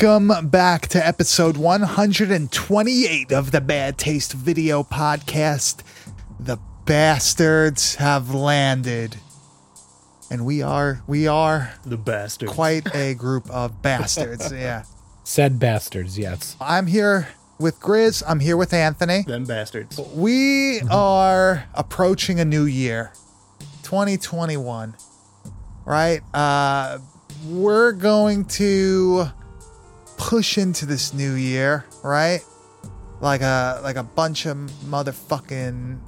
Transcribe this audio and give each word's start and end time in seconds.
Welcome 0.00 0.48
back 0.48 0.88
to 0.88 1.06
episode 1.06 1.56
128 1.56 3.32
of 3.32 3.52
the 3.52 3.60
Bad 3.60 3.96
Taste 3.96 4.32
Video 4.32 4.82
Podcast. 4.82 5.82
The 6.40 6.58
bastards 6.84 7.94
have 7.96 8.34
landed. 8.34 9.16
And 10.32 10.44
we 10.44 10.62
are 10.62 11.02
we 11.06 11.28
are 11.28 11.74
The 11.86 11.96
bastards. 11.96 12.52
quite 12.52 12.92
a 12.94 13.14
group 13.14 13.48
of 13.50 13.82
bastards. 13.82 14.52
Yeah. 14.52 14.82
Said 15.22 15.60
bastards, 15.60 16.18
yes. 16.18 16.56
I'm 16.60 16.88
here 16.88 17.28
with 17.60 17.78
Grizz. 17.78 18.24
I'm 18.26 18.40
here 18.40 18.56
with 18.56 18.72
Anthony. 18.72 19.22
Them 19.22 19.44
bastards. 19.44 19.98
We 20.12 20.80
are 20.90 21.66
approaching 21.72 22.40
a 22.40 22.44
new 22.44 22.64
year, 22.64 23.12
2021. 23.84 24.96
Right? 25.84 26.20
Uh 26.34 26.98
we're 27.46 27.92
going 27.92 28.46
to 28.46 29.26
push 30.28 30.56
into 30.58 30.86
this 30.86 31.12
new 31.12 31.34
year, 31.34 31.84
right? 32.02 32.40
Like 33.20 33.42
a 33.42 33.80
like 33.82 33.96
a 33.96 34.02
bunch 34.02 34.46
of 34.46 34.56
motherfucking 34.86 35.98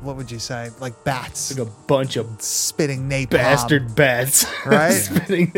what 0.00 0.16
would 0.16 0.30
you 0.30 0.38
say? 0.38 0.70
Like 0.80 1.02
bats 1.04 1.56
Like 1.56 1.66
a 1.66 1.70
bunch 1.86 2.16
of 2.16 2.40
spitting 2.40 3.08
napalm. 3.08 3.30
bastard 3.30 3.94
bats. 3.96 4.46
Right? 4.64 4.90
Spitting. 4.92 5.52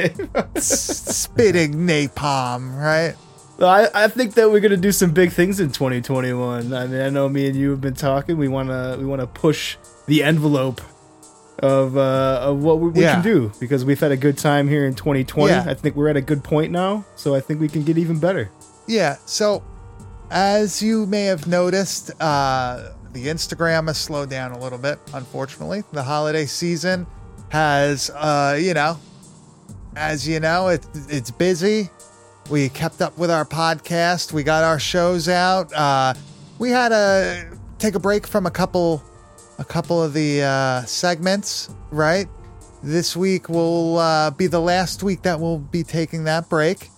S- 0.56 1.16
spitting 1.16 1.74
napalm, 1.86 2.74
right? 2.76 3.14
I, 3.60 3.88
I 4.04 4.08
think 4.08 4.34
that 4.34 4.50
we're 4.50 4.60
gonna 4.60 4.78
do 4.78 4.92
some 4.92 5.10
big 5.12 5.32
things 5.32 5.60
in 5.60 5.70
2021. 5.72 6.72
I 6.72 6.86
mean, 6.86 7.00
I 7.02 7.10
know 7.10 7.28
me 7.28 7.46
and 7.48 7.56
you 7.56 7.70
have 7.70 7.80
been 7.82 7.94
talking. 7.94 8.38
We 8.38 8.48
wanna 8.48 8.96
we 8.98 9.04
wanna 9.04 9.26
push 9.26 9.76
the 10.06 10.22
envelope 10.22 10.80
of 11.60 11.96
uh, 11.96 12.40
of 12.42 12.62
what 12.62 12.78
we, 12.80 12.90
we 12.90 13.02
Yeah. 13.02 13.14
can 13.14 13.22
do 13.22 13.52
because 13.60 13.84
we've 13.84 14.00
had 14.00 14.12
a 14.12 14.16
good 14.16 14.36
time 14.38 14.66
here 14.68 14.84
in 14.86 14.94
2020. 14.94 15.52
Yeah. 15.52 15.64
I 15.68 15.74
think 15.74 15.94
we're 15.96 16.08
at 16.08 16.16
a 16.16 16.20
good 16.22 16.42
point 16.42 16.72
now, 16.72 17.04
so 17.16 17.34
I 17.34 17.40
think 17.40 17.60
we 17.60 17.68
can 17.68 17.82
get 17.84 17.96
even 17.98 18.18
better. 18.18 18.50
Yeah. 18.86 19.16
So, 19.26 19.62
as 20.30 20.82
you 20.82 21.06
may 21.06 21.24
have 21.24 21.46
noticed, 21.46 22.10
uh, 22.20 22.90
the 23.12 23.26
Instagram 23.26 23.86
has 23.88 23.98
slowed 23.98 24.30
down 24.30 24.52
a 24.52 24.58
little 24.58 24.78
bit. 24.78 24.98
Unfortunately, 25.14 25.82
the 25.92 26.02
holiday 26.02 26.46
season 26.46 27.06
has, 27.50 28.10
uh, 28.14 28.56
you 28.60 28.74
know, 28.74 28.98
as 29.96 30.26
you 30.26 30.40
know, 30.40 30.68
it, 30.68 30.86
it's 31.08 31.30
busy. 31.30 31.90
We 32.48 32.68
kept 32.68 33.02
up 33.02 33.16
with 33.18 33.30
our 33.30 33.44
podcast. 33.44 34.32
We 34.32 34.42
got 34.42 34.64
our 34.64 34.78
shows 34.78 35.28
out. 35.28 35.72
Uh, 35.72 36.14
we 36.58 36.70
had 36.70 36.88
to 36.90 37.56
take 37.78 37.94
a 37.94 37.98
break 38.00 38.26
from 38.26 38.46
a 38.46 38.50
couple, 38.50 39.02
a 39.60 39.64
couple 39.64 40.02
of 40.02 40.12
the 40.12 40.42
uh, 40.42 40.82
segments. 40.82 41.72
Right. 41.92 42.26
This 42.82 43.16
week 43.16 43.48
will 43.48 43.98
uh, 43.98 44.30
be 44.32 44.48
the 44.48 44.60
last 44.60 45.04
week 45.04 45.22
that 45.22 45.38
we'll 45.38 45.58
be 45.58 45.84
taking 45.84 46.24
that 46.24 46.48
break 46.48 46.90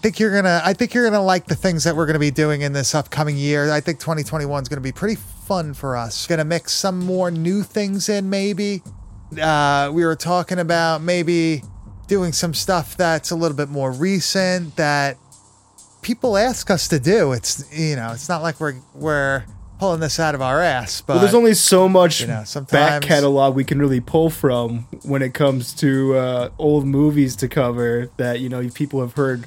I 0.00 0.02
think 0.02 0.18
you're 0.18 0.32
gonna 0.32 0.62
I 0.64 0.72
think 0.72 0.94
you're 0.94 1.04
gonna 1.04 1.22
like 1.22 1.44
the 1.44 1.54
things 1.54 1.84
that 1.84 1.94
we're 1.94 2.06
gonna 2.06 2.18
be 2.18 2.30
doing 2.30 2.62
in 2.62 2.72
this 2.72 2.94
upcoming 2.94 3.36
year. 3.36 3.70
I 3.70 3.82
think 3.82 4.00
2021 4.00 4.62
is 4.62 4.68
gonna 4.70 4.80
be 4.80 4.92
pretty 4.92 5.16
fun 5.16 5.74
for 5.74 5.94
us. 5.94 6.26
Gonna 6.26 6.42
mix 6.42 6.72
some 6.72 7.00
more 7.00 7.30
new 7.30 7.62
things 7.62 8.08
in, 8.08 8.30
maybe. 8.30 8.82
Uh, 9.38 9.90
we 9.92 10.06
were 10.06 10.16
talking 10.16 10.58
about 10.58 11.02
maybe 11.02 11.62
doing 12.06 12.32
some 12.32 12.54
stuff 12.54 12.96
that's 12.96 13.30
a 13.30 13.36
little 13.36 13.54
bit 13.54 13.68
more 13.68 13.92
recent 13.92 14.74
that 14.76 15.18
people 16.00 16.38
ask 16.38 16.70
us 16.70 16.88
to 16.88 16.98
do. 16.98 17.32
It's 17.32 17.70
you 17.70 17.96
know, 17.96 18.12
it's 18.12 18.30
not 18.30 18.40
like 18.40 18.58
we're 18.58 18.76
we're 18.94 19.44
pulling 19.80 19.98
this 20.00 20.20
out 20.20 20.34
of 20.34 20.42
our 20.42 20.60
ass, 20.60 21.00
but 21.00 21.14
well, 21.14 21.22
there's 21.22 21.34
only 21.34 21.54
so 21.54 21.88
much 21.88 22.20
you 22.20 22.26
know, 22.26 22.44
back 22.70 23.02
catalog 23.02 23.54
we 23.54 23.64
can 23.64 23.78
really 23.78 23.98
pull 23.98 24.28
from 24.28 24.80
when 25.04 25.22
it 25.22 25.32
comes 25.32 25.72
to 25.74 26.14
uh, 26.16 26.50
old 26.58 26.86
movies 26.86 27.34
to 27.36 27.48
cover 27.48 28.10
that 28.18 28.40
you 28.40 28.50
know 28.50 28.68
people 28.68 29.00
have 29.00 29.14
heard 29.14 29.46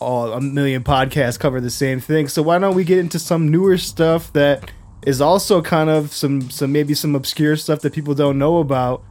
all 0.00 0.32
a 0.32 0.40
million 0.40 0.84
podcasts 0.84 1.38
cover 1.38 1.60
the 1.60 1.70
same 1.70 1.98
thing. 1.98 2.28
So 2.28 2.42
why 2.42 2.58
don't 2.58 2.76
we 2.76 2.84
get 2.84 2.98
into 2.98 3.18
some 3.18 3.50
newer 3.50 3.76
stuff 3.76 4.32
that 4.34 4.70
is 5.04 5.20
also 5.20 5.60
kind 5.60 5.90
of 5.90 6.12
some 6.12 6.48
some 6.48 6.70
maybe 6.70 6.94
some 6.94 7.16
obscure 7.16 7.56
stuff 7.56 7.80
that 7.80 7.92
people 7.92 8.14
don't 8.14 8.38
know 8.38 8.58
about 8.58 9.02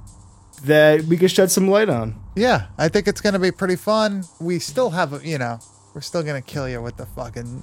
that 0.63 1.03
we 1.03 1.17
can 1.17 1.27
shed 1.27 1.51
some 1.51 1.67
light 1.67 1.89
on. 1.89 2.15
Yeah, 2.35 2.67
I 2.77 2.87
think 2.87 3.09
it's 3.09 3.19
gonna 3.19 3.39
be 3.39 3.51
pretty 3.51 3.75
fun. 3.75 4.23
We 4.39 4.59
still 4.59 4.91
have, 4.91 5.25
you 5.25 5.37
know, 5.37 5.59
we're 5.93 5.99
still 6.01 6.23
gonna 6.23 6.41
kill 6.41 6.69
you 6.69 6.81
with 6.81 6.95
the 6.95 7.05
fucking 7.05 7.61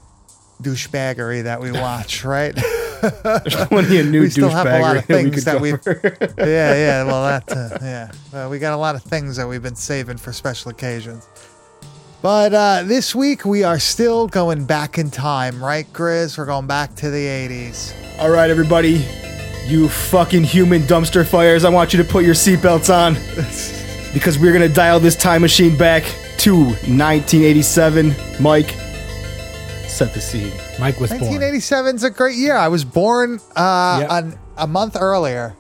douchebaggery 0.63 1.45
that 1.45 1.61
we 1.61 1.73
watch, 1.73 2.25
right? 2.27 2.55
There's 3.03 3.67
plenty 3.67 3.99
of 3.99 4.07
new 4.09 4.21
We 4.23 4.31
still 4.31 4.49
have 4.49 4.67
a 4.67 4.79
lot 4.81 4.97
of 4.97 5.05
douchebaggery 5.07 5.45
that 5.45 5.61
we 5.61 5.71
things 5.73 5.83
that 5.85 6.17
we've- 6.17 6.35
yeah, 6.51 6.75
yeah. 6.75 7.05
Well, 7.07 7.23
that, 7.25 7.51
uh, 7.57 7.79
yeah. 7.83 8.11
Well, 8.33 8.49
we 8.51 8.59
got 8.59 8.73
a 8.73 8.77
lot 8.77 8.95
of 8.95 9.03
things 9.03 9.37
that 9.37 9.47
we've 9.49 9.63
been 9.63 9.75
saving 9.77 10.17
for 10.19 10.33
special 10.33 10.71
occasions. 10.71 11.27
But 12.23 12.55
uh, 12.55 12.83
this 12.85 13.15
week 13.15 13.45
we 13.45 13.65
are 13.65 13.81
still 13.81 14.29
going 14.29 14.65
back 14.65 14.97
in 14.99 15.11
time, 15.11 15.63
right, 15.63 15.93
Grizz? 15.93 16.39
We're 16.39 16.47
going 16.47 16.69
back 16.69 16.95
to 16.97 17.11
the 17.11 17.27
'80s. 17.27 17.93
All 18.21 18.31
right, 18.31 18.49
everybody, 18.49 19.05
you 19.67 19.89
fucking 19.89 20.45
human 20.45 20.83
dumpster 20.83 21.27
fires! 21.27 21.65
I 21.65 21.69
want 21.71 21.93
you 21.93 22.01
to 22.01 22.09
put 22.09 22.25
your 22.25 22.35
seatbelts 22.35 22.95
on 22.95 23.15
because 24.15 24.39
we're 24.39 24.53
gonna 24.53 24.69
dial 24.69 25.01
this 25.01 25.17
time 25.17 25.41
machine 25.43 25.77
back 25.77 26.05
to 26.39 26.55
1987. 26.65 28.15
Mike, 28.41 28.77
set 29.93 30.15
the 30.15 30.21
scene. 30.21 30.53
Mike 30.81 30.99
was 31.01 31.11
born. 31.11 31.21
1987 31.23 31.97
is 31.97 32.05
a 32.05 32.11
great 32.11 32.37
year. 32.37 32.57
I 32.57 32.69
was 32.69 32.85
born 32.85 33.41
uh, 33.57 33.99
Yep. 34.03 34.11
on, 34.11 34.39
a 34.57 34.67
month 34.67 34.97
earlier 34.99 35.55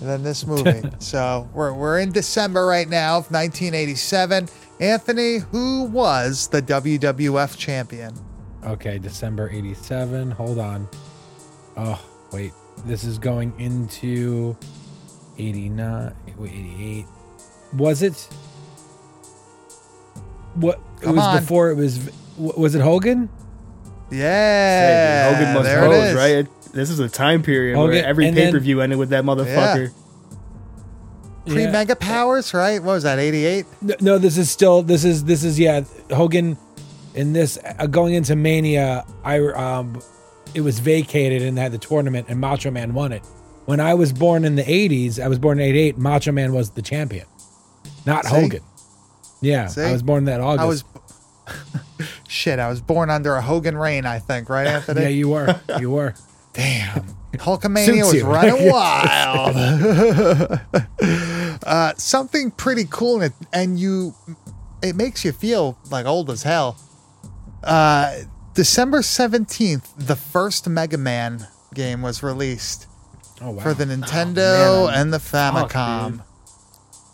than 0.00 0.22
this 0.22 0.46
movie. 0.46 0.82
so 0.98 1.48
we're, 1.54 1.72
we're 1.72 2.00
in 2.00 2.12
December 2.12 2.66
right 2.66 2.88
now 2.88 3.18
of 3.18 3.30
1987. 3.30 4.48
Anthony, 4.80 5.38
who 5.38 5.84
was 5.84 6.48
the 6.48 6.60
WWF 6.60 7.56
champion? 7.56 8.12
Okay, 8.64 8.98
December 8.98 9.48
87. 9.50 10.32
Hold 10.32 10.58
on. 10.58 10.88
Oh, 11.76 12.00
wait. 12.32 12.52
This 12.84 13.04
is 13.04 13.18
going 13.18 13.52
into 13.60 14.56
89. 15.38 16.12
Wait, 16.36 16.50
88. 16.52 17.06
Was 17.74 18.02
it? 18.02 18.28
What? 20.54 20.80
It 21.00 21.04
Come 21.04 21.16
was 21.16 21.24
on. 21.24 21.40
before 21.40 21.70
it 21.70 21.76
was. 21.76 22.10
Was 22.38 22.74
it 22.74 22.80
Hogan? 22.82 23.28
Yeah, 24.12 25.32
Hogan 25.34 25.54
must 25.54 25.64
there 25.64 25.84
it 25.84 25.88
pose, 25.88 26.08
is. 26.10 26.14
right? 26.14 26.72
This 26.72 26.90
is 26.90 26.98
a 27.00 27.08
time 27.08 27.42
period 27.42 27.76
Hogan- 27.76 27.96
where 27.96 28.04
every 28.06 28.30
pay 28.32 28.50
per 28.50 28.58
view 28.58 28.80
ended 28.80 28.98
with 28.98 29.10
that 29.10 29.24
motherfucker. 29.24 29.92
Pre 31.46 31.66
Mega 31.66 31.96
Powers, 31.96 32.54
right? 32.54 32.80
What 32.82 32.92
was 32.92 33.02
that? 33.02 33.18
88? 33.18 33.66
No, 33.82 33.94
no, 34.00 34.18
this 34.18 34.38
is 34.38 34.48
still. 34.50 34.82
This 34.82 35.04
is. 35.04 35.24
This 35.24 35.42
is. 35.44 35.58
Yeah, 35.58 35.82
Hogan. 36.10 36.56
In 37.14 37.34
this, 37.34 37.58
uh, 37.78 37.86
going 37.88 38.14
into 38.14 38.34
Mania, 38.36 39.04
I 39.22 39.38
um, 39.38 40.00
it 40.54 40.62
was 40.62 40.78
vacated 40.78 41.42
and 41.42 41.58
had 41.58 41.72
the 41.72 41.78
tournament, 41.78 42.26
and 42.30 42.40
Macho 42.40 42.70
Man 42.70 42.94
won 42.94 43.12
it. 43.12 43.22
When 43.66 43.80
I 43.80 43.92
was 43.94 44.12
born 44.14 44.44
in 44.44 44.54
the 44.56 44.62
'80s, 44.62 45.22
I 45.22 45.28
was 45.28 45.38
born 45.38 45.58
in 45.60 45.66
'88. 45.66 45.98
Macho 45.98 46.32
Man 46.32 46.54
was 46.54 46.70
the 46.70 46.80
champion, 46.80 47.26
not 48.06 48.24
See? 48.24 48.30
Hogan. 48.30 48.62
Yeah, 49.42 49.66
See? 49.66 49.82
I 49.82 49.92
was 49.92 50.02
born 50.02 50.24
that 50.26 50.40
August. 50.40 50.62
I 50.62 50.66
was. 50.66 50.84
Shit, 52.32 52.58
I 52.58 52.68
was 52.68 52.80
born 52.80 53.10
under 53.10 53.34
a 53.36 53.42
Hogan 53.42 53.76
reign, 53.76 54.06
I 54.06 54.18
think, 54.18 54.48
right, 54.48 54.66
Anthony? 54.76 55.02
Yeah, 55.02 55.08
you 55.08 55.28
were. 55.28 55.60
You 55.78 55.90
were. 55.90 56.14
Damn. 56.54 57.04
Hulkamania 57.34 58.10
was 58.10 58.22
running 58.22 58.70
wild. 58.70 60.60
uh, 61.66 61.92
something 61.96 62.50
pretty 62.50 62.86
cool, 62.90 63.20
and, 63.20 63.32
it, 63.32 63.46
and 63.52 63.78
you, 63.78 64.14
it 64.82 64.96
makes 64.96 65.24
you 65.24 65.32
feel 65.32 65.78
like 65.90 66.06
old 66.06 66.30
as 66.30 66.42
hell. 66.42 66.76
Uh, 67.62 68.14
December 68.54 69.00
17th, 69.00 69.88
the 69.96 70.16
first 70.16 70.68
Mega 70.68 70.98
Man 70.98 71.46
game 71.74 72.02
was 72.02 72.22
released 72.22 72.86
Oh 73.40 73.52
wow. 73.52 73.62
for 73.62 73.72
the 73.74 73.84
Nintendo 73.84 74.86
man. 74.88 75.00
and 75.00 75.12
the 75.12 75.18
Famicom. 75.18 76.10
dude. 76.12 76.20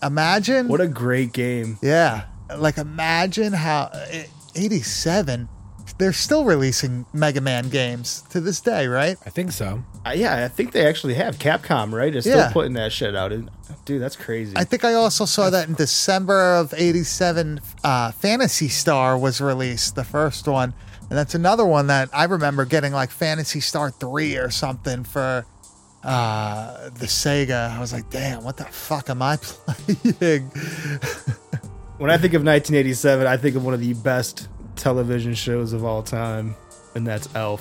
imagine. 0.03 0.69
What 0.69 0.81
a 0.81 0.89
great 0.89 1.33
game! 1.33 1.79
yeah. 1.83 2.25
Like, 2.57 2.79
imagine 2.79 3.53
how. 3.53 3.91
eh, 4.11 4.25
87. 4.55 5.49
They're 5.99 6.13
still 6.13 6.45
releasing 6.45 7.07
Mega 7.13 7.41
Man 7.41 7.71
games 7.71 8.23
to 8.31 8.41
this 8.41 8.61
day, 8.61 8.87
right? 8.87 9.17
I 9.27 9.31
think 9.31 9.51
so. 9.53 9.83
Uh, 10.07 10.11
yeah, 10.11 10.45
I 10.45 10.49
think 10.49 10.73
they 10.73 10.87
actually 10.87 11.15
have 11.15 11.39
Capcom, 11.39 11.93
right? 11.93 12.15
Is 12.15 12.25
Yeah. 12.27 12.43
still 12.43 12.53
putting 12.53 12.75
that 12.75 12.93
shit 12.93 13.17
out. 13.17 13.33
And, 13.33 13.51
dude, 13.85 14.01
that's 14.01 14.15
crazy. 14.15 14.53
I 14.57 14.65
think 14.65 14.85
I 14.85 14.95
also 14.95 15.25
saw 15.25 15.51
that 15.51 15.67
in 15.67 15.75
December 15.75 16.55
of 16.55 16.73
'87, 16.77 17.61
uh, 17.83 18.13
Phantasy 18.13 18.69
Star 18.69 19.19
was 19.19 19.41
released, 19.41 19.95
the 19.97 20.05
first 20.05 20.47
one, 20.47 20.73
and 21.09 21.19
that's 21.19 21.35
another 21.35 21.65
one 21.65 21.87
that 21.89 22.11
I 22.13 22.25
remember 22.25 22.65
getting 22.65 22.93
like 22.93 23.11
Phantasy 23.11 23.61
Star 23.61 23.91
three 23.91 24.37
or 24.37 24.51
something 24.51 25.03
for 25.05 25.47
uh, 26.05 26.91
the 26.91 27.07
Sega. 27.07 27.71
I 27.77 27.81
was 27.81 27.93
like, 27.93 28.09
damn, 28.11 28.45
what 28.45 28.57
the 28.57 28.65
fuck 28.67 29.11
am 29.11 29.21
I 29.23 29.37
playing? 29.43 30.51
When 31.99 32.11
I 32.11 32.17
think 32.17 32.35
of 32.35 32.43
1987, 32.45 33.27
I 33.27 33.37
think 33.37 33.57
of 33.57 33.65
one 33.65 33.75
of 33.75 33.81
the 33.81 33.93
best 33.95 34.49
television 34.77 35.35
shows 35.35 35.73
of 35.73 35.85
all 35.85 36.03
time, 36.03 36.55
and 36.95 37.05
that's 37.07 37.35
ALF, 37.35 37.61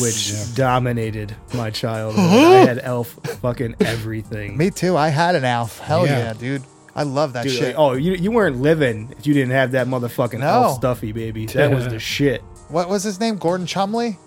which 0.00 0.32
dominated 0.54 1.36
my 1.54 1.68
childhood. 1.70 2.24
I 2.24 2.64
had 2.66 2.78
ALF 2.78 3.08
fucking 3.42 3.76
everything. 3.80 4.56
Me 4.56 4.70
too. 4.70 4.96
I 4.96 5.08
had 5.08 5.34
an 5.34 5.44
ALF. 5.44 5.78
Hell 5.80 6.06
yeah, 6.06 6.18
Yeah. 6.18 6.32
dude. 6.32 6.62
I 6.94 7.04
love 7.04 7.32
that 7.34 7.44
Dude, 7.44 7.52
shit. 7.52 7.66
like, 7.68 7.78
oh, 7.78 7.92
you 7.94 8.12
you 8.12 8.30
weren't 8.30 8.56
living 8.60 9.14
if 9.18 9.26
you 9.26 9.32
didn't 9.32 9.52
have 9.52 9.72
that 9.72 9.86
motherfucking 9.86 10.40
No. 10.40 10.46
elf 10.46 10.76
stuffy 10.76 11.12
baby. 11.12 11.46
That 11.46 11.70
was 11.70 11.88
the 11.88 11.98
shit. 11.98 12.42
What 12.68 12.88
was 12.90 13.02
his 13.02 13.18
name? 13.18 13.36
Gordon 13.38 13.66
Chumley? 13.66 14.18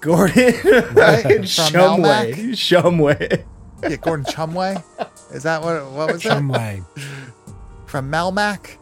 Gordon 0.00 0.54
Right? 0.94 1.22
From 1.24 1.42
Shumway. 1.44 2.34
Shumway. 2.52 3.44
Yeah, 3.82 3.96
Gordon 3.96 4.24
Chumway. 4.26 4.82
Is 5.32 5.42
that 5.42 5.62
what? 5.62 5.90
What 5.90 6.12
was 6.12 6.24
it? 6.24 6.28
Chumway. 6.30 6.84
From 7.88 8.10
Melmac? 8.12 8.76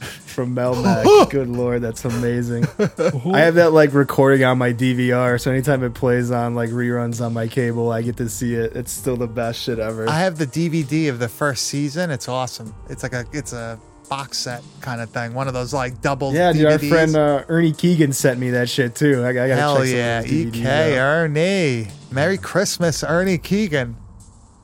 From 0.00 0.54
Melmac. 0.54 1.30
Good 1.30 1.48
lord, 1.48 1.82
that's 1.82 2.04
amazing. 2.04 2.64
I 2.78 3.40
have 3.40 3.56
that 3.56 3.72
like 3.72 3.92
recording 3.92 4.44
on 4.44 4.56
my 4.56 4.72
DVR, 4.72 5.40
so 5.40 5.50
anytime 5.50 5.82
it 5.82 5.94
plays 5.94 6.30
on 6.30 6.54
like 6.54 6.70
reruns 6.70 7.24
on 7.24 7.32
my 7.34 7.48
cable, 7.48 7.90
I 7.90 8.02
get 8.02 8.16
to 8.18 8.28
see 8.28 8.54
it. 8.54 8.76
It's 8.76 8.92
still 8.92 9.16
the 9.16 9.26
best 9.26 9.60
shit 9.60 9.80
ever. 9.80 10.08
I 10.08 10.20
have 10.20 10.38
the 10.38 10.46
DVD 10.46 11.08
of 11.10 11.18
the 11.18 11.28
first 11.28 11.66
season. 11.66 12.10
It's 12.10 12.28
awesome. 12.28 12.72
It's 12.88 13.02
like 13.02 13.14
a 13.14 13.26
it's 13.32 13.52
a 13.52 13.80
box 14.08 14.38
set 14.38 14.62
kind 14.80 15.00
of 15.00 15.10
thing. 15.10 15.34
One 15.34 15.48
of 15.48 15.54
those 15.54 15.74
like 15.74 16.00
double. 16.00 16.32
yeah, 16.32 16.52
dude, 16.52 16.66
our 16.66 16.78
friend 16.78 17.16
uh, 17.16 17.44
Ernie 17.48 17.72
Keegan 17.72 18.12
sent 18.12 18.38
me 18.38 18.50
that 18.50 18.68
shit 18.68 18.94
too. 18.94 19.24
I, 19.24 19.30
I 19.30 19.32
gotta 19.32 19.56
Hell 19.56 19.78
check 19.78 19.88
yeah, 19.88 20.20
of 20.20 20.24
those 20.26 20.32
DVDs 20.32 20.56
EK 20.56 20.98
out. 20.98 21.02
Ernie. 21.02 21.88
Merry 22.12 22.38
Christmas, 22.38 23.02
Ernie 23.02 23.38
Keegan. 23.38 23.96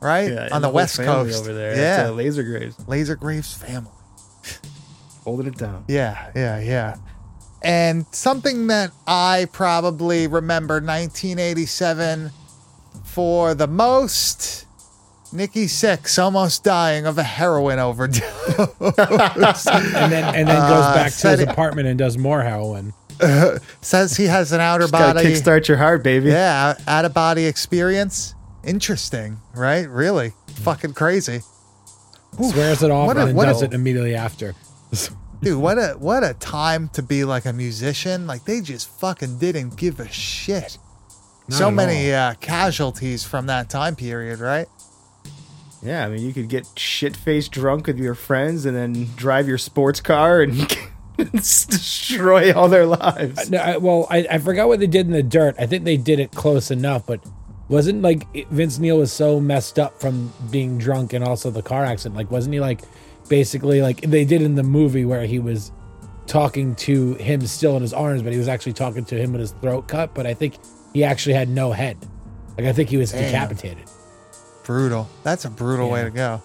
Right 0.01 0.31
Yeah, 0.31 0.49
on 0.53 0.61
the, 0.63 0.69
whole 0.69 0.75
West 0.75 0.97
Coast 0.99 1.41
over 1.41 1.53
there. 1.55 1.77
Yeah, 1.77 2.09
uh, 2.09 2.13
Laser 2.13 2.43
Graves 2.43 2.77
Laser 2.87 3.17
Graves 3.17 3.53
family. 3.55 3.91
holding 5.25 5.47
it 5.47 5.57
down. 5.57 5.85
Yeah, 5.89 6.31
yeah, 6.35 6.61
yeah. 6.61 6.97
And 7.63 8.07
something 8.13 8.67
that 8.69 8.93
I 9.07 9.49
probably 9.53 10.27
remember 10.27 10.75
1987 10.75 12.31
for 13.05 13.55
the 13.55 13.67
most. 13.67 14.65
Nikki 15.33 15.65
Sixx 15.67 16.23
almost 16.23 16.63
dying 16.63 17.05
of 17.05 17.19
a 17.19 17.23
heroin 17.25 17.79
overdose. 17.81 18.21
And 18.79 20.13
then 20.13 20.35
and 20.37 20.47
then 20.49 20.69
goes 20.69 20.85
Uh, 20.85 20.95
back 20.95 21.13
to 21.13 21.31
his 21.31 21.41
it- 21.41 21.49
apartment 21.49 21.89
and 21.89 21.99
does 21.99 22.17
more 22.17 22.43
heroin. 22.43 22.93
Says 23.81 24.17
he 24.17 24.27
has 24.27 24.53
an 24.53 24.61
outer 24.61 24.83
Just 24.85 24.93
body. 24.93 25.25
kickstart 25.25 25.67
your 25.67 25.79
heart, 25.79 26.05
baby. 26.05 26.29
Yeah, 26.31 26.75
out 26.87 27.05
of 27.05 27.13
body 27.13 27.47
experience. 27.47 28.35
Interesting, 28.67 29.39
right? 29.55 29.89
Really, 29.89 30.33
fucking 30.49 30.95
crazy, 30.95 31.41
Swears 32.35 32.83
it 32.83 32.91
off 32.91 33.07
What 33.07 33.17
a- 33.17 33.21
and 33.21 33.29
then 33.31 33.37
what 33.37 33.47
does 33.47 33.63
a- 33.63 33.67
it 33.67 33.73
immediately 33.75 34.15
after. 34.15 34.55
dude. 35.41 35.59
What 35.59 35.79
a 35.79 35.95
what 35.99 36.23
a 36.25 36.35
time 36.35 36.89
to 36.91 37.03
be 37.03 37.25
like 37.25 37.47
a 37.47 37.53
musician. 37.53 38.27
Like 38.27 38.45
they 38.45 38.61
just 38.61 38.89
fucking 39.01 39.39
didn't 39.39 39.77
give 39.77 40.01
a 40.01 40.09
shit. 40.09 40.79
Not 41.49 41.57
so 41.59 41.71
many 41.71 42.13
uh, 42.13 42.35
casualties 42.41 43.23
from 43.25 43.47
that 43.47 43.71
time 43.71 43.95
period, 43.97 44.41
right? 44.41 44.67
Yeah, 45.83 46.05
I 46.05 46.09
mean, 46.09 46.23
you 46.23 46.33
could 46.33 46.49
get 46.49 46.67
shit 46.77 47.17
faced 47.17 47.53
drunk 47.53 47.87
with 47.87 47.99
your 47.99 48.15
friends 48.17 48.67
and 48.67 48.77
then 48.77 49.09
drive 49.15 49.47
your 49.47 49.59
sports 49.59 50.01
car 50.01 50.41
and 50.43 50.77
destroy 51.33 52.53
all 52.53 52.69
their 52.69 52.87
lives. 52.87 53.49
No, 53.51 53.59
I, 53.59 53.77
well, 53.77 54.07
I, 54.11 54.27
I 54.31 54.39
forgot 54.39 54.69
what 54.69 54.81
they 54.81 54.87
did 54.87 55.07
in 55.07 55.13
the 55.13 55.23
dirt. 55.23 55.55
I 55.59 55.67
think 55.67 55.85
they 55.85 55.97
did 55.97 56.19
it 56.19 56.33
close 56.33 56.71
enough, 56.71 57.07
but 57.07 57.21
wasn't 57.69 58.03
like 58.03 58.27
Vince 58.51 58.79
Neil 58.79 58.99
was 58.99 59.13
so 59.13 59.41
messed 59.41 59.79
up 59.79 60.01
from 60.01 60.33
being 60.51 60.79
drunk 60.79 61.13
and 61.13 61.25
also 61.25 61.51
the 61.51 61.63
car 61.63 61.85
accident. 61.85 62.17
Like, 62.17 62.31
wasn't 62.31 62.55
he 62.55 62.61
like 62.61 62.81
basically 63.29 63.83
like 63.83 64.01
they 64.03 64.25
did 64.25 64.43
in 64.43 64.55
the 64.55 64.63
movie 64.63 65.05
where 65.05 65.27
he 65.27 65.39
was 65.39 65.73
talking 66.27 66.75
to 66.77 67.15
him 67.15 67.47
still 67.47 67.77
in 67.77 67.83
his 67.83 67.93
arms, 67.93 68.23
but 68.23 68.33
he 68.33 68.39
was 68.39 68.49
actually 68.49 68.73
talking 68.73 69.05
to 69.07 69.17
him 69.17 69.33
with 69.33 69.41
his 69.41 69.53
throat 69.53 69.89
cut. 69.89 70.15
But 70.15 70.27
I 70.27 70.35
think 70.35 70.55
he 70.93 71.05
actually 71.05 71.35
had 71.35 71.49
no 71.49 71.73
head. 71.73 71.97
Like, 72.57 72.67
I 72.67 72.73
think 72.73 72.89
he 72.89 72.97
was 72.97 73.13
Damn. 73.13 73.25
decapitated. 73.25 73.85
Brutal. 74.65 75.09
That's 75.23 75.45
a 75.45 75.51
brutal 75.51 75.91
way 75.91 76.05
to 76.05 76.11
go. 76.11 76.43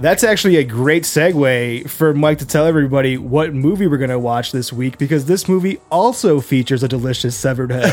That's 0.00 0.22
actually 0.22 0.56
a 0.56 0.64
great 0.64 1.02
segue 1.02 1.90
for 1.90 2.14
Mike 2.14 2.38
to 2.38 2.46
tell 2.46 2.66
everybody 2.66 3.18
what 3.18 3.52
movie 3.52 3.88
we're 3.88 3.98
going 3.98 4.10
to 4.10 4.18
watch 4.18 4.52
this 4.52 4.72
week 4.72 4.96
because 4.96 5.26
this 5.26 5.48
movie 5.48 5.78
also 5.90 6.40
features 6.40 6.84
a 6.84 6.88
delicious 6.88 7.36
severed 7.36 7.72
head. 7.72 7.92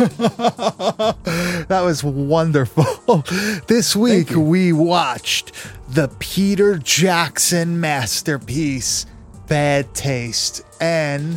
That 1.68 1.82
was 1.84 2.02
wonderful. 2.04 2.84
This 3.66 3.94
week 3.96 4.30
we 4.30 4.72
watched 4.72 5.52
the 5.88 6.08
Peter 6.18 6.76
Jackson 6.78 7.80
masterpiece, 7.80 9.06
Bad 9.48 9.94
Taste, 9.94 10.62
and 10.80 11.36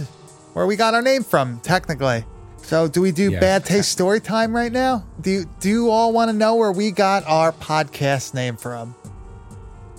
where 0.53 0.65
we 0.65 0.75
got 0.75 0.93
our 0.93 1.01
name 1.01 1.23
from, 1.23 1.59
technically. 1.59 2.25
So, 2.57 2.87
do 2.87 3.01
we 3.01 3.11
do 3.11 3.31
Yeah. 3.31 3.39
Bad 3.39 3.65
Taste 3.65 3.91
story 3.91 4.19
time 4.19 4.55
right 4.55 4.71
now? 4.71 5.05
Do 5.21 5.29
you, 5.31 5.45
do 5.59 5.69
you 5.69 5.89
all 5.91 6.11
want 6.13 6.29
to 6.29 6.33
know 6.37 6.55
where 6.55 6.71
we 6.71 6.91
got 6.91 7.23
our 7.27 7.51
podcast 7.51 8.33
name 8.33 8.57
from? 8.57 8.95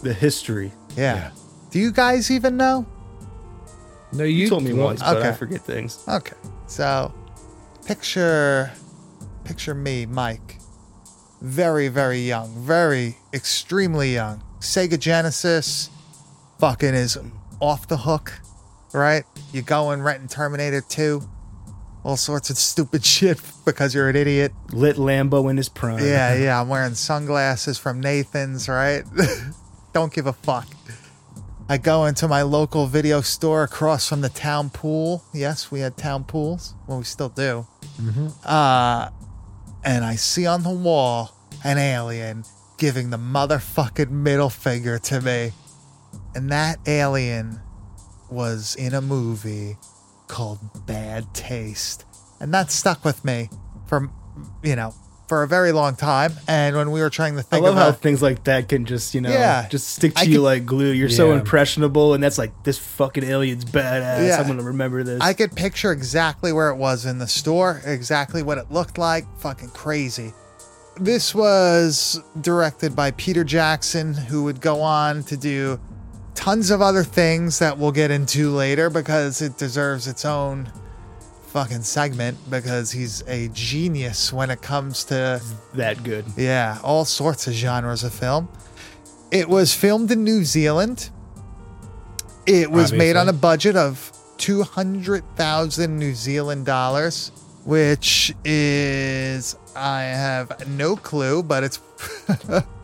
The 0.05 0.15
history. 0.15 0.73
Yeah. 0.97 1.15
Yeah. 1.17 1.31
Do 1.71 1.81
you 1.81 1.91
guys 1.91 2.31
even 2.31 2.56
know? 2.56 2.87
No, 4.12 4.23
You 4.23 4.45
you 4.45 4.49
told 4.49 4.62
me 4.62 4.73
well, 4.73 4.87
once, 4.87 5.01
but 5.01 5.17
I 5.17 5.29
okay. 5.29 5.37
forget 5.37 5.61
things. 5.62 6.05
Okay. 6.06 6.37
So, 6.69 7.12
picture 7.85 8.71
picture 9.43 9.75
me, 9.75 10.06
Mike. 10.06 10.58
Very 11.43 11.89
very 11.89 12.20
young, 12.20 12.55
very 12.65 13.17
extremely 13.32 14.15
young. 14.15 14.43
Sega 14.61 14.99
Genesis 14.99 15.91
fucking 16.58 16.94
is 16.94 17.19
off 17.61 17.89
the 17.89 17.96
hook, 17.99 18.41
right? 18.93 19.25
You 19.53 19.63
go 19.63 19.91
and 19.91 20.03
renting 20.05 20.29
Terminator 20.29 20.81
2, 20.81 21.20
all 22.05 22.17
sorts 22.17 22.49
of 22.51 22.56
stupid 22.56 23.05
shit 23.15 23.41
because 23.65 23.94
you're 23.94 24.08
an 24.08 24.17
idiot. 24.17 24.53
Lit 24.73 24.96
Lambo 24.96 25.51
in 25.51 25.56
his 25.56 25.69
prime. 25.69 25.99
Yeah, 25.99 26.34
yeah, 26.39 26.61
I'm 26.61 26.69
wearing 26.69 26.94
sunglasses 26.94 27.79
from 27.79 28.01
Nathan's, 28.01 28.69
right? 28.69 29.05
Don't 29.94 30.13
give 30.13 30.27
a 30.27 30.32
fuck. 30.32 30.67
I 31.69 31.79
go 31.79 32.05
into 32.05 32.29
my 32.29 32.43
local 32.43 32.86
video 32.86 33.20
store 33.22 33.63
across 33.63 34.08
from 34.08 34.20
the 34.20 34.29
town 34.29 34.69
pool. 34.69 35.24
Yes, 35.32 35.70
we 35.70 35.81
had 35.81 35.96
town 35.96 36.24
pools. 36.24 36.74
Well, 36.86 36.98
we 36.98 37.05
still 37.05 37.31
do. 37.31 37.67
Uh, 38.44 39.10
and 39.84 40.05
I 40.05 40.17
see 40.17 40.46
on 40.46 40.63
the 40.65 40.70
wall 40.74 41.34
an 41.63 41.79
alien 41.79 42.44
giving 42.77 43.10
the 43.10 43.17
motherfucking 43.17 44.10
middle 44.10 44.51
finger 44.51 44.98
to 44.98 45.20
me. 45.20 45.53
And 46.34 46.51
that 46.51 46.81
alien 46.86 47.60
was 48.29 48.74
in 48.74 48.94
a 48.94 49.01
movie 49.01 49.77
called 50.27 50.58
Bad 50.86 51.32
Taste. 51.34 52.05
And 52.41 52.53
that 52.53 52.72
stuck 52.72 53.05
with 53.05 53.24
me 53.24 53.48
for, 53.86 54.10
you 54.63 54.74
know, 54.74 54.93
for 55.26 55.43
a 55.43 55.48
very 55.48 55.72
long 55.72 55.96
time. 55.96 56.32
And 56.46 56.76
when 56.76 56.90
we 56.90 57.00
were 57.00 57.08
trying 57.10 57.36
to 57.36 57.43
think, 57.43 57.52
I 57.52 57.56
think 57.56 57.64
love 57.64 57.74
how 57.76 57.88
a, 57.88 57.93
things 57.93 58.20
like 58.20 58.44
that 58.44 58.69
can 58.69 58.84
just, 58.84 59.14
you 59.14 59.20
know, 59.22 59.31
Yeah. 59.31 59.66
just 59.69 59.88
stick 59.90 60.14
to 60.14 60.20
I 60.20 60.22
you 60.24 60.36
could- 60.36 60.43
like 60.44 60.66
glue. 60.66 60.90
You're 60.90 61.08
so 61.08 61.32
impressionable, 61.32 62.12
and 62.14 62.22
that's 62.22 62.36
like, 62.38 62.52
this 62.64 62.76
fucking 62.78 63.24
alien's 63.24 63.64
badass. 63.64 64.26
Yeah. 64.26 64.36
I'm 64.38 64.46
going 64.46 64.58
to 64.58 64.64
remember 64.64 65.02
this. 65.02 65.20
I 65.22 65.32
could 65.32 65.54
picture 65.56 65.93
exactly 65.93 66.52
where 66.52 66.69
it 66.69 66.76
was 66.76 67.06
in 67.06 67.19
the 67.19 67.26
store, 67.28 67.81
exactly 67.86 68.43
what 68.43 68.58
it 68.58 68.70
looked 68.70 68.98
like. 68.98 69.24
Fucking 69.38 69.70
crazy. 69.70 70.32
This 71.00 71.34
was 71.34 72.20
directed 72.40 72.94
by 72.94 73.10
Peter 73.12 73.43
Jackson, 73.44 74.14
who 74.14 74.44
would 74.44 74.60
go 74.60 74.81
on 74.81 75.22
to 75.24 75.36
do 75.36 75.81
tons 76.36 76.70
of 76.70 76.82
other 76.82 77.02
things 77.02 77.58
that 77.60 77.78
we'll 77.78 77.93
get 77.93 78.10
into 78.10 78.50
later 78.50 78.90
because 78.90 79.40
it 79.40 79.56
deserves 79.56 80.06
its 80.06 80.24
own 80.24 80.70
fucking 81.55 81.82
segment 81.82 82.37
because 82.51 82.91
he's 82.91 83.23
a 83.29 83.46
genius 83.55 84.32
when 84.32 84.51
it 84.51 84.61
comes 84.61 85.05
to 85.05 85.41
that 85.75 86.03
good. 86.03 86.25
yeah, 86.37 86.79
all 86.82 87.05
sorts 87.05 87.46
of 87.46 87.53
genres 87.55 88.03
of 88.03 88.13
film. 88.13 88.49
It 89.31 89.49
was 89.49 89.73
filmed 89.73 90.11
in 90.11 90.25
New 90.25 90.43
Zealand. 90.44 91.11
It 92.44 92.69
was 92.73 92.93
made 92.93 93.15
on 93.15 93.29
a 93.29 93.32
budget 93.32 93.77
of 93.77 94.11
200,000 94.39 95.96
New 95.96 96.13
Zealand 96.15 96.67
dollars, 96.67 97.31
which 97.65 98.34
is, 98.44 99.56
I 99.77 100.03
have 100.03 100.69
no 100.69 100.96
clue, 100.96 101.41
but 101.44 101.63
it's 101.63 101.77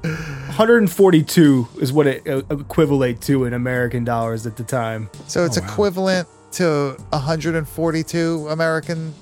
142 0.02 1.68
is 1.80 1.92
what 1.92 2.06
it 2.06 2.22
equivalent 2.26 3.20
to 3.22 3.44
in 3.46 3.52
American 3.52 4.04
dollars 4.04 4.46
at 4.46 4.56
the 4.56 4.64
time. 4.64 5.10
so 5.26 5.44
it's 5.44 5.58
Oh, 5.58 5.60
wow. 5.60 5.66
equivalent 5.66 6.28
to 6.52 6.96
142 7.10 8.48
American 8.48 9.14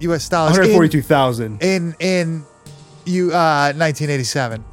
US 0.00 0.28
dollars 0.28 0.52
142,000. 0.52 1.62
in 1.62 1.94
in 2.00 2.44
you 3.04 3.32
uh 3.32 3.72
1987. 3.76 4.64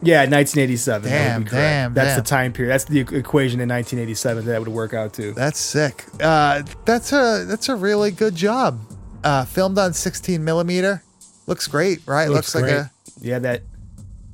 Yeah, 0.00 0.20
1987. 0.20 1.10
Damn, 1.10 1.42
be 1.42 1.50
damn, 1.50 1.92
That's 1.92 2.10
damn. 2.10 2.18
the 2.18 2.22
time 2.22 2.52
period. 2.52 2.70
That's 2.72 2.84
the 2.84 3.00
equation 3.00 3.60
in 3.60 3.68
1987 3.68 4.44
that 4.46 4.60
would 4.60 4.68
work 4.68 4.94
out 4.94 5.12
to. 5.14 5.32
That's 5.32 5.58
sick. 5.58 6.04
Uh, 6.20 6.62
that's 6.84 7.12
a 7.12 7.44
that's 7.48 7.68
a 7.68 7.74
really 7.74 8.12
good 8.12 8.36
job. 8.36 8.78
Uh, 9.24 9.44
filmed 9.44 9.76
on 9.76 9.92
16 9.92 10.44
millimeter. 10.44 11.02
Looks 11.48 11.66
great, 11.66 12.00
right? 12.06 12.28
Looks 12.28 12.54
Looks, 12.54 12.68
like 12.70 12.72
a. 12.72 12.92
Yeah, 13.20 13.40
that 13.40 13.62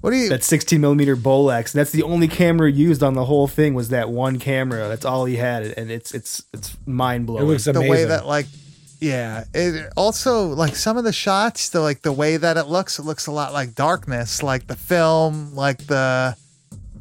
What 0.04 0.10
do 0.10 0.16
you? 0.18 0.28
that 0.28 0.44
16 0.44 0.78
millimeter 0.82 1.16
Bolex. 1.16 1.72
And 1.72 1.80
that's 1.80 1.90
the 1.90 2.02
only 2.02 2.28
camera 2.28 2.70
used 2.70 3.02
on 3.02 3.14
the 3.14 3.24
whole 3.24 3.48
thing 3.48 3.72
was 3.72 3.88
that 3.88 4.10
one 4.10 4.38
camera. 4.38 4.86
That's 4.86 5.06
all 5.06 5.24
he 5.24 5.36
had, 5.36 5.62
and 5.62 5.90
it's 5.90 6.12
it's 6.12 6.44
it's 6.52 6.76
mind 6.84 7.26
blowing. 7.26 7.38
It 7.38 7.46
blowing. 7.46 7.54
looks 7.54 7.64
the 7.64 7.80
way 7.80 8.04
that 8.04 8.26
like, 8.26 8.44
yeah. 9.00 9.44
It 9.54 9.90
also 9.96 10.48
like 10.48 10.76
some 10.76 10.98
of 10.98 11.04
the 11.04 11.12
shots. 11.14 11.70
The 11.70 11.80
like 11.80 12.02
the 12.02 12.12
way 12.12 12.36
that 12.36 12.58
it 12.58 12.66
looks. 12.66 12.98
It 12.98 13.04
looks 13.04 13.28
a 13.28 13.32
lot 13.32 13.54
like 13.54 13.74
Darkness, 13.74 14.42
like 14.42 14.66
the 14.66 14.76
film, 14.76 15.54
like 15.54 15.86
the. 15.86 16.36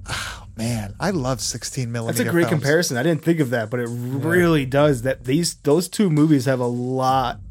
Oh 0.07 0.45
man, 0.55 0.95
I 0.97 1.09
love 1.09 1.41
16 1.41 1.91
millimeter. 1.91 2.19
That's 2.19 2.29
a 2.29 2.31
great 2.31 2.43
films. 2.43 2.61
comparison. 2.61 2.95
I 2.95 3.03
didn't 3.03 3.25
think 3.25 3.41
of 3.41 3.49
that, 3.49 3.69
but 3.69 3.81
it 3.81 3.89
really 3.89 4.65
does. 4.65 5.01
That 5.01 5.25
these 5.25 5.55
those 5.55 5.89
two 5.89 6.09
movies 6.09 6.45
have 6.45 6.61
a 6.61 6.67
lot, 6.67 7.41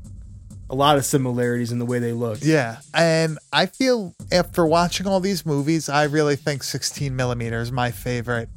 a 0.73 0.75
lot 0.75 0.97
of 0.97 1.05
similarities 1.05 1.71
in 1.71 1.79
the 1.79 1.85
way 1.85 1.99
they 1.99 2.13
look. 2.13 2.39
Yeah, 2.41 2.79
and 2.95 3.39
I 3.53 3.67
feel 3.67 4.15
after 4.33 4.65
watching 4.67 5.07
all 5.07 5.21
these 5.21 5.45
movies, 5.45 5.91
I 5.91 6.05
really 6.05 6.35
think 6.35 6.63
16 6.63 7.15
millimeter 7.15 7.61
is 7.61 7.71
my 7.71 7.91
favorite. 7.91 8.49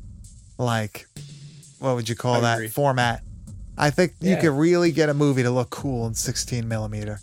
Like, 0.58 1.08
what 1.80 1.96
would 1.96 2.08
you 2.08 2.16
call 2.16 2.36
I 2.36 2.40
that 2.40 2.56
agree. 2.56 2.68
format? 2.70 3.22
I 3.78 3.90
think 3.90 4.14
you 4.22 4.32
Yeah. 4.32 4.40
could 4.42 4.54
really 4.54 4.94
get 4.94 5.10
a 5.10 5.14
movie 5.14 5.44
to 5.44 5.52
look 5.52 5.70
cool 5.70 6.08
in 6.08 6.14
16 6.16 6.66
millimeter, 6.70 7.20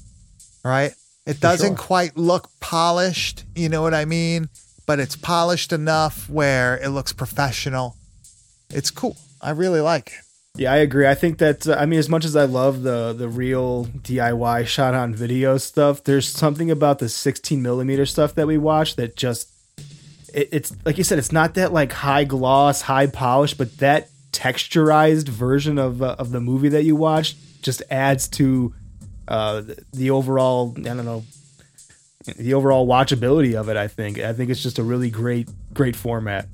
right? 0.63 0.93
It 1.25 1.41
doesn't 1.41 1.77
sure. 1.77 1.85
quite 1.87 2.19
look 2.19 2.51
polished, 2.61 3.45
you 3.55 3.71
know 3.71 3.81
what 3.81 3.95
I 3.95 4.05
mean? 4.05 4.51
But 4.85 5.01
it's 5.01 5.17
polished 5.17 5.73
enough 5.73 6.29
where 6.29 6.77
it 6.77 6.91
looks 6.91 7.15
professional. 7.15 7.97
It's 8.69 8.91
cool. 8.91 9.17
I 9.41 9.51
really 9.53 9.81
like 9.81 10.09
it. 10.09 10.25
Yeah, 10.55 10.73
I 10.73 10.77
agree. 10.77 11.07
I 11.07 11.15
think 11.15 11.39
that 11.39 11.67
uh, 11.67 11.77
I 11.79 11.87
mean, 11.87 11.99
as 11.99 12.11
much 12.11 12.27
as 12.27 12.37
I 12.37 12.45
love 12.45 12.83
the 12.83 13.15
the 13.15 13.29
real 13.29 13.87
DIY 13.87 14.67
shot 14.67 14.95
on 14.95 15.15
video 15.15 15.57
stuff, 15.57 16.05
there's 16.05 16.29
something 16.29 16.71
about 16.71 16.99
the 16.99 17.09
16 17.09 17.63
millimeter 17.63 18.05
stuff 18.05 18.35
that 18.35 18.47
we 18.47 18.59
watch 18.59 18.97
that 18.97 19.17
just 19.17 19.49
it, 20.35 20.51
it's 20.53 20.77
like 20.85 20.99
you 20.99 21.05
said, 21.05 21.19
it's 21.19 21.33
not 21.33 21.55
that 21.55 21.73
like 21.73 21.93
high 21.93 22.25
gloss, 22.25 22.83
high 22.83 23.07
polish, 23.07 23.55
but 23.55 23.79
that 23.79 24.11
texturized 24.33 25.29
version 25.29 25.79
of 25.79 26.03
uh, 26.03 26.17
of 26.19 26.33
the 26.33 26.41
movie 26.41 26.69
that 26.69 26.85
you 26.85 26.97
watched 26.97 27.37
just 27.63 27.83
adds 27.91 28.29
to 28.29 28.75
uh, 29.29 29.63
the 29.95 30.11
overall. 30.11 30.75
I 30.77 30.83
don't 30.83 31.05
know. 31.07 31.25
The 32.37 32.55
overall 32.55 32.87
watchability 32.87 33.59
of 33.59 33.69
it, 33.69 33.77
I 33.77 33.89
think. 33.89 34.19
I 34.19 34.33
think 34.33 34.51
it's 34.51 34.63
just 34.63 34.79
a 34.79 34.85
really 34.85 35.11
great, 35.11 35.49
great 35.75 35.97
format. 35.97 36.47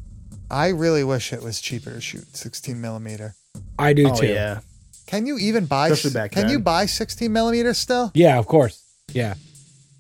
I 0.51 0.69
really 0.69 1.05
wish 1.05 1.33
it 1.33 1.43
was 1.43 1.61
cheaper 1.61 1.91
to 1.91 2.01
shoot 2.01 2.35
16 2.35 2.81
millimeter. 2.81 3.35
I 3.79 3.93
do 3.93 4.09
Oh 4.09 4.15
too. 4.21 4.27
yeah, 4.27 4.61
Can 5.07 5.27
you 5.27 5.39
even 5.39 5.67
buy? 5.67 5.89
Especially 5.89 6.15
back 6.15 6.33
can 6.33 6.43
then. 6.43 6.51
you 6.51 6.59
buy 6.59 6.87
16 6.87 7.33
millimeter 7.33 7.73
still? 7.75 8.11
Yeah, 8.15 8.39
of 8.39 8.47
course. 8.47 8.83
Yeah. 9.13 9.35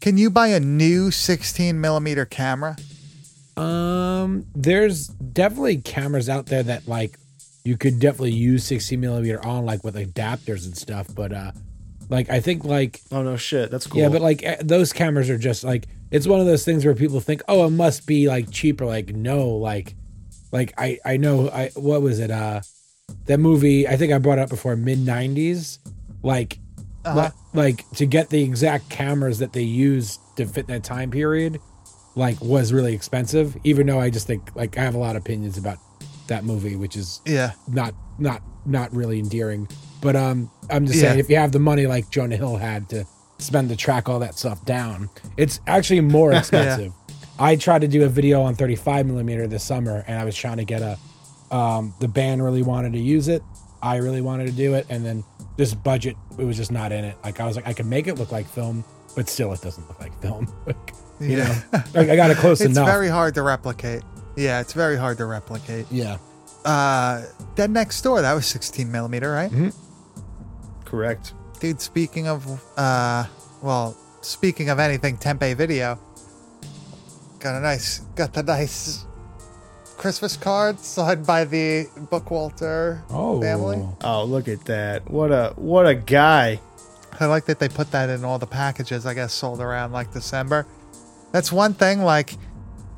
Can 0.00 0.16
you 0.18 0.30
buy 0.30 0.48
a 0.48 0.60
new 0.60 1.10
16 1.10 1.80
millimeter 1.80 2.24
camera? 2.24 2.76
Um, 3.56 4.46
there's 4.54 5.08
definitely 5.08 5.78
cameras 5.78 6.28
out 6.28 6.46
there 6.46 6.62
that 6.62 6.86
like 6.86 7.18
you 7.64 7.76
could 7.76 7.98
definitely 7.98 8.32
use 8.32 8.64
16 8.64 9.00
millimeter 9.00 9.44
on, 9.44 9.64
like 9.66 9.82
with 9.84 9.96
adapters 9.96 10.64
and 10.64 10.76
stuff. 10.76 11.08
But 11.14 11.32
uh, 11.32 11.52
like 12.08 12.30
I 12.30 12.40
think 12.40 12.64
like 12.64 13.00
Oh 13.10 13.22
no, 13.22 13.36
shit, 13.36 13.70
that's 13.70 13.86
cool. 13.86 14.00
yeah, 14.00 14.08
but 14.08 14.22
like 14.22 14.42
eh, 14.44 14.56
those 14.60 14.92
cameras 14.92 15.28
are 15.30 15.38
just 15.38 15.64
like 15.64 15.86
it's 16.10 16.26
one 16.26 16.40
of 16.40 16.46
those 16.46 16.64
things 16.64 16.84
where 16.84 16.94
people 16.94 17.20
think, 17.20 17.42
oh, 17.48 17.66
it 17.66 17.70
must 17.70 18.06
be 18.06 18.28
like 18.28 18.50
cheaper. 18.50 18.86
Like 18.86 19.08
no, 19.14 19.48
like 19.50 19.94
like 20.52 20.72
I 20.78 20.98
I 21.04 21.16
know 21.16 21.48
I 21.50 21.70
what 21.74 22.00
was 22.02 22.20
it 22.20 22.30
uh 22.30 22.60
that 23.26 23.38
movie 23.38 23.86
I 23.88 23.96
think 23.96 24.12
I 24.12 24.18
brought 24.18 24.38
it 24.38 24.42
up 24.42 24.48
before 24.50 24.76
mid 24.76 24.98
90s 24.98 25.78
like 26.22 26.58
Uh-huh. 27.04 27.30
li- 27.54 27.60
like 27.62 27.88
to 27.92 28.06
get 28.06 28.28
the 28.30 28.42
exact 28.42 28.88
cameras 28.90 29.38
that 29.38 29.52
they 29.52 29.62
used 29.62 30.20
to 30.36 30.46
fit 30.46 30.66
that 30.68 30.82
time 30.84 31.10
period 31.10 31.60
like 32.16 32.40
was 32.40 32.72
really 32.72 32.92
expensive 32.94 33.56
even 33.64 33.86
though 33.86 34.00
i 34.00 34.10
just 34.10 34.26
think 34.26 34.54
like 34.56 34.76
i 34.76 34.80
have 34.82 34.94
a 34.94 34.98
lot 34.98 35.14
of 35.16 35.22
opinions 35.22 35.56
about 35.56 35.78
that 36.26 36.44
movie 36.44 36.74
which 36.76 36.96
is 36.96 37.20
Yeah. 37.24 37.52
not 37.68 37.94
not 38.18 38.42
not 38.66 38.92
really 38.92 39.18
endearing 39.20 39.68
but 40.00 40.16
um 40.16 40.50
i'm 40.70 40.86
just 40.86 40.98
saying 41.00 41.14
Yeah. 41.18 41.20
if 41.24 41.30
you 41.30 41.36
have 41.36 41.52
the 41.52 41.58
money 41.60 41.86
like 41.86 42.10
jonah 42.10 42.36
hill 42.36 42.56
had 42.56 42.88
to 42.90 43.04
spend 43.38 43.68
to 43.70 43.76
track 43.76 44.08
all 44.08 44.18
that 44.18 44.36
stuff 44.36 44.64
down 44.64 45.08
it's 45.36 45.60
actually 45.68 46.00
more 46.00 46.32
expensive 46.40 46.92
i 47.38 47.54
tried 47.56 47.80
to 47.82 47.88
do 47.88 48.04
a 48.04 48.08
video 48.08 48.42
on 48.42 48.54
35 48.56 49.06
millimeter 49.06 49.46
this 49.46 49.62
summer 49.64 50.04
and 50.08 50.18
i 50.20 50.24
was 50.24 50.34
trying 50.36 50.56
to 50.58 50.64
get 50.64 50.82
a 50.82 50.98
um 51.50 51.94
the 52.00 52.08
band 52.08 52.42
really 52.42 52.62
wanted 52.62 52.92
to 52.92 52.98
use 52.98 53.28
it 53.28 53.42
i 53.82 53.96
really 53.96 54.20
wanted 54.20 54.46
to 54.46 54.52
do 54.52 54.74
it 54.74 54.86
and 54.90 55.04
then 55.04 55.24
this 55.56 55.72
budget 55.74 56.16
it 56.38 56.44
was 56.44 56.56
just 56.56 56.70
not 56.72 56.92
in 56.92 57.04
it 57.04 57.16
like 57.24 57.40
i 57.40 57.46
was 57.46 57.56
like 57.56 57.66
i 57.66 57.72
can 57.72 57.88
make 57.88 58.06
it 58.06 58.14
look 58.14 58.30
like 58.32 58.46
film 58.46 58.84
but 59.16 59.28
still 59.28 59.52
it 59.52 59.60
doesn't 59.60 59.86
look 59.88 59.98
like 60.00 60.18
film 60.20 60.46
like, 60.66 60.92
you 61.20 61.36
Yeah. 61.38 61.60
know 61.72 61.82
like 61.94 62.08
i 62.10 62.16
got 62.16 62.30
it 62.30 62.36
close 62.36 62.60
It's 62.62 62.70
enough 62.76 62.86
very 62.86 63.08
hard 63.08 63.34
to 63.34 63.42
replicate. 63.42 64.02
Yeah, 64.36 64.60
it's 64.60 64.72
very 64.72 64.96
hard 64.96 65.18
to 65.18 65.24
replicate. 65.24 65.86
yeah 65.90 66.18
Uh, 66.64 67.24
Dead 67.56 67.70
Next 67.70 68.00
Door, 68.02 68.22
that 68.22 68.34
was 68.34 68.46
16 68.46 68.90
millimeter, 68.92 69.32
right? 69.32 69.50
correct. 70.84 71.34
Dude, 71.60 71.80
speaking 71.80 72.28
of, 72.28 72.46
uh, 72.78 73.24
well, 73.62 73.96
speaking 74.20 74.68
of 74.70 74.78
anything 74.78 75.16
Tempe 75.16 75.54
video, 75.54 75.98
got 77.40 77.56
a 77.56 77.60
nice, 77.60 77.98
got 78.14 78.32
the 78.32 78.42
nice 78.42 79.06
Christmas 79.98 80.36
card 80.36 80.78
signed 80.78 81.26
by 81.26 81.44
the 81.44 81.86
Bookwalter 82.10 83.02
oh 83.10 83.40
family. 83.40 83.84
Oh, 84.02 84.24
look 84.24 84.48
at 84.48 84.64
that! 84.66 85.10
What 85.10 85.30
a 85.32 85.52
what 85.56 85.86
a 85.86 85.94
guy! 85.94 86.60
I 87.20 87.26
like 87.26 87.46
that 87.46 87.58
they 87.58 87.68
put 87.68 87.90
that 87.90 88.08
in 88.08 88.24
all 88.24 88.38
the 88.38 88.46
packages, 88.46 89.04
I 89.04 89.12
guess, 89.14 89.32
sold 89.34 89.60
around 89.60 89.92
like 89.92 90.12
December. 90.12 90.66
That's 91.32 91.50
one 91.50 91.74
thing, 91.74 92.02
like, 92.02 92.34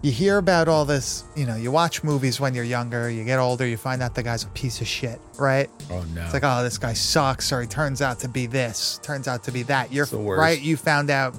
you 0.03 0.13
hear 0.13 0.37
about 0.37 0.69
all 0.69 0.85
this, 0.85 1.25
you 1.35 1.47
know, 1.47 1.57
you 1.57 1.71
watch 1.73 2.05
movies 2.05 2.39
when 2.39 2.55
you're 2.55 2.65
younger, 2.65 3.11
you 3.11 3.25
get 3.25 3.39
older, 3.39 3.67
you 3.67 3.77
find 3.79 4.03
out 4.03 4.15
the 4.15 4.23
guy's 4.23 4.45
a 4.45 4.49
piece 4.49 4.81
of 4.83 4.87
shit, 4.87 5.21
right? 5.39 5.69
oh 5.91 6.05
no 6.15 6.23
It's 6.25 6.35
like, 6.35 6.45
oh, 6.45 6.63
this 6.63 6.77
guy 6.79 6.93
sucks, 6.93 7.51
or 7.51 7.63
he 7.63 7.67
turns 7.67 8.03
out 8.03 8.19
to 8.21 8.29
be 8.29 8.47
this, 8.47 9.01
turns 9.03 9.27
out 9.27 9.43
to 9.45 9.53
be 9.53 9.63
that. 9.65 9.91
You're 9.91 10.03
It's 10.03 10.13
the 10.13 10.19
worst. 10.19 10.41
right. 10.41 10.61
You 10.61 10.77
found 10.77 11.09
out, 11.11 11.35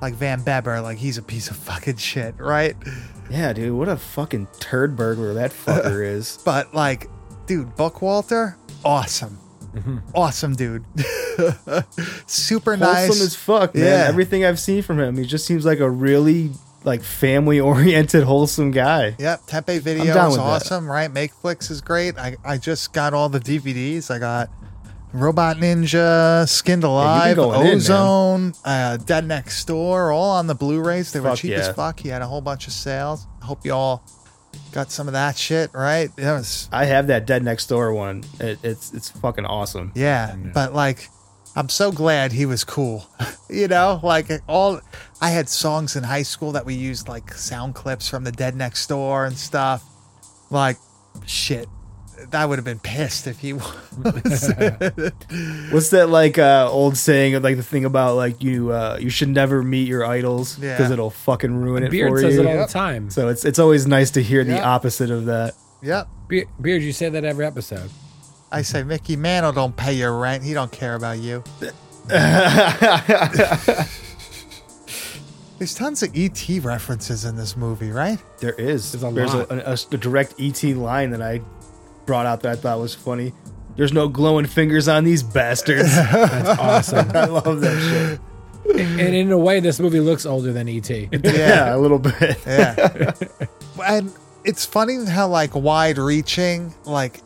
like 0.00 0.14
Van 0.14 0.40
Bebber, 0.42 0.80
like 0.82 0.98
he's 0.98 1.18
a 1.18 1.22
piece 1.22 1.48
of 1.50 1.56
fucking 1.58 1.96
shit, 1.96 2.34
right? 2.38 2.74
Yeah, 3.30 3.52
dude, 3.52 3.72
what 3.72 3.88
a 3.88 3.96
fucking 3.96 4.48
turd 4.60 4.96
burglar 4.96 5.34
that 5.34 5.50
fucker 5.52 6.04
is. 6.14 6.38
But 6.44 6.74
like, 6.74 7.08
dude, 7.46 7.74
Bookwalter, 7.76 8.56
awesome, 8.84 9.38
mm-hmm. 9.74 9.98
awesome 10.14 10.54
dude, 10.54 10.84
super 12.26 12.76
nice. 12.76 13.06
Wholesome 13.06 13.26
as 13.26 13.36
fuck, 13.36 13.74
man. 13.74 13.84
Yeah. 13.84 14.04
Everything 14.08 14.44
I've 14.44 14.60
seen 14.60 14.82
from 14.82 15.00
him, 15.00 15.16
he 15.16 15.24
just 15.24 15.46
seems 15.46 15.64
like 15.64 15.80
a 15.80 15.90
really 15.90 16.50
like 16.84 17.02
family 17.02 17.60
oriented, 17.60 18.24
wholesome 18.24 18.70
guy. 18.70 19.14
Yep, 19.18 19.46
Tempe 19.46 19.78
Video 19.78 20.02
is 20.02 20.08
with 20.08 20.36
that. 20.36 20.40
awesome, 20.40 20.90
right? 20.90 21.12
Makeflix 21.12 21.70
is 21.70 21.80
great. 21.80 22.18
I, 22.18 22.36
I 22.44 22.58
just 22.58 22.92
got 22.92 23.14
all 23.14 23.28
the 23.28 23.40
DVDs. 23.40 24.10
I 24.10 24.18
got 24.18 24.50
Robot 25.12 25.58
Ninja, 25.58 26.48
Skinned 26.48 26.84
Alive, 26.84 27.38
in. 27.38 27.44
Ozone, 27.44 28.54
uh, 28.64 28.96
Dead 28.96 29.26
Next 29.26 29.64
Door, 29.66 30.12
all 30.12 30.30
on 30.30 30.46
the 30.46 30.54
Blu-rays. 30.54 31.12
They 31.12 31.20
were 31.20 31.36
cheap 31.36 31.50
yeah. 31.50 31.58
as 31.58 31.74
fuck. 31.74 32.00
He 32.00 32.08
had 32.08 32.22
a 32.22 32.26
whole 32.26 32.40
bunch 32.40 32.66
of 32.66 32.72
sales. 32.72 33.26
I 33.42 33.44
hope 33.44 33.64
you 33.64 33.72
all 33.72 34.04
got 34.72 34.90
some 34.90 35.08
of 35.08 35.12
that 35.12 35.36
shit, 35.36 35.70
right? 35.74 36.10
Was 36.16 36.68
I 36.72 36.86
have 36.86 37.08
that 37.08 37.26
Dead 37.26 37.42
Next 37.42 37.66
Door 37.66 37.94
one. 37.94 38.24
It, 38.40 38.58
it's 38.62 38.92
it's 38.92 39.10
fucking 39.10 39.44
awesome. 39.44 39.92
yeah, 39.94 40.34
but 40.54 40.74
like 40.74 41.08
I'm 41.54 41.68
so 41.68 41.92
glad 41.92 42.32
he 42.32 42.46
was 42.46 42.64
cool. 42.64 43.06
you 43.50 43.68
know, 43.68 44.00
like 44.02 44.28
all 44.48 44.80
I 45.20 45.30
had 45.30 45.48
songs 45.48 45.96
in 45.96 46.04
high 46.04 46.22
school 46.22 46.52
that 46.52 46.64
we 46.64 46.74
used 46.74 47.08
like 47.08 47.34
sound 47.34 47.74
clips 47.74 48.08
from 48.08 48.24
the 48.24 48.32
Dead 48.32 48.56
Next 48.56 48.86
Door 48.86 49.26
and 49.26 49.36
stuff. 49.36 49.84
Like 50.50 50.78
shit. 51.26 51.68
I 52.32 52.46
would 52.46 52.58
have 52.58 52.64
been 52.64 52.78
pissed 52.78 53.26
if 53.26 53.38
he 53.40 53.52
was. 53.54 53.64
What's 55.70 55.90
that 55.90 56.06
like 56.08 56.38
uh, 56.38 56.68
old 56.70 56.96
saying? 56.96 57.40
Like 57.42 57.56
the 57.56 57.62
thing 57.62 57.84
about 57.84 58.16
like 58.16 58.42
you 58.42 58.70
uh, 58.72 58.98
you 59.00 59.10
should 59.10 59.28
never 59.28 59.62
meet 59.62 59.88
your 59.88 60.04
idols 60.06 60.58
Yeah. 60.58 60.76
because 60.76 60.90
it'll 60.90 61.10
fucking 61.10 61.54
ruin 61.54 61.82
it 61.84 61.90
beard 61.90 62.10
for 62.12 62.20
says 62.20 62.34
you. 62.36 62.42
it 62.42 62.46
all 62.46 62.66
the 62.66 62.72
time 62.72 63.10
So 63.10 63.28
it's 63.28 63.44
it's 63.44 63.58
always 63.58 63.86
nice 63.86 64.10
to 64.12 64.22
hear 64.22 64.44
the 64.44 64.62
opposite 64.62 65.10
of 65.10 65.24
that. 65.26 65.54
yep. 65.82 66.08
Be- 66.28 66.46
beard 66.60 66.82
you 66.82 66.92
say 66.92 67.08
that 67.08 67.24
every 67.24 67.44
episode 67.44 67.90
I 68.50 68.62
say 68.62 68.82
Mickey 68.82 69.16
Mantle 69.16 69.52
don't 69.52 69.74
pay 69.76 69.94
your 69.94 70.16
rent. 70.18 70.44
He 70.44 70.52
don't 70.54 70.70
care 70.72 70.94
about 70.94 71.18
you. 71.18 71.42
There's 75.58 75.74
tons 75.74 76.02
of 76.02 76.10
ET 76.16 76.48
references 76.62 77.24
in 77.24 77.36
this 77.36 77.56
movie, 77.56 77.90
right? 77.92 78.18
There 78.40 78.54
is. 78.54 78.90
There's 78.92 79.04
a 79.04 79.10
There's 79.14 79.32
a, 79.34 79.46
a, 79.92 79.94
a 79.94 79.98
direct 79.98 80.34
ET 80.40 80.62
line 80.64 81.10
that 81.10 81.22
I 81.22 81.40
brought 82.06 82.26
out 82.26 82.40
that 82.42 82.52
I 82.52 82.56
thought 82.56 82.78
was 82.78 82.94
funny. 82.94 83.32
There's 83.76 83.92
no 83.92 84.08
glowing 84.08 84.46
fingers 84.46 84.88
on 84.88 85.04
these 85.04 85.22
bastards. 85.22 85.94
that's 85.96 86.58
awesome 86.60 87.10
I 87.14 87.24
love 87.24 87.60
that 87.62 88.18
shit. 88.66 88.78
and 89.00 89.14
in 89.14 89.32
a 89.32 89.38
way 89.38 89.60
this 89.60 89.80
movie 89.80 90.00
looks 90.00 90.26
older 90.26 90.52
than 90.52 90.68
et 90.68 90.90
Yeah, 90.90 91.74
a 91.74 91.78
little 91.78 91.98
bit. 91.98 92.38
Yeah. 92.46 93.12
and 93.86 94.12
it's 94.44 94.64
funny 94.64 95.04
how 95.06 95.28
like 95.28 95.54
wide 95.54 95.98
reaching, 95.98 96.74
like 96.84 97.20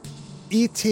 ET, 0.53 0.85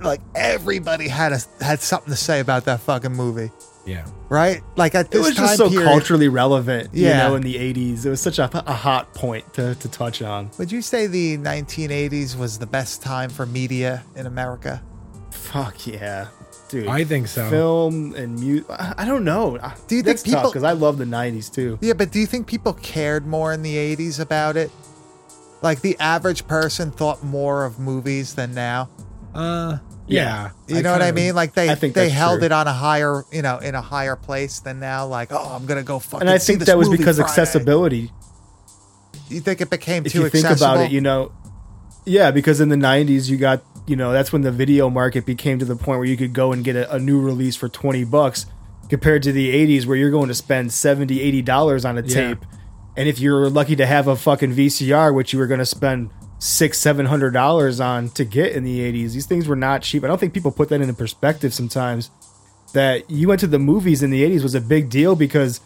like 0.00 0.20
everybody 0.34 1.08
had 1.08 1.32
a 1.32 1.38
had 1.62 1.80
something 1.80 2.10
to 2.10 2.16
say 2.16 2.40
about 2.40 2.64
that 2.66 2.80
fucking 2.80 3.12
movie, 3.12 3.50
yeah 3.86 4.06
right? 4.30 4.62
Like 4.76 4.94
at 4.96 5.10
this 5.12 5.20
It 5.20 5.28
was 5.28 5.36
time 5.36 5.44
just 5.46 5.58
so 5.58 5.68
period, 5.70 5.86
culturally 5.86 6.28
relevant, 6.28 6.90
Yeah. 6.92 7.08
you 7.08 7.14
know, 7.30 7.36
in 7.36 7.42
the 7.42 7.54
80s. 7.54 8.04
It 8.04 8.10
was 8.10 8.20
such 8.20 8.38
a, 8.40 8.50
a 8.68 8.72
hot 8.72 9.14
point 9.14 9.52
to, 9.54 9.74
to 9.76 9.88
touch 9.88 10.22
on. 10.22 10.50
Would 10.58 10.72
you 10.72 10.82
say 10.82 11.06
the 11.06 11.36
1980s 11.38 12.36
was 12.36 12.58
the 12.58 12.66
best 12.66 13.00
time 13.02 13.30
for 13.30 13.46
media 13.46 14.02
in 14.16 14.26
America? 14.26 14.82
Fuck 15.30 15.86
yeah. 15.86 16.28
Dude. 16.70 16.88
i 16.88 17.04
think 17.04 17.28
so 17.28 17.48
Film 17.50 18.14
and 18.16 18.40
music. 18.40 18.66
I 18.70 19.04
don't 19.04 19.22
know. 19.24 19.58
Do 19.86 19.94
you 19.94 20.02
think 20.02 20.06
That's 20.06 20.22
tough 20.24 20.32
people- 20.32 20.50
Because 20.50 20.64
I 20.64 20.72
love 20.72 20.98
the 20.98 21.04
90s 21.04 21.52
too. 21.52 21.78
Yeah, 21.80 21.92
but 21.92 22.10
do 22.10 22.18
you 22.18 22.26
think 22.26 22.46
people 22.48 22.72
cared 22.72 23.26
more 23.26 23.52
in 23.52 23.62
the 23.62 23.76
80s 23.76 24.18
about 24.18 24.56
it? 24.56 24.70
like 25.62 25.80
the 25.80 25.96
average 25.98 26.46
person 26.46 26.90
thought 26.90 27.22
more 27.24 27.64
of 27.64 27.78
movies 27.78 28.34
than 28.34 28.52
now. 28.52 28.88
Uh, 29.34 29.78
yeah. 30.06 30.50
You 30.68 30.82
know 30.82 30.92
what 30.92 31.02
I 31.02 31.12
mean? 31.12 31.34
Like 31.34 31.54
they 31.54 31.70
I 31.70 31.74
think 31.74 31.94
they 31.94 32.08
held 32.10 32.40
true. 32.40 32.46
it 32.46 32.52
on 32.52 32.66
a 32.66 32.72
higher, 32.72 33.24
you 33.32 33.42
know, 33.42 33.58
in 33.58 33.74
a 33.74 33.80
higher 33.80 34.16
place 34.16 34.60
than 34.60 34.80
now. 34.80 35.06
Like, 35.06 35.32
oh, 35.32 35.54
I'm 35.54 35.66
gonna 35.66 35.82
go 35.82 35.98
fucking. 35.98 36.20
and 36.26 36.30
I 36.30 36.38
think 36.38 36.60
that 36.60 36.76
was 36.78 36.88
because 36.88 37.16
Friday. 37.16 37.30
accessibility. 37.30 38.10
You 39.28 39.40
think 39.40 39.60
it 39.60 39.70
became 39.70 40.04
If 40.04 40.12
too 40.12 40.20
you 40.22 40.28
think 40.28 40.48
about 40.50 40.80
it, 40.80 40.90
you 40.90 41.00
know, 41.00 41.32
yeah, 42.04 42.30
because 42.30 42.60
in 42.60 42.68
the 42.68 42.76
'90s 42.76 43.28
you 43.30 43.36
got, 43.38 43.62
you 43.86 43.96
know, 43.96 44.12
that's 44.12 44.32
when 44.32 44.42
the 44.42 44.52
video 44.52 44.90
market 44.90 45.24
became 45.24 45.58
to 45.58 45.64
the 45.64 45.76
point 45.76 45.98
where 45.98 46.04
you 46.08 46.16
could 46.16 46.32
go 46.34 46.52
and 46.52 46.62
get 46.62 46.76
a, 46.76 46.94
a 46.94 46.98
new 46.98 47.20
release 47.20 47.56
for 47.56 47.68
20 47.68 48.04
bucks, 48.04 48.44
compared 48.90 49.22
to 49.22 49.32
the 49.32 49.54
'80s 49.54 49.86
where 49.86 49.96
you're 49.96 50.10
going 50.10 50.28
to 50.28 50.34
spend 50.34 50.72
70, 50.72 51.20
80 51.20 51.42
dollars 51.42 51.84
on 51.86 51.96
a 51.96 52.02
Yeah. 52.02 52.14
tape, 52.14 52.44
and 52.96 53.08
if 53.08 53.18
you're 53.18 53.48
lucky 53.48 53.76
to 53.76 53.86
have 53.86 54.06
a 54.06 54.16
fucking 54.16 54.52
VCR, 54.54 55.14
which 55.14 55.32
you 55.32 55.38
were 55.38 55.46
going 55.46 55.60
to 55.60 55.66
spend 55.66 56.10
six, 56.38 56.78
seven 56.78 57.06
hundred 57.06 57.32
dollars 57.32 57.80
on 57.80 58.08
to 58.10 58.24
get 58.24 58.52
in 58.52 58.64
the 58.64 58.80
'80s, 58.80 59.12
these 59.12 59.26
things 59.26 59.48
were 59.48 59.56
not 59.56 59.82
cheap. 59.82 60.04
I 60.04 60.06
don't 60.06 60.18
think 60.18 60.34
people 60.34 60.50
put 60.50 60.68
that 60.68 60.80
into 60.80 60.94
perspective 60.94 61.54
sometimes. 61.54 62.10
That 62.72 63.08
you 63.08 63.28
went 63.28 63.40
to 63.40 63.46
the 63.46 63.58
movies 63.58 64.02
in 64.02 64.10
the 64.10 64.22
'80s 64.24 64.42
was 64.42 64.54
a 64.54 64.60
big 64.60 64.90
deal 64.90 65.14
because 65.14 65.60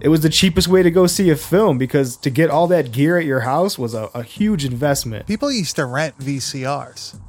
it 0.00 0.08
was 0.08 0.20
the 0.20 0.28
cheapest 0.28 0.68
way 0.68 0.82
to 0.82 0.90
go 0.90 1.06
see 1.06 1.30
a 1.30 1.36
film 1.36 1.78
because 1.78 2.16
to 2.18 2.30
get 2.30 2.50
all 2.50 2.66
that 2.68 2.92
gear 2.92 3.18
at 3.18 3.24
your 3.24 3.40
house 3.40 3.78
was 3.78 3.94
a, 3.94 4.08
a 4.14 4.22
huge 4.22 4.64
investment. 4.64 5.26
people 5.26 5.50
used 5.50 5.76
to 5.76 5.84
rent 5.86 6.18
VCRs. 6.18 7.20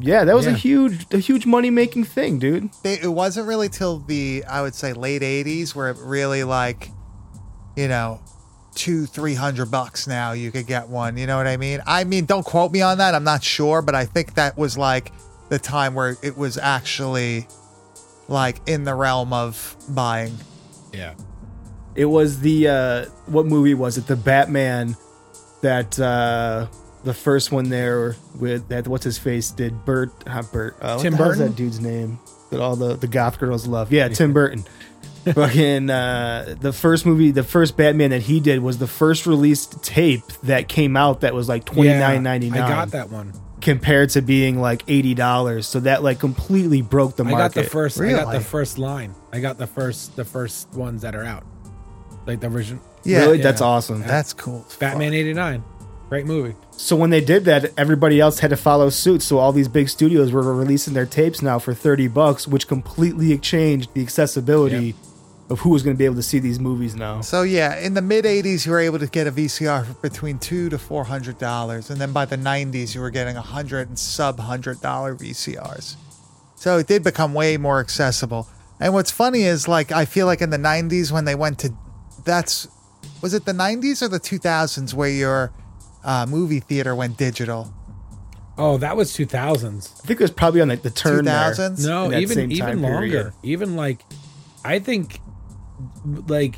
Yeah, 0.00 0.24
that 0.24 0.34
was 0.34 0.46
a 0.46 0.52
huge 0.52 1.12
a 1.12 1.18
huge 1.18 1.44
money 1.44 1.70
making 1.70 2.04
thing, 2.04 2.38
dude. 2.38 2.70
They, 2.84 3.00
it 3.00 3.08
wasn't 3.12 3.48
really 3.48 3.68
till 3.68 3.98
the 3.98 4.44
I 4.48 4.62
would 4.62 4.74
say 4.74 4.92
late 4.92 5.22
'80s 5.22 5.74
where 5.74 5.90
it 5.90 5.96
really 5.98 6.44
like, 6.44 6.90
you 7.76 7.88
know, 7.88 8.20
two 8.78 9.06
three 9.06 9.34
hundred 9.34 9.70
bucks 9.70 10.06
now 10.06 10.32
you 10.32 10.52
could 10.52 10.66
get 10.66 10.88
one. 10.88 11.16
You 11.16 11.26
know 11.26 11.36
what 11.36 11.48
I 11.48 11.56
mean? 11.56 11.80
I 11.84 12.04
mean, 12.04 12.24
don't 12.24 12.44
quote 12.44 12.70
me 12.70 12.80
on 12.80 12.98
that. 12.98 13.14
I'm 13.14 13.24
not 13.24 13.42
sure, 13.42 13.82
but 13.82 13.94
I 13.96 14.04
think 14.04 14.34
that 14.34 14.56
was 14.56 14.78
like 14.78 15.12
the 15.48 15.58
time 15.58 15.94
where 15.94 16.16
it 16.22 16.36
was 16.38 16.56
actually 16.56 17.48
like 18.28 18.60
in 18.68 18.84
the 18.84 18.94
realm 18.94 19.32
of 19.32 19.76
buying. 19.88 20.36
Yeah. 20.92 21.14
It 21.96 22.04
was 22.04 22.40
the 22.40 22.68
uh 22.68 23.04
what 23.26 23.46
movie 23.46 23.74
was 23.74 23.98
it? 23.98 24.06
The 24.06 24.16
Batman 24.16 24.96
that 25.62 25.98
uh 25.98 26.68
the 27.02 27.14
first 27.14 27.50
one 27.50 27.68
there 27.68 28.14
with 28.38 28.68
that 28.68 28.86
what's 28.86 29.04
his 29.04 29.18
face 29.18 29.50
did 29.50 29.84
Bert 29.84 30.10
not 30.26 30.52
Bert 30.52 30.76
uh, 30.80 30.94
what 30.94 31.02
Tim 31.02 31.12
the 31.12 31.16
hell's 31.16 31.36
Burton? 31.36 31.46
that 31.48 31.56
dude's 31.56 31.80
name 31.80 32.18
that 32.50 32.60
all 32.60 32.76
the 32.76 32.94
the 32.96 33.08
goth 33.08 33.38
girls 33.38 33.66
love 33.66 33.90
yeah 33.92 34.08
Tim 34.08 34.32
Burton 34.32 34.64
fucking 35.34 35.90
uh 35.90 36.56
the 36.60 36.72
first 36.72 37.06
movie 37.06 37.30
the 37.30 37.42
first 37.42 37.76
Batman 37.76 38.10
that 38.10 38.22
he 38.22 38.40
did 38.40 38.60
was 38.60 38.78
the 38.78 38.86
first 38.86 39.26
released 39.26 39.82
tape 39.82 40.24
that 40.42 40.68
came 40.68 40.96
out 40.96 41.20
that 41.20 41.34
was 41.34 41.48
like 41.48 41.64
twenty 41.64 41.90
nine 41.90 42.22
ninety 42.22 42.50
nine 42.50 42.62
I 42.62 42.68
got 42.68 42.90
that 42.90 43.10
one. 43.10 43.32
compared 43.60 44.10
to 44.10 44.22
being 44.22 44.60
like 44.60 44.82
eighty 44.88 45.14
dollars 45.14 45.66
so 45.66 45.80
that 45.80 46.02
like 46.02 46.18
completely 46.18 46.82
broke 46.82 47.16
the 47.16 47.24
market. 47.24 47.36
I 47.36 47.38
market 47.38 47.54
got 47.54 47.64
the 47.64 47.70
first. 47.70 48.00
I 48.00 48.10
got 48.10 48.32
the 48.32 48.40
first 48.40 48.78
line. 48.78 49.14
I 49.32 49.40
got 49.40 49.58
the 49.58 49.66
first. 49.66 50.16
The 50.16 50.24
first 50.24 50.72
ones 50.74 51.02
that 51.02 51.14
are 51.14 51.24
out, 51.24 51.44
like 52.26 52.40
the 52.40 52.48
version. 52.48 52.80
Yeah, 53.04 53.20
really 53.20 53.38
yeah. 53.38 53.44
that's 53.44 53.60
awesome 53.60 54.02
That's 54.02 54.32
cool. 54.32 54.66
Batman 54.78 55.14
'89, 55.14 55.62
great 56.08 56.26
movie. 56.26 56.54
So 56.72 56.94
when 56.96 57.10
they 57.10 57.20
did 57.20 57.44
that, 57.46 57.72
everybody 57.76 58.20
else 58.20 58.38
had 58.40 58.50
to 58.50 58.56
follow 58.56 58.90
suit. 58.90 59.22
So 59.22 59.38
all 59.38 59.52
these 59.52 59.68
big 59.68 59.88
studios 59.88 60.30
were 60.32 60.42
releasing 60.54 60.94
their 60.94 61.06
tapes 61.06 61.42
now 61.42 61.58
for 61.58 61.74
thirty 61.74 62.08
bucks, 62.08 62.46
which 62.46 62.68
completely 62.68 63.36
changed 63.38 63.94
the 63.94 64.02
accessibility 64.02 64.94
of 65.50 65.60
who 65.60 65.70
was 65.70 65.82
going 65.82 65.96
to 65.96 65.98
be 65.98 66.04
able 66.04 66.16
to 66.16 66.22
see 66.22 66.38
these 66.38 66.60
movies 66.60 66.94
now. 66.94 67.20
So 67.20 67.42
yeah, 67.42 67.78
in 67.78 67.94
the 67.94 68.02
mid 68.02 68.24
'80s, 68.24 68.66
you 68.66 68.72
were 68.72 68.80
able 68.80 68.98
to 68.98 69.06
get 69.06 69.26
a 69.26 69.32
VCR 69.32 69.86
for 69.86 69.94
between 69.94 70.38
two 70.38 70.68
to 70.68 70.78
four 70.78 71.04
hundred 71.04 71.38
dollars, 71.38 71.90
and 71.90 72.00
then 72.00 72.12
by 72.12 72.24
the 72.24 72.36
'90s, 72.36 72.94
you 72.94 73.00
were 73.00 73.10
getting 73.10 73.36
a 73.36 73.42
hundred 73.42 73.88
and 73.88 73.98
sub 73.98 74.38
hundred 74.38 74.80
dollar 74.80 75.14
VCRs. 75.14 75.96
So 76.54 76.78
it 76.78 76.86
did 76.86 77.04
become 77.04 77.34
way 77.34 77.56
more 77.56 77.80
accessible. 77.80 78.48
And 78.80 78.92
what's 78.94 79.10
funny 79.10 79.42
is, 79.42 79.66
like, 79.66 79.90
I 79.90 80.04
feel 80.04 80.26
like 80.26 80.40
in 80.40 80.50
the 80.50 80.58
'90s 80.58 81.10
when 81.10 81.24
they 81.24 81.34
went 81.34 81.58
to, 81.60 81.72
that's, 82.24 82.68
was 83.22 83.34
it 83.34 83.44
the 83.44 83.52
'90s 83.52 84.02
or 84.02 84.08
the 84.08 84.20
2000s 84.20 84.94
where 84.94 85.08
your 85.08 85.52
uh, 86.04 86.26
movie 86.28 86.60
theater 86.60 86.94
went 86.94 87.16
digital? 87.16 87.72
Oh, 88.56 88.76
that 88.78 88.96
was 88.96 89.16
2000s. 89.16 90.02
I 90.02 90.06
think 90.06 90.20
it 90.20 90.24
was 90.24 90.32
probably 90.32 90.60
on 90.60 90.68
like 90.68 90.82
the 90.82 90.90
turn 90.90 91.24
there. 91.24 91.52
2000s? 91.52 91.86
No, 91.86 92.12
even 92.12 92.50
even 92.50 92.82
longer. 92.82 93.08
period. 93.08 93.32
Even 93.44 93.76
like, 93.76 94.04
I 94.64 94.80
think, 94.80 95.20
like, 96.26 96.56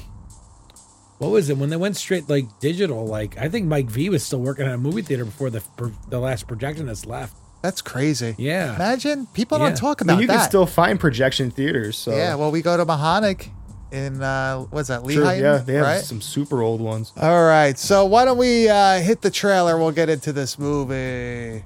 what 1.19 1.31
was 1.31 1.51
it 1.51 1.57
when 1.59 1.71
they 1.71 1.77
went 1.77 1.97
straight 1.97 2.29
like 2.29 2.47
digital? 2.61 3.07
Like, 3.07 3.37
I 3.39 3.49
think 3.49 3.67
Mike 3.67 3.87
V 3.87 4.09
was 4.09 4.23
still 4.25 4.41
working 4.41 4.67
at 4.67 4.73
a 4.75 4.79
movie 4.79 5.03
theater 5.03 5.25
before 5.25 5.51
the 5.51 5.63
the 6.09 6.19
last 6.19 6.47
projectionist 6.49 7.07
left. 7.07 7.37
That's 7.63 7.83
crazy. 7.83 8.35
Yeah. 8.39 8.75
Imagine 8.75 9.27
people 9.35 9.59
Yeah. 9.59 9.67
don't 9.69 9.77
talk 9.77 10.01
I 10.01 10.05
about 10.05 10.13
mean, 10.15 10.23
you 10.23 10.27
that. 10.29 10.37
can 10.39 10.49
still 10.49 10.65
find 10.67 10.99
projection 10.99 11.51
theaters. 11.51 11.99
So 11.99 12.11
yeah. 12.17 12.35
Well, 12.37 12.51
we 12.51 12.63
go 12.63 12.77
to 12.77 12.87
Mahoning 12.87 13.51
in 13.93 14.23
uh, 14.23 14.61
what's 14.71 14.89
that? 14.89 15.03
Sure, 15.11 15.25
yeah, 15.35 15.59
they 15.59 15.75
have 15.75 15.85
right? 15.85 16.01
some 16.01 16.21
super 16.23 16.63
old 16.63 16.81
ones. 16.81 17.13
All 17.21 17.45
right, 17.45 17.77
so 17.79 18.07
why 18.07 18.25
don't 18.25 18.39
we 18.39 18.69
uh, 18.69 19.01
hit 19.01 19.21
the 19.21 19.31
trailer? 19.31 19.77
We'll 19.77 19.91
get 19.93 20.09
into 20.09 20.33
this 20.33 20.59
movie. 20.59 21.65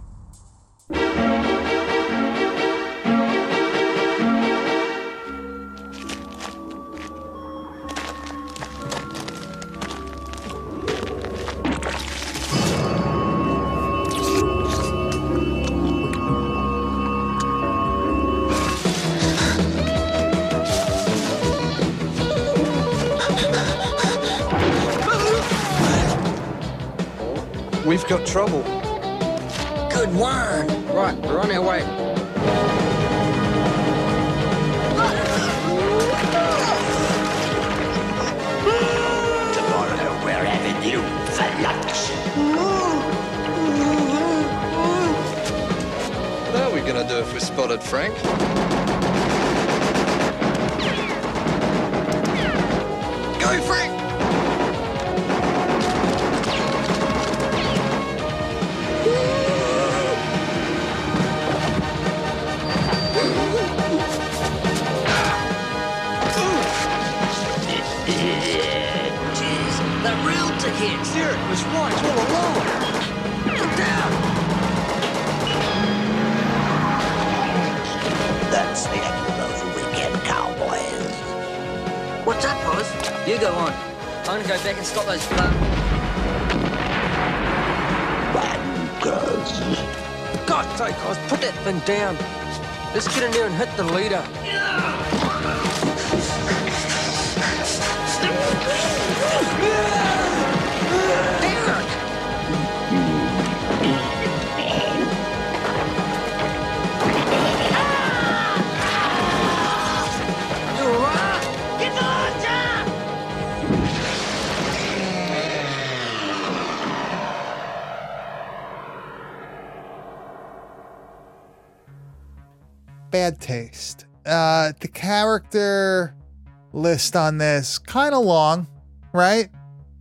List 126.95 127.17
on 127.17 127.39
this 127.39 127.77
kind 127.77 128.15
of 128.15 128.25
long, 128.25 128.69
right? 129.13 129.49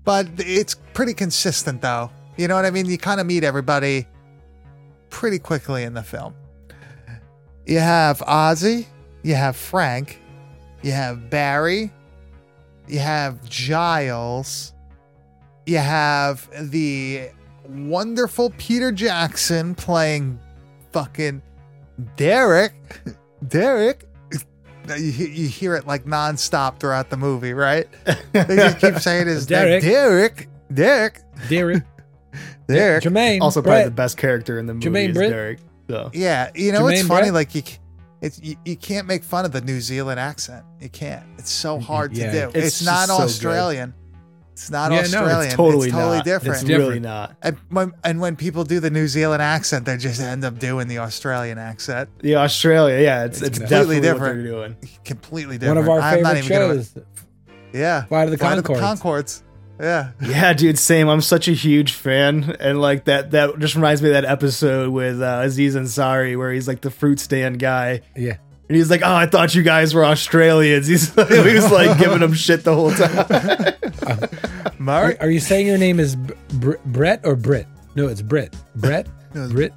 But 0.04 0.28
it's 0.38 0.76
pretty 0.94 1.16
consistent 1.16 1.82
though. 1.82 2.12
You 2.38 2.48
know 2.48 2.54
what 2.54 2.66
I 2.66 2.70
mean? 2.70 2.86
You 2.86 3.00
kind 3.00 3.20
of 3.20 3.26
meet 3.26 3.44
everybody 3.44 4.06
pretty 5.10 5.40
quickly 5.40 5.82
in 5.84 5.96
the 5.96 6.04
film. 6.04 6.36
You 7.66 7.80
have 7.80 8.20
Ozzy, 8.20 8.86
you 9.24 9.34
have 9.34 9.56
Frank, 9.56 10.20
you 10.84 10.92
have 10.92 11.32
Barry, 11.32 11.92
you 12.88 13.00
have 13.00 13.44
Giles, 13.50 14.74
you 15.66 15.80
have 15.80 16.48
the 16.70 17.30
wonderful 17.68 18.52
Peter 18.60 18.92
Jackson 18.92 19.74
playing 19.74 20.40
fucking 20.92 21.42
Derek. 22.18 22.76
Derek. 23.48 24.08
You, 24.90 24.96
you 25.06 25.48
hear 25.48 25.76
it 25.76 25.88
like 25.88 26.06
nonstop 26.06 26.80
throughout 26.80 27.10
the 27.10 27.18
movie, 27.18 27.54
right? 27.54 27.88
They 28.34 28.56
just 28.56 28.80
keep 28.80 28.96
saying 28.96 29.28
his 29.28 29.50
name. 29.50 29.82
Derek. 29.82 29.84
Derek. 29.84 30.50
Derek. 30.74 31.20
Derek, 31.50 31.84
Derek. 32.68 33.04
Jermaine, 33.04 33.42
Also, 33.42 33.62
probably 33.62 33.78
Brett. 33.80 33.86
the 33.86 33.92
best 33.92 34.18
character 34.18 34.58
in 34.60 34.66
the 34.66 34.74
movie 34.74 34.88
Jermaine 34.88 35.10
is 35.10 35.16
Britt? 35.16 35.30
Derek. 35.30 35.60
So 35.90 36.10
Yeah, 36.14 36.50
you 36.56 36.72
know 36.72 36.88
it's 36.88 37.02
Jermaine 37.04 37.08
funny. 37.08 37.22
Brett? 37.32 37.34
Like 37.34 37.56
you, 37.56 37.62
c- 37.62 37.78
it's 38.22 38.42
you, 38.42 38.56
you 38.66 38.76
can't 38.78 39.06
make 39.08 39.24
fun 39.24 39.46
of 39.46 39.52
the 39.52 39.62
New 39.62 39.80
Zealand 39.82 40.20
accent. 40.20 40.66
You 40.80 40.90
can't. 40.90 41.26
It's 41.38 41.52
so 41.52 41.80
hard 41.80 42.16
Yeah. 42.16 42.32
to 42.32 42.32
do. 42.32 42.58
It's 42.60 42.68
It's, 42.68 42.86
not 42.86 43.08
just 43.08 43.10
so 43.10 43.18
good. 43.18 43.26
Australian. 43.26 43.94
It's 44.54 44.70
not 44.70 44.92
Yeah, 44.92 44.98
no, 44.98 45.04
it's 45.04 45.14
Australian. 45.16 45.46
It's 45.48 45.56
totally 45.56 45.92
totally 45.92 46.18
not. 46.18 46.26
different. 46.26 46.62
It's 46.62 46.70
really 46.70 47.00
not. 47.00 47.36
and, 47.42 47.58
when, 47.70 47.92
and 48.04 48.22
when 48.22 48.36
people 48.36 48.64
do 48.64 48.80
the 48.80 48.90
New 48.92 49.08
Zealand 49.08 49.42
accent, 49.42 49.86
they 49.86 49.98
just 49.98 50.22
end 50.22 50.46
up 50.46 50.60
doing 50.60 50.88
the 50.88 51.00
Australian 51.00 51.58
accent. 51.58 52.10
The 52.20 52.36
Australia, 52.38 53.02
yeah, 53.04 53.26
it's 53.26 53.42
it's, 53.42 53.58
completely 53.60 54.00
definitely 54.00 54.02
different. 54.02 54.38
What 54.38 54.82
doing. 54.82 55.00
Completely 55.04 55.58
different. 55.58 55.78
one 55.80 55.86
of 55.86 55.90
our 55.90 56.00
I'm 56.00 56.22
not 56.22 56.34
favorite 56.36 56.46
even 56.56 56.68
gonna- 56.68 56.74
shows. 56.76 56.98
yeah. 57.74 58.06
Flight 58.06 58.26
of 58.26 58.32
the 58.32 58.38
Flight 58.38 58.60
Conchords. 58.64 58.80
Concords. 58.80 59.44
Yeah. 59.80 60.12
Yeah, 60.22 60.54
dude, 60.54 60.78
same. 60.78 61.10
I'm 61.10 61.20
such 61.20 61.48
a 61.48 61.52
huge 61.52 61.94
fan, 61.94 62.56
and 62.60 62.80
like 62.80 63.06
that 63.06 63.32
that 63.32 63.58
just 63.58 63.74
reminds 63.74 64.04
me 64.04 64.10
of 64.10 64.14
that 64.14 64.24
episode 64.24 64.92
with 64.94 65.20
uh, 65.20 65.42
Aziz 65.44 65.76
Ansari 65.76 66.38
where 66.38 66.54
he's 66.54 66.68
like 66.68 66.82
the 66.82 66.92
fruit 66.92 67.20
stand 67.20 67.58
guy, 67.58 68.02
Yeah. 68.16 68.38
And 68.70 68.78
he's 68.78 68.90
like, 68.90 69.02
"Oh, 69.04 69.14
I 69.14 69.26
thought 69.26 69.54
you 69.56 69.64
guys 69.64 69.94
were 69.94 70.06
Australians." 70.06 70.88
He's 70.94 71.14
he 71.14 71.54
was 71.54 71.72
like 71.72 71.98
giving 72.00 72.22
him 72.22 72.34
shit 72.34 72.64
the 72.64 72.74
whole 72.74 72.92
time. 72.92 74.30
Are, 74.88 75.16
are 75.22 75.30
you 75.30 75.40
saying 75.40 75.66
your 75.66 75.78
name 75.78 75.98
is 76.00 76.16
Br- 76.18 76.34
Br- 76.56 76.76
Brett 76.86 77.22
or 77.24 77.38
Brit? 77.38 77.68
No, 77.96 78.08
it's 78.08 78.22
Brit. 78.22 78.54
Brett? 78.76 79.08
Brit? 79.34 79.74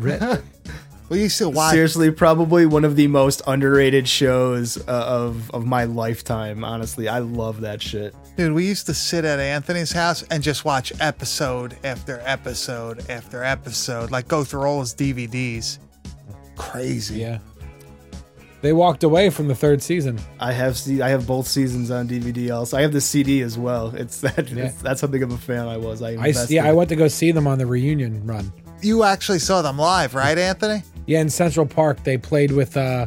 Brit? 0.00 0.42
We 1.08 1.20
used 1.22 1.38
to 1.38 1.48
watch. 1.48 1.72
Seriously, 1.72 2.10
probably 2.10 2.66
one 2.66 2.84
of 2.84 2.96
the 2.96 3.06
most 3.06 3.42
underrated 3.46 4.08
shows 4.08 4.76
uh, 4.88 4.90
of 4.90 5.50
of 5.52 5.66
my 5.66 5.84
lifetime. 5.84 6.64
Honestly, 6.64 7.08
I 7.08 7.20
love 7.20 7.60
that 7.60 7.80
shit. 7.80 8.12
Dude, 8.36 8.52
we 8.52 8.66
used 8.66 8.86
to 8.86 8.94
sit 8.94 9.24
at 9.24 9.38
Anthony's 9.38 9.92
house 9.92 10.24
and 10.30 10.42
just 10.42 10.64
watch 10.64 10.92
episode 11.00 11.76
after 11.84 12.20
episode 12.24 13.08
after 13.08 13.44
episode, 13.44 14.10
like 14.10 14.26
go 14.26 14.42
through 14.42 14.64
all 14.64 14.80
his 14.80 14.94
DVDs. 14.94 15.78
Crazy. 16.56 17.20
Yeah. 17.20 17.38
They 18.62 18.72
walked 18.72 19.04
away 19.04 19.30
from 19.30 19.48
the 19.48 19.54
third 19.54 19.82
season. 19.82 20.18
I 20.40 20.52
have 20.52 20.76
se- 20.76 21.00
I 21.02 21.08
have 21.10 21.26
both 21.26 21.46
seasons 21.46 21.90
on 21.90 22.08
DVD. 22.08 22.54
Also, 22.54 22.76
I 22.76 22.82
have 22.82 22.92
the 22.92 23.00
CD 23.00 23.42
as 23.42 23.56
well. 23.58 23.94
It's 23.94 24.20
that 24.22 24.48
Yeah. 24.50 24.64
it's, 24.66 24.82
that's 24.82 25.00
how 25.02 25.08
big 25.08 25.22
of 25.22 25.30
a 25.30 25.38
fan 25.38 25.66
I 25.68 25.76
was. 25.76 26.02
I, 26.02 26.12
I 26.12 26.34
yeah, 26.48 26.64
I 26.66 26.72
went 26.72 26.88
to 26.88 26.96
go 26.96 27.06
see 27.08 27.30
them 27.32 27.46
on 27.46 27.58
the 27.58 27.66
reunion 27.66 28.26
run. 28.26 28.52
You 28.82 29.04
actually 29.04 29.38
saw 29.38 29.62
them 29.62 29.78
live, 29.78 30.14
right, 30.14 30.36
Anthony? 30.36 30.82
Yeah, 31.06 31.20
in 31.20 31.30
Central 31.30 31.66
Park, 31.66 32.02
they 32.04 32.18
played 32.18 32.50
with 32.50 32.76
uh, 32.76 33.06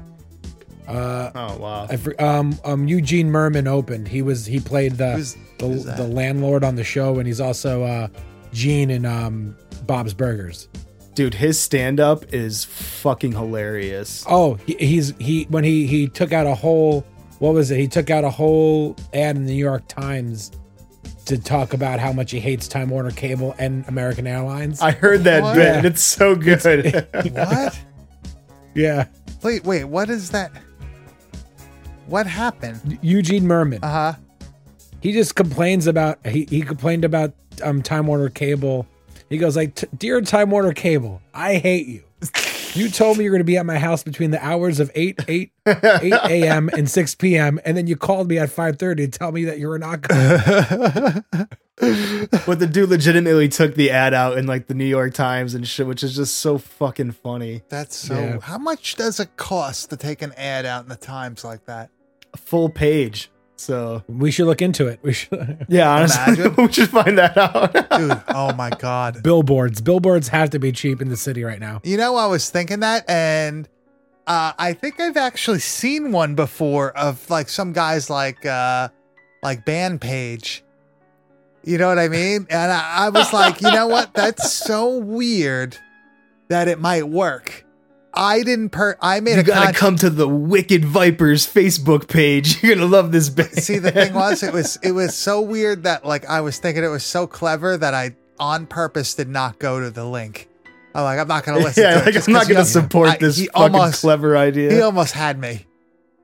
Oh 0.87 1.57
wow. 1.57 1.87
I 1.89 2.23
um, 2.23 2.57
um, 2.63 2.87
Eugene 2.87 3.29
Mirman 3.31 3.67
opened. 3.67 4.07
He 4.07 4.21
was 4.21 4.45
he 4.45 4.59
played 4.59 4.93
the 4.93 5.13
Who's- 5.13 5.37
the, 5.59 5.67
who's 5.67 5.83
the 5.83 6.07
landlord 6.07 6.63
on 6.63 6.75
the 6.75 6.83
show, 6.85 7.17
and 7.19 7.27
he's 7.27 7.41
also 7.41 7.83
uh, 7.83 8.07
Gene 8.53 8.89
in 8.89 9.05
um, 9.05 9.55
Bob's 9.85 10.13
Burgers. 10.13 10.69
Dude, 11.15 11.33
his 11.33 11.59
stand 11.59 11.99
up 11.99 12.33
is 12.33 12.63
fucking 12.65 13.33
hilarious. 13.33 14.23
Oh, 14.29 14.55
he, 14.65 14.75
he's 14.75 15.13
he 15.19 15.43
when 15.49 15.63
he 15.63 15.85
he 15.87 16.07
took 16.07 16.31
out 16.31 16.47
a 16.47 16.55
whole 16.55 17.05
what 17.39 17.53
was 17.53 17.71
it? 17.71 17.77
He 17.77 17.87
took 17.87 18.09
out 18.09 18.23
a 18.23 18.29
whole 18.29 18.95
ad 19.13 19.35
in 19.35 19.45
the 19.45 19.53
New 19.53 19.57
York 19.59 19.87
Times 19.87 20.51
to 21.25 21.37
talk 21.37 21.73
about 21.73 21.99
how 21.99 22.11
much 22.13 22.31
he 22.31 22.39
hates 22.39 22.67
Time 22.67 22.89
Warner 22.89 23.11
Cable 23.11 23.53
and 23.59 23.85
American 23.87 24.25
Airlines. 24.27 24.81
I 24.81 24.91
heard 24.91 25.23
that 25.25 25.41
What? 25.43 25.55
bit. 25.55 25.85
It's 25.85 26.01
so 26.01 26.35
good. 26.35 26.59
What? 27.33 27.79
yeah, 28.75 29.05
wait, 29.43 29.63
wait, 29.65 29.83
what 29.85 30.09
is 30.09 30.29
that? 30.31 30.51
What 32.07 32.25
happened? 32.27 32.97
Eugene 33.01 33.43
Mirman. 33.43 33.79
Uh 33.83 33.87
huh. 33.87 34.13
he 35.01 35.11
just 35.11 35.35
complains 35.35 35.85
about 35.87 36.25
he, 36.25 36.45
he 36.49 36.61
complained 36.61 37.03
about 37.05 37.33
um 37.63 37.81
Time 37.81 38.07
Warner 38.07 38.29
Cable. 38.29 38.87
He 39.29 39.37
goes 39.37 39.55
like, 39.55 39.79
"Dear 39.97 40.21
Time 40.21 40.49
Warner 40.49 40.73
Cable, 40.73 41.21
I 41.33 41.55
hate 41.55 41.87
you. 41.87 42.03
You 42.73 42.89
told 42.89 43.17
me 43.17 43.23
you're 43.23 43.31
going 43.31 43.39
to 43.39 43.45
be 43.45 43.57
at 43.57 43.65
my 43.65 43.79
house 43.79 44.03
between 44.03 44.31
the 44.31 44.43
hours 44.45 44.79
of 44.79 44.91
8 44.93 45.21
8 45.27 45.51
8 45.65 46.13
a.m. 46.13 46.69
and 46.69 46.89
6 46.89 47.15
p.m. 47.15 47.59
and 47.65 47.75
then 47.75 47.87
you 47.87 47.95
called 47.95 48.27
me 48.27 48.37
at 48.37 48.49
5:30 48.49 48.95
to 48.97 49.07
tell 49.07 49.31
me 49.31 49.45
that 49.45 49.57
you 49.59 49.67
were 49.67 49.79
not 49.79 50.01
coming." 50.03 51.23
but 52.45 52.59
the 52.59 52.67
dude 52.69 52.89
legitimately 52.89 53.47
took 53.47 53.75
the 53.75 53.89
ad 53.89 54.13
out 54.13 54.37
in 54.37 54.45
like 54.45 54.67
the 54.67 54.73
New 54.73 54.85
York 54.85 55.13
Times 55.13 55.53
and 55.53 55.67
shit, 55.67 55.87
which 55.87 56.03
is 56.03 56.15
just 56.15 56.35
so 56.37 56.57
fucking 56.57 57.11
funny. 57.11 57.61
That's 57.69 57.95
so. 57.95 58.19
Yeah. 58.19 58.39
How 58.41 58.57
much 58.57 58.95
does 58.95 59.19
it 59.19 59.37
cost 59.37 59.89
to 59.91 59.97
take 59.97 60.21
an 60.21 60.33
ad 60.33 60.65
out 60.65 60.83
in 60.83 60.89
the 60.89 60.95
Times 60.95 61.43
like 61.43 61.65
that? 61.65 61.89
A 62.33 62.37
full 62.37 62.69
page. 62.69 63.31
So 63.59 64.03
we 64.07 64.31
should 64.31 64.45
look 64.45 64.61
into 64.61 64.87
it. 64.87 64.99
We 65.01 65.11
should 65.11 65.65
yeah, 65.69 65.93
honestly, 65.93 66.45
Imagine. 66.45 66.55
we 66.65 66.71
should 66.71 66.89
find 66.89 67.17
that 67.17 67.37
out. 67.37 67.73
Dude, 67.91 68.23
oh 68.29 68.53
my 68.53 68.69
God. 68.69 69.21
billboards. 69.21 69.81
Billboards 69.81 70.29
have 70.29 70.51
to 70.51 70.59
be 70.59 70.71
cheap 70.71 71.01
in 71.01 71.09
the 71.09 71.17
city 71.17 71.43
right 71.43 71.59
now. 71.59 71.81
You 71.83 71.97
know, 71.97 72.15
I 72.15 72.25
was 72.27 72.49
thinking 72.49 72.79
that, 72.79 73.03
and 73.09 73.67
uh, 74.27 74.53
I 74.57 74.71
think 74.71 75.01
I've 75.01 75.17
actually 75.17 75.59
seen 75.59 76.13
one 76.13 76.35
before 76.35 76.97
of 76.97 77.29
like 77.29 77.49
some 77.49 77.73
guys 77.73 78.09
like 78.09 78.45
uh, 78.45 78.87
like 79.43 79.65
band 79.65 79.99
page. 79.99 80.63
You 81.65 81.77
know 81.77 81.89
what 81.89 81.99
I 81.99 82.07
mean? 82.07 82.47
And 82.49 82.71
I, 82.71 83.07
I 83.07 83.09
was 83.09 83.33
like, 83.33 83.61
you 83.61 83.69
know 83.69 83.87
what? 83.87 84.13
That's 84.13 84.53
so 84.53 84.99
weird 84.99 85.77
that 86.47 86.69
it 86.69 86.79
might 86.79 87.09
work. 87.09 87.65
I 88.13 88.41
didn't 88.43 88.69
per. 88.69 88.97
I 89.01 89.19
made 89.19 89.33
a- 89.33 89.35
you 89.35 89.41
a 89.41 89.43
gotta 89.43 89.65
con- 89.67 89.73
come 89.73 89.95
to 89.97 90.09
the 90.09 90.27
Wicked 90.27 90.83
Vipers 90.85 91.45
Facebook 91.45 92.07
page. 92.07 92.61
You're 92.63 92.75
gonna 92.75 92.87
love 92.87 93.11
this 93.11 93.29
bit. 93.29 93.53
See, 93.55 93.77
the 93.77 93.91
thing 93.91 94.13
was, 94.13 94.43
it 94.43 94.53
was 94.53 94.77
it 94.83 94.91
was 94.91 95.15
so 95.15 95.41
weird 95.41 95.83
that 95.83 96.05
like 96.05 96.25
I 96.25 96.41
was 96.41 96.57
thinking 96.59 96.83
it 96.83 96.87
was 96.87 97.03
so 97.03 97.27
clever 97.27 97.77
that 97.77 97.93
I 97.93 98.15
on 98.39 98.65
purpose 98.65 99.13
did 99.15 99.29
not 99.29 99.59
go 99.59 99.79
to 99.79 99.91
the 99.91 100.05
link. 100.05 100.47
I'm 100.95 101.03
like, 101.03 101.19
I'm 101.19 101.27
not 101.27 101.45
gonna 101.45 101.59
listen 101.59 101.83
yeah, 101.83 101.99
to 101.99 102.05
like 102.05 102.13
just 102.13 102.27
I'm 102.27 102.33
not 102.33 102.39
'cause 102.41 102.47
he 102.47 102.53
gonna 102.53 102.59
al- 102.61 102.65
support 102.65 103.09
I- 103.09 103.17
this 103.17 103.37
he 103.37 103.45
fucking 103.47 103.75
almost- 103.75 104.01
clever 104.01 104.35
idea. 104.37 104.71
He 104.73 104.81
almost 104.81 105.13
had 105.13 105.37
me. 105.39 105.65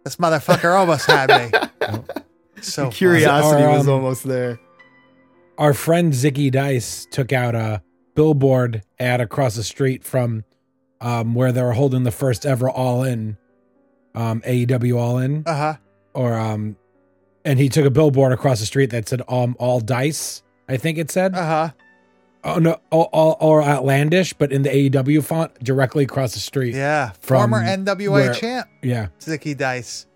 This 0.04 0.16
motherfucker 0.18 0.78
almost 0.78 1.06
had 1.06 1.52
me. 1.52 1.60
So 2.62 2.90
Curiosity 2.90 3.64
Our, 3.64 3.78
was 3.78 3.88
um, 3.88 3.94
almost 3.94 4.24
there. 4.24 4.60
Our 5.60 5.74
friend 5.76 6.14
Zicky 6.14 6.52
Dice 6.52 7.06
took 7.12 7.32
out 7.32 7.54
a 7.54 7.84
billboard 8.16 8.82
ad 8.98 9.22
across 9.22 9.56
the 9.56 9.62
street 9.64 10.04
from 10.04 10.46
um, 11.06 11.36
where 11.36 11.52
they 11.52 11.62
were 11.62 11.74
holding 11.74 12.04
the 12.04 12.12
first 12.12 12.46
ever 12.46 12.70
All 12.70 13.04
In, 13.04 13.38
um, 14.16 14.42
AEW 14.42 14.98
All 14.98 15.18
In. 15.20 15.44
Uh 15.46 15.56
huh. 15.56 15.74
or 16.14 16.34
um 16.38 16.76
and 17.44 17.60
he 17.60 17.70
took 17.70 17.86
a 17.86 17.92
billboard 17.92 18.32
across 18.34 18.60
the 18.60 18.66
street 18.66 18.90
that 18.90 19.08
said 19.08 19.22
um 19.30 19.56
all 19.60 19.80
dice 19.80 20.42
i 20.68 20.78
think 20.78 20.98
it 20.98 21.12
said 21.12 21.36
Uh 21.36 21.46
huh. 21.46 21.70
oh 22.44 22.58
no 22.58 22.80
all, 22.90 23.10
all 23.14 23.38
or 23.40 23.62
outlandish 23.62 24.34
but 24.34 24.52
in 24.52 24.64
the 24.64 24.70
aew 24.70 25.24
font 25.24 25.52
directly 25.64 26.06
across 26.06 26.34
the 26.34 26.40
street 26.40 26.74
Yeah. 26.74 27.12
Former 27.20 27.62
NWA 27.62 28.10
where- 28.10 28.34
champ 28.34 28.68
yeah 28.82 29.08
Zicky 29.20 29.56
Dice. 29.56 30.08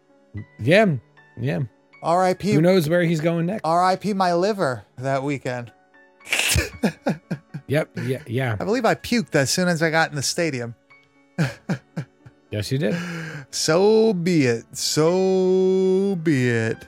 yeah 0.60 0.96
yeah 1.40 1.60
R.I.P. 2.02 2.54
who 2.54 2.62
knows 2.62 2.88
where 2.90 3.04
he's 3.04 3.20
going 3.22 3.46
next 3.48 3.62
R.I.P. 3.66 4.14
My 4.14 4.34
liver 4.34 4.86
that 4.98 5.22
weekend. 5.22 5.72
yep 7.68 7.90
yeah 8.06 8.22
yeah 8.26 8.56
I 8.60 8.64
believe 8.64 8.86
I 8.86 8.96
puked 8.96 9.36
as 9.36 9.52
soon 9.52 9.68
as 9.68 9.84
I 9.84 9.90
got 9.92 10.10
in 10.10 10.16
the 10.16 10.22
stadium. 10.24 10.76
yes 12.52 12.72
you 12.72 12.78
did 12.78 12.96
So 13.52 14.14
be 14.14 14.46
it. 14.46 14.66
So 14.76 16.18
be 16.22 16.50
it. 16.50 16.88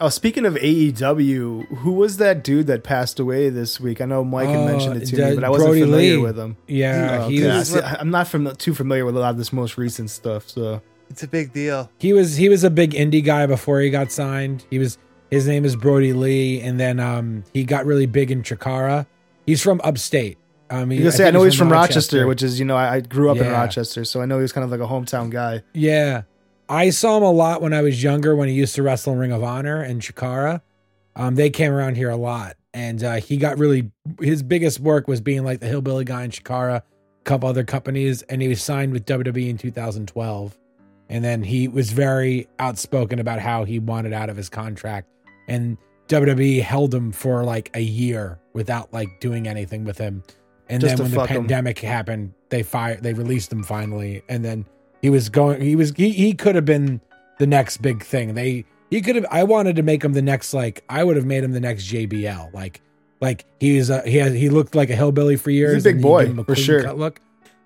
Oh, 0.00 0.08
speaking 0.08 0.44
of 0.44 0.54
AEW, 0.54 1.66
who 1.78 1.92
was 1.92 2.16
that 2.16 2.42
dude 2.42 2.66
that 2.66 2.82
passed 2.82 3.20
away 3.20 3.48
this 3.48 3.78
week? 3.78 4.00
I 4.00 4.06
know 4.06 4.24
Mike 4.24 4.48
had 4.48 4.56
Oh, 4.56 4.66
mentioned 4.66 5.02
it 5.02 5.06
to 5.06 5.16
the- 5.16 5.28
me, 5.30 5.34
but 5.36 5.44
I 5.44 5.50
wasn't 5.50 5.68
Brodie 5.70 5.82
familiar 5.82 6.16
Lee. 6.16 6.22
with 6.22 6.38
him. 6.38 6.56
yeah 6.66 7.20
Oh, 7.24 7.28
he 7.28 7.44
okay. 7.44 7.56
was 7.58 7.68
See, 7.68 7.80
I'm 7.80 8.10
not 8.10 8.26
fam- 8.26 8.56
too 8.56 8.74
familiar 8.74 9.04
with 9.04 9.16
a 9.16 9.20
lot 9.20 9.30
of 9.30 9.38
this 9.38 9.52
most 9.52 9.78
recent 9.78 10.10
stuff. 10.10 10.48
So 10.48 10.82
It's 11.10 11.22
a 11.22 11.28
big 11.28 11.52
deal. 11.52 11.90
he 11.98 12.12
was 12.12 12.36
he 12.36 12.48
was 12.48 12.64
a 12.64 12.70
big 12.70 12.92
indie 12.92 13.22
guy 13.24 13.46
before 13.46 13.80
he 13.80 13.90
got 13.90 14.10
signed 14.10 14.64
he 14.70 14.78
was 14.80 14.98
his 15.30 15.46
name 15.46 15.64
is 15.64 15.76
brodie 15.76 16.12
lee 16.14 16.60
and 16.60 16.80
then 16.80 16.98
um 16.98 17.44
he 17.54 17.64
got 17.64 17.84
really 17.86 18.06
big 18.06 18.30
in 18.30 18.42
chikara 18.42 19.06
he's 19.46 19.62
from 19.62 19.80
upstate 19.84 20.38
um 20.72 20.88
mean, 20.88 20.98
you 20.98 21.04
can 21.04 21.12
say 21.12 21.24
I, 21.24 21.26
think 21.26 21.34
know 21.34 21.44
he's 21.44 21.54
from 21.54 21.70
Rochester, 21.70 22.26
which 22.26 22.42
is 22.42 22.58
you 22.58 22.64
know 22.64 22.76
I, 22.76 22.94
I 22.94 23.00
grew 23.00 23.30
up 23.30 23.36
in 23.36 23.50
Rochester, 23.50 24.04
so 24.04 24.20
I 24.22 24.26
know 24.26 24.40
he's 24.40 24.52
kind 24.52 24.64
of 24.64 24.70
like 24.70 24.80
a 24.80 24.90
hometown 24.90 25.30
guy. 25.30 25.62
Yeah. 25.74 26.22
I 26.68 26.88
saw 26.90 27.18
him 27.18 27.24
a 27.24 27.30
lot 27.30 27.60
when 27.60 27.74
I 27.74 27.82
was 27.82 28.02
younger 28.02 28.34
when 28.34 28.48
he 28.48 28.54
used 28.54 28.74
to 28.76 28.82
wrestle 28.82 29.12
in 29.12 29.18
Ring 29.18 29.32
of 29.32 29.42
Honor 29.42 29.82
and 29.82 30.00
Chikara. 30.00 30.62
Um, 31.14 31.34
they 31.34 31.50
came 31.50 31.72
around 31.72 31.96
here 31.96 32.08
a 32.08 32.16
lot. 32.16 32.56
and 32.72 33.04
uh, 33.04 33.16
he 33.16 33.36
got 33.36 33.58
really 33.58 33.90
his 34.20 34.42
biggest 34.42 34.80
work 34.80 35.06
was 35.06 35.20
being 35.20 35.44
like 35.44 35.60
the 35.60 35.66
hillbilly 35.66 36.04
guy 36.04 36.24
in 36.24 36.30
Chikara, 36.30 36.76
a 36.76 36.82
couple 37.24 37.48
other 37.48 37.64
companies, 37.64 38.22
and 38.22 38.40
he 38.40 38.48
was 38.48 38.62
signed 38.62 38.92
with 38.92 39.04
WWE 39.04 39.50
in 39.50 39.58
2012. 39.58 40.58
And 41.10 41.22
then 41.22 41.42
he 41.42 41.68
was 41.68 41.92
very 41.92 42.48
outspoken 42.58 43.18
about 43.18 43.38
how 43.40 43.64
he 43.64 43.78
wanted 43.78 44.14
out 44.14 44.30
of 44.30 44.36
his 44.38 44.48
contract, 44.48 45.08
and 45.48 45.76
WWE 46.08 46.62
held 46.62 46.94
him 46.94 47.12
for 47.12 47.44
like 47.44 47.70
a 47.74 47.80
year 47.82 48.38
without 48.54 48.90
like 48.94 49.20
doing 49.20 49.46
anything 49.46 49.84
with 49.84 49.98
him. 49.98 50.22
And 50.68 50.80
Just 50.80 50.96
then 50.96 51.04
when 51.04 51.10
the 51.10 51.16
fuck 51.16 51.28
him. 51.28 51.42
pandemic 51.42 51.78
happened, 51.80 52.32
they 52.48 52.62
fired, 52.62 53.02
they 53.02 53.12
released 53.12 53.52
him 53.52 53.62
finally, 53.62 54.22
and 54.28 54.44
then 54.44 54.64
he 55.02 55.10
was 55.10 55.28
going. 55.28 55.60
He 55.60 55.76
was 55.76 55.92
he, 55.96 56.10
he 56.10 56.32
could 56.34 56.54
have 56.54 56.64
been 56.64 57.00
the 57.38 57.46
next 57.46 57.78
big 57.82 58.02
thing. 58.04 58.34
They 58.34 58.64
he 58.90 59.00
could 59.00 59.16
have. 59.16 59.26
I 59.30 59.44
wanted 59.44 59.76
to 59.76 59.82
make 59.82 60.02
him 60.04 60.12
the 60.12 60.22
next 60.22 60.54
like 60.54 60.84
I 60.88 61.04
would 61.04 61.16
have 61.16 61.26
made 61.26 61.44
him 61.44 61.52
the 61.52 61.60
next 61.60 61.84
JBL. 61.92 62.54
Like 62.54 62.80
like 63.20 63.44
he 63.60 63.76
was 63.76 63.90
a, 63.90 64.02
he 64.08 64.16
had 64.16 64.32
he 64.32 64.48
looked 64.48 64.74
like 64.74 64.88
a 64.90 64.94
hillbilly 64.96 65.36
for 65.36 65.50
years. 65.50 65.82
big 65.82 65.96
and 65.96 66.04
you 66.04 66.08
boy, 66.08 66.34
a 66.40 66.44
for 66.44 66.54
sure. 66.56 66.82
cut 66.84 66.96
look. 66.98 67.20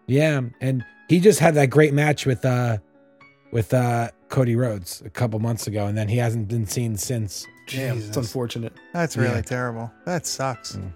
Yeah, 0.06 0.40
and 0.61 0.85
he 1.09 1.20
just 1.20 1.38
had 1.40 1.54
that 1.54 1.66
great 1.66 1.92
match 1.92 2.26
with 2.26 2.44
uh 2.44 2.78
with 3.52 3.72
uh 3.74 4.11
Cody 4.28 4.56
Rhodes 4.56 5.02
a 5.04 5.11
couple 5.11 5.38
months 5.38 5.66
ago, 5.66 5.87
and 5.87 5.96
then 5.96 6.09
he 6.09 6.16
hasn't 6.16 6.48
been 6.48 6.66
seen 6.66 6.96
since. 6.96 7.46
Damn, 7.68 7.98
it's 7.98 8.16
unfortunate. 8.16 8.72
That's 8.92 9.16
really 9.16 9.35
Yeah. 9.37 9.40
terrible. 9.42 9.92
That 10.04 10.26
sucks. 10.26 10.76
Mm. 10.76 10.92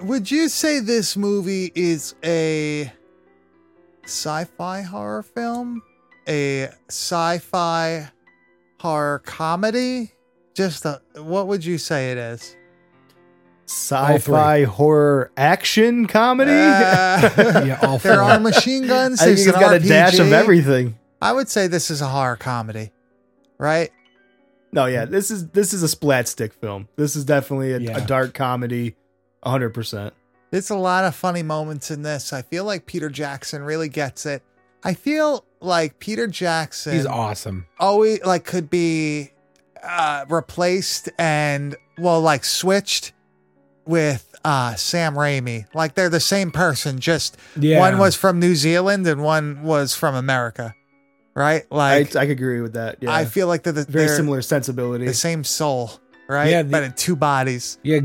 Would 0.00 0.30
you 0.30 0.48
say 0.48 0.80
this 0.80 1.16
movie 1.16 1.70
is 1.74 2.14
a 2.24 2.90
sci-fi 4.04 4.82
horror 4.82 5.22
film? 5.22 5.82
A 6.28 6.68
sci-fi 6.88 8.08
horror 8.78 9.18
comedy? 9.20 10.12
Just 10.54 10.84
a 10.84 11.00
what 11.16 11.48
would 11.48 11.64
you 11.64 11.76
say 11.78 12.12
it 12.12 12.18
is? 12.18 12.56
Sci-fi 13.66 14.64
horror 14.64 15.30
action 15.36 16.06
comedy. 16.06 16.50
Uh, 16.50 17.62
Yeah, 17.66 17.78
all 17.82 17.98
there 17.98 18.14
four. 18.16 18.22
are 18.22 18.40
machine 18.40 18.86
guns. 18.86 19.20
I 19.20 19.26
think 19.26 19.36
there's 19.36 19.46
it's 19.48 19.56
an 19.56 19.60
got 19.60 19.74
a 19.74 19.80
dash 19.80 20.18
of 20.18 20.32
everything. 20.32 20.98
I 21.22 21.32
would 21.32 21.48
say 21.48 21.66
this 21.66 21.90
is 21.90 22.00
a 22.00 22.06
horror 22.08 22.36
comedy, 22.36 22.90
right? 23.58 23.90
No, 24.72 24.86
yeah, 24.86 25.04
this 25.04 25.30
is 25.30 25.48
this 25.48 25.72
is 25.74 25.82
a 25.82 25.88
splat 25.88 26.26
stick 26.26 26.52
film. 26.54 26.88
This 26.96 27.14
is 27.16 27.24
definitely 27.24 27.72
a, 27.74 27.78
Yeah. 27.78 27.98
a 27.98 28.06
dark 28.06 28.34
comedy, 28.34 28.96
hundred 29.44 29.70
percent. 29.70 30.14
There's 30.50 30.70
a 30.70 30.76
lot 30.76 31.04
of 31.04 31.14
funny 31.14 31.42
moments 31.42 31.90
in 31.90 32.02
this. 32.02 32.32
I 32.32 32.42
feel 32.42 32.64
like 32.64 32.86
Peter 32.86 33.08
Jackson 33.08 33.62
really 33.62 33.88
gets 33.88 34.26
it. 34.26 34.42
I 34.82 34.94
feel 34.94 35.44
like 35.60 35.98
Peter 36.00 36.26
Jackson 36.26 36.94
He's 36.94 37.06
awesome. 37.06 37.66
always 37.78 38.22
like 38.24 38.44
could 38.44 38.68
be 38.70 39.30
uh 39.82 40.24
replaced 40.28 41.08
and 41.18 41.76
well 41.98 42.20
like 42.20 42.44
switched 42.44 43.12
with 43.86 44.34
uh 44.44 44.74
Sam 44.74 45.14
Raimi. 45.14 45.66
Like 45.74 45.94
they're 45.94 46.08
the 46.08 46.18
same 46.20 46.50
person, 46.50 46.98
just 46.98 47.36
Yeah, 47.56 47.78
one 47.78 47.98
was 47.98 48.16
from 48.16 48.40
New 48.40 48.54
Zealand 48.54 49.06
and 49.06 49.22
one 49.22 49.62
was 49.62 49.94
from 49.94 50.14
America. 50.14 50.74
Right? 51.34 51.70
Like 51.70 52.16
I 52.16 52.24
could 52.26 52.32
agree 52.32 52.60
with 52.60 52.72
that. 52.72 52.96
Yeah, 53.00 53.14
I 53.14 53.24
feel 53.24 53.46
like 53.46 53.62
they're 53.62 53.72
the, 53.72 53.84
very 53.84 54.06
they're 54.06 54.16
similar 54.16 54.42
sensibility. 54.42 55.06
the 55.06 55.14
same 55.14 55.44
soul, 55.44 55.92
right? 56.28 56.50
Yeah, 56.50 56.62
the- 56.62 56.70
but 56.70 56.82
in 56.82 56.92
two 56.94 57.14
bodies. 57.16 57.78
yeah. 57.82 58.00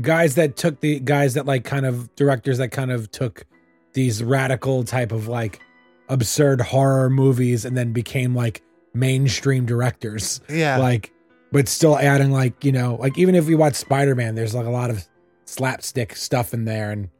Guys 0.00 0.34
that 0.36 0.56
took 0.56 0.80
the 0.80 1.00
guys 1.00 1.34
that 1.34 1.46
like 1.46 1.64
kind 1.64 1.86
of 1.86 2.14
directors 2.16 2.58
that 2.58 2.68
kind 2.68 2.90
of 2.90 3.10
took 3.10 3.44
these 3.92 4.22
radical 4.22 4.84
type 4.84 5.12
of 5.12 5.28
like 5.28 5.60
absurd 6.08 6.60
horror 6.60 7.10
movies 7.10 7.64
and 7.64 7.76
then 7.76 7.92
became 7.92 8.34
like 8.34 8.62
mainstream 8.94 9.66
directors. 9.66 10.40
Yeah. 10.48 10.78
like 10.78 11.12
but 11.52 11.68
still 11.68 11.96
adding 11.98 12.32
like 12.32 12.64
you 12.64 12.72
know 12.72 12.96
like 12.96 13.16
even 13.18 13.34
if 13.34 13.46
we 13.46 13.54
watch 13.54 13.74
spider-man 13.74 14.34
there's 14.34 14.54
like 14.54 14.66
a 14.66 14.70
lot 14.70 14.90
of 14.90 15.06
slapstick 15.44 16.16
stuff 16.16 16.52
in 16.54 16.64
there 16.64 16.90
and 16.90 17.10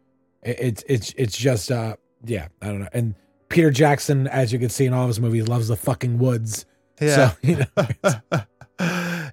it's 0.42 0.82
it's 0.88 1.14
it's 1.16 1.36
just 1.36 1.70
uh 1.70 1.94
yeah 2.24 2.48
i 2.62 2.66
don't 2.66 2.80
know 2.80 2.88
and 2.92 3.14
peter 3.48 3.70
jackson 3.70 4.26
as 4.26 4.52
you 4.52 4.58
can 4.58 4.70
see 4.70 4.86
in 4.86 4.94
all 4.94 5.02
of 5.02 5.08
his 5.08 5.20
movies 5.20 5.46
loves 5.46 5.68
the 5.68 5.76
fucking 5.76 6.18
woods 6.18 6.64
yeah. 7.00 7.30
so 7.30 7.36
you 7.42 7.56
know 7.58 8.42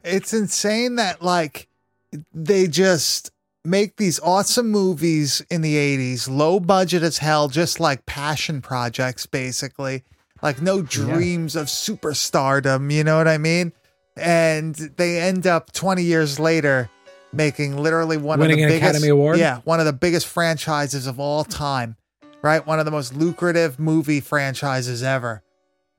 it's 0.03 0.33
insane 0.33 0.95
that 0.95 1.21
like 1.21 1.68
they 2.33 2.67
just 2.67 3.31
make 3.65 3.97
these 3.97 4.19
awesome 4.21 4.69
movies 4.69 5.41
in 5.49 5.61
the 5.61 5.75
80s 5.75 6.29
low 6.29 6.59
budget 6.59 7.03
as 7.03 7.17
hell 7.17 7.49
just 7.49 7.79
like 7.79 8.05
passion 8.05 8.61
projects 8.61 9.25
basically. 9.25 10.03
Like 10.41 10.61
no 10.61 10.81
dreams 10.81 11.55
of 11.55 11.67
superstardom 11.67 12.91
you 12.93 13.03
know 13.03 13.17
what 13.17 13.27
i 13.27 13.37
mean? 13.37 13.73
And 14.15 14.75
they 14.75 15.19
end 15.19 15.47
up 15.47 15.71
20 15.71 16.03
years 16.03 16.39
later 16.39 16.89
making 17.31 17.77
literally 17.77 18.17
one 18.17 18.39
Winning 18.39 18.63
of 18.63 18.63
an 18.63 18.69
biggest 18.69 18.89
Academy 18.89 19.09
Award? 19.09 19.37
yeah 19.37 19.59
one 19.65 19.79
of 19.79 19.85
the 19.85 19.93
biggest 19.93 20.27
franchises 20.27 21.07
of 21.07 21.19
all 21.19 21.43
time 21.43 21.95
right? 22.41 22.65
One 22.65 22.79
of 22.79 22.85
the 22.85 22.91
most 22.91 23.15
lucrative 23.15 23.79
movie 23.79 24.19
franchises 24.19 25.03
ever 25.03 25.43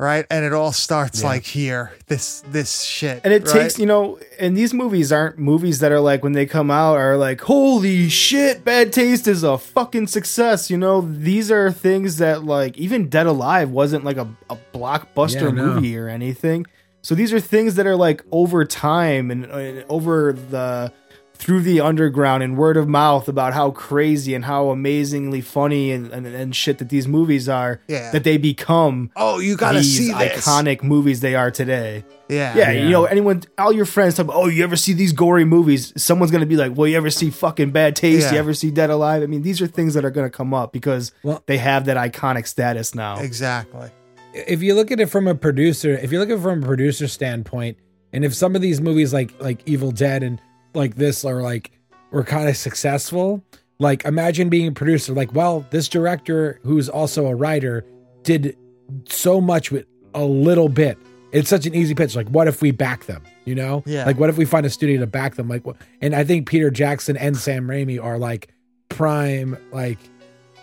right 0.00 0.24
and 0.30 0.44
it 0.44 0.52
all 0.52 0.72
starts 0.72 1.20
Yeah. 1.20 1.28
like 1.28 1.44
here 1.44 1.92
this 2.06 2.42
this 2.50 2.80
shit 2.82 3.20
and 3.22 3.32
it 3.34 3.44
right? 3.46 3.52
takes 3.52 3.78
you 3.78 3.86
know, 3.86 4.18
and 4.38 4.56
these 4.56 4.72
movies 4.74 5.12
aren't 5.12 5.38
movies 5.38 5.78
that 5.80 5.92
are 5.92 6.00
like 6.00 6.24
when 6.24 6.32
they 6.32 6.46
come 6.46 6.70
out 6.70 6.96
are 6.96 7.16
like, 7.16 7.40
holy 7.42 8.08
shit, 8.08 8.64
Bad 8.64 8.92
Taste 8.92 9.28
is 9.28 9.42
a 9.44 9.58
fucking 9.58 10.06
success. 10.08 10.70
You 10.70 10.78
know, 10.78 11.02
these 11.02 11.50
are 11.50 11.70
things 11.70 12.16
that 12.18 12.44
like 12.44 12.76
even 12.78 13.08
Dead 13.08 13.26
Alive 13.26 13.70
wasn't 13.70 14.04
like 14.04 14.16
a, 14.16 14.26
a 14.48 14.56
blockbuster 14.72 15.42
Yeah, 15.42 15.48
I 15.48 15.50
know. 15.52 15.74
movie 15.74 15.96
or 15.98 16.08
anything. 16.08 16.66
So 17.02 17.14
these 17.14 17.32
are 17.32 17.40
things 17.40 17.76
that 17.76 17.86
are 17.86 17.96
like 17.96 18.22
over 18.32 18.64
time 18.64 19.30
and, 19.30 19.44
and 19.46 19.84
over 19.88 20.32
the 20.32 20.92
through 21.40 21.62
the 21.62 21.81
underground 21.81 22.42
and 22.42 22.57
word 22.57 22.76
of 22.76 22.87
mouth 22.87 23.26
about 23.26 23.55
how 23.55 23.70
crazy 23.70 24.35
and 24.35 24.44
how 24.44 24.68
amazingly 24.68 25.40
funny 25.40 25.90
and, 25.90 26.12
and, 26.12 26.26
and 26.26 26.55
shit 26.55 26.76
that 26.79 26.90
these 26.90 27.09
movies 27.09 27.48
are 27.48 27.81
Yeah. 27.88 28.11
that 28.12 28.24
they 28.24 28.37
become 28.37 29.11
oh 29.16 29.38
you 29.38 29.57
gotta 29.57 29.79
these 29.79 29.96
see 29.96 30.12
this 30.12 30.46
iconic 30.46 30.83
movies 30.83 31.20
they 31.20 31.35
are 31.35 31.50
today. 31.50 32.05
yeah 32.29 32.55
Yeah, 32.55 32.70
Yeah. 32.70 32.83
you 32.85 32.90
know, 32.90 33.05
anyone, 33.07 33.42
all 33.57 33.72
your 33.72 33.87
friends 33.87 34.16
talk 34.16 34.24
about, 34.26 34.37
oh, 34.37 34.46
you 34.48 34.62
ever 34.62 34.76
see 34.76 34.92
these 34.92 35.12
gory 35.12 35.44
movies? 35.46 35.92
Someone's 35.96 36.31
gonna 36.31 36.44
be 36.46 36.57
like, 36.57 36.76
well, 36.76 36.87
you 36.87 36.96
ever 36.98 37.11
see 37.11 37.31
fucking 37.31 37.70
Bad 37.70 37.96
Taste? 37.96 38.26
Yeah. 38.26 38.33
You 38.35 38.38
ever 38.38 38.53
see 38.55 38.70
Dead 38.70 38.90
Alive? 38.90 39.22
I 39.22 39.26
mean, 39.26 39.42
these 39.42 39.62
are 39.62 39.66
things 39.66 39.94
that 39.94 40.05
are 40.05 40.11
gonna 40.11 40.31
come 40.31 40.53
up 40.53 40.72
because 40.72 41.11
Well- 41.22 41.42
they 41.46 41.57
have 41.57 41.87
that 41.87 41.96
iconic 41.96 42.46
status 42.46 42.94
now. 42.94 43.18
exactly 43.18 43.88
if 44.33 44.62
you 44.62 44.74
look 44.74 44.92
at 44.92 45.00
it 45.00 45.07
from 45.07 45.26
a 45.26 45.35
producer 45.35 45.90
if 46.00 46.12
you 46.12 46.18
look 46.20 46.31
at 46.31 46.37
it 46.38 46.40
from 46.40 46.62
a 46.62 46.66
producer 46.66 47.09
standpoint 47.09 47.76
and 48.12 48.24
if 48.24 48.33
some 48.33 48.55
of 48.55 48.62
these 48.62 48.81
movies 48.81 49.12
like 49.12 49.33
like 49.40 49.61
evil 49.66 49.90
dead 49.90 50.22
and 50.22 50.40
like 50.74 50.96
this 50.96 51.24
are 51.24 51.42
like 51.42 51.70
were 52.11 52.24
kind 52.24 52.48
of 52.48 52.56
successful. 52.56 53.42
Like 53.78 54.04
imagine 54.04 54.48
being 54.48 54.68
a 54.68 54.72
producer 54.72 55.12
like 55.14 55.35
well 55.35 55.66
this 55.70 55.88
director 55.88 56.61
who's 56.62 56.88
also 56.88 57.26
a 57.26 57.35
writer 57.35 57.85
did 58.22 58.56
so 59.09 59.40
much 59.40 59.70
with 59.70 59.87
a 60.14 60.24
little 60.24 60.68
bit. 60.68 60.98
It's 61.33 61.48
such 61.48 61.66
an 61.66 61.74
easy 61.74 61.94
pitch 61.94 62.16
like 62.16 62.28
what 62.28 62.48
if 62.48 62.61
we 62.61 62.70
back 62.70 63.06
them 63.06 63.22
you 63.46 63.54
know? 63.54 63.83
Yeah. 63.87 64.04
like 64.04 64.18
what 64.18 64.28
if 64.28 64.37
we 64.37 64.44
find 64.44 64.66
a 64.66 64.70
studio 64.70 65.00
to 65.00 65.06
back 65.06 65.37
them? 65.37 65.48
Like 65.48 65.66
what 65.66 65.76
and 66.00 66.14
i 66.14 66.24
think 66.24 66.46
peter 66.48 66.70
jackson 66.70 67.16
and 67.16 67.37
sam 67.37 67.66
raimi 67.66 68.02
are 68.02 68.18
like 68.18 68.52
prime 68.88 69.56
like 69.72 69.98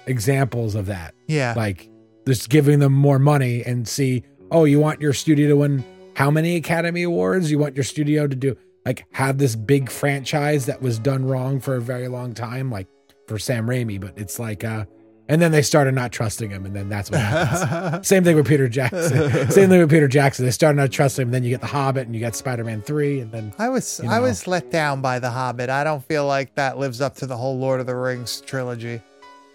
examples 0.05 0.75
of 0.75 0.85
that. 0.85 1.13
Yeah. 1.27 1.53
Like 1.55 1.89
just 2.27 2.49
giving 2.49 2.79
them 2.79 2.93
more 2.93 3.19
money 3.19 3.63
and 3.63 3.87
see 3.87 4.23
oh 4.51 4.65
you 4.65 4.79
want 4.79 5.01
your 5.01 5.13
studio 5.13 5.47
to 5.49 5.55
win 5.55 5.83
how 6.15 6.31
many 6.31 6.55
academy 6.55 7.03
awards? 7.03 7.51
You 7.51 7.59
want 7.59 7.75
your 7.75 7.83
studio 7.83 8.27
to 8.27 8.35
do 8.35 8.57
like 8.87 9.05
have 9.11 9.37
this 9.37 9.55
big 9.55 9.89
franchise 9.91 10.65
that 10.65 10.81
was 10.81 10.97
done 10.97 11.25
wrong 11.25 11.59
for 11.59 11.75
a 11.75 11.81
very 11.81 12.07
long 12.07 12.33
time 12.33 12.71
like 12.71 12.87
for 13.27 13.37
sam 13.37 13.67
raimi 13.67 13.99
but 13.99 14.13
it's 14.17 14.39
like 14.39 14.63
uh 14.63 14.85
and 15.29 15.41
then 15.41 15.51
they 15.51 15.61
started 15.61 15.93
not 15.93 16.09
trusting 16.13 16.49
him 16.49 16.65
and 16.65 16.73
then 16.73 16.87
that's 16.87 17.11
what 17.11 17.19
happens 17.19 18.07
same 18.07 18.23
thing 18.23 18.35
with 18.37 18.47
peter 18.47 18.69
jackson 18.69 19.29
same 19.51 19.67
thing 19.69 19.79
with 19.81 19.89
peter 19.89 20.07
jackson 20.07 20.45
they 20.45 20.51
started 20.51 20.77
not 20.77 20.89
trusting 20.89 21.23
him 21.23 21.27
and 21.27 21.35
then 21.35 21.43
you 21.43 21.49
get 21.49 21.59
the 21.59 21.67
hobbit 21.67 22.05
and 22.07 22.15
you 22.15 22.21
got 22.21 22.33
spider-man 22.33 22.81
3 22.81 23.19
and 23.19 23.31
then 23.33 23.53
I 23.59 23.67
was 23.67 23.99
you 24.01 24.09
I 24.09 24.19
was 24.21 24.47
let 24.47 24.71
down 24.71 25.01
by 25.01 25.19
The 25.19 25.29
Hobbit. 25.29 25.69
I 25.69 25.83
don't 25.83 26.03
feel 26.03 26.25
like 26.25 26.55
that 26.55 26.77
lives 26.77 27.01
up 27.01 27.15
to 27.17 27.25
the 27.25 27.35
whole 27.35 27.57
Lord 27.59 27.81
of 27.81 27.87
the 27.87 27.95
Rings 27.95 28.39
trilogy. 28.41 29.01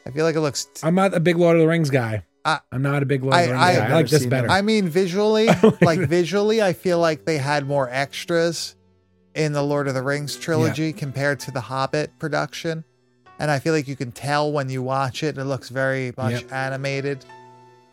I 0.07 0.11
feel 0.11 0.25
like 0.27 0.35
it 0.37 0.40
looks. 0.40 0.66
i'm 0.83 0.95
not 0.95 1.14
a 1.14 1.21
big 1.21 1.38
lord 1.38 1.57
of 1.57 1.62
the 1.62 1.68
rings 1.68 1.88
guy 1.88 2.25
I- 2.45 2.61
i'm 2.73 2.83
not 2.83 3.03
a 3.03 3.07
big 3.07 3.23
lord 3.23 3.35
I- 3.35 3.42
of 3.42 3.49
the 3.49 3.53
rings 3.55 3.64
I- 3.64 3.75
guy 3.77 3.81
i 3.81 3.87
I've 3.87 3.92
like 3.92 4.09
this 4.09 4.27
better 4.27 4.49
them. 4.49 4.57
I 4.57 4.61
mean, 4.61 4.88
visually, 4.88 5.47
like 5.81 6.01
visually, 6.01 6.61
I 6.61 6.75
feel 6.75 6.99
like 6.99 7.25
they 7.25 7.38
had 7.38 7.66
more 7.66 7.88
extras 7.90 8.77
in 9.35 9.53
the 9.53 9.62
Lord 9.62 9.88
of 9.88 9.95
the 9.95 10.03
Rings 10.03 10.37
trilogy 10.37 10.92
compared 10.92 11.40
to 11.40 11.51
the 11.51 11.61
Hobbit 11.61 12.18
production, 12.18 12.85
and 13.38 13.51
I 13.51 13.59
feel 13.59 13.73
like 13.73 13.88
you 13.88 13.97
can 13.97 14.12
tell 14.12 14.53
when 14.53 14.68
you 14.68 14.83
watch 14.83 15.23
it. 15.23 15.38
It 15.38 15.45
looks 15.45 15.68
very 15.68 16.12
much 16.16 16.33
Yep. 16.42 16.53
animated. 16.53 17.25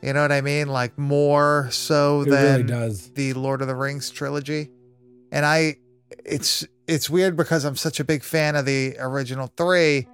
You 0.02 0.14
know 0.14 0.22
what 0.22 0.32
I 0.32 0.42
mean? 0.42 0.68
Like 0.70 0.98
more 0.98 1.70
so 1.72 2.22
it 2.22 2.30
really 2.30 2.58
than 2.64 2.68
does 2.68 3.12
the 3.12 3.34
Lord 3.34 3.62
of 3.62 3.68
the 3.68 3.76
Rings 3.76 4.10
trilogy. 4.10 4.70
And 5.32 5.46
I 5.46 5.78
it's 6.26 6.66
it's 6.88 7.10
weird 7.10 7.36
because 7.36 7.66
I'm 7.66 7.76
such 7.76 8.00
a 8.00 8.04
big 8.04 8.24
fan 8.24 8.56
of 8.56 8.66
the 8.66 8.96
original 9.00 9.52
3 9.58 10.08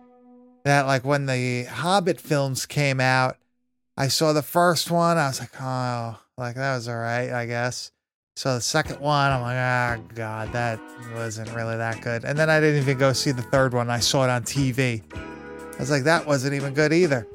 that 0.64 0.88
like 0.88 1.06
when 1.06 1.26
the 1.28 1.64
Hobbit 1.66 2.20
films 2.20 2.66
came 2.66 3.00
out, 3.00 3.38
I 3.98 4.08
saw 4.10 4.34
the 4.34 4.42
first 4.42 4.90
one, 4.92 5.18
I 5.18 5.28
was 5.28 5.40
like, 5.40 5.52
"Oh, 5.62 6.20
like 6.38 6.56
that 6.56 6.76
was 6.76 6.88
all 6.90 6.98
right, 6.98 7.30
I 7.32 7.46
guess." 7.46 7.92
So 8.38 8.56
the 8.56 8.62
second 8.62 9.00
one, 9.00 9.32
I'm 9.32 9.42
like, 9.42 9.56
ah, 9.56 9.98
god, 10.14 10.52
that 10.52 10.78
wasn't 11.14 11.50
really 11.56 11.78
that 11.78 12.02
good. 12.02 12.26
And 12.26 12.38
then 12.38 12.50
I 12.50 12.60
didn't 12.60 12.82
even 12.82 12.98
go 12.98 13.14
see 13.14 13.32
the 13.32 13.42
third 13.42 13.74
one. 13.74 13.90
I 13.90 14.00
saw 14.00 14.26
it 14.26 14.30
on 14.30 14.44
TV. 14.44 15.02
I 15.14 15.80
was 15.80 15.90
like, 15.90 16.04
that 16.04 16.28
wasn't 16.28 16.54
even 16.54 16.74
good 16.74 16.92
either. 16.92 17.26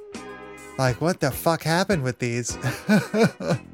Like, 0.78 1.00
what 1.00 1.20
the 1.20 1.30
fuck 1.30 1.62
happened 1.62 2.02
with 2.02 2.18
these? 2.18 2.56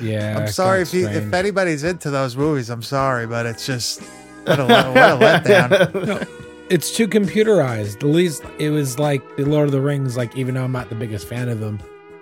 Yeah. 0.00 0.38
I'm 0.38 0.48
sorry 0.48 0.82
if 0.82 0.92
you, 0.92 1.06
if 1.06 1.32
anybody's 1.32 1.84
into 1.84 2.10
those 2.10 2.36
movies. 2.36 2.68
I'm 2.68 2.82
sorry, 2.82 3.28
but 3.28 3.46
it's 3.46 3.64
just 3.64 4.02
what 4.44 4.58
a, 4.58 4.64
what 4.64 4.86
a 4.86 5.16
letdown. 5.16 6.28
it's 6.68 6.94
too 6.94 7.06
computerized. 7.06 7.96
At 7.96 8.02
least 8.02 8.42
it 8.58 8.70
was 8.70 8.98
like 8.98 9.22
the 9.36 9.44
Lord 9.44 9.66
of 9.66 9.72
the 9.72 9.80
Rings. 9.80 10.16
Like 10.16 10.36
even 10.36 10.56
though 10.56 10.64
I'm 10.64 10.72
not 10.72 10.88
the 10.88 10.96
biggest 10.96 11.28
fan 11.28 11.48
of 11.48 11.60
them, 11.60 11.78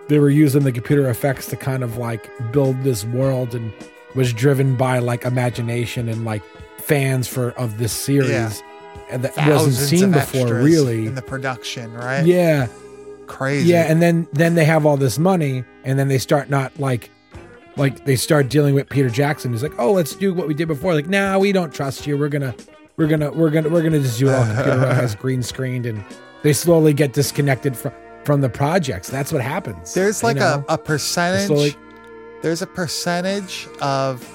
they 0.09 0.18
were 0.18 0.29
using 0.29 0.64
the 0.64 0.73
computer 0.73 1.09
effects 1.09 1.46
to 1.46 1.57
kind 1.57 1.83
of 1.83 1.96
like 1.96 2.31
build 2.53 2.83
this 2.83 3.07
world 3.07 3.55
and 3.55 3.73
was 4.14 4.33
driven 4.33 4.77
by 4.77 4.99
like 4.99 5.25
imagination 5.25 6.09
and 6.09 6.25
like 6.25 6.42
fans 6.79 7.29
for 7.29 7.51
of 7.53 7.79
this 7.79 7.92
series, 7.92 8.31
Yeah. 8.31 8.53
and 9.11 9.23
that 9.25 9.37
wasn't 9.49 9.75
seen 9.77 10.12
before. 10.12 10.55
Really, 10.55 11.07
in 11.07 11.14
the 11.14 11.23
production, 11.23 11.92
right? 11.94 12.25
yeah, 12.25 12.66
crazy. 13.27 13.68
yeah. 13.70 13.90
And 13.90 14.01
then 14.03 14.27
then 14.33 14.55
they 14.55 14.64
have 14.64 14.85
all 14.87 14.96
this 14.96 15.18
money, 15.18 15.64
and 15.85 15.99
then 15.99 16.09
they 16.09 16.18
start 16.18 16.51
not 16.51 16.79
like. 16.79 17.11
Like 17.77 18.05
they 18.05 18.16
start 18.16 18.49
dealing 18.51 18.75
with 18.75 18.88
Peter 18.90 19.09
Jackson. 19.09 19.53
He's 19.53 19.62
like, 19.62 19.79
"Oh, 19.79 19.92
let's 19.92 20.14
do 20.14 20.35
what 20.35 20.49
we 20.49 20.55
did 20.55 20.66
before." 20.68 20.92
Like, 20.92 21.07
"Nah, 21.09 21.38
we 21.38 21.53
don't 21.53 21.73
trust 21.73 22.05
you. 22.07 22.18
We're 22.18 22.29
gonna, 22.29 22.53
we're 22.96 23.07
gonna, 23.07 23.31
we're 23.31 23.49
gonna, 23.49 23.68
we're 23.70 23.83
gonna 23.83 24.01
just 24.01 24.18
do 24.18 24.29
it 24.29 24.35
all 24.35 24.44
computerized, 24.44 25.18
green 25.18 25.40
screened." 25.42 25.87
And 25.87 26.05
they 26.42 26.53
slowly 26.53 26.92
get 26.92 27.12
disconnected 27.12 27.77
from 27.77 27.92
from 28.25 28.40
the 28.42 28.51
projects. 28.51 29.09
That's 29.09 29.33
what 29.33 29.40
happens. 29.40 29.94
There's 29.94 30.20
you 30.20 30.27
like 30.29 30.37
know? 30.38 30.64
a, 30.68 30.75
a 30.75 30.79
percentage. 30.79 31.77
Slowly- 32.40 32.42
there's 32.42 32.62
a 32.62 32.66
percentage 32.66 33.68
of 33.81 34.26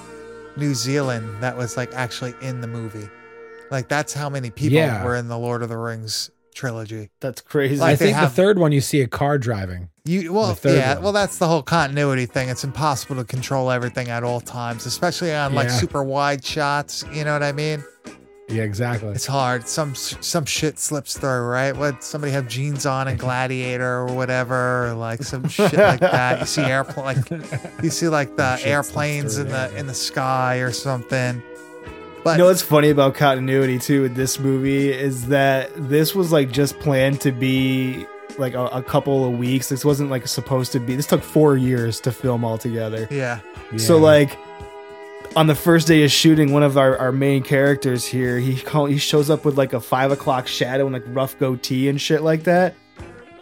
New 0.56 0.74
Zealand 0.74 1.42
that 1.42 1.56
was 1.56 1.76
like 1.76 1.92
actually 1.94 2.34
in 2.40 2.60
the 2.60 2.66
movie. 2.66 3.08
Like 3.70 3.88
that's 3.88 4.12
how 4.14 4.28
many 4.30 4.50
people 4.50 4.78
Yeah. 4.78 5.04
were 5.04 5.16
in 5.16 5.28
the 5.28 5.38
Lord 5.38 5.62
of 5.62 5.68
the 5.68 5.76
Rings 5.76 6.30
trilogy. 6.54 7.10
That's 7.20 7.40
crazy. 7.42 7.76
Like 7.76 7.88
I 7.90 7.94
they 7.96 8.04
think 8.06 8.16
have- 8.16 8.30
the 8.30 8.34
third 8.42 8.58
one 8.58 8.72
you 8.72 8.80
see 8.80 9.02
a 9.02 9.06
car 9.08 9.36
driving. 9.38 9.90
You 10.04 10.32
well, 10.32 10.46
The 10.48 10.54
third 10.54 10.76
yeah, 10.78 10.94
one. 10.94 11.02
well 11.02 11.12
that's 11.12 11.38
the 11.38 11.48
whole 11.48 11.62
continuity 11.62 12.26
thing. 12.26 12.48
It's 12.48 12.62
impossible 12.64 13.16
to 13.16 13.24
control 13.24 13.70
everything 13.72 14.08
at 14.08 14.22
all 14.24 14.40
times, 14.40 14.86
especially 14.86 15.34
on 15.34 15.54
like 15.54 15.68
Yeah. 15.68 15.74
super 15.76 16.02
wide 16.02 16.44
shots. 16.44 17.04
You 17.12 17.24
know 17.24 17.32
what 17.32 17.42
I 17.42 17.52
mean? 17.52 17.84
Yeah, 18.48 18.62
exactly. 18.62 19.10
It's 19.10 19.26
hard. 19.26 19.66
Some 19.66 19.94
some 19.94 20.44
shit 20.44 20.78
slips 20.78 21.18
through, 21.18 21.42
right? 21.46 21.76
What 21.76 22.04
somebody 22.04 22.32
have 22.32 22.46
jeans 22.46 22.86
on 22.86 23.08
in 23.08 23.16
Gladiator 23.16 23.84
or 23.84 24.06
whatever, 24.06 24.88
or 24.88 24.94
like 24.94 25.22
some 25.24 25.48
shit 25.48 25.72
like 25.74 26.00
that. 26.00 26.40
You 26.40 26.46
see 26.46 26.62
airplane, 26.62 27.04
like 27.04 27.82
you 27.82 27.90
see 27.90 28.08
like 28.08 28.36
the 28.36 28.60
airplanes 28.64 29.34
through, 29.34 29.46
in 29.46 29.50
yeah. 29.50 29.68
the 29.68 29.76
in 29.78 29.86
the 29.88 29.94
sky 29.94 30.58
or 30.58 30.70
something. 30.70 31.42
But 32.22 32.32
You 32.32 32.38
know 32.38 32.46
what's 32.46 32.62
funny 32.62 32.90
about 32.90 33.14
continuity 33.14 33.78
too 33.80 34.02
with 34.02 34.14
this 34.14 34.38
movie 34.38 34.92
is 34.92 35.26
that 35.28 35.70
this 35.76 36.14
was 36.14 36.30
like 36.30 36.52
just 36.52 36.78
planned 36.78 37.20
to 37.22 37.32
be 37.32 38.06
like 38.38 38.54
a, 38.54 38.66
a 38.66 38.82
couple 38.82 39.24
of 39.24 39.38
weeks. 39.38 39.68
This 39.68 39.84
wasn't 39.84 40.10
like 40.10 40.26
supposed 40.28 40.72
to 40.72 40.80
be. 40.80 40.94
This 40.94 41.06
took 41.06 41.22
four 41.22 41.56
years 41.56 42.00
to 42.02 42.12
film 42.12 42.44
altogether. 42.44 43.08
yeah, 43.10 43.40
So 43.76 43.98
like 43.98 44.38
on 45.36 45.46
the 45.46 45.54
first 45.54 45.86
day 45.86 46.02
of 46.02 46.10
shooting, 46.10 46.52
one 46.52 46.62
of 46.62 46.78
our, 46.78 46.96
our 46.96 47.12
main 47.12 47.42
characters 47.42 48.06
here, 48.06 48.38
he 48.38 48.58
call, 48.58 48.86
he 48.86 48.96
shows 48.96 49.28
up 49.28 49.44
with 49.44 49.58
like 49.58 49.74
a 49.74 49.80
five 49.80 50.10
o'clock 50.10 50.48
shadow 50.48 50.86
and 50.86 50.94
like 50.94 51.04
rough 51.08 51.38
goatee 51.38 51.90
and 51.90 52.00
shit 52.00 52.22
like 52.22 52.44
that. 52.44 52.74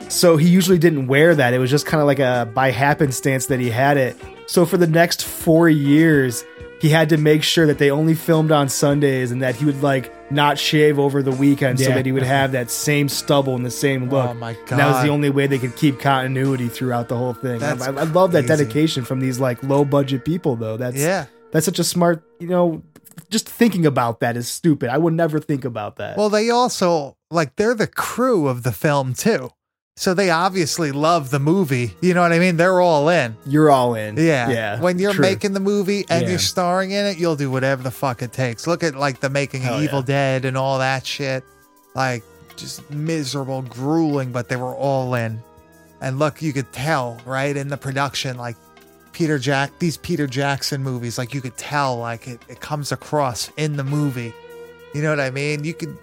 So 0.09 0.37
he 0.37 0.49
usually 0.49 0.77
didn't 0.77 1.07
wear 1.07 1.37
that. 1.37 1.55
It 1.55 1.59
was 1.59 1.71
just 1.71 1.87
kind 1.87 2.01
of 2.01 2.07
like 2.07 2.19
a 2.19 2.51
by 2.53 2.73
happenstance 2.73 3.47
that 3.47 3.61
he 3.61 3.71
had 3.71 3.97
it. 3.97 4.21
So 4.47 4.67
for 4.67 4.77
the 4.77 4.89
next 4.89 5.25
four 5.25 5.69
years, 5.69 6.45
he 6.81 6.91
had 6.91 7.09
to 7.11 7.17
make 7.17 7.45
sure 7.45 7.67
that 7.67 7.79
they 7.79 7.91
only 7.91 8.15
filmed 8.15 8.51
on 8.51 8.69
Sundays 8.69 9.31
and 9.31 9.41
that 9.43 9.55
he 9.55 9.65
would 9.65 9.81
like 9.83 10.13
not 10.33 10.59
shave 10.59 10.99
over 10.99 11.23
the 11.23 11.31
weekend 11.31 11.79
so 11.79 11.91
that 11.91 12.05
he 12.05 12.13
would 12.13 12.25
have 12.25 12.53
that 12.53 12.71
same 12.71 13.09
stubble 13.09 13.55
and 13.55 13.65
the 13.65 13.71
same 13.71 14.11
look. 14.11 14.31
Oh 14.31 14.35
my 14.35 14.51
And 14.51 14.81
that 14.81 14.89
was 14.89 15.03
the 15.05 15.11
only 15.11 15.31
way 15.31 15.47
they 15.47 15.59
could 15.59 15.77
keep 15.77 16.01
continuity 16.01 16.69
throughout 16.69 17.09
the 17.09 17.17
whole 17.17 17.35
thing. 17.35 17.63
I, 17.63 17.71
I 17.71 18.03
love 18.03 18.33
that 18.33 18.47
dedication 18.49 19.05
from 19.05 19.21
these 19.21 19.39
like 19.39 19.63
low 19.63 19.85
budget 19.85 20.25
people 20.25 20.57
though. 20.57 20.77
That's 20.77 20.97
yeah. 20.97 21.27
That's 21.55 21.65
such 21.65 21.79
a 21.79 21.85
smart, 21.85 22.23
you 22.41 22.49
know, 22.49 22.83
just 23.31 23.49
thinking 23.49 23.87
about 23.87 24.19
that 24.21 24.37
is 24.37 24.49
stupid. 24.49 24.91
I 24.91 24.99
would 24.99 25.15
never 25.15 25.39
think 25.39 25.65
about 25.65 25.97
that. 25.97 26.17
Well, 26.19 26.29
they 26.29 26.51
also 26.51 27.17
like 27.31 27.55
they're 27.57 27.75
the 27.75 27.87
crew 27.87 28.49
of 28.49 28.65
the 28.65 28.73
film 28.73 29.15
too, 29.15 29.51
so 29.97 30.15
they 30.15 30.31
obviously 30.31 30.91
love 30.91 31.31
the 31.31 31.39
movie. 31.39 31.95
You 32.01 32.13
know 32.15 32.23
what 32.23 32.33
I 32.33 32.41
mean? 32.41 32.57
They're 32.57 32.81
all 32.81 33.09
in. 33.09 33.37
you're 33.47 33.71
all 33.71 33.95
in. 33.95 34.17
Yeah. 34.17 34.51
Yeah. 34.51 34.81
When 34.81 34.99
you're 34.99 35.13
true. 35.13 35.23
making 35.23 35.53
the 35.53 35.61
movie 35.61 36.05
and 36.11 36.23
Yeah. 36.25 36.31
you're 36.31 36.39
starring 36.41 36.91
in 36.91 37.07
it, 37.07 37.17
you'll 37.19 37.37
do 37.37 37.51
whatever 37.53 37.85
the 37.85 37.93
fuck 37.93 38.21
it 38.21 38.33
takes. 38.33 38.67
Look 38.67 38.83
at 38.83 38.97
like 38.97 39.21
the 39.21 39.31
making 39.31 39.65
of 39.65 39.81
Evil 39.81 40.01
yeah. 40.01 40.07
Dead 40.07 40.45
and 40.45 40.59
all 40.59 40.81
that 40.81 41.07
shit. 41.07 41.45
Like 41.95 42.25
just 42.57 42.91
miserable, 42.91 43.63
grueling, 43.63 44.33
but 44.33 44.49
they 44.49 44.57
were 44.57 44.75
all 44.75 45.15
in. 45.15 45.41
And 46.01 46.19
look, 46.19 46.43
you 46.43 46.53
could 46.53 46.71
tell, 46.73 47.19
right, 47.25 47.57
in 47.57 47.69
the 47.69 47.77
production, 47.77 48.37
like 48.37 48.57
Peter 49.15 49.39
Jack, 49.39 49.79
these 49.79 49.97
Peter 49.97 50.27
Jackson 50.27 50.83
movies, 50.83 51.17
like 51.17 51.33
you 51.33 51.41
could 51.41 51.57
tell, 51.57 51.97
like 51.97 52.29
it, 52.29 52.41
it 52.49 52.61
comes 52.61 52.93
across 52.93 53.51
in 53.57 53.77
the 53.77 53.85
movie. 53.85 54.35
You 54.93 55.03
know 55.03 55.11
what 55.11 55.21
I 55.21 55.31
mean? 55.31 55.65
You 55.65 55.73
could, 55.73 55.97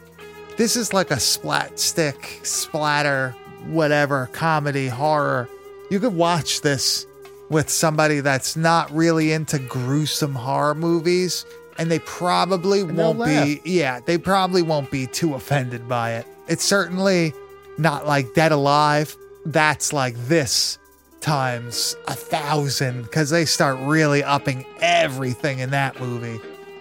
this 0.58 0.76
is 0.76 0.94
like 0.94 1.12
a 1.12 1.20
splat 1.20 1.78
stick, 1.78 2.40
splatter, 2.44 3.36
whatever, 3.68 4.30
comedy, 4.32 4.88
horror. 4.88 5.50
You 5.90 6.00
could 6.00 6.16
watch 6.16 6.62
this 6.62 7.06
with 7.50 7.70
somebody 7.70 8.22
that's 8.22 8.56
not 8.56 8.90
really 8.92 9.34
into 9.34 9.60
gruesome 9.60 10.34
horror 10.34 10.74
movies 10.74 11.46
and 11.78 11.92
they 11.92 12.00
probably 12.00 12.82
And 12.82 12.98
won't 12.98 13.26
be 13.26 13.60
yeah 13.66 14.00
they 14.00 14.18
probably 14.18 14.62
won't 14.62 14.90
be 14.90 15.06
too 15.08 15.36
offended 15.36 15.88
by 15.88 16.14
it 16.14 16.26
it's 16.48 16.64
certainly 16.64 17.34
not 17.78 18.08
like 18.08 18.34
dead 18.34 18.54
alive 18.54 19.18
that's 19.46 19.92
like 19.92 20.16
this 20.28 20.80
times 21.22 21.96
a 22.08 22.14
thousand 22.14 23.04
because 23.04 23.30
they 23.30 23.46
start 23.46 23.78
really 23.80 24.24
upping 24.24 24.66
everything 24.80 25.60
in 25.60 25.70
that 25.72 26.00
movie. 26.00 26.40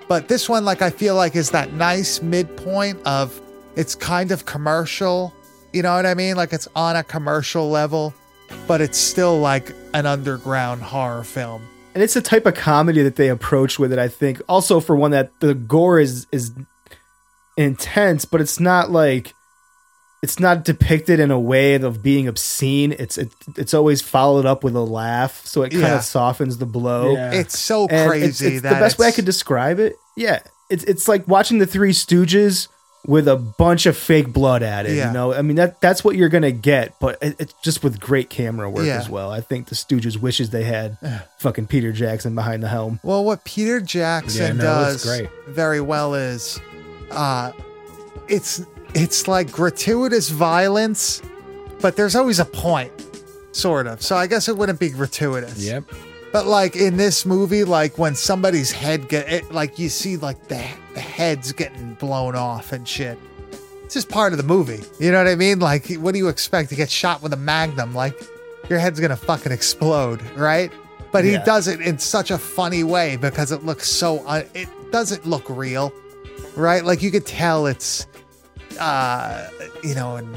But 0.09 0.29
this 0.29 0.49
one 0.49 0.65
like 0.65 0.83
i 0.83 0.91
feel 0.91 1.15
like 1.15 1.37
is 1.37 1.51
that 1.51 1.73
nice 1.75 2.21
midpoint 2.21 3.01
of 3.07 3.41
it's 3.77 3.95
kind 3.95 4.33
of 4.33 4.45
commercial 4.45 5.33
you 5.73 5.83
know 5.83 5.95
what 5.95 6.05
i 6.07 6.15
mean? 6.15 6.35
Like 6.35 6.53
it's 6.53 6.67
on 6.75 6.97
a 6.97 7.05
commercial 7.05 7.71
level 7.71 8.13
but 8.67 8.81
it's 8.81 8.99
still 8.99 9.39
like 9.39 9.75
an 9.95 10.07
underground 10.07 10.83
horror 10.83 11.25
film. 11.25 11.63
And 11.95 12.03
it's 12.03 12.15
the 12.15 12.23
type 12.23 12.47
of 12.47 12.55
comedy 12.55 13.03
that 13.03 13.17
they 13.17 13.29
approach 13.29 13.79
with 13.79 13.93
it. 13.93 13.99
I 13.99 14.09
think. 14.09 14.41
Also 14.49 14.81
for 14.81 14.95
one 14.97 15.11
that 15.11 15.39
the 15.41 15.55
gore 15.55 15.99
is 15.99 16.27
is 16.31 16.53
intense, 17.57 18.25
but 18.25 18.41
it's 18.41 18.61
not 18.61 18.91
like 18.91 19.35
it's 20.23 20.39
not 20.39 20.65
depicted 20.65 21.19
in 21.21 21.31
a 21.31 21.41
way 21.41 21.75
of 21.75 22.03
being 22.03 22.29
obscene. 22.29 22.93
It's 22.99 23.17
it, 23.19 23.33
it's 23.57 23.73
always 23.75 24.03
followed 24.03 24.45
up 24.47 24.63
with 24.63 24.77
a 24.77 24.81
laugh, 24.81 25.45
so 25.47 25.63
it 25.63 25.71
kind 25.71 25.83
Yeah. 25.83 25.97
of 25.97 26.05
softens 26.05 26.59
the 26.59 26.67
blow. 26.67 27.15
Yeah. 27.15 27.33
it's 27.33 27.59
so 27.59 27.87
And 27.89 28.09
crazy 28.11 28.27
it's, 28.27 28.41
it's 28.43 28.63
that 28.63 28.75
the 28.75 28.81
best 28.81 28.99
way 28.99 29.07
I 29.07 29.09
it's- 29.09 29.17
could 29.17 29.25
describe 29.25 29.79
it. 29.79 29.97
Yeah, 30.17 30.41
it's 30.69 30.85
it's 30.85 31.09
like 31.09 31.27
watching 31.27 31.59
the 31.59 31.67
Three 31.67 31.93
Stooges 31.93 32.69
with 33.07 33.27
a 33.29 33.37
bunch 33.37 33.87
of 33.87 33.97
fake 33.97 34.31
blood 34.31 34.63
added. 34.63 34.95
Yeah. 34.95 35.07
You 35.09 35.15
know, 35.15 35.33
I 35.33 35.41
mean 35.41 35.57
that 35.57 35.81
that's 35.81 36.05
what 36.05 36.17
you're 36.17 36.29
gonna 36.29 36.53
get, 36.53 37.01
but 37.01 37.17
it, 37.23 37.37
it's 37.39 37.55
just 37.65 37.83
with 37.83 37.99
great 37.99 38.29
camera 38.29 38.69
work 38.69 38.85
Yeah. 38.85 38.99
as 38.99 39.09
well. 39.09 39.31
I 39.31 39.41
think 39.41 39.69
the 39.69 39.75
Stooges 39.75 40.19
wishes 40.19 40.51
they 40.51 40.65
had 40.65 40.99
fucking 41.39 41.69
Peter 41.69 41.93
Jackson 41.93 42.35
behind 42.35 42.63
the 42.63 42.69
helm. 42.69 43.01
Well, 43.03 43.25
what 43.25 43.43
Peter 43.47 43.81
Jackson 43.81 44.59
Yeah, 44.59 44.63
no, 44.65 44.83
it's 44.91 45.03
does 45.03 45.07
great. 45.19 45.31
very 45.49 45.81
well 45.81 46.13
is, 46.13 46.61
uh, 47.11 47.53
it's 48.29 48.61
it's 48.95 49.29
like 49.29 49.51
gratuitous 49.53 50.29
violence, 50.31 51.23
but 51.81 51.97
there's 51.97 52.17
always 52.17 52.39
a 52.39 52.45
point, 52.45 52.93
sort 53.53 53.87
of. 53.87 54.03
So 54.03 54.17
I 54.17 54.27
guess 54.27 54.49
it 54.49 54.57
wouldn't 54.57 54.81
be 54.81 54.91
gratuitous. 54.91 55.59
Yep. 55.59 55.85
But 56.33 56.47
like 56.47 56.77
in 56.77 56.97
this 56.97 57.27
movie, 57.27 57.65
like 57.65 57.99
when 57.99 58.15
somebody's 58.15 58.71
head 58.71 59.09
get 59.09 59.29
it, 59.33 59.51
like 59.53 59.79
you 59.79 59.89
see 59.89 60.17
like 60.17 60.49
the 60.49 60.65
the 60.95 61.01
heads 61.01 61.53
getting 61.53 61.95
blown 61.95 62.35
off 62.37 62.73
and 62.73 62.87
shit. 62.87 63.19
It's 63.85 63.95
just 63.95 64.09
part 64.09 64.33
of 64.33 64.37
the 64.37 64.45
movie. 64.45 64.81
You 65.01 65.11
know 65.11 65.19
what 65.19 65.27
I 65.27 65.35
mean? 65.35 65.59
Like, 65.59 65.89
what 65.97 66.13
do 66.13 66.19
you 66.19 66.29
expect 66.29 66.69
to 66.69 66.77
get 66.77 66.89
shot 66.91 67.23
with 67.23 67.33
a 67.33 67.37
magnum? 67.37 67.93
Like, 67.93 68.15
your 68.69 68.79
head's 68.79 69.01
gonna 69.01 69.17
fucking 69.17 69.51
explode, 69.51 70.23
right? 70.37 70.73
But 71.11 71.25
he 71.25 71.33
Yeah. 71.33 71.45
does 71.45 71.67
it 71.67 71.81
in 71.81 71.99
such 71.99 72.31
a 72.31 72.39
funny 72.39 72.85
way 72.85 73.17
because 73.17 73.51
it 73.51 73.65
looks 73.65 73.89
so. 73.91 74.25
Un- 74.29 74.45
it 74.55 74.69
doesn't 74.93 75.27
look 75.27 75.45
real, 75.49 75.93
right? 76.55 76.85
Like 76.85 77.03
you 77.03 77.11
could 77.11 77.27
tell 77.27 77.67
it's, 77.67 78.07
uh, 78.79 79.49
you 79.83 79.95
know, 79.95 80.17
an, 80.17 80.35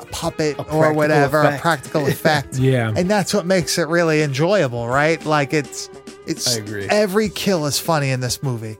a 0.00 0.04
puppet 0.06 0.56
A 0.56 0.60
or 0.60 0.64
practical 0.64 0.94
whatever, 0.94 1.42
a 1.42 1.58
practical 1.58 2.06
effect 2.08 2.56
Yeah. 2.58 2.92
and 2.96 3.10
that's 3.10 3.34
what 3.34 3.46
makes 3.46 3.78
it 3.78 3.88
really 3.88 4.22
enjoyable, 4.22 4.88
right? 4.88 5.22
Like 5.24 5.52
it's 5.52 5.90
it's 6.26 6.56
I 6.56 6.60
agree. 6.60 6.86
every 6.88 7.28
kill 7.28 7.66
is 7.66 7.78
funny 7.78 8.10
in 8.10 8.20
this 8.20 8.42
movie. 8.42 8.76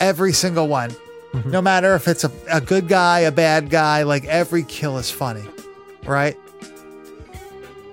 Every 0.00 0.32
single 0.32 0.68
one. 0.68 0.90
Mm-hmm. 1.32 1.50
No 1.50 1.62
matter 1.62 1.94
if 1.94 2.08
it's 2.08 2.24
a, 2.24 2.30
a 2.50 2.60
good 2.60 2.88
guy, 2.88 3.20
a 3.20 3.30
bad 3.32 3.70
guy, 3.70 4.02
like 4.02 4.24
every 4.24 4.62
kill 4.64 4.98
is 4.98 5.10
funny. 5.10 5.44
Right? 6.04 6.36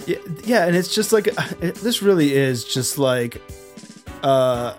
Yeah, 0.06 0.18
yeah, 0.46 0.66
and 0.66 0.76
it's 0.76 0.94
just 0.94 1.12
like 1.12 1.28
it, 1.62 1.76
this 1.76 2.02
really 2.02 2.34
is 2.34 2.64
just 2.64 2.98
like 2.98 3.42
uh 4.24 4.74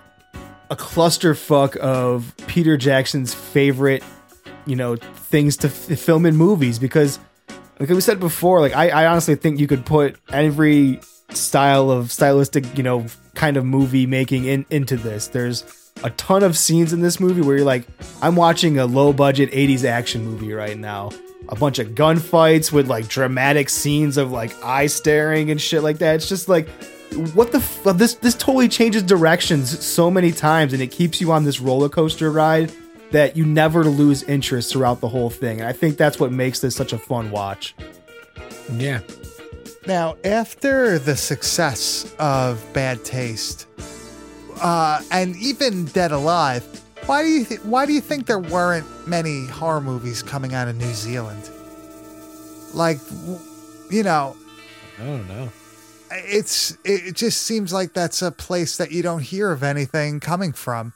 a 0.71 0.75
clusterfuck 0.75 1.75
of 1.77 2.33
Peter 2.47 2.77
Jackson's 2.77 3.33
favorite, 3.33 4.03
you 4.69 4.75
know, 4.75 4.95
things 4.95 5.57
to 5.57 5.67
f- 5.67 5.99
film 5.99 6.25
in 6.25 6.37
movies 6.37 6.77
because, 6.79 7.19
like 7.79 7.89
we 7.89 7.99
said 8.01 8.19
before, 8.19 8.61
like 8.61 8.75
I, 8.75 8.89
I 8.89 9.07
honestly 9.07 9.35
think 9.35 9.59
you 9.59 9.67
could 9.67 9.85
put 9.85 10.15
every 10.29 10.99
style 11.31 11.89
of 11.89 12.11
stylistic, 12.11 12.77
you 12.77 12.83
know, 12.83 13.05
kind 13.33 13.57
of 13.57 13.65
movie 13.65 14.05
making 14.05 14.45
in 14.45 14.65
into 14.69 14.95
this. 14.95 15.27
There's 15.27 15.91
a 16.03 16.11
ton 16.11 16.43
of 16.43 16.57
scenes 16.57 16.93
in 16.93 17.01
this 17.01 17.19
movie 17.19 17.41
where 17.41 17.57
you're 17.57 17.65
like, 17.65 17.87
I'm 18.21 18.35
watching 18.35 18.77
a 18.77 18.85
low 18.85 19.11
budget 19.11 19.51
80s 19.51 19.83
action 19.83 20.23
movie 20.23 20.53
right 20.53 20.77
now. 20.77 21.09
A 21.49 21.55
bunch 21.55 21.79
of 21.79 21.89
gunfights 21.89 22.71
with 22.71 22.87
like 22.87 23.07
dramatic 23.07 23.69
scenes 23.69 24.17
of 24.17 24.31
like 24.31 24.53
eye 24.63 24.87
staring 24.87 25.49
and 25.49 25.59
shit 25.59 25.81
like 25.81 25.97
that. 25.97 26.15
It's 26.15 26.29
just 26.29 26.47
like, 26.47 26.69
what 27.33 27.51
the 27.51 27.57
f- 27.57 27.97
this 27.97 28.13
this 28.15 28.35
totally 28.35 28.67
changes 28.67 29.01
directions 29.01 29.83
so 29.83 30.11
many 30.11 30.31
times 30.31 30.73
and 30.73 30.81
it 30.81 30.91
keeps 30.91 31.19
you 31.19 31.31
on 31.31 31.43
this 31.43 31.59
roller 31.59 31.89
coaster 31.89 32.31
ride 32.31 32.71
that 33.11 33.35
you 33.35 33.45
never 33.45 33.83
lose 33.85 34.23
interest 34.23 34.71
throughout 34.71 34.99
the 35.01 35.07
whole 35.09 35.29
thing. 35.29 35.59
And 35.59 35.67
I 35.67 35.73
think 35.73 35.97
that's 35.97 36.19
what 36.19 36.31
makes 36.31 36.59
this 36.59 36.75
such 36.75 36.93
a 36.93 36.97
fun 36.97 37.31
watch. 37.31 37.75
Yeah. 38.73 38.99
Now, 39.87 40.17
after 40.23 40.99
the 40.99 41.15
success 41.15 42.13
of 42.19 42.63
Bad 42.73 43.03
Taste, 43.03 43.65
uh, 44.61 45.01
and 45.11 45.35
even 45.37 45.85
Dead 45.85 46.11
Alive, 46.11 46.63
why 47.05 47.23
do 47.23 47.29
you 47.29 47.45
th- 47.45 47.61
why 47.61 47.85
do 47.85 47.93
you 47.93 48.01
think 48.01 48.27
there 48.27 48.39
weren't 48.39 48.85
many 49.07 49.47
horror 49.47 49.81
movies 49.81 50.21
coming 50.21 50.53
out 50.53 50.67
of 50.67 50.75
New 50.75 50.93
Zealand? 50.93 51.49
Like, 52.73 52.99
w- 53.07 53.39
you 53.89 54.03
know, 54.03 54.35
I 55.01 55.05
don't 55.05 55.27
know. 55.27 55.49
it's 56.11 56.71
it 56.83 57.07
it 57.07 57.15
just 57.15 57.41
seems 57.41 57.73
like 57.73 57.93
that's 57.93 58.21
a 58.21 58.31
place 58.31 58.77
that 58.77 58.91
you 58.91 59.01
don't 59.01 59.23
hear 59.23 59.51
of 59.51 59.63
anything 59.63 60.19
coming 60.19 60.51
from. 60.53 60.93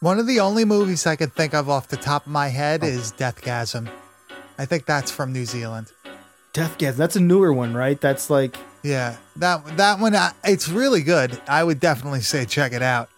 One 0.00 0.18
of 0.18 0.26
the 0.26 0.40
only 0.40 0.64
movies 0.64 1.06
I 1.06 1.16
can 1.16 1.30
think 1.30 1.54
of 1.54 1.68
off 1.68 1.88
the 1.88 1.96
top 1.96 2.26
of 2.26 2.32
my 2.32 2.48
head 2.48 2.84
is 2.84 3.12
Deathgasm. 3.12 3.90
I 4.58 4.64
think 4.64 4.86
that's 4.86 5.10
from 5.10 5.32
New 5.32 5.44
Zealand. 5.44 5.92
Deathgasm, 6.54 6.96
that's 6.96 7.16
a 7.16 7.20
newer 7.20 7.52
one, 7.52 7.74
right? 7.74 8.00
That's 8.00 8.30
like 8.30 8.56
Yeah, 8.82 9.16
that 9.36 9.76
that 9.76 9.98
one 9.98 10.14
uh, 10.14 10.30
it's 10.44 10.68
really 10.68 11.02
good. 11.02 11.40
I 11.48 11.64
would 11.64 11.80
definitely 11.80 12.20
say 12.20 12.44
check 12.44 12.72
it 12.72 12.82
out. 12.82 13.08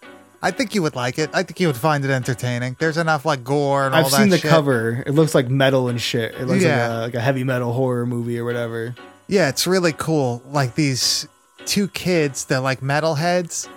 I 0.43 0.51
think 0.53 0.74
you 0.74 0.81
would 0.81 0.97
like 0.97 1.18
it. 1.18 1.28
I 1.35 1.43
think 1.43 1.61
you 1.61 1.66
would 1.66 1.76
find 1.76 2.03
it 2.03 2.11
entertaining. 2.11 2.76
There's 2.78 2.97
enough 2.97 3.26
like 3.26 3.45
gore 3.45 3.85
and 3.85 3.95
all 3.95 4.03
that. 4.05 4.12
I've 4.14 4.18
seen 4.18 4.31
the 4.31 4.39
shit. 4.39 4.51
cover. 4.51 5.03
It 5.07 5.12
looks 5.12 5.35
like 5.35 5.51
metal 5.51 5.89
and 5.89 6.01
shit. 6.01 6.35
It 6.35 6.47
looks 6.47 6.62
Yeah. 6.62 6.89
like, 6.89 6.97
a, 6.99 7.01
like 7.03 7.14
a 7.14 7.20
heavy 7.20 7.45
metal 7.45 7.74
horror 7.74 8.07
movie 8.07 8.39
or 8.39 8.45
whatever. 8.47 8.95
Yeah, 9.28 9.51
it's 9.51 9.66
really 9.66 9.93
cool. 9.93 10.43
Like 10.47 10.74
these 10.76 11.28
two 11.66 11.89
kids, 11.89 12.47
they're 12.47 12.59
like 12.61 12.81
metalheads. 12.81 13.68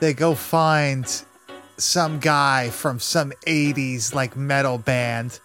They 0.00 0.12
go 0.12 0.34
find 0.34 1.06
some 1.80 2.18
guy 2.18 2.70
from 2.70 2.98
some 3.00 3.32
80s 3.46 4.14
like 4.14 4.36
metal 4.36 4.78
band 4.78 5.40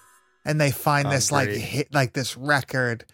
and 0.45 0.59
they 0.59 0.71
find 0.71 1.11
this 1.11 1.31
like 1.31 1.47
great. 1.49 1.59
hit 1.61 1.93
like 1.93 2.13
this 2.13 2.36
record 2.38 3.05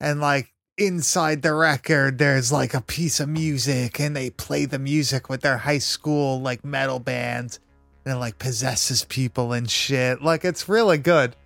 and 0.00 0.20
like 0.20 0.52
inside 0.78 1.42
the 1.42 1.52
record 1.54 2.18
there's 2.18 2.50
like 2.50 2.74
a 2.74 2.80
piece 2.80 3.20
of 3.20 3.28
music 3.28 4.00
and 4.00 4.16
they 4.16 4.30
play 4.30 4.64
the 4.64 4.78
music 4.78 5.28
with 5.28 5.42
their 5.42 5.58
high 5.58 5.78
school 5.78 6.40
like 6.40 6.64
metal 6.64 6.98
band 6.98 7.58
and 8.04 8.14
it 8.14 8.16
like 8.18 8.38
possesses 8.38 9.04
people 9.04 9.52
and 9.52 9.70
shit. 9.70 10.22
Like 10.22 10.44
it's 10.44 10.68
really 10.68 10.98
good. 10.98 11.36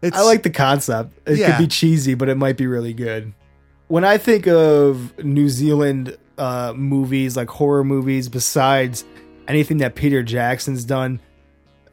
It's 0.00 0.16
I 0.16 0.22
like 0.22 0.42
the 0.42 0.50
concept. 0.50 1.12
It 1.28 1.38
Yeah. 1.38 1.52
could 1.56 1.62
be 1.62 1.68
cheesy, 1.68 2.14
but 2.14 2.28
it 2.28 2.36
might 2.36 2.56
be 2.56 2.66
really 2.66 2.92
good. 2.92 3.32
When 3.86 4.04
I 4.04 4.18
think 4.18 4.48
of 4.48 5.16
New 5.24 5.48
Zealand 5.48 6.16
uh, 6.38 6.72
movies, 6.74 7.36
like 7.36 7.48
horror 7.50 7.84
movies, 7.84 8.28
besides 8.28 9.04
anything 9.48 9.78
that 9.78 9.94
Peter 9.94 10.22
Jackson's 10.22 10.84
done, 10.84 11.20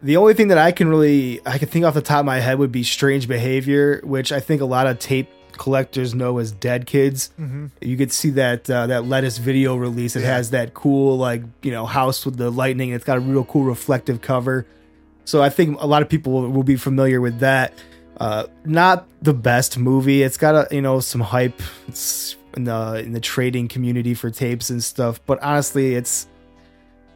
the 0.01 0.17
only 0.17 0.33
thing 0.33 0.47
that 0.49 0.57
I 0.57 0.71
can 0.71 0.87
really 0.87 1.41
I 1.45 1.57
can 1.57 1.67
think 1.67 1.85
off 1.85 1.93
the 1.93 2.01
top 2.01 2.19
of 2.21 2.25
my 2.25 2.39
head 2.39 2.57
would 2.59 2.71
be 2.71 2.83
Strange 2.83 3.27
Behavior, 3.27 4.01
which 4.03 4.31
I 4.31 4.39
think 4.39 4.61
a 4.61 4.65
lot 4.65 4.87
of 4.87 4.99
tape 4.99 5.29
collectors 5.53 6.15
know 6.15 6.37
as 6.37 6.53
Dead 6.53 6.85
Kids. 6.87 7.31
You 7.81 7.97
could 7.97 8.11
see 8.13 8.29
that 8.31 8.69
uh, 8.69 8.87
that 8.87 9.05
Lettuce 9.05 9.37
video 9.39 9.75
release. 9.75 10.15
It 10.15 10.21
Yeah. 10.21 10.35
has 10.35 10.51
that 10.51 10.73
cool 10.73 11.17
like 11.17 11.43
you 11.61 11.71
know 11.71 11.85
house 11.85 12.25
with 12.25 12.37
the 12.37 12.49
lightning. 12.49 12.91
It's 12.91 13.03
got 13.03 13.17
a 13.17 13.21
real 13.21 13.43
cool 13.43 13.63
reflective 13.65 14.21
cover. 14.21 14.65
So 15.25 15.43
I 15.43 15.49
think 15.49 15.79
a 15.81 15.85
lot 15.85 16.01
of 16.01 16.07
people 16.09 16.31
will, 16.33 16.49
will 16.49 16.63
be 16.63 16.75
familiar 16.77 17.19
with 17.21 17.39
that. 17.39 17.73
Uh, 18.19 18.45
not 18.65 19.05
the 19.21 19.33
best 19.33 19.77
movie. 19.77 20.23
It's 20.23 20.37
got 20.37 20.55
a 20.71 20.73
you 20.73 20.81
know 20.81 21.01
some 21.01 21.21
hype. 21.21 21.61
It's 21.89 22.37
in 22.55 22.63
the 22.63 23.01
in 23.03 23.11
the 23.11 23.19
trading 23.19 23.67
community 23.67 24.13
for 24.13 24.29
tapes 24.29 24.69
and 24.69 24.81
stuff. 24.81 25.19
But 25.25 25.43
honestly, 25.43 25.93
it's 25.95 26.27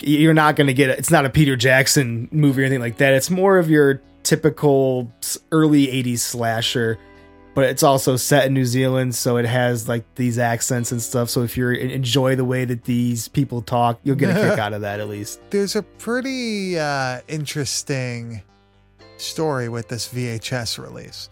you're 0.03 0.33
not 0.33 0.55
going 0.55 0.67
to 0.67 0.73
get. 0.73 0.89
It's 0.89 1.11
not 1.11 1.25
a 1.25 1.29
Peter 1.29 1.55
Jackson 1.55 2.27
movie 2.31 2.61
or 2.61 2.65
anything 2.65 2.81
like 2.81 2.97
that. 2.97 3.13
It's 3.13 3.29
more 3.29 3.57
of 3.57 3.69
your 3.69 4.01
typical 4.23 5.11
early 5.51 5.87
80s 5.87 6.19
slasher, 6.19 6.97
but 7.53 7.65
it's 7.65 7.83
also 7.83 8.15
set 8.15 8.47
in 8.47 8.53
New 8.53 8.65
Zealand, 8.65 9.15
so 9.15 9.37
it 9.37 9.45
has 9.45 9.87
like 9.87 10.03
these 10.15 10.39
accents 10.39 10.91
and 10.91 11.01
stuff. 11.01 11.29
So 11.29 11.43
if 11.43 11.57
you 11.57 11.69
enjoy 11.69 12.35
the 12.35 12.45
way 12.45 12.65
that 12.65 12.83
these 12.85 13.27
people 13.27 13.61
talk, 13.61 13.99
you'll 14.03 14.15
get 14.15 14.35
a 14.35 14.49
kick 14.49 14.59
out 14.59 14.73
of 14.73 14.81
that 14.81 14.99
at 14.99 15.09
least. 15.09 15.39
there's 15.49 15.75
a 15.75 15.83
pretty 15.83 16.77
uh, 16.79 17.21
interesting 17.27 18.41
story 19.17 19.69
with 19.69 19.87
this 19.87 20.11
VHS 20.13 20.83
release. 20.83 21.29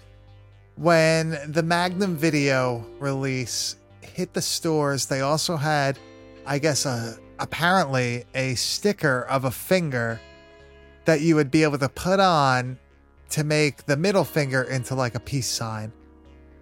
When 0.76 1.38
the 1.51 1.63
Magnum 1.63 2.15
video 2.15 2.86
release 2.99 3.76
hit 4.01 4.34
the 4.34 4.41
stores, 4.41 5.05
they 5.05 5.22
also 5.22 5.57
had, 5.57 5.99
I 6.45 6.59
guess, 6.59 6.86
a 6.86 7.17
apparently 7.42 8.26
a 8.34 8.56
sticker 8.56 9.24
of 9.24 9.46
a 9.46 9.52
finger 9.52 10.20
that 11.06 11.22
you 11.22 11.36
would 11.36 11.52
be 11.52 11.64
able 11.64 11.80
to 11.80 11.89
put 11.89 12.20
on 12.20 12.78
to 13.32 13.44
make 13.44 13.86
the 13.86 13.98
middle 13.98 14.24
finger 14.24 14.64
into 14.64 14.96
like 14.96 15.16
a 15.16 15.20
peace 15.20 15.48
sign. 15.48 15.92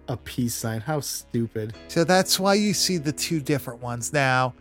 A 0.08 0.16
peace 0.16 0.54
sign. 0.54 0.80
How 0.80 1.00
stupid. 1.00 1.74
So 1.88 2.04
that's 2.04 2.40
why 2.40 2.54
you 2.54 2.74
see 2.74 2.96
the 2.96 3.12
two 3.12 3.40
different 3.40 3.82
ones 3.82 4.12
now. 4.12 4.54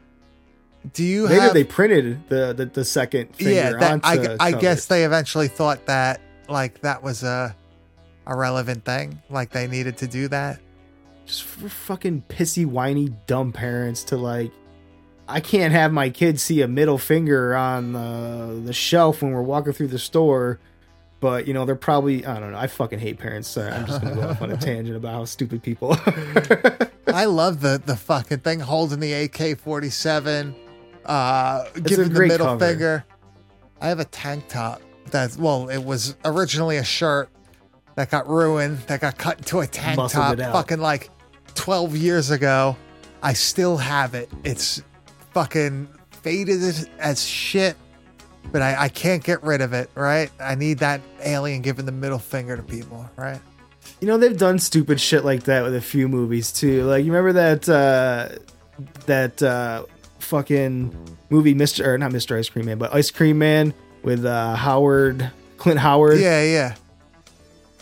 Do 0.94 1.04
you 1.04 1.28
Maybe 1.28 1.40
have 1.40 1.54
they 1.54 1.64
printed 1.64 2.30
the 2.30 2.54
the, 2.54 2.66
the 2.66 2.86
second 2.86 3.36
finger 3.36 3.52
yeah 3.52 3.72
that, 3.74 4.00
I, 4.04 4.38
I 4.40 4.52
guess 4.54 4.86
they 4.86 5.04
eventually 5.04 5.50
thought 5.50 5.86
that 5.88 6.22
like 6.48 6.80
that 6.82 7.04
was 7.04 7.24
a 7.24 7.54
a 8.26 8.38
relevant 8.38 8.86
thing 8.86 9.22
like 9.30 9.50
they 9.50 9.68
needed 9.68 9.98
to 9.98 10.08
do 10.08 10.30
that 10.30 10.62
just 11.30 11.44
for 11.44 11.70
fucking 11.70 12.24
pissy, 12.28 12.66
whiny, 12.66 13.10
dumb 13.28 13.52
parents 13.52 14.04
to 14.06 14.18
like. 14.18 14.52
I 15.30 15.40
can't 15.40 15.72
have 15.72 15.94
my 15.94 16.10
kids 16.10 16.42
see 16.42 16.62
a 16.62 16.68
middle 16.68 16.98
finger 16.98 17.56
on 17.56 17.94
the 17.94 18.62
the 18.66 18.74
shelf 18.74 19.22
when 19.22 19.32
we're 19.32 19.42
walking 19.42 19.74
through 19.74 19.88
the 19.90 20.00
store, 20.00 20.60
but 21.20 21.48
you 21.48 21.54
know 21.54 21.66
they're 21.66 21.76
probably 21.76 22.26
I 22.26 22.40
don't 22.40 22.52
know. 22.52 22.58
I 22.58 22.68
fucking 22.68 23.00
hate 23.00 23.20
parents. 23.20 23.48
Sorry, 23.48 23.72
I'm 23.72 23.86
just 23.86 24.02
gonna 24.02 24.16
go 24.16 24.28
off 24.30 24.42
on 24.42 24.52
a 24.52 24.58
tangent 24.70 24.98
about 24.98 25.14
how 25.14 25.26
stupid 25.26 25.62
people. 25.64 25.94
are. 25.94 26.90
i 27.14 27.26
love 27.26 27.62
the 27.62 27.82
the 27.86 27.96
fucking 27.96 28.40
thing 28.40 28.60
holding 28.60 29.00
the 29.00 29.14
ak-47 29.14 30.56
uh 31.06 31.64
giving 31.84 32.14
the 32.14 32.20
middle 32.20 32.46
cover. 32.46 32.66
finger 32.66 33.06
i 33.82 33.88
have 33.88 34.00
a 34.00 34.06
tank 34.06 34.48
top 34.48 34.82
that's 35.10 35.38
well 35.38 35.70
it 35.70 35.84
was 35.84 36.16
originally 36.26 36.78
a 36.78 36.84
shirt 36.84 37.30
that 37.96 38.12
got 38.12 38.28
ruined 38.28 38.78
that 38.80 39.02
got 39.02 39.18
cut 39.18 39.38
into 39.40 39.60
a 39.60 39.68
tank 39.68 39.98
Muscled 39.98 40.38
top 40.38 40.54
fucking 40.54 40.80
like 40.80 41.10
12 41.56 41.96
years 41.96 42.30
ago 42.32 42.76
i 43.24 43.34
still 43.34 43.78
have 43.78 44.14
it 44.14 44.30
it's 44.44 44.84
fucking 45.34 45.88
faded 46.22 46.62
as- 46.64 46.90
as 47.00 47.24
shit 47.26 47.76
but 48.52 48.62
I, 48.62 48.84
I 48.84 48.90
can't 48.90 49.24
get 49.24 49.44
rid 49.44 49.62
of 49.62 49.74
it 49.74 49.90
right 49.96 50.32
i 50.40 50.56
need 50.56 50.80
that 50.80 51.02
alien 51.24 51.62
giving 51.62 51.86
the 51.86 51.92
middle 51.92 52.20
finger 52.20 52.56
to 52.58 52.64
people 52.64 53.10
right 53.16 53.40
you 54.02 54.08
know 54.08 54.18
they've 54.18 54.38
done 54.38 54.60
stupid 54.60 55.00
shit 55.00 55.24
like 55.26 55.44
that 55.44 55.62
with 55.64 55.76
a 55.76 55.82
few 55.82 56.08
movies 56.08 56.52
too. 56.54 56.84
Like 56.84 57.04
you 57.04 57.12
remember 57.12 57.34
that 57.34 57.68
uh 57.68 58.30
that 59.08 59.42
uh 59.44 59.84
fucking 60.20 61.18
movie 61.30 61.54
Mr. 61.54 61.86
or 61.86 61.98
not 61.98 62.12
Mr. 62.12 62.38
Ice 62.38 62.48
Cream 62.50 62.66
Man, 62.66 62.78
but 62.78 62.94
Ice 62.94 63.12
Cream 63.12 63.38
Man 63.40 63.74
with 64.04 64.24
uh 64.26 64.56
Howard 64.56 65.30
Clint 65.58 65.80
Howard. 65.80 66.20
yeah 66.20 66.42
yeah 66.44 66.76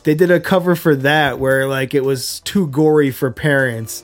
they 0.03 0.15
did 0.15 0.31
a 0.31 0.39
cover 0.39 0.75
for 0.75 0.95
that 0.95 1.37
where 1.39 1.67
like 1.67 1.93
it 1.93 2.03
was 2.03 2.39
too 2.41 2.67
gory 2.67 3.11
for 3.11 3.29
parents 3.29 4.03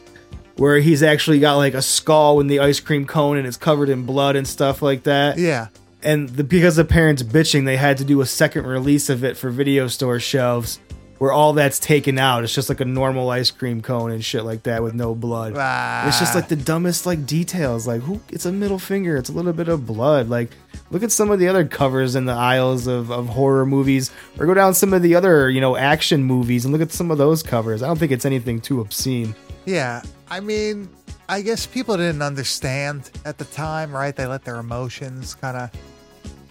where 0.57 0.79
he's 0.79 1.01
actually 1.01 1.39
got 1.39 1.55
like 1.55 1.73
a 1.73 1.81
skull 1.81 2.39
in 2.39 2.47
the 2.47 2.59
ice 2.59 2.79
cream 2.79 3.05
cone 3.05 3.37
and 3.37 3.47
it's 3.47 3.57
covered 3.57 3.89
in 3.89 4.05
blood 4.05 4.35
and 4.35 4.47
stuff 4.47 4.81
like 4.81 5.03
that. 5.03 5.37
Yeah. 5.37 5.67
And 6.01 6.29
the, 6.29 6.43
because 6.43 6.75
the 6.75 6.85
parents 6.85 7.23
bitching 7.23 7.65
they 7.65 7.77
had 7.77 7.97
to 7.97 8.03
do 8.03 8.21
a 8.21 8.25
second 8.25 8.67
release 8.67 9.09
of 9.09 9.23
it 9.23 9.37
for 9.37 9.49
video 9.49 9.87
store 9.87 10.19
shelves 10.19 10.79
where 11.23 11.31
all 11.31 11.53
that's 11.53 11.79
taken 11.79 12.19
out. 12.19 12.43
It's 12.43 12.53
just 12.53 12.67
like 12.67 12.81
a 12.81 12.85
normal 12.85 13.29
ice 13.29 13.49
cream 13.49 13.81
cone 13.81 14.11
and 14.11 14.23
shit 14.23 14.43
like 14.43 14.63
that 14.63 14.83
with 14.83 14.93
no 14.93 15.15
blood. 15.15 15.53
Ah. 15.55 16.05
it's 16.05 16.19
just 16.19 16.35
like 16.35 16.49
the 16.49 16.57
dumbest 16.57 17.05
like 17.05 17.25
details. 17.25 17.87
Like 17.87 18.01
who 18.01 18.19
it's 18.29 18.45
a 18.45 18.51
middle 18.51 18.77
finger. 18.77 19.15
It's 19.15 19.29
a 19.29 19.31
little 19.31 19.53
bit 19.53 19.69
of 19.69 19.85
blood. 19.85 20.27
Like 20.27 20.51
look 20.91 21.01
at 21.01 21.13
some 21.13 21.31
of 21.31 21.39
the 21.39 21.47
other 21.47 21.65
covers 21.65 22.15
in 22.15 22.25
the 22.25 22.33
aisles 22.33 22.87
of, 22.87 23.09
of 23.09 23.29
horror 23.29 23.65
movies 23.65 24.11
or 24.37 24.45
go 24.45 24.53
down 24.53 24.73
some 24.73 24.93
of 24.93 25.01
the 25.01 25.15
other 25.15 25.49
you 25.49 25.61
know 25.61 25.77
action 25.77 26.23
movies 26.23 26.65
and 26.65 26.73
look 26.73 26.81
at 26.81 26.91
some 26.91 27.09
of 27.09 27.17
those 27.17 27.41
covers. 27.41 27.81
I 27.81 27.87
don't 27.87 27.97
think 27.97 28.11
it's 28.11 28.25
anything 28.25 28.59
too 28.59 28.81
obscene 28.81 29.33
Yeah, 29.65 30.01
I 30.29 30.39
mean, 30.39 30.89
I 31.29 31.41
guess 31.41 31.65
people 31.65 31.95
didn't 31.97 32.21
understand 32.21 33.09
at 33.25 33.37
the 33.37 33.45
time, 33.45 33.93
right? 33.93 34.15
They 34.15 34.25
let 34.25 34.43
their 34.43 34.57
emotions 34.59 35.35
kind 35.35 35.57
of 35.57 35.71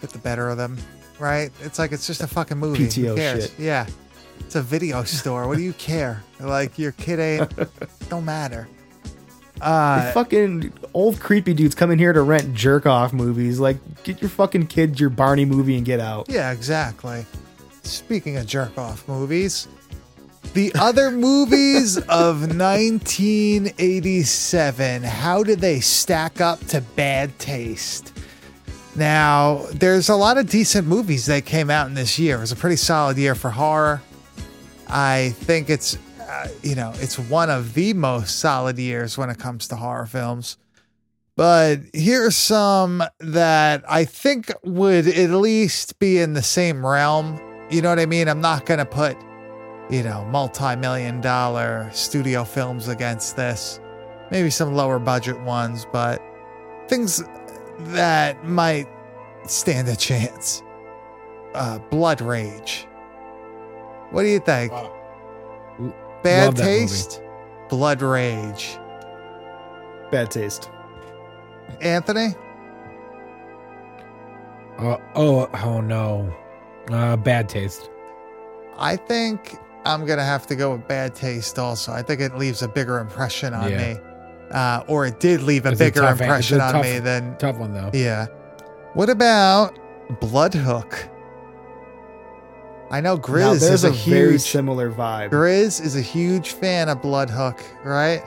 get 0.01 0.09
the 0.09 0.19
better 0.19 0.49
of 0.49 0.57
them, 0.57 0.77
right? 1.19 1.51
It's 1.61 1.79
like 1.79 1.91
it's 1.91 2.07
just 2.07 2.21
a 2.21 2.27
fucking 2.27 2.57
movie. 2.57 2.83
Who 2.83 2.89
PTO 2.89 3.15
cares? 3.15 3.49
shit. 3.51 3.59
Yeah, 3.59 3.87
it's 4.39 4.55
a 4.55 4.61
video 4.61 5.03
store. 5.05 5.47
What 5.47 5.57
do 5.57 5.63
you 5.63 5.73
care? 5.73 6.23
Like 6.39 6.77
your 6.79 6.91
kid 6.93 7.19
ain't. 7.19 7.51
don't 8.09 8.25
matter. 8.25 8.67
Uh, 9.61 10.11
fucking 10.11 10.73
old 10.93 11.19
creepy 11.21 11.53
dudes 11.53 11.73
coming 11.73 11.97
here 11.97 12.11
to 12.11 12.21
rent 12.21 12.53
jerk 12.53 12.85
off 12.85 13.13
movies. 13.13 13.59
Like, 13.61 13.77
get 14.03 14.21
your 14.21 14.29
fucking 14.29 14.67
kid 14.67 14.99
your 14.99 15.09
Barney 15.09 15.45
movie 15.45 15.77
and 15.77 15.85
get 15.85 16.01
out. 16.01 16.25
Yeah, 16.27 16.51
exactly. 16.51 17.25
Speaking 17.83 18.35
of 18.35 18.45
jerk 18.45 18.77
off 18.77 19.07
movies, 19.07 19.69
the 20.53 20.73
other 20.75 21.11
movies 21.11 21.97
of 21.97 22.55
1987, 22.55 25.03
how 25.03 25.43
do 25.43 25.55
they 25.55 25.79
stack 25.79 26.41
up 26.41 26.59
to 26.67 26.81
bad 26.81 27.39
taste? 27.39 28.11
Now, 28.95 29.65
there's 29.71 30.09
a 30.09 30.15
lot 30.15 30.37
of 30.37 30.47
decent 30.47 30.87
movies 30.87 31.25
that 31.25 31.45
came 31.45 31.71
out 31.71 31.87
in 31.87 31.95
this 31.95 32.19
year. 32.19 32.37
It 32.37 32.41
was 32.41 32.51
a 32.51 32.55
pretty 32.55 32.75
solid 32.75 33.17
year 33.17 33.33
for 33.33 33.49
horror. 33.49 34.03
I 34.87 35.29
think 35.39 35.71
it's, 35.71 35.97
uh, 36.21 36.49
you 36.61 36.75
know, 36.75 36.93
it's 36.97 37.17
one 37.17 37.49
of 37.49 37.73
the 37.73 37.93
most 37.93 38.39
solid 38.39 38.77
years 38.77 39.17
when 39.17 39.31
it 39.31 39.39
comes 39.39 39.67
to 39.69 39.75
horror 39.75 40.05
films. 40.05 40.57
But 41.35 41.79
here's 41.93 42.35
some 42.35 43.03
that 43.19 43.83
I 43.89 44.05
think 44.05 44.51
would 44.63 45.07
at 45.07 45.31
least 45.31 45.97
be 45.97 46.19
in 46.19 46.33
the 46.33 46.43
same 46.43 46.85
realm. 46.85 47.41
You 47.71 47.81
know 47.81 47.89
what 47.89 47.99
I 47.99 48.05
mean? 48.05 48.27
I'm 48.27 48.41
not 48.41 48.67
going 48.67 48.77
to 48.77 48.85
put, 48.85 49.17
you 49.89 50.03
know, 50.03 50.25
multi 50.25 50.75
million 50.75 51.21
dollar 51.21 51.89
studio 51.91 52.43
films 52.43 52.87
against 52.87 53.35
this. 53.35 53.79
Maybe 54.31 54.49
some 54.49 54.73
lower 54.73 54.99
budget 54.99 55.39
ones, 55.41 55.85
but 55.91 56.21
things 56.87 57.23
that 57.79 58.43
might 58.45 58.87
stand 59.45 59.87
a 59.87 59.95
chance. 59.95 60.63
Uh, 61.53 61.77
Blood 61.77 62.21
Rage. 62.21 62.87
What 64.11 64.23
do 64.23 64.29
you 64.29 64.39
think? 64.39 64.71
Bad 66.23 66.45
Love 66.45 66.55
taste? 66.55 67.21
Blood 67.69 68.01
Rage. 68.01 68.77
Bad 70.11 70.31
taste. 70.31 70.69
Anthony? 71.81 72.35
Uh, 74.77 74.97
oh, 75.15 75.49
oh 75.63 75.81
no. 75.81 76.33
Uh, 76.89 77.15
bad 77.17 77.49
taste. 77.49 77.89
I 78.77 78.95
think 78.95 79.57
I'm 79.85 80.05
gonna 80.05 80.23
have 80.23 80.47
to 80.47 80.55
go 80.55 80.71
with 80.73 80.87
bad 80.87 81.13
taste. 81.15 81.59
Also, 81.59 81.91
I 81.91 82.01
think 82.01 82.21
it 82.21 82.37
leaves 82.37 82.61
a 82.61 82.67
bigger 82.67 82.99
impression 82.99 83.53
on 83.53 83.69
Yeah. 83.71 83.77
me, 83.93 83.99
uh, 84.51 84.83
or 84.87 85.05
it 85.05 85.19
did 85.19 85.41
leave 85.41 85.65
a 85.65 85.71
It's 85.71 85.81
a 85.81 85.83
bigger 85.85 86.01
tough- 86.01 86.11
it's 86.13 86.21
a 86.21 86.23
impression 86.23 86.61
on 86.61 86.73
tough- 86.73 86.83
me 86.85 86.99
than 86.99 87.35
Tough 87.37 87.57
one 87.57 87.73
though. 87.73 87.89
yeah. 87.93 88.27
What 88.93 89.09
about 89.09 89.77
Bloodhook? 90.21 91.09
I 92.91 93.01
know 93.01 93.15
now, 93.15 93.21
Grizz 93.21 93.59
there's 93.61 93.63
is 93.63 93.83
a, 93.85 93.87
a, 93.87 93.91
very 93.91 94.31
huge 94.33 94.41
similar 94.41 94.91
vibe. 94.91 95.31
Grizz 95.31 95.83
is 95.83 95.95
a 95.95 96.01
huge 96.01 96.51
fan 96.51 96.89
of 96.89 97.01
Bloodhook, 97.01 97.59
right? 97.83 98.21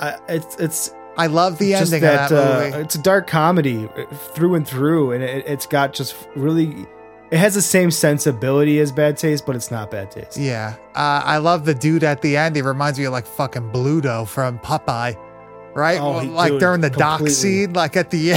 I, 0.00 0.16
it's 0.28 0.56
it's 0.56 0.94
I 1.16 1.26
love 1.26 1.58
the 1.58 1.74
ending 1.74 2.00
that, 2.02 2.30
of 2.32 2.36
that 2.36 2.50
uh, 2.50 2.64
movie. 2.70 2.82
it's 2.82 2.94
a 2.94 3.02
dark 3.02 3.26
comedy 3.26 3.88
through 4.34 4.54
and 4.56 4.66
through, 4.66 5.12
and 5.12 5.22
it, 5.22 5.44
it's 5.46 5.66
got 5.66 5.92
just 5.92 6.14
really. 6.36 6.86
It 7.30 7.38
has 7.38 7.54
the 7.54 7.62
same 7.62 7.90
sensibility 7.90 8.78
as 8.80 8.90
Bad 8.90 9.16
Taste, 9.18 9.44
but 9.46 9.54
it's 9.54 9.70
not 9.70 9.90
Bad 9.90 10.10
Taste. 10.10 10.36
yeah, 10.38 10.74
uh, 10.94 11.22
I 11.24 11.38
love 11.38 11.64
the 11.66 11.74
dude 11.74 12.02
at 12.04 12.22
the 12.22 12.36
end. 12.36 12.56
He 12.56 12.62
reminds 12.62 12.98
me 12.98 13.04
of 13.04 13.12
like 13.12 13.26
fucking 13.26 13.70
Bluto 13.70 14.26
from 14.26 14.58
Popeye, 14.60 15.16
right? 15.74 16.00
Oh, 16.00 16.20
he- 16.20 16.28
like 16.28 16.58
during 16.58 16.80
the 16.80 16.88
dock 16.90 17.18
completely. 17.18 17.34
scene, 17.34 17.72
like 17.74 17.96
at 17.96 18.10
the 18.10 18.32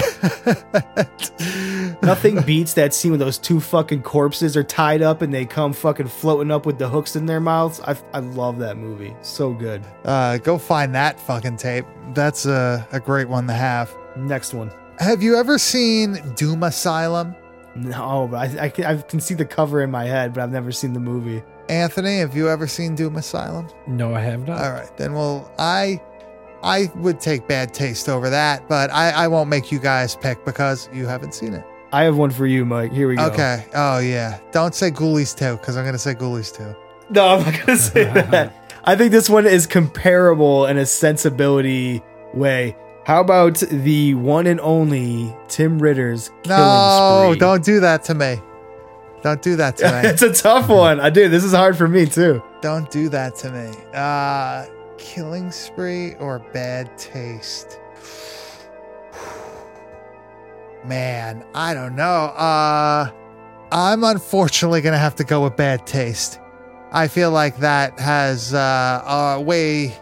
end. 0.95 1.97
Nothing 2.03 2.41
beats 2.41 2.73
that 2.73 2.93
scene 2.93 3.11
when 3.11 3.19
those 3.19 3.37
two 3.37 3.59
fucking 3.59 4.01
corpses 4.01 4.57
are 4.57 4.63
tied 4.63 5.01
up 5.01 5.21
and 5.21 5.33
they 5.33 5.45
come 5.45 5.71
fucking 5.71 6.07
floating 6.07 6.51
up 6.51 6.65
with 6.65 6.77
the 6.79 6.89
hooks 6.89 7.15
in 7.15 7.25
their 7.27 7.39
mouths. 7.39 7.79
I, 7.81 7.95
I 8.13 8.19
love 8.19 8.57
that 8.59 8.77
movie. 8.77 9.15
So 9.21 9.53
good. 9.53 9.83
Uh, 10.03 10.37
go 10.39 10.57
find 10.57 10.93
that 10.95 11.19
fucking 11.19 11.57
tape. 11.57 11.85
That's 12.13 12.45
a, 12.45 12.85
a 12.91 12.99
great 12.99 13.29
one 13.29 13.47
to 13.47 13.53
have. 13.53 13.95
Next 14.17 14.53
one. 14.53 14.71
Have 14.99 15.21
you 15.23 15.35
ever 15.37 15.57
seen 15.57 16.17
Doom 16.35 16.63
Asylum? 16.63 17.35
No, 17.75 18.27
but 18.29 18.37
I, 18.57 18.65
I, 18.65 18.69
can, 18.69 18.85
I 18.85 19.01
can 19.01 19.19
see 19.19 19.33
the 19.33 19.45
cover 19.45 19.81
in 19.81 19.91
my 19.91 20.05
head, 20.05 20.33
but 20.33 20.43
I've 20.43 20.51
never 20.51 20.71
seen 20.71 20.93
the 20.93 20.99
movie. 20.99 21.41
Anthony, 21.69 22.19
have 22.19 22.35
you 22.35 22.49
ever 22.49 22.67
seen 22.67 22.95
Doom 22.95 23.15
Asylum? 23.15 23.67
No, 23.87 24.13
I 24.13 24.19
have 24.21 24.45
not. 24.47 24.61
All 24.61 24.71
right, 24.71 24.95
then 24.97 25.13
well, 25.13 25.51
I 25.57 26.01
I 26.63 26.91
would 26.95 27.19
take 27.19 27.47
bad 27.47 27.73
taste 27.73 28.09
over 28.09 28.29
that, 28.29 28.67
but 28.67 28.91
I, 28.91 29.11
I 29.11 29.27
won't 29.27 29.49
make 29.49 29.71
you 29.71 29.79
guys 29.79 30.15
pick 30.15 30.43
because 30.45 30.89
you 30.93 31.07
haven't 31.07 31.33
seen 31.33 31.53
it. 31.53 31.65
I 31.93 32.03
have 32.03 32.17
one 32.17 32.29
for 32.29 32.45
you, 32.45 32.65
Mike. 32.65 32.91
Here 32.91 33.07
we 33.07 33.15
go. 33.15 33.25
Okay. 33.25 33.65
Oh 33.73 33.99
yeah. 33.99 34.39
Don't 34.51 34.73
say 34.75 34.91
Ghoulies 34.91 35.37
2, 35.37 35.57
because 35.57 35.77
I'm 35.77 35.85
gonna 35.85 35.97
say 35.97 36.13
Ghoulies 36.13 36.55
2. 36.55 36.75
No, 37.11 37.27
I'm 37.27 37.43
not 37.43 37.65
gonna 37.65 37.77
say 37.77 38.03
that. 38.13 38.53
I 38.83 38.95
think 38.95 39.11
this 39.11 39.29
one 39.29 39.45
is 39.45 39.67
comparable 39.67 40.65
in 40.65 40.77
a 40.77 40.85
sensibility 40.85 42.01
way. 42.33 42.75
How 43.05 43.21
about 43.21 43.55
the 43.55 44.13
one 44.15 44.45
and 44.47 44.59
only 44.61 45.35
Tim 45.47 45.79
Ritter's 45.79 46.29
Killing 46.43 46.57
Spree? 46.57 46.57
No, 46.57 47.29
Spree? 47.31 47.39
don't 47.39 47.63
do 47.65 47.79
that 47.79 48.03
to 48.05 48.13
me. 48.13 48.39
Don't 49.23 49.41
do 49.41 49.55
that 49.55 49.77
to 49.77 49.85
me. 50.03 50.09
it's 50.09 50.21
a 50.21 50.33
tough 50.33 50.69
one. 50.69 50.99
I 50.99 51.09
do. 51.09 51.27
This 51.29 51.43
is 51.43 51.51
hard 51.53 51.77
for 51.77 51.87
me 51.87 52.05
too. 52.05 52.41
Don't 52.61 52.89
do 52.91 53.09
that 53.09 53.35
to 53.37 53.51
me. 53.51 53.71
Uh 53.93 54.65
killing 54.97 55.51
spree 55.51 56.13
or 56.15 56.39
bad 56.53 56.95
taste? 56.97 57.79
Man, 60.85 61.43
I 61.53 61.73
don't 61.73 61.95
know. 61.95 62.03
Uh 62.35 63.09
I'm 63.73 64.03
unfortunately 64.03 64.81
going 64.81 64.91
to 64.91 64.99
have 64.99 65.15
to 65.15 65.23
go 65.23 65.43
with 65.45 65.55
bad 65.55 65.87
taste. 65.87 66.41
I 66.91 67.07
feel 67.07 67.31
like 67.31 67.59
that 67.59 67.97
has 68.01 68.53
uh, 68.53 69.37
a 69.37 69.39
way 69.39 69.95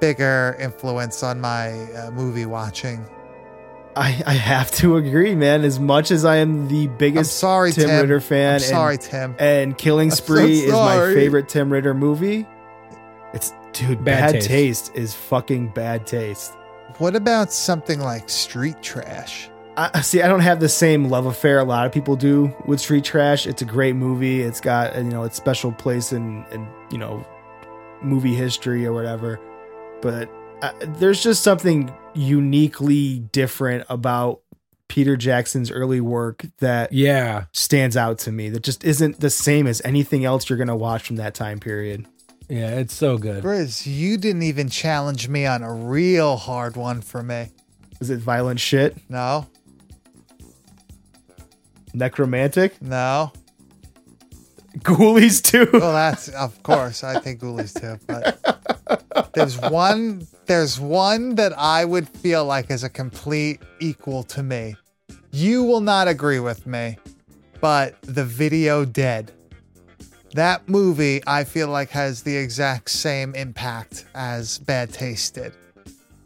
bigger 0.00 0.56
influence 0.58 1.22
on 1.22 1.40
my 1.40 1.70
uh, 1.92 2.10
movie 2.10 2.46
watching. 2.46 3.04
I, 3.96 4.22
I 4.24 4.34
have 4.34 4.70
to 4.72 4.96
agree, 4.96 5.34
man. 5.34 5.64
As 5.64 5.80
much 5.80 6.10
as 6.10 6.24
I 6.24 6.36
am 6.36 6.68
the 6.68 6.84
I'm 6.86 6.96
biggest 6.96 7.38
sorry, 7.38 7.72
Tim, 7.72 7.88
Tim. 7.88 8.00
Ritter 8.00 8.20
fan, 8.20 8.54
I'm 8.54 8.60
sorry, 8.60 8.94
and, 8.94 9.02
Tim. 9.02 9.36
and 9.38 9.78
Killing 9.78 10.10
I'm 10.10 10.16
so 10.16 10.22
Spree 10.24 10.60
is 10.60 10.72
my 10.72 11.12
favorite 11.12 11.48
Tim 11.48 11.72
Ritter 11.72 11.92
movie. 11.94 12.46
It's 13.34 13.52
dude, 13.72 14.04
Bad 14.04 14.32
bad, 14.32 14.34
taste. 14.34 14.48
taste. 14.48 14.92
is 14.94 15.14
fucking 15.14 15.68
bad 15.68 16.06
taste. 16.06 16.52
What 16.98 17.16
about 17.16 17.52
something 17.52 18.00
like 18.00 18.28
street 18.28 18.80
trash? 18.82 19.50
I 19.76 20.00
see. 20.02 20.20
I 20.20 20.28
don't 20.28 20.40
have 20.40 20.60
the 20.60 20.68
same 20.68 21.06
love 21.06 21.26
affair 21.26 21.58
a 21.58 21.64
lot 21.64 21.86
of 21.86 21.92
people 21.92 22.14
do 22.16 22.54
with 22.66 22.80
Street 22.80 23.04
Trash. 23.04 23.46
It's 23.46 23.62
a 23.62 23.64
great 23.64 23.94
movie. 23.96 24.42
It's 24.42 24.60
got 24.60 24.94
you 24.96 25.04
know 25.04 25.22
its 25.22 25.36
special 25.36 25.72
place 25.72 26.12
in 26.12 26.44
in 26.50 26.66
you 26.90 26.98
know 26.98 27.24
movie 28.02 28.34
history 28.34 28.84
or 28.84 28.92
whatever. 28.92 29.40
But 30.02 30.30
uh, 30.62 30.72
there's 30.98 31.22
just 31.22 31.42
something 31.42 31.92
uniquely 32.14 33.18
different 33.20 33.84
about 33.88 34.40
Peter 34.88 35.16
Jackson's 35.16 35.70
early 35.70 36.00
work 36.00 36.44
that 36.58 36.92
Yeah. 36.92 37.44
stands 37.52 37.96
out 37.96 38.18
to 38.20 38.32
me. 38.32 38.48
That 38.50 38.62
just 38.62 38.82
isn't 38.84 39.20
the 39.20 39.30
same 39.30 39.66
as 39.66 39.80
anything 39.84 40.24
else 40.24 40.48
you're 40.48 40.58
gonna 40.58 40.76
watch 40.76 41.04
from 41.06 41.16
that 41.16 41.34
time 41.34 41.60
period. 41.60 42.06
Yeah, 42.48 42.70
it's 42.80 42.94
so 42.94 43.16
good. 43.16 43.44
Grizz, 43.44 43.86
you 43.86 44.16
didn't 44.16 44.42
even 44.42 44.68
challenge 44.68 45.28
me 45.28 45.46
on 45.46 45.62
a 45.62 45.72
real 45.72 46.36
hard 46.36 46.76
one 46.76 47.00
for 47.00 47.22
me. 47.22 47.50
Is 48.00 48.10
it 48.10 48.18
violent 48.18 48.58
shit? 48.58 48.96
No, 49.08 49.46
Nekromantik? 51.94 52.80
no. 52.80 53.32
Ghoulies 54.78 55.42
too? 55.42 55.68
Well, 55.72 55.92
that's 55.92 56.28
of 56.28 56.62
course. 56.62 57.02
I 57.04 57.18
think 57.20 57.40
Ghoulies 57.40 57.78
too, 57.78 57.98
but 58.06 58.79
there's 59.32 59.58
one. 59.58 60.26
There's 60.46 60.80
one 60.80 61.36
that 61.36 61.52
I 61.56 61.84
would 61.84 62.08
feel 62.08 62.44
like 62.44 62.70
is 62.70 62.82
a 62.82 62.88
complete 62.88 63.60
equal 63.78 64.22
to 64.24 64.42
me. 64.42 64.76
You 65.30 65.62
will 65.62 65.80
not 65.80 66.08
agree 66.08 66.40
with 66.40 66.66
me, 66.66 66.98
but 67.60 68.00
the 68.02 68.24
video 68.24 68.84
dead. 68.84 69.32
That 70.34 70.68
movie, 70.68 71.22
I 71.26 71.44
feel 71.44 71.68
like, 71.68 71.90
has 71.90 72.22
the 72.22 72.36
exact 72.36 72.90
same 72.90 73.34
impact 73.34 74.06
as 74.14 74.58
Bad 74.58 74.92
Taste 74.92 75.34
did. 75.34 75.52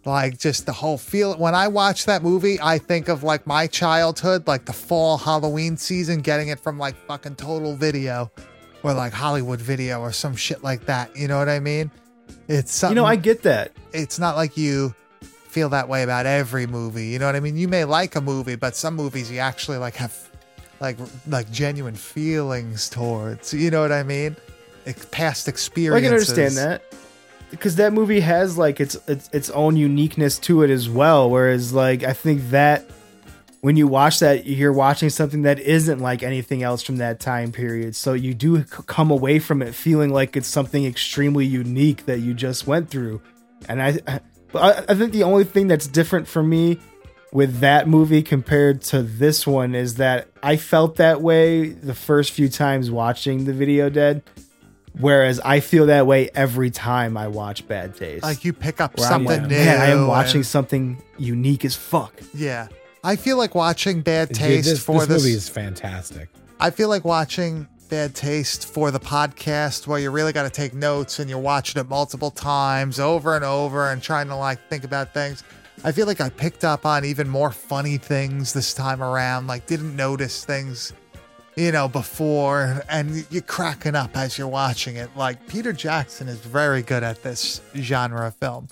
Like, 0.05 0.39
just 0.39 0.67
the 0.67 0.73
whole 0.73 0.99
feel. 0.99 1.35
When 1.37 1.55
I 1.55 1.69
watch 1.69 2.05
that 2.05 2.23
movie, 2.23 2.59
I 2.61 2.79
think 2.79 3.09
of 3.09 3.23
like 3.23 3.47
my 3.47 3.67
childhood, 3.67 4.47
like 4.47 4.67
the 4.67 4.75
fall 4.75 5.17
Halloween 5.17 5.79
season, 5.79 6.21
getting 6.21 6.49
it 6.49 6.61
from 6.61 6.79
like 6.79 6.97
fucking 7.07 7.37
Total 7.37 7.75
Video 7.75 8.31
or 8.83 8.93
like 8.93 9.15
Hollywood 9.15 9.61
Video 9.61 10.01
or 10.01 10.13
some 10.13 10.37
shit 10.37 10.63
like 10.63 10.85
that. 10.85 11.17
You 11.17 11.29
know 11.29 11.39
what 11.39 11.49
I 11.49 11.59
mean? 11.59 11.91
It's 12.49 12.83
you 12.83 12.95
know, 12.95 13.05
I 13.05 13.17
get 13.17 13.43
that. 13.43 13.73
it's 13.93 14.19
not 14.19 14.37
like 14.37 14.57
you 14.57 14.95
feel 15.25 15.69
that 15.71 15.89
way 15.89 16.03
about 16.03 16.27
every 16.27 16.67
movie. 16.67 17.07
You 17.07 17.19
know 17.19 17.27
what 17.27 17.37
I 17.37 17.41
mean? 17.41 17.57
You 17.57 17.69
may 17.69 17.85
like 17.85 18.17
a 18.17 18.21
movie, 18.21 18.57
but 18.57 18.77
some 18.77 18.95
movies 18.95 19.31
you 19.31 19.39
actually 19.39 19.79
like 19.79 19.95
have 19.97 20.15
like 20.81 20.99
like 21.29 21.51
genuine 21.51 21.95
feelings 21.95 22.89
towards. 22.89 23.55
You 23.55 23.71
know 23.71 23.81
what 23.81 23.93
I 23.93 24.03
mean? 24.03 24.37
Ex- 24.87 25.07
past 25.07 25.49
Well, 25.93 25.99
I 25.99 26.03
can 26.03 26.13
understand 26.13 26.57
that 26.57 26.83
because 27.51 27.77
that 27.77 27.93
movie 27.93 28.21
has 28.21 28.59
like 28.59 28.81
its, 28.81 28.97
its 29.07 29.31
its 29.33 29.51
own 29.51 29.77
uniqueness 29.77 30.39
to 30.41 30.63
it 30.63 30.71
as 30.71 30.89
well. 30.89 31.31
Whereas 31.31 31.73
like 31.73 32.03
I 32.03 32.13
think 32.13 32.51
that 32.51 32.85
when 33.65 33.77
you 33.77 33.89
watch 33.89 34.19
that, 34.21 34.45
you're 34.45 34.75
watching 34.75 35.09
something 35.09 35.41
that 35.43 35.59
isn't 35.59 35.99
like 35.99 36.23
anything 36.23 36.63
else 36.63 36.83
from 36.83 36.99
that 36.99 37.19
time 37.19 37.51
period. 37.51 37.97
So 37.97 38.13
you 38.13 38.35
do 38.35 38.63
c- 38.63 38.67
come 38.87 39.11
away 39.11 39.39
from 39.39 39.63
it 39.63 39.75
feeling 39.75 40.11
like 40.11 40.37
it's 40.37 40.49
something 40.49 40.85
extremely 40.85 41.47
unique 41.47 42.05
that 42.05 42.19
you 42.19 42.35
just 42.35 42.67
went 42.67 42.91
through. 42.91 43.23
And 43.67 43.81
I, 43.81 43.99
I- 44.07 44.21
but 44.53 44.63
I, 44.89 44.93
I 44.93 44.95
think 44.95 45.13
the 45.13 45.23
only 45.23 45.45
thing 45.45 45.67
that's 45.67 45.87
different 45.87 46.29
for 46.29 46.43
me 46.43 46.79
with 47.33 47.61
that 47.61 47.89
movie 47.89 48.23
compared 48.23 48.83
to 48.83 49.03
this 49.03 49.47
one 49.47 49.75
is 49.75 49.95
that 49.95 50.29
I 50.43 50.57
felt 50.59 50.97
that 50.97 51.23
way 51.23 51.71
the 51.71 51.95
first 51.95 52.33
few 52.33 52.51
times 52.51 52.91
watching 52.91 53.47
the 53.47 53.55
Video 53.55 53.89
Dead, 53.89 54.23
whereas 55.01 55.41
I 55.41 55.61
feel 55.61 55.87
that 55.87 56.07
way 56.07 56.29
every 56.35 56.71
time 56.71 57.17
I 57.17 57.29
watch 57.29 57.67
Bad 57.67 57.97
Taste. 57.97 58.23
Like 58.23 58.45
you 58.45 58.53
pick 58.53 58.81
up 58.81 58.99
Where 58.99 59.07
I'm 59.07 59.13
something 59.25 59.41
like, 59.41 59.51
new. 59.51 59.57
man, 59.57 59.81
I 59.81 59.87
am 59.87 60.07
watching 60.07 60.41
and- 60.41 60.47
something 60.47 61.03
unique 61.19 61.65
as 61.65 61.75
fuck. 61.75 62.13
yeah. 62.35 62.69
I 63.07 63.17
feel 63.17 63.37
like 63.37 63.55
watching 63.55 64.01
Bad 64.01 64.29
Dude, 64.29 64.39
Taste 64.39 64.69
this, 64.69 64.83
for 64.83 65.01
this 65.01 65.09
this. 65.09 65.23
movie 65.23 65.35
is 65.35 65.47
fantastic. 65.47 66.31
I 66.59 66.71
feel 66.71 66.89
like 66.89 67.05
watching 67.05 67.69
Bad 67.91 68.15
Taste 68.15 68.67
for 68.67 68.91
the 68.91 68.99
podcast 68.99 69.87
where 69.87 69.99
you 69.99 70.11
really 70.11 70.33
got 70.33 70.45
to 70.45 70.51
take 70.51 70.73
notes 70.73 71.19
and 71.19 71.29
you're 71.29 71.39
watching 71.39 71.79
it 71.79 71.87
multiple 71.87 72.31
times 72.31 72.99
over 72.99 73.37
and 73.37 73.45
over 73.45 73.91
and 73.91 74.03
trying 74.03 74.29
to 74.29 74.37
like 74.37 74.59
think 74.71 74.85
about 74.85 75.13
things. 75.13 75.45
I 75.85 75.93
feel 75.93 76.07
like 76.07 76.23
I 76.23 76.31
picked 76.31 76.65
up 76.65 76.87
on 76.87 77.05
even 77.05 77.29
more 77.29 77.53
funny 77.53 77.99
things 77.99 78.55
this 78.55 78.73
time 78.73 79.03
around, 79.03 79.49
like 79.49 79.67
didn't 79.67 79.95
notice 79.95 80.43
things, 80.47 80.95
you 81.57 81.73
know, 81.73 81.89
before 81.89 82.83
and 82.89 83.27
you're 83.29 83.43
cracking 83.43 83.95
up 83.95 84.17
as 84.17 84.39
you're 84.39 84.49
watching 84.49 84.97
it. 84.97 85.11
Like 85.15 85.47
Peter 85.47 85.75
Jackson 85.75 86.27
is 86.27 86.39
very 86.39 86.81
good 86.81 87.03
at 87.03 87.23
this 87.23 87.61
genre 87.77 88.29
of 88.29 88.35
film. 88.37 88.69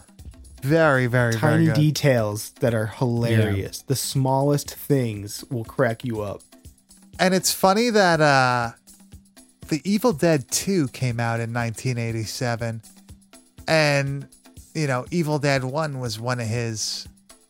Very, 0.62 1.06
very, 1.06 1.32
very 1.32 1.40
Tiny 1.54 1.66
good. 1.66 1.74
details 1.74 2.50
that 2.60 2.72
are 2.72 2.86
hilarious. 2.86 3.82
The 3.82 3.96
smallest 3.96 4.72
things 4.74 5.44
will 5.50 5.64
crack 5.64 6.04
you 6.04 6.20
up. 6.20 6.40
And 7.18 7.34
it's 7.34 7.52
funny 7.52 7.90
that 7.90 8.20
uh 8.20 8.70
The 9.68 9.80
Evil 9.84 10.12
Dead 10.12 10.50
2 10.50 10.88
came 10.88 11.18
out 11.20 11.40
in 11.40 11.52
1987 11.52 12.82
and 13.68 14.26
you 14.74 14.86
know, 14.86 15.04
Evil 15.10 15.38
Dead 15.38 15.64
1 15.64 15.98
was 15.98 16.18
one 16.20 16.40
of 16.40 16.46
his 16.46 17.06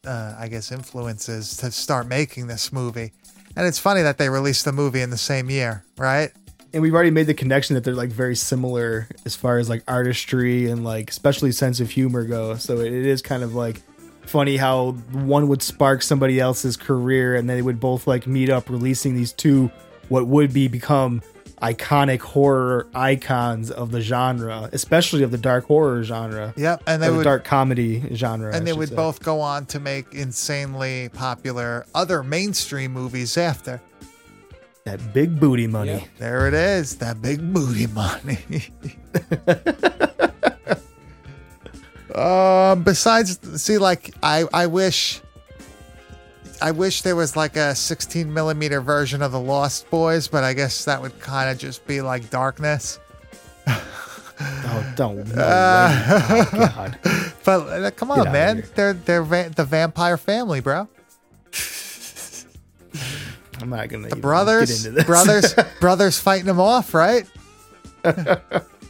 uh 0.06 0.34
I 0.38 0.48
guess 0.48 0.72
influences 0.72 1.56
to 1.58 1.70
start 1.70 2.06
making 2.06 2.46
this 2.46 2.72
movie. 2.72 3.12
And 3.56 3.66
it's 3.66 3.78
funny 3.78 4.00
that 4.02 4.16
they 4.16 4.30
released 4.30 4.64
the 4.64 4.72
movie 4.72 5.02
in 5.02 5.10
the 5.10 5.18
same 5.18 5.50
year, 5.50 5.84
right? 5.98 6.32
And 6.74 6.82
we've 6.82 6.94
already 6.94 7.10
made 7.10 7.26
the 7.26 7.34
connection 7.34 7.74
that 7.74 7.84
they're 7.84 7.94
like 7.94 8.10
very 8.10 8.36
similar 8.36 9.08
as 9.26 9.36
far 9.36 9.58
as 9.58 9.68
like 9.68 9.82
artistry 9.86 10.70
and 10.70 10.84
like 10.84 11.10
especially 11.10 11.52
sense 11.52 11.80
of 11.80 11.90
humor 11.90 12.24
go. 12.24 12.56
So 12.56 12.78
it, 12.78 12.92
it 12.92 13.06
is 13.06 13.20
kind 13.20 13.42
of 13.42 13.54
like 13.54 13.82
funny 14.22 14.56
how 14.56 14.92
one 15.12 15.48
would 15.48 15.62
spark 15.62 16.02
somebody 16.02 16.40
else's 16.40 16.76
career 16.76 17.34
and 17.34 17.48
they 17.48 17.60
would 17.60 17.80
both 17.80 18.06
like 18.06 18.26
meet 18.26 18.48
up 18.48 18.70
releasing 18.70 19.14
these 19.14 19.32
two 19.32 19.70
what 20.08 20.26
would 20.26 20.52
be 20.52 20.68
become 20.68 21.22
iconic 21.62 22.20
horror 22.20 22.88
icons 22.94 23.70
of 23.70 23.92
the 23.92 24.00
genre, 24.00 24.68
especially 24.72 25.22
of 25.22 25.30
the 25.30 25.38
dark 25.38 25.64
horror 25.64 26.02
genre. 26.02 26.52
Yep, 26.56 26.82
and 26.86 27.02
they 27.02 27.08
the 27.08 27.16
would 27.16 27.24
dark 27.24 27.44
comedy 27.44 28.02
genre. 28.14 28.52
I 28.52 28.56
and 28.56 28.66
they 28.66 28.72
would 28.72 28.88
say. 28.88 28.96
both 28.96 29.22
go 29.22 29.40
on 29.40 29.66
to 29.66 29.78
make 29.80 30.12
insanely 30.12 31.08
popular 31.10 31.86
other 31.94 32.22
mainstream 32.22 32.92
movies 32.92 33.38
after. 33.38 33.80
That 34.84 35.12
big 35.12 35.38
booty 35.38 35.66
money. 35.66 35.92
Yep. 35.92 36.08
There 36.18 36.48
it 36.48 36.54
is, 36.54 36.96
that 36.96 37.22
big 37.22 37.52
booty 37.52 37.86
money. 37.86 38.38
um, 42.14 42.82
besides, 42.84 43.38
see, 43.62 43.78
like 43.78 44.14
I, 44.22 44.44
I 44.52 44.66
wish, 44.66 45.20
I 46.60 46.70
wish 46.72 47.02
there 47.02 47.16
was 47.16 47.36
like 47.36 47.56
a 47.56 47.74
16 47.74 48.32
millimeter 48.32 48.80
version 48.80 49.22
of 49.22 49.32
the 49.32 49.40
Lost 49.40 49.88
Boys, 49.90 50.28
but 50.28 50.44
I 50.44 50.52
guess 50.52 50.84
that 50.84 51.00
would 51.00 51.18
kind 51.20 51.50
of 51.50 51.58
just 51.58 51.86
be 51.86 52.00
like 52.00 52.30
darkness. 52.30 52.98
Oh, 54.44 54.92
don't. 54.96 55.24
No 55.36 55.40
Uh. 55.40 56.26
Oh, 56.30 56.48
God. 56.52 56.98
But 57.44 57.60
uh, 57.68 57.90
come 57.92 58.10
on, 58.10 58.32
man, 58.32 58.64
they're 58.74 58.92
they're 58.94 59.22
va- 59.22 59.52
the 59.54 59.64
vampire 59.64 60.16
family, 60.16 60.58
bro. 60.60 60.88
I'm 63.62 63.70
not 63.70 63.88
gonna. 63.88 64.08
The 64.08 64.16
brothers, 64.16 64.70
Get 64.82 64.86
into 64.86 64.90
this. 64.96 65.04
brothers, 65.06 65.54
brothers 65.80 66.18
fighting 66.18 66.46
them 66.46 66.60
off, 66.60 66.92
right? 66.94 67.26
come 68.02 68.40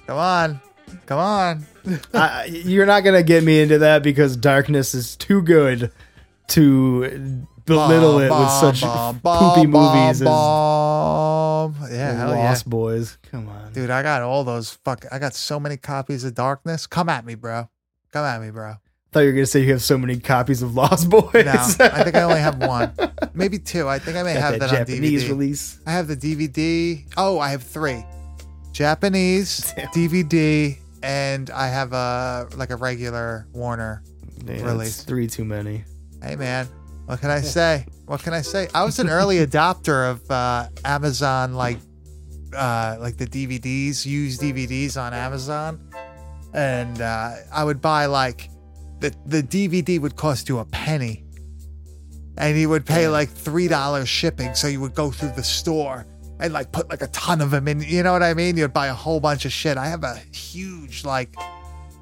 on, 0.08 0.60
come 1.06 1.18
on. 1.18 1.66
I, 2.14 2.44
you're 2.46 2.86
not 2.86 3.00
gonna 3.04 3.22
get 3.22 3.44
me 3.44 3.60
into 3.60 3.78
that 3.78 4.02
because 4.02 4.36
darkness 4.36 4.94
is 4.94 5.16
too 5.16 5.42
good 5.42 5.92
to 6.48 7.44
belittle 7.64 8.18
it 8.18 8.30
with 8.30 8.50
such 8.50 8.82
poopy 9.22 9.66
movies 9.66 10.20
as 10.20 10.22
bomb. 10.22 11.76
Yeah, 11.90 12.16
hell 12.16 12.30
yeah. 12.34 12.48
Lost 12.48 12.68
Boys. 12.68 13.18
Come 13.30 13.48
on, 13.48 13.72
Dude, 13.72 13.90
I 13.90 14.02
got 14.02 14.22
all 14.22 14.44
those 14.44 14.70
fuck. 14.84 15.04
I 15.12 15.18
got 15.18 15.34
so 15.34 15.60
many 15.60 15.76
copies 15.76 16.24
of 16.24 16.34
Darkness. 16.34 16.86
Come 16.86 17.08
at 17.08 17.24
me, 17.24 17.34
bro. 17.34 17.68
Come 18.12 18.24
at 18.24 18.40
me, 18.40 18.50
bro. 18.50 18.74
I 19.12 19.14
thought 19.14 19.20
you 19.20 19.26
were 19.26 19.32
gonna 19.34 19.44
say 19.46 19.60
you 19.60 19.72
have 19.72 19.82
so 19.82 19.98
many 19.98 20.18
copies 20.18 20.62
of 20.62 20.74
Lost 20.74 21.10
Boys. 21.10 21.34
No, 21.44 21.52
I 21.52 22.02
think 22.02 22.16
I 22.16 22.22
only 22.22 22.40
have 22.40 22.56
one, 22.62 22.92
maybe 23.34 23.58
two. 23.58 23.86
I 23.86 23.98
think 23.98 24.16
I 24.16 24.22
may 24.22 24.32
Got 24.32 24.40
have 24.40 24.52
that 24.52 24.60
that, 24.60 24.70
on 24.70 24.86
Japanese 24.86 25.24
DVD. 25.24 25.28
release. 25.28 25.78
I 25.86 25.92
have 25.92 26.08
the 26.08 26.16
DVD. 26.16 27.04
Oh, 27.18 27.38
I 27.38 27.50
have 27.50 27.62
three: 27.62 28.06
Japanese 28.72 29.70
Damn. 29.76 29.88
DVD, 29.88 30.78
and 31.02 31.50
I 31.50 31.68
have 31.68 31.92
a 31.92 32.48
like 32.56 32.70
a 32.70 32.76
regular 32.76 33.46
Warner. 33.52 34.02
Yeah, 34.46 34.64
Release. 34.64 35.02
three 35.04 35.26
too 35.26 35.44
many. 35.44 35.84
Hey, 36.22 36.34
man, 36.36 36.66
what 37.04 37.20
can 37.20 37.28
I 37.30 37.42
say? 37.42 37.84
What 38.06 38.22
can 38.22 38.32
I 38.32 38.40
say? 38.40 38.68
I 38.74 38.82
was 38.82 38.98
an 38.98 39.10
early 39.10 39.36
adopter 39.46 40.10
of 40.10 40.30
uh, 40.30 40.68
Amazon, 40.86 41.52
like 41.52 41.76
uh, 42.56 42.96
like 42.98 43.18
the 43.18 43.26
DVDs, 43.26 44.06
used 44.06 44.40
DVDs 44.40 44.98
on 44.98 45.12
Amazon, 45.12 45.86
and 46.54 46.98
uh, 47.02 47.34
I 47.52 47.62
would 47.62 47.82
buy 47.82 48.06
like 48.06 48.48
the 49.02 49.14
the 49.26 49.42
DVD 49.42 50.00
would 50.00 50.16
cost 50.16 50.48
you 50.48 50.58
a 50.58 50.64
penny, 50.64 51.24
and 52.38 52.56
you 52.56 52.68
would 52.68 52.86
pay 52.86 53.08
like 53.08 53.28
three 53.28 53.68
dollars 53.68 54.08
shipping. 54.08 54.54
So 54.54 54.68
you 54.68 54.80
would 54.80 54.94
go 54.94 55.10
through 55.10 55.32
the 55.32 55.42
store 55.42 56.06
and 56.40 56.52
like 56.52 56.72
put 56.72 56.88
like 56.88 57.02
a 57.02 57.08
ton 57.08 57.40
of 57.40 57.50
them 57.50 57.68
in. 57.68 57.80
You 57.80 58.02
know 58.02 58.12
what 58.12 58.22
I 58.22 58.32
mean? 58.32 58.56
You'd 58.56 58.72
buy 58.72 58.86
a 58.86 58.94
whole 58.94 59.20
bunch 59.20 59.44
of 59.44 59.52
shit. 59.52 59.76
I 59.76 59.86
have 59.86 60.04
a 60.04 60.14
huge 60.32 61.04
like 61.04 61.34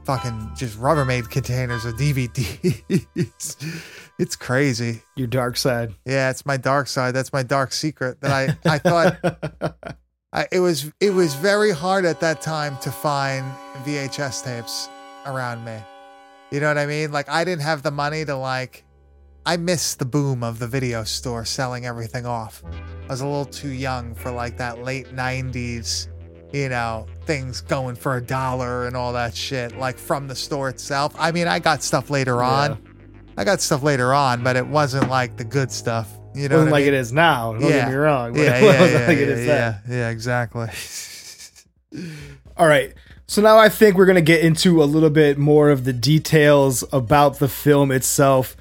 fucking 0.04 0.52
just 0.56 0.78
Rubbermaid 0.78 1.30
containers 1.30 1.84
of 1.84 1.94
DVDs. 1.94 3.56
it's 4.18 4.36
crazy. 4.36 5.02
Your 5.16 5.26
dark 5.26 5.56
side. 5.56 5.94
Yeah, 6.04 6.30
it's 6.30 6.44
my 6.44 6.58
dark 6.58 6.86
side. 6.86 7.14
That's 7.14 7.32
my 7.32 7.42
dark 7.42 7.72
secret 7.72 8.20
that 8.20 8.30
I 8.30 8.70
I 8.70 8.78
thought 8.78 9.86
I, 10.32 10.46
it 10.52 10.60
was 10.60 10.92
it 11.00 11.10
was 11.10 11.34
very 11.34 11.72
hard 11.72 12.04
at 12.04 12.20
that 12.20 12.42
time 12.42 12.76
to 12.82 12.90
find 12.90 13.44
VHS 13.84 14.44
tapes 14.44 14.88
around 15.26 15.64
me. 15.64 15.78
You 16.50 16.58
know 16.60 16.68
what 16.68 16.78
I 16.78 16.86
mean? 16.86 17.12
Like 17.12 17.28
I 17.28 17.44
didn't 17.44 17.62
have 17.62 17.82
the 17.82 17.90
money 17.90 18.24
to 18.24 18.36
like 18.36 18.84
I 19.46 19.56
missed 19.56 19.98
the 19.98 20.04
boom 20.04 20.42
of 20.42 20.58
the 20.58 20.66
video 20.66 21.04
store 21.04 21.44
selling 21.44 21.86
everything 21.86 22.26
off. 22.26 22.62
I 23.04 23.06
was 23.08 23.20
a 23.20 23.26
little 23.26 23.44
too 23.46 23.70
young 23.70 24.14
for 24.14 24.30
like 24.30 24.58
that 24.58 24.82
late 24.82 25.14
90s, 25.14 26.08
you 26.52 26.68
know, 26.68 27.06
things 27.24 27.60
going 27.60 27.94
for 27.94 28.16
a 28.16 28.20
dollar 28.20 28.86
and 28.86 28.96
all 28.96 29.12
that 29.12 29.34
shit 29.34 29.76
like 29.78 29.96
from 29.96 30.28
the 30.28 30.34
store 30.34 30.68
itself. 30.68 31.14
I 31.18 31.32
mean, 31.32 31.46
I 31.46 31.58
got 31.58 31.82
stuff 31.82 32.10
later 32.10 32.42
on. 32.42 32.82
I 33.36 33.44
got 33.44 33.60
stuff 33.60 33.82
later 33.82 34.12
on, 34.12 34.42
but 34.42 34.56
it 34.56 34.66
wasn't 34.66 35.08
like 35.08 35.36
the 35.36 35.44
good 35.44 35.70
stuff. 35.70 36.10
You 36.34 36.48
know, 36.48 36.56
wasn't 36.56 36.72
what 36.72 36.76
I 36.76 36.80
like 36.80 36.84
mean? 36.84 36.94
it 36.94 36.96
is 36.98 37.12
now. 37.12 37.52
Don't 37.52 37.62
get 37.62 37.88
me 37.88 37.94
wrong. 37.94 38.36
Yeah, 38.36 38.42
yeah, 38.60 38.60
yeah, 38.60 39.06
like 39.06 39.18
yeah, 39.18 39.36
yeah, 39.36 39.78
yeah, 39.88 40.10
exactly. 40.10 40.68
All 42.56 42.66
right. 42.66 42.92
So 43.30 43.40
now 43.40 43.58
I 43.58 43.68
think 43.68 43.96
we're 43.96 44.06
going 44.06 44.16
to 44.16 44.22
get 44.22 44.40
into 44.40 44.82
a 44.82 44.86
little 44.86 45.08
bit 45.08 45.38
more 45.38 45.70
of 45.70 45.84
the 45.84 45.92
details 45.92 46.82
about 46.92 47.38
the 47.38 47.46
film 47.46 47.92
itself. 47.92 48.56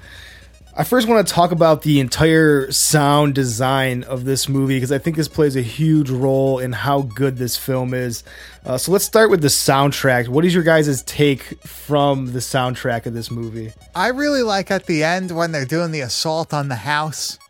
I 0.76 0.84
first 0.84 1.08
want 1.08 1.26
to 1.26 1.34
talk 1.34 1.50
about 1.50 1.82
the 1.82 1.98
entire 1.98 2.70
sound 2.70 3.34
design 3.34 4.04
of 4.04 4.26
this 4.26 4.48
movie 4.48 4.76
because 4.76 4.92
I 4.92 4.98
think 4.98 5.16
this 5.16 5.26
plays 5.26 5.56
a 5.56 5.60
huge 5.60 6.08
role 6.08 6.60
in 6.60 6.70
how 6.70 7.02
good 7.02 7.36
this 7.36 7.56
film 7.56 7.92
is. 7.92 8.22
Uh, 8.64 8.78
so 8.78 8.92
let's 8.92 9.04
start 9.04 9.28
with 9.28 9.42
the 9.42 9.48
soundtrack. 9.48 10.28
What 10.28 10.44
is 10.44 10.54
your 10.54 10.62
guys' 10.62 11.02
take 11.02 11.42
from 11.66 12.26
the 12.32 12.38
soundtrack 12.38 13.06
of 13.06 13.12
this 13.12 13.28
movie? 13.28 13.72
I 13.96 14.10
really 14.10 14.44
like 14.44 14.70
at 14.70 14.86
the 14.86 15.02
end 15.02 15.32
when 15.32 15.50
they're 15.50 15.64
doing 15.64 15.90
the 15.90 16.02
assault 16.02 16.54
on 16.54 16.68
the 16.68 16.76
house, 16.76 17.40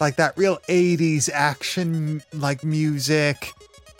like 0.00 0.16
that 0.16 0.38
real 0.38 0.56
'80s 0.70 1.28
action 1.30 2.22
like 2.32 2.64
music, 2.64 3.52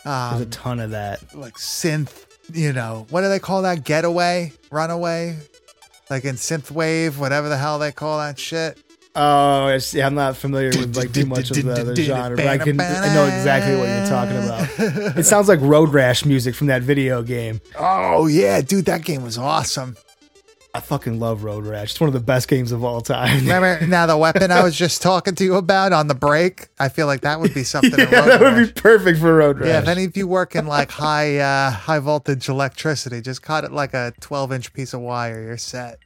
There's 0.03 0.41
a 0.41 0.45
um, 0.45 0.49
ton 0.49 0.79
of 0.79 0.89
that. 0.89 1.21
like 1.35 1.57
synth. 1.57 2.24
You 2.53 2.73
know, 2.73 3.07
what 3.09 3.21
do 3.21 3.29
they 3.29 3.39
call 3.39 3.63
that? 3.63 3.83
Getaway, 3.83 4.53
runaway, 4.71 5.37
like 6.09 6.25
in 6.25 6.35
synthwave, 6.35 7.17
whatever 7.17 7.49
the 7.49 7.57
hell 7.57 7.79
they 7.79 7.91
call 7.91 8.19
that 8.19 8.37
shit. 8.39 8.77
Oh, 9.17 9.67
I 9.67 9.77
see. 9.77 10.01
I'm 10.01 10.13
not 10.13 10.35
familiar 10.35 10.69
with 10.69 10.97
like 10.97 11.13
too 11.13 11.25
much 11.25 11.49
of 11.49 11.63
the, 11.63 11.71
other 11.71 11.95
genre, 12.01 12.35
but 12.35 12.47
I 12.47 12.57
can 12.57 12.79
I 12.79 13.13
know 13.13 13.25
exactly 13.25 13.75
what 13.77 13.87
you're 13.87 14.07
talking 14.07 14.37
about. 14.37 15.15
It 15.17 15.23
sounds 15.23 15.47
like 15.47 15.61
road 15.61 15.93
rash 15.93 16.25
music 16.25 16.53
from 16.53 16.67
that 16.67 16.81
video 16.81 17.23
game. 17.23 17.61
Oh 17.79 18.27
yeah, 18.27 18.59
dude, 18.61 18.85
that 18.85 19.03
game 19.03 19.23
was 19.23 19.37
awesome. 19.37 19.95
I 20.75 20.81
fucking 20.81 21.21
love 21.21 21.45
Road 21.45 21.65
Rash. 21.65 21.91
It's 21.91 22.01
one 22.01 22.09
of 22.09 22.13
the 22.13 22.19
best 22.19 22.49
games 22.49 22.73
of 22.73 22.83
all 22.83 22.99
time. 22.99 23.45
Remember 23.47 23.87
now 23.87 24.07
the 24.07 24.17
weapon 24.17 24.51
I 24.51 24.61
was 24.61 24.75
just 24.75 25.01
talking 25.01 25.33
to 25.35 25.43
you 25.45 25.55
about 25.55 25.93
on 25.93 26.07
the 26.07 26.13
break? 26.13 26.67
I 26.77 26.89
feel 26.89 27.07
like 27.07 27.21
that 27.21 27.39
would 27.39 27.53
be 27.53 27.63
something. 27.63 27.91
yeah, 27.97 28.19
Road 28.19 28.27
that 28.27 28.41
would 28.41 28.75
be 28.75 28.81
perfect 28.81 29.19
for 29.19 29.33
Road 29.37 29.59
Rash. 29.59 29.69
Yeah, 29.69 29.79
if 29.79 29.87
any 29.87 30.03
of 30.03 30.17
you 30.17 30.27
work 30.27 30.53
in 30.53 30.67
like 30.67 30.91
high 30.91 31.37
uh, 31.37 31.71
high 31.71 31.99
voltage 31.99 32.49
electricity, 32.49 33.21
just 33.21 33.41
cut 33.41 33.63
it 33.63 33.71
like 33.71 33.93
a 33.93 34.11
12 34.19 34.51
inch 34.51 34.73
piece 34.73 34.93
of 34.93 34.99
wire. 34.99 35.41
You're 35.41 35.57
set. 35.57 35.97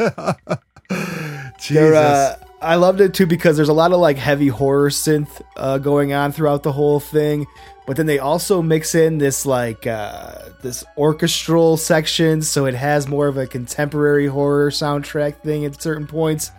Jesus. 0.00 1.68
They're, 1.68 1.94
uh, 1.94 2.36
I 2.60 2.74
loved 2.74 3.00
it 3.00 3.14
too 3.14 3.26
because 3.26 3.56
there's 3.56 3.68
a 3.68 3.72
lot 3.74 3.92
of 3.92 4.00
like 4.00 4.16
heavy 4.16 4.48
horror 4.48 4.90
synth 4.90 5.40
uh, 5.56 5.78
going 5.78 6.12
on 6.12 6.32
throughout 6.32 6.62
the 6.64 6.72
whole 6.72 6.98
thing, 6.98 7.46
but 7.86 7.96
then 7.96 8.06
they 8.06 8.18
also 8.18 8.62
mix 8.62 8.94
in 8.96 9.18
this 9.18 9.46
like 9.46 9.86
uh, 9.86 10.48
this 10.62 10.84
orchestral 10.96 11.76
section, 11.76 12.42
so 12.42 12.66
it 12.66 12.74
has 12.74 13.06
more 13.06 13.28
of 13.28 13.36
a 13.36 13.46
contemporary 13.46 14.26
horror 14.26 14.70
soundtrack 14.70 15.36
thing 15.42 15.64
at 15.64 15.80
certain 15.80 16.06
points. 16.06 16.50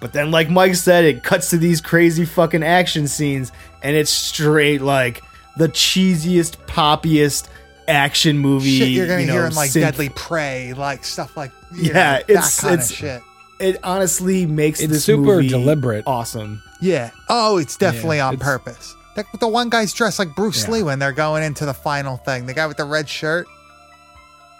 But 0.00 0.12
then, 0.12 0.30
like 0.30 0.48
Mike 0.50 0.74
said, 0.76 1.04
it 1.04 1.24
cuts 1.24 1.50
to 1.50 1.56
these 1.56 1.80
crazy 1.80 2.24
fucking 2.26 2.62
action 2.62 3.08
scenes, 3.08 3.50
and 3.82 3.96
it's 3.96 4.10
straight 4.10 4.80
like 4.82 5.22
the 5.56 5.68
cheesiest, 5.68 6.56
poppiest 6.66 7.48
action 7.88 8.38
movie. 8.38 8.78
shit 8.78 8.88
you're 8.90 9.06
gonna 9.06 9.22
you 9.22 9.26
know, 9.28 9.32
hear 9.32 9.46
in 9.46 9.54
like 9.54 9.70
synth 9.70 9.80
Deadly 9.80 10.10
Prey, 10.10 10.74
like 10.74 11.04
stuff 11.04 11.36
like 11.38 11.50
Yeah, 11.74 11.92
know, 11.92 12.16
it's- 12.28 12.56
that 12.56 12.60
kind 12.62 12.74
it's- 12.74 12.90
of 12.90 12.96
shit. 12.96 13.22
It 13.60 13.78
honestly 13.82 14.46
makes 14.46 14.80
It's 14.80 14.92
this 14.92 15.04
super 15.04 15.22
movie 15.22 15.48
deliberate. 15.48 16.04
awesome. 16.06 16.62
Yeah. 16.80 17.10
Oh, 17.28 17.56
it's 17.58 17.76
definitely 17.76 18.18
Yeah, 18.18 18.28
on 18.28 18.34
it's- 18.34 18.46
purpose. 18.48 18.94
The, 19.16 19.24
the 19.40 19.48
one 19.48 19.68
guy's 19.68 19.92
dressed 19.92 20.20
like 20.20 20.34
Bruce 20.36 20.64
Yeah. 20.64 20.74
Lee 20.74 20.82
when 20.84 21.00
they're 21.00 21.10
going 21.12 21.42
into 21.42 21.66
the 21.66 21.74
final 21.74 22.18
thing. 22.18 22.46
The 22.46 22.54
guy 22.54 22.66
with 22.68 22.76
the 22.76 22.84
red 22.84 23.08
shirt. 23.08 23.46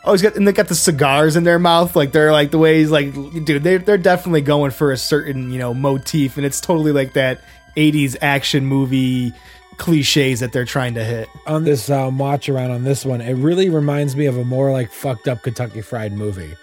Oh, 0.05 0.13
he's 0.13 0.23
got 0.23 0.37
and 0.37 0.47
they 0.49 0.53
got 0.53 0.69
the 0.69 0.75
cigars 0.75 1.37
in 1.37 1.45
their 1.45 1.59
mouth, 1.59 1.95
like 1.95 2.13
they're 2.13 2.33
like 2.33 2.51
the 2.51 2.59
way 2.59 2.79
he's 2.79 2.91
like, 2.91 3.13
dude, 3.45 3.63
they 3.63 3.77
they're 3.77 3.99
definitely 3.99 4.41
going 4.41 4.71
for 4.71 4.91
a 4.91 4.97
certain 4.97 5.51
you 5.53 5.59
know 5.59 5.75
motif, 5.75 6.37
and 6.37 6.47
it's 6.47 6.61
totally 6.61 6.93
like 6.93 7.13
that 7.15 7.41
'80s 7.77 8.17
action 8.21 8.65
movie 8.65 9.33
cliches 9.77 10.41
that 10.41 10.53
they're 10.53 10.65
trying 10.65 10.95
to 10.95 11.05
hit. 11.05 11.29
on 11.47 11.63
this 11.65 11.89
um, 11.91 12.19
watch 12.19 12.49
around 12.49 12.71
on 12.73 12.83
this 12.85 13.05
one, 13.05 13.21
it 13.21 13.35
really 13.35 13.69
reminds 13.69 14.17
me 14.17 14.27
of 14.27 14.37
a 14.39 14.45
more 14.45 14.73
like 14.73 14.91
fucked 14.91 15.29
up 15.29 15.43
Kentucky 15.43 15.83
Fried 15.83 16.13
movie. 16.13 16.55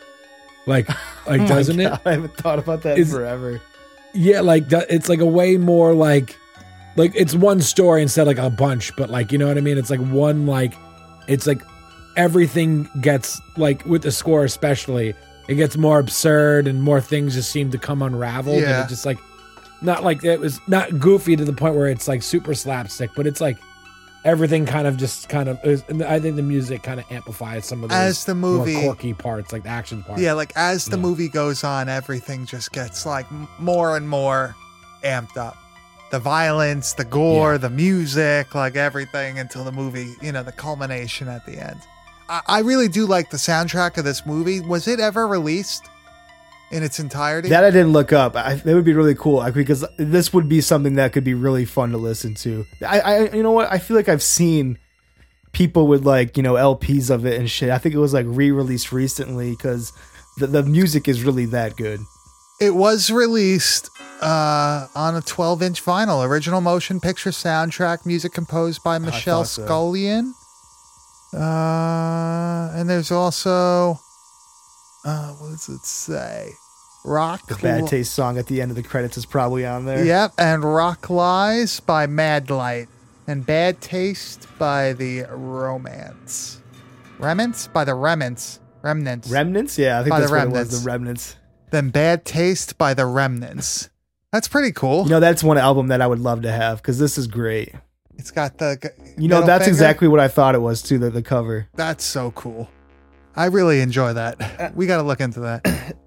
Like, 0.65 0.89
like 1.27 1.41
Oh 1.41 1.47
doesn't 1.47 1.79
it? 1.79 1.91
I 2.05 2.11
haven't 2.13 2.35
thought 2.37 2.59
about 2.59 2.81
that 2.83 2.97
Is- 2.97 3.11
forever. 3.11 3.61
Yeah, 4.13 4.39
like 4.39 4.71
it's 4.71 5.09
like 5.09 5.19
a 5.19 5.25
way 5.25 5.57
more 5.57 5.93
like, 5.93 6.37
like 6.95 7.11
it's 7.15 7.35
one 7.35 7.59
story 7.61 8.01
instead 8.01 8.21
of 8.21 8.27
like 8.27 8.37
a 8.37 8.49
bunch, 8.49 8.95
but 8.95 9.09
like 9.09 9.33
you 9.33 9.37
know 9.37 9.47
what 9.47 9.57
I 9.57 9.61
mean. 9.61 9.77
It's 9.77 9.89
like 9.89 9.99
one 9.99 10.45
like, 10.45 10.73
it's 11.27 11.45
like 11.45 11.61
everything 12.15 12.89
gets 13.01 13.41
like 13.57 13.85
with 13.85 14.03
the 14.03 14.11
score 14.11 14.45
especially, 14.45 15.13
it 15.49 15.55
gets 15.55 15.75
more 15.75 15.99
absurd 15.99 16.65
and 16.67 16.81
more 16.81 17.01
things 17.01 17.33
just 17.33 17.51
seem 17.51 17.71
to 17.71 17.77
come 17.77 18.01
unraveled. 18.01 18.61
Yeah. 18.61 18.81
And 18.81 18.85
it 18.85 18.89
just 18.89 19.05
like, 19.05 19.19
not 19.81 20.05
like 20.05 20.23
it 20.23 20.39
was 20.39 20.61
not 20.67 20.97
goofy 20.97 21.35
to 21.35 21.43
the 21.43 21.51
point 21.51 21.75
where 21.75 21.87
it's 21.87 22.07
like 22.07 22.23
super 22.23 22.53
slapstick, 22.53 23.11
but 23.15 23.27
it's 23.27 23.41
like 23.41 23.57
everything 24.25 24.65
kind 24.65 24.87
of 24.87 24.97
just 24.97 25.29
kind 25.29 25.47
of. 25.47 25.57
Is, 25.63 25.83
I 26.05 26.19
think 26.19 26.35
the 26.35 26.41
music 26.41 26.83
kind 26.83 26.99
of 26.99 27.05
amplifies 27.11 27.65
some 27.65 27.83
of 27.83 27.89
those 27.91 27.97
As 27.97 28.25
the 28.25 28.35
movie- 28.35 28.73
more 28.73 28.93
quirky 28.95 29.13
parts, 29.13 29.53
like 29.53 29.63
the 29.63 29.69
action 29.69 30.03
parts. 30.03 30.21
Yeah, 30.21 30.33
like 30.33 30.51
as 30.57 30.85
the 30.85 30.97
Yeah. 30.97 31.03
movie 31.03 31.29
goes 31.29 31.63
on, 31.63 31.87
everything 31.87 32.45
just 32.45 32.71
gets 32.73 33.05
like 33.05 33.25
more 33.59 33.95
and 33.95 34.09
more 34.09 34.55
amped 35.03 35.37
up. 35.37 35.55
The 36.11 36.19
violence, 36.19 36.93
the 36.93 37.05
gore, 37.05 37.53
Yeah. 37.53 37.57
the 37.59 37.69
music, 37.69 38.53
like 38.55 38.75
everything 38.75 39.39
until 39.39 39.63
the 39.63 39.71
movie, 39.71 40.15
you 40.21 40.31
know, 40.31 40.43
the 40.43 40.51
culmination 40.51 41.27
at 41.27 41.45
the 41.45 41.57
end. 41.57 41.79
I, 42.27 42.41
I 42.47 42.59
really 42.59 42.87
do 42.87 43.05
like 43.05 43.29
the 43.29 43.37
soundtrack 43.37 43.97
of 43.97 44.05
this 44.05 44.25
movie. 44.25 44.59
Was 44.59 44.87
it 44.87 44.99
ever 44.99 45.27
released 45.27 45.83
in 46.71 46.83
its 46.83 46.99
entirety? 46.99 47.49
That 47.49 47.63
I 47.63 47.71
didn't 47.71 47.93
look 47.93 48.13
up. 48.13 48.35
I, 48.35 48.55
that 48.55 48.73
would 48.75 48.85
be 48.85 48.93
really 48.93 49.15
cool 49.15 49.43
because 49.51 49.85
this 49.97 50.33
would 50.33 50.49
be 50.49 50.61
something 50.61 50.95
that 50.95 51.13
could 51.13 51.23
be 51.23 51.33
really 51.33 51.65
fun 51.65 51.91
to 51.91 51.97
listen 51.97 52.35
to. 52.35 52.65
I, 52.85 52.99
I, 52.99 53.29
you 53.33 53.43
know 53.43 53.51
what? 53.51 53.71
I 53.71 53.77
feel 53.77 53.97
like 53.97 54.09
I've 54.09 54.23
seen 54.23 54.77
people 55.51 55.87
with 55.87 56.05
like 56.05 56.35
you 56.37 56.43
know 56.43 56.53
LPs 56.53 57.09
of 57.09 57.25
it 57.25 57.39
and 57.39 57.49
shit. 57.49 57.69
I 57.69 57.77
think 57.77 57.95
it 57.95 57.99
was 57.99 58.13
like 58.13 58.25
re-released 58.27 58.91
recently 58.91 59.51
because 59.51 59.91
the, 60.37 60.47
the 60.47 60.63
music 60.63 61.07
is 61.07 61.23
really 61.23 61.45
that 61.47 61.75
good. 61.77 61.99
It 62.61 62.73
was 62.73 63.11
released 63.11 63.89
uh, 64.21 64.87
on 64.95 65.15
a 65.15 65.21
12 65.21 65.61
inch 65.61 65.83
vinyl, 65.83 66.25
original 66.25 66.61
motion 66.61 66.99
picture 66.99 67.31
soundtrack, 67.31 68.05
music 68.05 68.31
composed 68.33 68.81
by 68.83 68.97
Michelle 68.97 69.43
thought 69.43 69.47
so. 69.47 69.65
Scullion. 69.65 70.33
Uh, 71.33 72.71
and 72.73 72.89
there's 72.89 73.11
also, 73.11 73.99
uh, 75.05 75.31
what 75.33 75.49
does 75.51 75.69
it 75.69 75.81
say? 75.85 76.49
Rock. 77.05 77.47
The 77.47 77.55
Bad 77.55 77.83
Li- 77.83 77.87
Taste 77.87 78.13
song 78.13 78.37
at 78.37 78.47
the 78.47 78.61
end 78.61 78.71
of 78.71 78.75
the 78.77 78.83
credits 78.83 79.17
is 79.17 79.25
probably 79.25 79.65
on 79.65 79.85
there. 79.85 80.03
Yep, 80.03 80.33
and 80.39 80.63
Rock 80.63 81.09
Lies 81.09 81.79
by 81.79 82.07
Mad 82.07 82.49
Light, 82.49 82.87
and 83.27 83.45
Bad 83.45 83.79
Taste 83.81 84.47
by 84.57 84.93
the 84.93 85.23
Romance. 85.29 86.61
Remnants 87.19 87.67
by 87.67 87.83
the 87.85 87.93
Remnants. 87.93 88.59
Remnants. 88.81 89.29
Remnants? 89.29 89.77
Yeah, 89.77 89.99
I 89.99 90.03
think 90.03 90.11
By 90.11 90.19
the 90.19 90.21
that's 90.23 90.31
what 90.31 90.37
it 90.37 90.43
Remnants. 90.45 90.71
was. 90.73 90.83
The 90.83 90.89
Remnants. 90.91 91.35
then 91.71 91.89
Bad 91.89 92.25
Taste 92.25 92.77
by 92.77 92.93
the 92.93 93.05
Remnants. 93.05 93.89
That's 94.31 94.47
pretty 94.47 94.71
cool. 94.71 95.03
You 95.05 95.11
know, 95.11 95.19
that's 95.19 95.43
one 95.43 95.57
album 95.57 95.87
that 95.87 96.01
I 96.01 96.07
would 96.07 96.19
love 96.19 96.41
to 96.41 96.51
have 96.51 96.77
because 96.81 96.99
this 96.99 97.17
is 97.17 97.27
great. 97.27 97.73
It's 98.17 98.31
got 98.31 98.57
the. 98.57 98.91
You 99.17 99.27
know, 99.27 99.41
that's 99.45 99.65
finger. 99.65 99.75
exactly 99.75 100.07
what 100.07 100.19
I 100.19 100.27
thought 100.27 100.55
it 100.55 100.59
was 100.61 100.81
too. 100.81 100.97
The, 100.97 101.09
the 101.09 101.21
cover. 101.23 101.67
That's 101.75 102.03
so 102.03 102.31
cool. 102.31 102.69
I 103.35 103.45
really 103.45 103.81
enjoy 103.81 104.13
that. 104.13 104.73
We 104.75 104.87
got 104.87 104.97
to 104.97 105.03
look 105.03 105.19
into 105.19 105.41
that. 105.41 105.97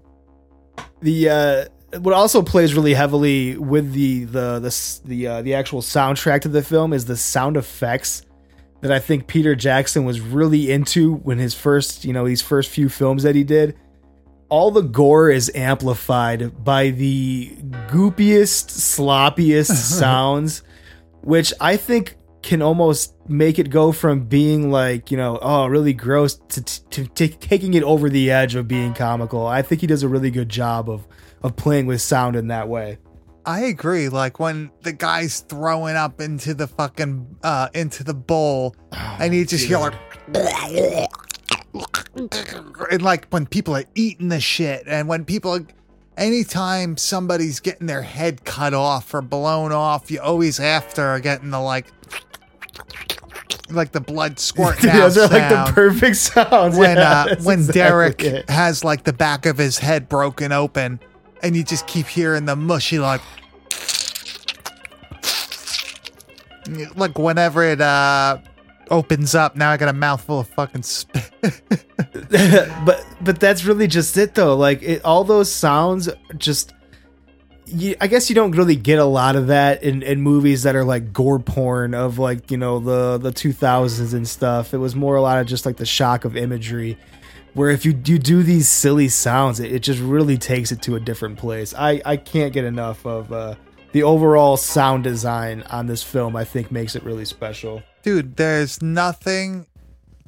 the 1.01 1.29
uh 1.29 1.65
what 1.99 2.13
also 2.13 2.41
plays 2.41 2.75
really 2.75 2.93
heavily 2.93 3.57
with 3.57 3.93
the 3.93 4.25
the 4.25 4.59
the 4.59 4.99
the 5.05 5.27
uh, 5.27 5.41
the 5.41 5.55
actual 5.55 5.81
soundtrack 5.81 6.41
to 6.41 6.47
the 6.47 6.61
film 6.61 6.93
is 6.93 7.05
the 7.05 7.17
sound 7.17 7.57
effects 7.57 8.25
that 8.81 8.91
I 8.91 8.99
think 8.99 9.27
Peter 9.27 9.55
Jackson 9.55 10.05
was 10.05 10.21
really 10.21 10.71
into 10.71 11.15
when 11.15 11.39
his 11.39 11.53
first 11.53 12.05
you 12.05 12.13
know 12.13 12.27
these 12.27 12.41
first 12.41 12.69
few 12.69 12.89
films 12.89 13.23
that 13.23 13.35
he 13.35 13.43
did. 13.43 13.75
All 14.49 14.71
the 14.71 14.81
gore 14.81 15.29
is 15.29 15.51
amplified 15.53 16.63
by 16.63 16.89
the 16.89 17.55
goopiest, 17.87 18.69
sloppiest 18.71 19.75
sounds, 19.99 20.63
which 21.21 21.53
I 21.59 21.77
think 21.77 22.17
can 22.41 22.61
almost 22.61 23.13
make 23.27 23.59
it 23.59 23.69
go 23.69 23.91
from 23.91 24.21
being 24.21 24.71
like 24.71 25.11
you 25.11 25.17
know 25.17 25.37
oh 25.41 25.67
really 25.67 25.93
gross 25.93 26.35
to, 26.47 26.63
to, 26.63 27.05
to 27.07 27.27
taking 27.27 27.73
it 27.73 27.83
over 27.83 28.09
the 28.09 28.31
edge 28.31 28.55
of 28.55 28.67
being 28.67 28.93
comical 28.93 29.45
i 29.45 29.61
think 29.61 29.81
he 29.81 29.87
does 29.87 30.03
a 30.03 30.07
really 30.07 30.31
good 30.31 30.49
job 30.49 30.89
of 30.89 31.05
of 31.43 31.55
playing 31.55 31.85
with 31.85 32.01
sound 32.01 32.35
in 32.35 32.47
that 32.47 32.67
way 32.67 32.97
I 33.45 33.61
agree. 33.61 34.09
Like 34.09 34.39
when 34.39 34.69
the 34.83 34.93
guy's 34.93 35.39
throwing 35.39 35.95
up 35.95 36.21
into 36.21 36.53
the 36.53 36.67
fucking 36.67 37.37
uh 37.41 37.69
into 37.73 38.03
the 38.03 38.13
bowl, 38.13 38.75
and 38.91 39.33
you 39.33 39.43
just 39.43 39.65
hear 39.65 39.79
like, 39.79 39.93
and 42.91 43.01
like 43.01 43.27
when 43.29 43.45
people 43.47 43.75
are 43.75 43.85
eating 43.95 44.29
the 44.29 44.39
shit, 44.39 44.83
and 44.85 45.07
when 45.07 45.25
people, 45.25 45.59
anytime 46.17 46.97
somebody's 46.97 47.59
getting 47.59 47.87
their 47.87 48.01
head 48.01 48.43
cut 48.45 48.73
off 48.73 49.13
or 49.13 49.21
blown 49.21 49.71
off, 49.71 50.11
you 50.11 50.21
always 50.21 50.59
after 50.59 51.03
are 51.03 51.19
getting 51.19 51.49
the 51.49 51.59
like, 51.59 51.87
like 53.69 53.91
the 53.91 54.01
blood 54.01 54.39
squirting 54.39 54.89
out 54.91 54.97
those 55.13 55.17
are 55.17 55.27
like 55.27 55.49
the 55.49 55.71
perfect 55.73 56.15
sounds 56.17 56.77
when 56.77 56.97
Yeah, 56.97 57.25
uh, 57.29 57.35
when 57.43 57.59
exactly 57.59 57.73
Derek 57.81 58.23
it. 58.23 58.49
has 58.49 58.83
like 58.83 59.03
the 59.03 59.13
back 59.13 59.45
of 59.45 59.57
his 59.57 59.77
head 59.77 60.09
broken 60.09 60.51
open, 60.51 60.99
and 61.43 61.55
you 61.55 61.63
just 61.63 61.85
keep 61.87 62.07
hearing 62.07 62.45
the 62.45 62.55
mushy 62.55 62.99
like, 62.99 63.21
like 66.95 67.17
whenever 67.17 67.63
it 67.63 67.81
uh 67.81 68.37
opens 68.89 69.35
up. 69.35 69.55
Now 69.55 69.69
I 69.71 69.77
got 69.77 69.89
a 69.89 69.93
mouthful 69.93 70.39
of 70.39 70.47
fucking 70.49 70.83
spit. 70.83 71.31
but 72.85 73.05
but 73.21 73.39
that's 73.39 73.65
really 73.65 73.87
just 73.87 74.17
it 74.17 74.33
though 74.35 74.55
like 74.55 74.81
it, 74.81 75.05
all 75.05 75.23
those 75.23 75.51
sounds 75.51 76.09
just 76.37 76.73
you, 77.71 77.95
I 78.01 78.07
guess 78.07 78.29
you 78.29 78.35
don't 78.35 78.51
really 78.51 78.75
get 78.75 78.99
a 78.99 79.05
lot 79.05 79.35
of 79.35 79.47
that 79.47 79.83
in, 79.83 80.01
in 80.01 80.21
movies 80.21 80.63
that 80.63 80.75
are 80.75 80.83
like 80.83 81.13
gore 81.13 81.39
porn 81.39 81.93
of 81.93 82.17
like 82.17 82.51
you 82.51 82.57
know 82.57 82.79
the 82.79 83.17
the 83.17 83.31
2000s 83.31 84.13
and 84.13 84.27
stuff. 84.27 84.73
It 84.73 84.77
was 84.77 84.95
more 84.95 85.15
a 85.15 85.21
lot 85.21 85.39
of 85.39 85.47
just 85.47 85.65
like 85.65 85.77
the 85.77 85.85
shock 85.85 86.25
of 86.25 86.35
imagery. 86.35 86.97
Where 87.53 87.69
if 87.69 87.85
you 87.85 87.99
you 88.05 88.19
do 88.19 88.43
these 88.43 88.67
silly 88.67 89.09
sounds, 89.09 89.59
it, 89.59 89.71
it 89.71 89.79
just 89.79 89.99
really 89.99 90.37
takes 90.37 90.71
it 90.71 90.81
to 90.83 90.95
a 90.95 90.99
different 90.99 91.37
place. 91.37 91.73
I 91.73 92.01
I 92.05 92.17
can't 92.17 92.53
get 92.53 92.65
enough 92.65 93.05
of 93.05 93.31
uh, 93.31 93.55
the 93.91 94.03
overall 94.03 94.57
sound 94.57 95.03
design 95.03 95.63
on 95.63 95.87
this 95.87 96.03
film. 96.03 96.35
I 96.35 96.43
think 96.43 96.71
makes 96.71 96.95
it 96.95 97.03
really 97.03 97.25
special. 97.25 97.83
Dude, 98.03 98.35
there's 98.35 98.81
nothing 98.81 99.65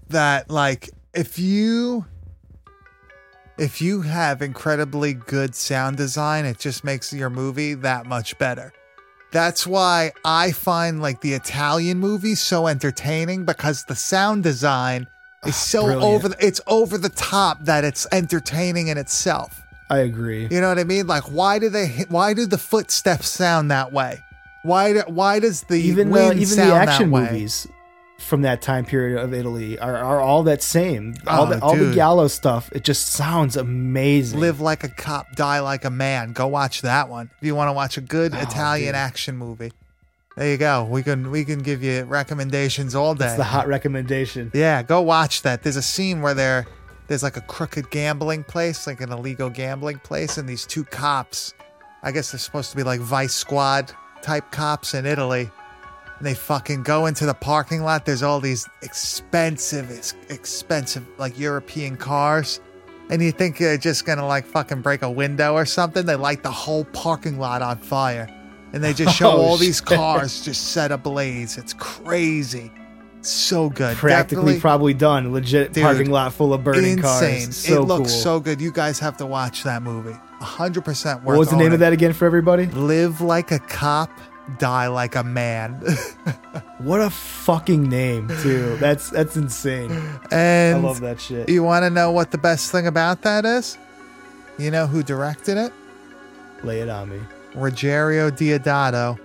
that 0.10 0.50
like 0.50 0.90
if 1.14 1.40
you 1.40 2.06
if 3.58 3.82
you 3.82 4.02
have 4.02 4.42
incredibly 4.42 5.14
good 5.14 5.56
sound 5.56 5.98
design, 5.98 6.46
it 6.46 6.60
just 6.60 6.84
makes 6.84 7.14
your 7.14 7.30
movie 7.30 7.74
that 7.76 8.06
much 8.06 8.38
better. 8.38 8.74
That's 9.32 9.66
why 9.66 10.12
I 10.26 10.52
find 10.52 11.02
like 11.02 11.22
the 11.22 11.34
Italian 11.34 12.00
movies 12.00 12.42
so 12.42 12.68
entertaining 12.68 13.46
because 13.46 13.86
the 13.86 13.96
sound 13.96 14.44
design 14.44 15.08
ah, 15.44 15.48
is 15.48 15.56
so 15.56 15.86
Brilliant. 15.86 16.04
over 16.04 16.30
the, 16.30 16.46
it's 16.46 16.60
over 16.68 16.98
the 16.98 17.10
top 17.10 17.64
that 17.66 17.86
it's 17.86 18.06
entertaining 18.12 18.88
in 18.88 18.98
itself. 18.98 19.62
I 19.90 20.00
agree. 20.00 20.48
You 20.52 20.62
know 20.62 20.70
what 20.70 20.80
I 20.80 20.84
mean? 20.84 21.08
Like 21.08 21.24
why 21.32 21.60
do 21.60 21.70
they 21.70 22.06
why 22.10 22.34
do 22.34 22.46
the 22.46 22.58
footsteps 22.58 23.30
sound 23.30 23.72
that 23.72 23.94
way? 23.94 24.24
Why 24.64 24.94
do, 24.94 25.00
why 25.08 25.40
does 25.40 25.64
the 25.64 25.76
even 25.76 26.10
the, 26.10 26.14
wind 26.14 26.40
even 26.40 26.58
the 26.58 26.74
action 26.74 27.10
movies 27.10 27.68
from 28.22 28.44
that 28.44 28.62
time 28.62 28.86
period 28.86 29.20
of 29.22 29.34
Italy 29.34 29.78
are, 29.80 29.98
are 29.98 30.22
all 30.22 30.44
that 30.44 30.62
same. 30.64 31.16
All 31.28 31.44
Oh, 31.48 31.50
the 31.50 31.62
all 31.62 31.76
the. 31.76 31.94
giallo 31.94 32.28
stuff. 32.28 32.70
It 32.74 32.84
just 32.84 33.08
sounds 33.08 33.58
amazing. 33.58 34.40
Live 34.40 34.62
like 34.62 34.84
a 34.84 34.90
cop, 34.90 35.36
die 35.36 35.60
like 35.60 35.84
a 35.86 35.90
man. 35.90 36.34
Go 36.34 36.48
watch 36.48 36.82
that 36.84 37.10
one. 37.10 37.30
If 37.40 37.46
you 37.46 37.56
want 37.56 37.70
to 37.70 37.74
watch 37.74 37.98
a 37.98 38.02
good 38.02 38.34
Italian 38.34 38.90
Oh, 38.90 38.92
dude. 38.92 38.96
action 38.96 39.38
movie. 39.38 39.72
There 40.38 40.50
you 40.50 40.58
go. 40.58 40.86
We 40.86 41.04
can 41.04 41.30
we 41.30 41.44
can 41.44 41.60
give 41.60 41.84
you 41.84 42.04
recommendations 42.06 42.96
all 42.96 43.14
day. 43.16 43.26
That's 43.26 43.38
the 43.38 43.44
hot 43.44 43.68
recommendation. 43.68 44.50
Yeah, 44.54 44.82
go 44.82 45.02
watch 45.02 45.42
that. 45.42 45.64
There's 45.64 45.76
a 45.76 45.82
scene 45.82 46.22
where 46.22 46.34
there 46.34 46.66
there's 47.08 47.24
like 47.24 47.36
a 47.36 47.42
crooked 47.42 47.90
gambling 47.92 48.46
place, 48.46 48.88
like 48.88 49.02
an 49.02 49.12
illegal 49.12 49.50
gambling 49.50 50.00
place, 50.00 50.38
and 50.38 50.48
these 50.48 50.66
two 50.66 50.86
cops, 50.86 51.54
I 52.02 52.12
guess 52.14 52.32
they're 52.32 52.40
supposed 52.40 52.72
to 52.72 52.78
be 52.78 52.84
like 52.84 53.02
vice 53.02 53.34
squad 53.34 53.92
type 54.22 54.50
cops 54.52 54.94
in 54.94 55.06
Italy. 55.06 55.50
And 56.22 56.28
they 56.28 56.36
fucking 56.36 56.84
go 56.84 57.08
into 57.08 57.26
the 57.26 57.34
parking 57.34 57.82
lot. 57.82 58.06
There's 58.06 58.22
all 58.22 58.40
these 58.40 58.70
expensive, 58.84 59.90
expensive 60.30 61.04
like 61.18 61.40
European 61.40 61.98
cars. 61.98 62.62
And 63.10 63.24
you 63.24 63.32
think 63.32 63.58
they're 63.58 63.76
just 63.76 64.06
gonna 64.06 64.28
like 64.28 64.46
fucking 64.46 64.82
break 64.84 65.02
a 65.02 65.10
window 65.10 65.56
or 65.56 65.66
something. 65.66 66.06
They 66.06 66.16
light 66.16 66.44
the 66.44 66.52
whole 66.52 66.86
parking 66.86 67.40
lot 67.40 67.64
on 67.64 67.80
fire. 67.80 68.30
And 68.72 68.84
they 68.84 68.94
just 68.94 69.16
show 69.18 69.32
Oh, 69.32 69.42
all 69.42 69.58
these 69.58 69.82
cars 69.82 70.46
just 70.46 70.74
set 70.74 70.92
ablaze. 70.92 71.58
It's 71.58 71.74
crazy. 71.74 72.72
So 73.22 73.70
good. 73.70 73.98
Practically 73.98 74.36
Definitely 74.44 74.60
probably 74.62 74.94
done. 74.94 75.34
Legit 75.34 75.74
Dude, 75.74 75.82
parking 75.84 76.12
lot 76.12 76.34
full 76.34 76.54
of 76.54 76.64
burning 76.64 77.00
insane. 77.00 77.46
cars. 77.46 77.56
So 77.58 77.82
it 77.82 77.86
looks 77.88 78.12
cool. 78.12 78.22
so 78.22 78.40
good. 78.40 78.62
You 78.62 78.72
guys 78.72 79.00
have 79.00 79.18
to 79.18 79.26
watch 79.26 79.64
that 79.64 79.82
movie. 79.82 80.16
100% 80.40 80.86
worth 80.86 81.06
it. 81.06 81.24
What 81.24 81.38
was 81.40 81.50
the 81.50 81.56
name 81.58 81.74
of 81.74 81.80
that 81.80 81.94
again 81.94 82.14
for 82.14 82.26
everybody? 82.26 82.68
Live 82.68 83.22
like 83.22 83.52
a 83.52 83.58
cop, 83.60 84.12
die 84.60 84.88
like 84.88 85.16
a 85.16 85.24
man. 85.24 85.82
What 86.80 87.00
a 87.00 87.12
fucking 87.12 87.88
name, 87.88 88.28
too. 88.42 88.76
That's 88.78 89.12
that's 89.12 89.38
insane. 89.38 89.92
And 90.32 90.78
I 90.78 90.80
love 90.80 91.00
that 91.02 91.22
shit. 91.22 91.48
you 91.48 91.62
want 91.62 91.84
to 91.84 91.92
know 91.92 92.12
what 92.12 92.32
the 92.32 92.40
best 92.40 92.72
thing 92.72 92.88
about 92.88 93.22
that 93.22 93.46
is? 93.46 93.78
You 94.58 94.72
know 94.72 94.88
who 94.88 95.04
directed 95.04 95.58
it? 95.60 95.72
Lay 96.64 96.80
it 96.82 96.90
on 96.90 97.10
me. 97.10 97.20
Ruggero 97.54 98.32
Deodato, 98.32 99.20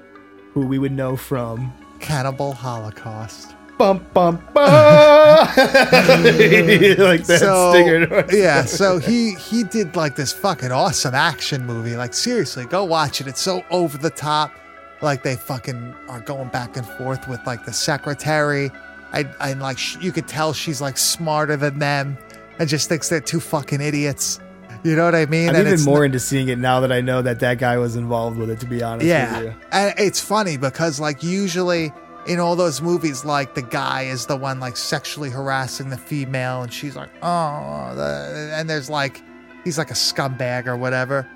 Who 0.53 0.67
we 0.67 0.79
would 0.79 0.93
know 0.93 1.17
from 1.17 1.73
Cannibal 1.99 2.53
Holocaust. 2.53 3.55
bum 3.79 4.07
bum 4.13 4.37
bum 4.53 4.55
like 4.55 5.55
that 7.25 7.39
so 7.41 7.73
stinger. 7.73 8.27
yeah, 8.33 8.67
so 8.67 8.99
he 8.99 9.33
he 9.35 9.65
did 9.65 9.97
like 9.97 10.15
this 10.15 10.31
fucking 10.33 10.73
awesome 10.73 11.15
action 11.15 11.65
movie. 11.65 11.97
Like 11.97 12.13
seriously, 12.13 12.67
go 12.67 12.85
watch 12.85 13.23
it. 13.23 13.27
It's 13.27 13.41
so 13.41 13.65
over 13.71 13.97
the 13.97 14.11
top. 14.11 14.53
Like 15.03 15.23
they 15.23 15.37
fucking 15.37 15.95
are 16.09 16.21
going 16.21 16.49
back 16.49 16.77
and 16.77 16.87
forth 16.87 17.29
with 17.29 17.41
like 17.47 17.65
the 17.65 17.73
secretary. 17.73 18.71
I 19.13 19.25
and 19.41 19.61
like 19.61 19.79
sh- 19.79 19.97
you 20.01 20.13
could 20.13 20.27
tell 20.27 20.53
she's 20.53 20.81
like 20.81 20.97
smarter 20.99 21.57
than 21.57 21.79
them 21.79 22.19
and 22.59 22.69
just 22.69 22.89
thinks 22.89 23.09
they're 23.09 23.21
two 23.21 23.41
fucking 23.41 23.81
idiots. 23.81 24.41
You 24.85 24.95
know 24.95 25.05
what 25.05 25.15
I 25.15 25.27
mean? 25.27 25.49
I'm 25.51 25.57
And 25.57 25.69
even 25.69 25.83
more 25.85 26.01
n- 26.05 26.07
into 26.07 26.21
seeing 26.21 26.49
it 26.49 26.59
now 26.59 26.81
that 26.81 26.93
I 26.93 27.01
know 27.01 27.21
that 27.23 27.41
that 27.41 27.59
guy 27.59 27.77
was 27.79 27.97
involved 27.97 28.39
with 28.39 28.51
it. 28.51 28.61
To 28.61 28.67
be 28.67 28.83
honest 28.83 29.03
with 29.05 29.09
yeah, 29.09 29.41
you. 29.41 29.55
and 29.73 29.95
it's 29.99 30.21
funny 30.21 30.57
because 30.57 30.99
like 31.01 31.23
usually 31.23 31.93
in 32.27 32.41
all 32.41 32.57
those 32.57 32.81
movies, 32.83 33.25
like 33.25 33.55
the 33.55 33.63
guy 33.63 34.03
is 34.03 34.27
the 34.27 34.37
one 34.37 34.61
like 34.61 34.77
sexually 34.77 35.31
harassing 35.31 35.91
the 35.91 35.97
female, 35.97 36.63
and 36.63 36.73
she's 36.73 36.97
like, 36.97 37.11
oh, 37.23 37.97
and 38.53 38.69
there's 38.69 38.89
like 38.91 39.23
he's 39.65 39.79
like 39.79 39.91
a 39.91 39.95
scumbag 39.95 40.67
or 40.67 40.77
whatever. 40.77 41.29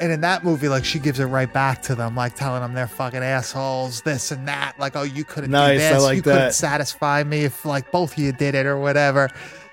And 0.00 0.12
in 0.12 0.20
that 0.20 0.44
movie, 0.44 0.68
like 0.68 0.84
she 0.84 0.98
gives 0.98 1.18
it 1.18 1.26
right 1.26 1.52
back 1.52 1.82
to 1.82 1.94
them, 1.94 2.14
like 2.14 2.34
telling 2.34 2.60
them 2.60 2.72
they're 2.74 2.86
fucking 2.86 3.22
assholes, 3.22 4.02
this 4.02 4.30
and 4.30 4.46
that. 4.46 4.78
Like, 4.78 4.94
oh, 4.94 5.02
you 5.02 5.24
couldn't 5.24 5.50
Nice, 5.50 5.72
do 5.72 5.78
this, 5.78 6.02
like 6.02 6.16
you 6.16 6.22
couldn't 6.22 6.52
satisfy 6.52 7.24
me 7.24 7.44
if 7.44 7.64
like 7.64 7.90
both 7.90 8.12
of 8.12 8.18
you 8.18 8.32
did 8.32 8.54
it 8.54 8.66
or 8.66 8.78
whatever. 8.78 9.28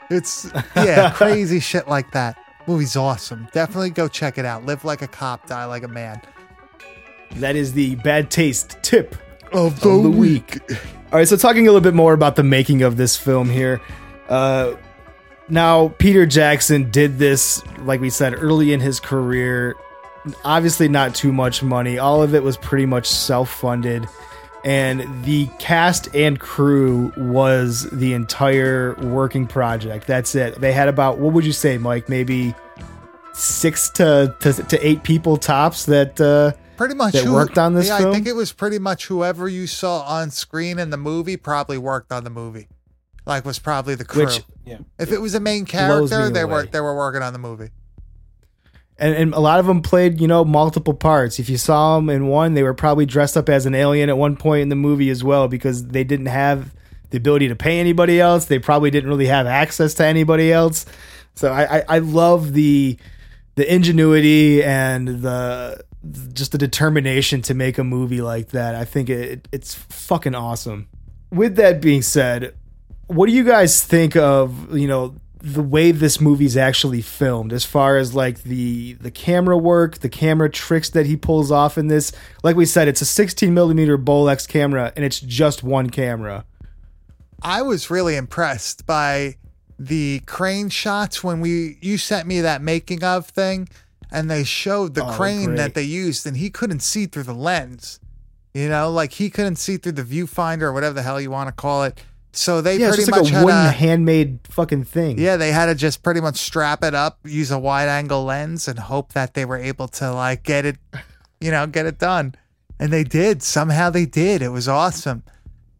It's 0.09 0.49
yeah, 0.75 1.11
crazy 1.15 1.59
shit 1.59 1.87
like 1.87 2.11
that. 2.11 2.37
Movie's 2.67 2.95
awesome. 2.95 3.47
Definitely 3.53 3.91
go 3.91 4.07
check 4.07 4.37
it 4.37 4.45
out. 4.45 4.65
Live 4.65 4.83
like 4.83 5.01
a 5.03 5.07
cop, 5.07 5.45
die 5.45 5.65
like 5.65 5.83
a 5.83 5.87
man. 5.87 6.21
That 7.35 7.55
is 7.55 7.73
the 7.73 7.95
bad 7.95 8.31
taste 8.31 8.77
tip 8.81 9.15
Of 9.51 9.83
of 9.85 10.03
the 10.03 10.09
week. 10.09 10.59
All 11.11 11.19
right, 11.19 11.27
so 11.27 11.37
talking 11.37 11.67
a 11.67 11.71
little 11.71 11.81
bit 11.81 11.93
more 11.93 12.13
about 12.13 12.35
the 12.35 12.43
making 12.43 12.81
of 12.81 12.97
this 12.97 13.15
film 13.15 13.49
here. 13.49 13.81
Uh, 14.27 14.75
now, 15.47 15.89
Peter 15.99 16.25
Jackson 16.25 16.89
did 16.89 17.19
this, 17.19 17.61
like 17.79 18.01
we 18.01 18.09
said, 18.09 18.33
early 18.33 18.73
in 18.73 18.79
his 18.79 18.99
career. 18.99 19.75
Obviously, 20.43 20.87
not 20.87 21.15
too 21.15 21.31
much 21.31 21.63
money. 21.63 21.97
All 21.97 22.21
of 22.21 22.33
it 22.33 22.43
was 22.43 22.57
pretty 22.57 22.85
much 22.85 23.07
self 23.07 23.49
funded. 23.49 24.07
And 24.63 25.23
the 25.23 25.47
cast 25.59 26.13
and 26.15 26.39
crew 26.39 27.13
was 27.15 27.87
the 27.91 28.13
entire 28.13 28.95
working 28.95 29.45
project. 29.45 30.07
That's 30.07 30.33
it. 30.33 30.59
They 30.59 30.71
had 30.73 30.87
about, 30.87 31.19
what 31.19 31.33
would 31.33 31.45
you 31.45 31.51
say, 31.51 31.77
Mike? 31.77 32.09
Maybe 32.09 32.55
six 33.33 33.89
to, 33.91 34.35
to, 34.39 34.53
to 34.53 34.87
eight 34.87 35.03
people 35.03 35.37
tops 35.37 35.85
that. 35.85 36.19
Uh, 36.19 36.53
pretty 36.77 36.95
much 36.95 37.13
that 37.13 37.25
worked 37.25 37.59
on 37.59 37.75
this 37.75 37.87
yeah, 37.87 37.99
film? 37.99 38.09
I 38.09 38.13
think 38.13 38.27
it 38.27 38.35
was 38.35 38.51
pretty 38.53 38.79
much 38.79 39.05
whoever 39.05 39.47
you 39.47 39.67
saw 39.67 40.01
on 40.01 40.31
screen 40.31 40.79
in 40.79 40.89
the 40.89 40.97
movie 40.97 41.37
probably 41.37 41.77
worked 41.77 42.11
on 42.11 42.23
the 42.23 42.31
movie. 42.31 42.67
Like 43.25 43.45
was 43.45 43.59
probably 43.59 43.93
the 43.95 44.05
crew. 44.05 44.25
Which- 44.25 44.43
Yeah. 44.65 44.79
if 44.97 45.11
it 45.11 45.19
was 45.19 45.35
a 45.35 45.39
main 45.39 45.65
character, 45.65 46.25
me 46.25 46.31
they 46.31 46.45
were 46.45 46.65
they 46.65 46.79
were 46.79 46.95
working 46.95 47.21
on 47.21 47.33
the 47.33 47.39
movie. 47.39 47.69
And, 48.97 49.15
and 49.15 49.33
a 49.33 49.39
lot 49.39 49.59
of 49.59 49.65
them 49.65 49.81
played 49.81 50.21
you 50.21 50.27
know 50.27 50.45
multiple 50.45 50.93
parts. 50.93 51.39
If 51.39 51.49
you 51.49 51.57
saw 51.57 51.97
them 51.97 52.09
in 52.09 52.27
one 52.27 52.53
they 52.53 52.63
were 52.63 52.73
probably 52.73 53.05
dressed 53.05 53.37
up 53.37 53.49
as 53.49 53.65
an 53.65 53.75
alien 53.75 54.09
at 54.09 54.17
one 54.17 54.37
point 54.37 54.61
in 54.61 54.69
the 54.69 54.75
movie 54.75 55.09
as 55.09 55.23
well 55.23 55.47
because 55.47 55.87
they 55.87 56.03
didn't 56.03 56.27
have 56.27 56.73
the 57.09 57.17
ability 57.17 57.47
to 57.47 57.55
pay 57.55 57.79
anybody 57.79 58.19
else. 58.19 58.45
They 58.45 58.59
probably 58.59 58.91
didn't 58.91 59.09
really 59.09 59.27
have 59.27 59.47
access 59.47 59.93
to 59.95 60.05
anybody 60.05 60.51
else. 60.51 60.85
So 61.35 61.51
i 61.51 61.77
i, 61.77 61.83
I 61.87 61.99
love 61.99 62.53
the 62.53 62.97
the 63.55 63.73
ingenuity 63.73 64.63
and 64.63 65.07
the 65.07 65.83
just 66.33 66.51
the 66.51 66.57
determination 66.57 67.41
to 67.43 67.53
make 67.53 67.77
a 67.77 67.83
movie 67.83 68.21
like 68.21 68.49
that. 68.49 68.75
I 68.75 68.85
think 68.85 69.09
it 69.09 69.47
it's 69.51 69.73
fucking 69.73 70.35
awesome. 70.35 70.87
With 71.31 71.55
that 71.57 71.81
being 71.81 72.01
said 72.01 72.55
what 73.07 73.27
do 73.27 73.33
you 73.33 73.43
guys 73.43 73.83
think 73.83 74.15
of 74.15 74.75
you 74.75 74.87
know 74.87 75.15
the 75.47 75.61
way 75.61 75.91
this 75.91 76.19
movie's 76.19 76.57
actually 76.57 77.01
filmed 77.03 77.53
as 77.53 77.63
far 77.63 77.97
as 77.97 78.15
like 78.15 78.41
the 78.43 78.93
the 78.93 79.11
camera 79.11 79.55
work 79.55 79.99
the 79.99 80.09
camera 80.09 80.49
tricks 80.49 80.89
that 80.89 81.05
he 81.05 81.15
pulls 81.15 81.51
off 81.51 81.77
in 81.77 81.87
this 81.87 82.11
like 82.41 82.55
we 82.55 82.65
said 82.65 82.87
it's 82.87 82.99
a 83.01 83.05
16 83.05 83.53
millimeter 83.53 83.95
bolex 83.95 84.47
camera 84.47 84.91
and 84.95 85.05
it's 85.05 85.19
just 85.19 85.61
one 85.63 85.89
camera 85.91 86.43
I 87.43 87.61
was 87.61 87.91
really 87.91 88.15
impressed 88.15 88.87
by 88.87 89.35
the 89.77 90.21
crane 90.25 90.69
shots 90.69 91.23
when 91.23 91.41
we 91.41 91.77
you 91.81 91.97
sent 91.99 92.27
me 92.27 92.41
that 92.41 92.61
making 92.63 93.03
of 93.03 93.27
thing 93.27 93.69
and 94.11 94.31
they 94.31 94.43
showed 94.43 94.95
the 94.95 95.05
Oh, 95.05 95.11
crane 95.11 95.45
great. 95.47 95.57
that 95.57 95.73
they 95.75 95.83
used 95.83 96.25
and 96.25 96.37
he 96.37 96.49
couldn't 96.49 96.79
see 96.79 97.05
through 97.05 97.23
the 97.23 97.33
lens. 97.33 97.99
You 98.53 98.69
know, 98.69 98.89
like 98.89 99.11
he 99.11 99.29
couldn't 99.29 99.57
see 99.57 99.75
through 99.77 99.91
the 99.91 100.03
viewfinder 100.03 100.61
or 100.63 100.73
whatever 100.73 100.93
the 100.93 101.01
hell 101.03 101.19
you 101.19 101.29
want 101.29 101.49
to 101.49 101.53
call 101.53 101.83
it. 101.83 102.01
So 102.37 102.61
they 102.61 102.77
yeah 102.77 102.87
it's 102.89 102.97
pretty 102.97 103.11
like 103.11 103.21
much 103.21 103.31
a 103.31 103.35
had 103.35 103.67
a, 103.67 103.71
handmade 103.71 104.39
fucking 104.49 104.83
thing 104.83 105.17
Yeah, 105.17 105.37
they 105.37 105.51
had 105.53 105.67
to 105.67 105.75
just 105.75 106.03
pretty 106.03 106.19
much 106.19 106.35
strap 106.35 106.83
it 106.83 106.93
up, 106.93 107.19
use 107.23 107.49
a 107.49 107.57
wide 107.57 107.87
angle 107.87 108.25
lens, 108.25 108.67
and 108.67 108.77
hope 108.77 109.13
that 109.13 109.33
they 109.35 109.45
were 109.45 109.57
able 109.57 109.87
to 109.89 110.11
like 110.11 110.43
get 110.43 110.65
it, 110.65 110.77
you 111.39 111.49
know, 111.51 111.65
get 111.65 111.85
it 111.85 111.97
done. 111.97 112.35
And 112.77 112.91
they 112.91 113.05
did. 113.05 113.41
Somehow 113.41 113.89
they 113.89 114.05
did. 114.05 114.41
It 114.41 114.49
was 114.49 114.67
awesome. 114.67 115.23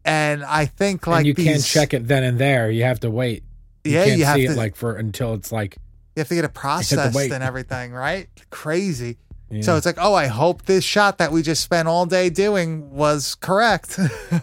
And 0.04 0.42
I 0.44 0.64
think 0.64 1.06
like 1.06 1.18
and 1.18 1.26
you 1.26 1.34
can't 1.34 1.62
check 1.62 1.92
it 1.92 2.08
then 2.08 2.24
and 2.24 2.38
there. 2.38 2.70
You 2.70 2.84
have 2.84 3.00
to 3.00 3.10
wait. 3.10 3.42
You 3.84 3.92
Yeah, 3.92 4.04
you 4.06 4.24
have 4.24 4.36
see 4.36 4.46
to- 4.46 4.52
it 4.52 4.56
like 4.56 4.76
for 4.76 4.94
until 4.94 5.34
it's 5.34 5.52
like 5.52 5.76
You 6.14 6.20
have 6.20 6.28
to 6.28 6.34
get 6.34 6.44
it 6.46 6.54
processed 6.54 7.14
and 7.18 7.44
everything, 7.44 7.92
right? 7.92 8.28
Crazy. 8.48 9.18
Yeah. 9.50 9.60
So 9.62 9.76
it's 9.76 9.86
like, 9.86 9.98
oh, 10.00 10.14
I 10.14 10.26
hope 10.26 10.62
this 10.64 10.82
shot 10.84 11.18
that 11.18 11.30
we 11.30 11.42
just 11.42 11.62
spent 11.62 11.86
all 11.86 12.06
day 12.06 12.30
doing 12.30 12.90
was 12.90 13.34
correct. 13.36 13.98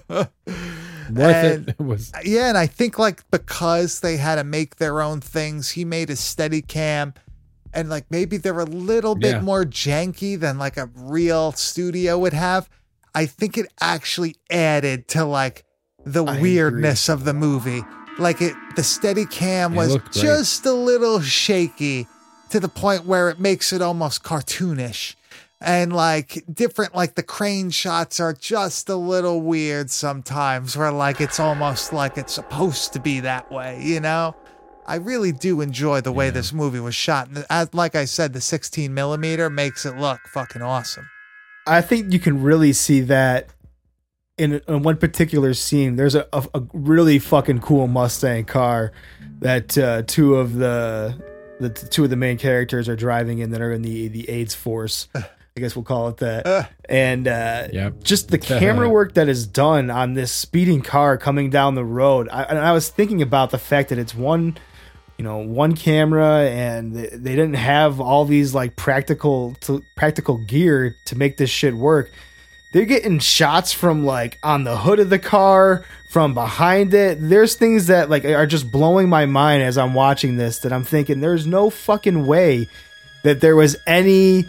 worth 1.11 1.35
And- 1.35 1.69
it. 1.69 1.75
It 1.79 1.83
was 1.83 2.11
yeah, 2.23 2.49
and 2.49 2.57
I 2.57 2.67
think 2.67 2.97
like 2.99 3.29
because 3.31 3.99
they 4.01 4.17
had 4.17 4.35
to 4.35 4.43
make 4.43 4.77
their 4.77 5.01
own 5.01 5.21
things, 5.21 5.71
he 5.71 5.85
made 5.85 6.09
a 6.09 6.15
steady 6.15 6.61
cam 6.61 7.13
and 7.73 7.89
like 7.89 8.05
maybe 8.11 8.37
they're 8.37 8.59
a 8.59 8.65
little 8.65 9.15
bit 9.15 9.35
Yeah. 9.35 9.41
more 9.41 9.63
janky 9.65 10.39
than 10.39 10.57
like 10.59 10.77
a 10.77 10.89
real 10.95 11.51
studio 11.53 12.17
would 12.19 12.33
have. 12.33 12.69
I 13.15 13.25
think 13.25 13.57
it 13.57 13.67
actually 13.81 14.35
added 14.51 15.07
to 15.09 15.25
like 15.25 15.63
the 16.05 16.23
I 16.25 16.39
weirdness 16.39 17.09
of 17.09 17.23
the 17.25 17.33
movie. 17.33 17.81
Like 18.19 18.41
it 18.41 18.53
the 18.75 18.83
steady 18.83 19.25
cam 19.25 19.73
was 19.75 19.97
just 20.11 20.65
a 20.65 20.73
little 20.73 21.19
shaky 21.21 22.07
to 22.51 22.59
the 22.59 22.69
point 22.69 23.05
where 23.05 23.29
it 23.29 23.39
makes 23.39 23.73
it 23.73 23.81
almost 23.81 24.23
cartoonish. 24.23 25.15
And 25.63 25.93
like 25.93 26.43
different 26.53 26.93
like 26.95 27.15
the 27.15 27.23
crane 27.23 27.69
shots 27.69 28.19
are 28.19 28.33
just 28.33 28.89
a 28.89 28.95
little 28.95 29.41
weird 29.41 29.89
sometimes 29.89 30.77
where 30.77 30.91
like 30.91 31.21
it's 31.21 31.39
almost 31.39 31.93
like 31.93 32.17
it's 32.17 32.33
supposed 32.33 32.93
to 32.93 32.99
be 32.99 33.19
that 33.19 33.51
way 33.51 33.81
you 33.81 33.99
know 33.99 34.35
i 34.85 34.95
really 34.95 35.31
do 35.31 35.61
enjoy 35.61 36.01
the 36.01 36.11
way 36.11 36.29
this 36.29 36.51
movie 36.51 36.79
was 36.79 36.95
shot 36.95 37.27
and 37.27 37.45
as, 37.49 37.73
like 37.73 37.95
i 37.95 38.05
said 38.05 38.33
the 38.33 38.41
16 38.41 38.93
millimeter 38.93 39.49
makes 39.49 39.85
it 39.85 39.97
look 39.97 40.19
fucking 40.27 40.61
awesome 40.61 41.07
I 41.65 41.81
think 41.81 42.11
you 42.11 42.19
can 42.19 42.41
really 42.41 42.73
see 42.73 43.01
that 43.01 43.47
in, 44.37 44.61
in 44.67 44.83
one 44.83 44.97
particular 44.97 45.53
scene. 45.53 45.95
There's 45.95 46.15
a, 46.15 46.27
a, 46.33 46.45
a 46.53 46.63
really 46.73 47.19
fucking 47.19 47.59
cool 47.59 47.87
Mustang 47.87 48.45
car 48.45 48.91
that 49.39 49.77
uh, 49.77 50.03
two 50.05 50.35
of 50.35 50.55
the 50.55 51.21
the 51.59 51.69
two 51.69 52.03
of 52.03 52.09
the 52.09 52.15
main 52.15 52.37
characters 52.37 52.89
are 52.89 52.95
driving 52.95 53.39
in 53.39 53.51
that 53.51 53.61
are 53.61 53.71
in 53.71 53.83
the 53.83 54.07
the 54.09 54.29
AIDS 54.29 54.55
force. 54.55 55.07
I 55.55 55.59
guess 55.59 55.75
we'll 55.75 55.83
call 55.83 56.07
it 56.07 56.17
that. 56.17 56.71
And 56.89 57.27
uh, 57.27 57.67
Yep. 57.71 58.03
just 58.03 58.29
the 58.29 58.39
camera 58.39 58.89
work 58.89 59.13
that 59.13 59.29
is 59.29 59.45
done 59.45 59.91
on 59.91 60.15
this 60.15 60.31
speeding 60.31 60.81
car 60.81 61.15
coming 61.15 61.51
down 61.51 61.75
the 61.75 61.85
road. 61.85 62.27
I, 62.31 62.43
and 62.43 62.57
I 62.57 62.71
was 62.71 62.89
thinking 62.89 63.21
about 63.21 63.51
the 63.51 63.59
fact 63.59 63.89
that 63.89 63.99
it's 63.99 64.15
one 64.15 64.57
you 65.19 65.23
know 65.23 65.37
one 65.37 65.75
camera 65.75 66.49
and 66.49 66.95
they 66.95 67.07
they 67.09 67.35
didn't 67.35 67.53
have 67.53 68.01
all 68.01 68.25
these 68.25 68.55
like 68.55 68.75
practical 68.75 69.53
to, 69.61 69.83
practical 69.95 70.43
gear 70.47 70.95
to 71.05 71.15
make 71.15 71.37
this 71.37 71.51
shit 71.51 71.75
work 71.75 72.09
they're 72.73 72.85
getting 72.85 73.19
shots 73.19 73.71
from 73.71 74.03
like 74.07 74.39
on 74.41 74.63
the 74.63 74.75
hood 74.75 74.97
of 74.99 75.11
the 75.11 75.19
car 75.19 75.85
from 76.09 76.33
behind 76.33 76.95
it 76.95 77.19
there's 77.21 77.53
things 77.55 77.85
that 77.87 78.09
like 78.09 78.25
are 78.25 78.47
just 78.47 78.71
blowing 78.71 79.07
my 79.07 79.27
mind 79.27 79.61
as 79.61 79.77
i'm 79.77 79.93
watching 79.93 80.35
this 80.37 80.57
that 80.59 80.73
i'm 80.73 80.83
thinking 80.83 81.21
there's 81.21 81.45
no 81.45 81.69
fucking 81.69 82.25
way 82.25 82.67
that 83.23 83.39
there 83.39 83.55
was 83.55 83.75
any 83.85 84.45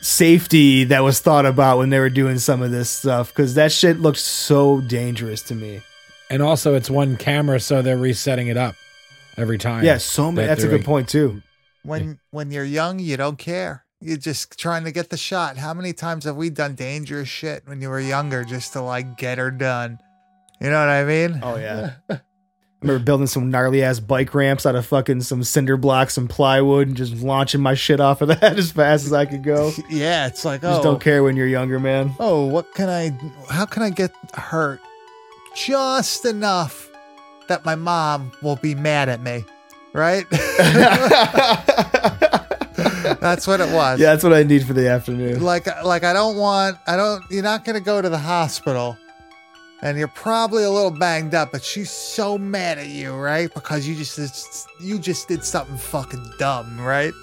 safety 0.00 0.84
that 0.84 1.00
was 1.02 1.20
thought 1.20 1.46
about 1.46 1.78
when 1.78 1.90
they 1.90 1.98
were 1.98 2.10
doing 2.10 2.38
some 2.38 2.62
of 2.62 2.70
this 2.70 2.90
stuff 2.90 3.28
because 3.28 3.54
that 3.54 3.72
shit 3.72 4.00
looked 4.00 4.18
so 4.18 4.80
dangerous 4.80 5.42
to 5.42 5.54
me. 5.54 5.82
And 6.30 6.42
also, 6.42 6.74
it's 6.74 6.88
one 6.88 7.16
camera, 7.16 7.58
so 7.58 7.82
they're 7.82 7.96
resetting 7.98 8.46
it 8.48 8.56
up 8.56 8.76
every 9.36 9.58
time. 9.58 9.84
yeah 9.84 9.96
so 9.96 10.30
many 10.30 10.46
that 10.46 10.56
that's 10.56 10.64
a 10.64 10.68
good 10.68 10.84
point 10.84 11.08
too. 11.08 11.42
When 11.82 12.18
when 12.30 12.50
you're 12.50 12.64
young 12.64 12.98
you 12.98 13.16
don't 13.16 13.38
care. 13.38 13.84
You're 14.02 14.16
just 14.16 14.58
trying 14.58 14.84
to 14.84 14.92
get 14.92 15.10
the 15.10 15.18
shot. 15.18 15.58
How 15.58 15.74
many 15.74 15.92
times 15.92 16.24
have 16.24 16.36
we 16.36 16.48
done 16.48 16.74
dangerous 16.74 17.28
shit 17.28 17.64
when 17.66 17.82
you 17.82 17.90
were 17.90 18.00
younger 18.00 18.44
just 18.44 18.72
to 18.72 18.80
like 18.80 19.18
get 19.18 19.36
her 19.38 19.50
done? 19.50 19.98
You 20.60 20.70
know 20.70 20.80
what 20.80 20.88
i 20.88 21.04
mean? 21.04 21.40
Oh 21.42 21.56
yeah. 21.56 21.94
I 22.82 22.86
remember 22.86 23.04
building 23.04 23.26
some 23.26 23.50
gnarly 23.50 23.82
ass 23.82 24.00
bike 24.00 24.32
ramps 24.34 24.64
out 24.64 24.74
of 24.74 24.86
fucking 24.86 25.20
some 25.20 25.44
cinder 25.44 25.76
blocks 25.76 26.16
and 26.16 26.30
plywood 26.30 26.88
and 26.88 26.96
just 26.96 27.14
launching 27.16 27.60
my 27.60 27.74
shit 27.74 28.00
off 28.00 28.22
of 28.22 28.28
that 28.28 28.42
as 28.58 28.72
fast 28.72 29.04
as 29.04 29.12
I 29.12 29.26
could 29.26 29.42
go. 29.44 29.70
Yeah 29.90 30.26
it's 30.28 30.44
like 30.46 30.64
oh 30.64 30.82
don't 30.82 31.00
care 31.00 31.22
when 31.22 31.36
you're 31.36 31.46
younger, 31.46 31.78
man. 31.78 32.14
oh, 32.18 32.46
what 32.46 32.72
can 32.74 32.88
I, 32.88 33.10
how 33.52 33.66
can 33.66 33.82
I 33.82 33.90
get 33.90 34.12
hurt 34.32 34.80
just 35.54 36.24
enough 36.24 36.88
that 37.48 37.66
my 37.66 37.74
mom 37.74 38.32
will 38.40 38.56
be 38.56 38.74
mad 38.74 39.08
at 39.10 39.20
me, 39.20 39.44
right? 39.92 40.24
That's 43.20 43.46
what 43.46 43.60
it 43.60 43.70
was. 43.74 44.00
Yeah, 44.00 44.12
that's 44.12 44.24
what 44.24 44.32
I 44.32 44.42
need 44.44 44.64
for 44.64 44.72
the 44.72 44.88
afternoon. 44.88 45.42
Like, 45.42 45.66
like 45.84 46.04
I 46.04 46.12
don't 46.14 46.36
want, 46.36 46.78
I 46.86 46.96
don't, 46.96 47.22
you're 47.30 47.42
not 47.42 47.64
going 47.64 47.74
to 47.74 47.84
go 47.84 48.00
to 48.00 48.08
the 48.08 48.16
hospital 48.18 48.96
and 49.82 49.98
you're 49.98 50.08
probably 50.08 50.64
a 50.64 50.70
little 50.70 50.90
banged 50.90 51.34
up, 51.34 51.52
but 51.52 51.64
she's 51.64 51.90
so 51.90 52.36
mad 52.36 52.78
at 52.78 52.88
you, 52.88 53.14
right? 53.14 53.52
Because 53.52 53.88
you 53.88 53.94
just, 53.94 54.68
you 54.78 54.98
just 54.98 55.28
did 55.28 55.44
something 55.44 55.76
fucking 55.76 56.32
dumb, 56.38 56.80
right? 56.80 57.14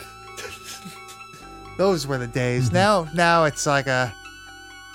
Those 1.77 2.07
were 2.07 2.17
the 2.17 2.27
days. 2.27 2.71
Now, 2.71 3.07
now 3.13 3.43
it's 3.43 3.67
like 3.67 3.87
a, 3.87 4.13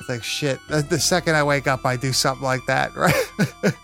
it's 0.00 0.08
like 0.08 0.24
shit. 0.24 0.58
The, 0.68 0.82
the 0.82 0.98
second 0.98 1.36
I 1.36 1.44
wake 1.44 1.68
up, 1.68 1.86
I 1.86 1.96
do 1.96 2.12
something 2.12 2.44
like 2.44 2.66
that, 2.66 2.94
right? 2.96 3.74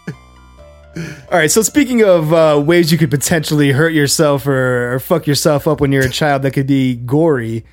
All 1.30 1.38
right, 1.38 1.50
so 1.50 1.62
speaking 1.62 2.02
of 2.02 2.32
uh, 2.32 2.60
ways 2.64 2.90
you 2.90 2.98
could 2.98 3.10
potentially 3.10 3.70
hurt 3.70 3.92
yourself 3.92 4.46
or, 4.48 4.94
or 4.94 4.98
fuck 4.98 5.28
yourself 5.28 5.68
up 5.68 5.80
when 5.80 5.92
you're 5.92 6.06
a 6.06 6.10
child 6.10 6.42
that 6.42 6.50
could 6.50 6.66
be 6.66 6.96
gory, 6.96 7.64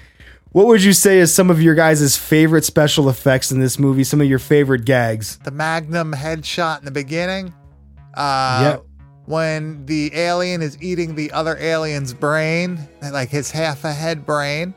what 0.56 0.68
would 0.68 0.82
you 0.82 0.94
say 0.94 1.20
is 1.20 1.34
some 1.34 1.50
of 1.52 1.62
your 1.62 1.76
guys' 1.76 2.16
favorite 2.16 2.64
special 2.64 3.10
effects 3.10 3.52
in 3.52 3.60
this 3.60 3.78
movie? 3.78 4.06
Some 4.06 4.22
of 4.22 4.28
your 4.28 4.40
favorite 4.40 4.86
gags? 4.86 5.38
the 5.44 5.52
Magnum 5.52 6.14
headshot 6.14 6.80
in 6.80 6.86
the 6.86 6.92
beginning. 6.92 7.54
Uh, 8.14 8.60
Yep. 8.64 8.86
When 9.26 9.86
the 9.86 10.16
alien 10.16 10.62
is 10.62 10.82
eating 10.82 11.16
the 11.16 11.30
other 11.34 11.58
alien's 11.58 12.14
brain, 12.14 12.80
like 13.02 13.28
his 13.28 13.52
half 13.52 13.84
a 13.84 13.92
head 13.92 14.26
brain. 14.26 14.74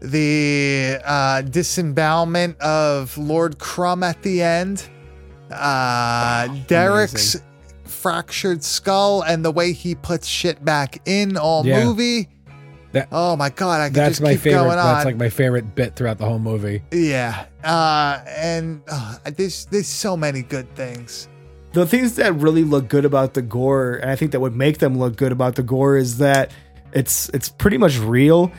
The 0.00 0.98
uh, 1.04 1.42
disembowelment 1.42 2.58
of 2.60 3.16
Lord 3.16 3.58
Crumb 3.60 4.02
at 4.02 4.20
the 4.22 4.42
end. 4.42 4.88
Uh, 5.52 6.48
Derek's 6.66 7.36
fractured 7.84 8.64
skull 8.64 9.22
and 9.22 9.44
the 9.44 9.52
way 9.52 9.72
he 9.72 9.94
puts 9.94 10.26
shit 10.26 10.64
back 10.64 11.00
in 11.06 11.36
all 11.36 11.64
Yeah. 11.64 11.84
movie. 11.84 12.28
That- 12.96 13.08
oh 13.12 13.36
my 13.36 13.50
god, 13.50 13.80
I 13.80 13.88
That's 13.88 14.12
just 14.18 14.22
my 14.22 14.32
keep 14.32 14.40
favorite. 14.40 14.62
going 14.64 14.78
on. 14.78 14.94
That's 14.94 15.04
like 15.04 15.16
my 15.16 15.28
favorite 15.28 15.74
bit 15.74 15.94
throughout 15.96 16.18
the 16.18 16.26
whole 16.26 16.38
movie. 16.38 16.82
yeah. 16.90 17.46
Uh, 17.64 18.20
and 18.28 18.82
uh, 18.90 19.16
there's 19.36 19.66
there's 19.66 19.86
so 19.88 20.16
many 20.16 20.42
good 20.42 20.72
things. 20.76 21.28
the 21.72 21.84
things 21.86 22.16
that 22.16 22.32
really 22.34 22.64
look 22.64 22.88
good 22.88 23.04
about 23.04 23.34
the 23.34 23.42
gore 23.42 23.96
and 23.96 24.10
i 24.10 24.16
think 24.16 24.32
that 24.32 24.40
would 24.40 24.56
make 24.56 24.78
them 24.78 24.96
look 24.96 25.14
good 25.16 25.30
about 25.32 25.56
the 25.56 25.62
gore 25.62 25.96
is 25.98 26.16
that 26.18 26.50
it's 26.94 27.28
it's 27.34 27.50
pretty 27.50 27.76
much 27.76 27.98
real 27.98 28.50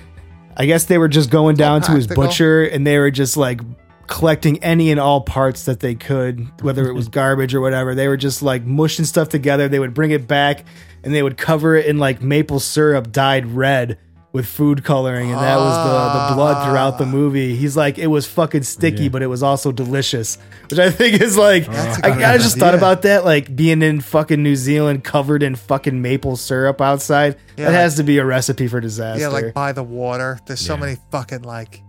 i 0.58 0.66
guess 0.68 0.86
they 0.86 1.00
were 1.00 1.08
just 1.08 1.32
going 1.32 1.56
down 1.56 1.82
to 1.82 1.94
his 1.94 2.06
butcher 2.06 2.64
and 2.64 2.86
they 2.86 3.00
were 3.00 3.10
just 3.10 3.36
like 3.36 3.60
collecting 4.06 4.62
any 4.64 4.92
and 4.92 5.00
all 5.00 5.22
parts 5.22 5.66
that 5.66 5.80
they 5.80 5.96
could 5.96 6.46
whether 6.62 6.88
it 6.88 6.94
was 6.94 7.08
garbage 7.22 7.56
or 7.56 7.62
whatever 7.62 7.96
they 7.96 8.08
were 8.08 8.18
just 8.18 8.44
like 8.44 8.64
mushing 8.66 9.06
stuff 9.06 9.30
together 9.30 9.68
they 9.68 9.80
would 9.80 9.94
bring 9.96 10.12
it 10.12 10.28
back 10.28 10.64
and 11.04 11.12
they 11.14 11.24
would 11.24 11.38
cover 11.38 11.76
it 11.76 11.86
in 11.88 11.98
like 11.98 12.22
maple 12.22 12.60
syrup 12.60 13.12
dyed 13.12 13.46
red 13.48 13.98
with 14.34 14.46
food 14.46 14.84
coloring 14.84 15.32
and 15.32 15.40
that 15.40 15.56
was 15.58 15.76
the, 15.78 16.30
the 16.30 16.36
blood 16.36 16.68
throughout 16.68 16.98
the 16.98 17.06
ah. 17.06 17.08
movie 17.08 17.56
he's 17.56 17.76
like 17.78 17.98
it 17.98 18.08
was 18.08 18.28
fucking 18.28 18.62
sticky 18.62 19.10
but 19.10 19.22
it 19.22 19.28
was 19.28 19.42
also 19.42 19.72
delicious 19.72 20.38
which 20.70 20.80
i 20.80 20.92
think 20.92 21.22
is 21.22 21.38
like 21.38 21.68
oh, 21.68 21.72
That's 21.72 22.00
a 22.00 22.06
I, 22.06 22.10
good 22.12 22.24
I 22.24 22.38
just 22.38 22.58
thought 22.58 22.74
idea. 22.74 22.78
about 22.78 23.02
that, 23.04 23.26
like 23.26 23.56
being 23.56 23.82
in 23.82 24.02
fucking 24.02 24.42
New 24.42 24.56
Zealand 24.56 25.04
covered 25.04 25.44
in 25.44 25.56
fucking 25.56 26.02
maple 26.02 26.36
syrup 26.36 26.82
outside. 26.82 27.38
Yeah, 27.58 27.66
that 27.66 27.72
like- 27.72 27.76
has 27.76 27.96
to 27.96 28.04
be 28.04 28.18
a 28.18 28.26
recipe 28.26 28.68
for 28.68 28.80
disaster. 28.80 29.22
Yeah, 29.22 29.30
like 29.30 29.54
by 29.54 29.72
the 29.72 29.84
water. 29.84 30.40
There's 30.46 30.60
so 30.60 30.78
many 30.78 30.98
fucking 31.12 31.44
like 31.44 31.82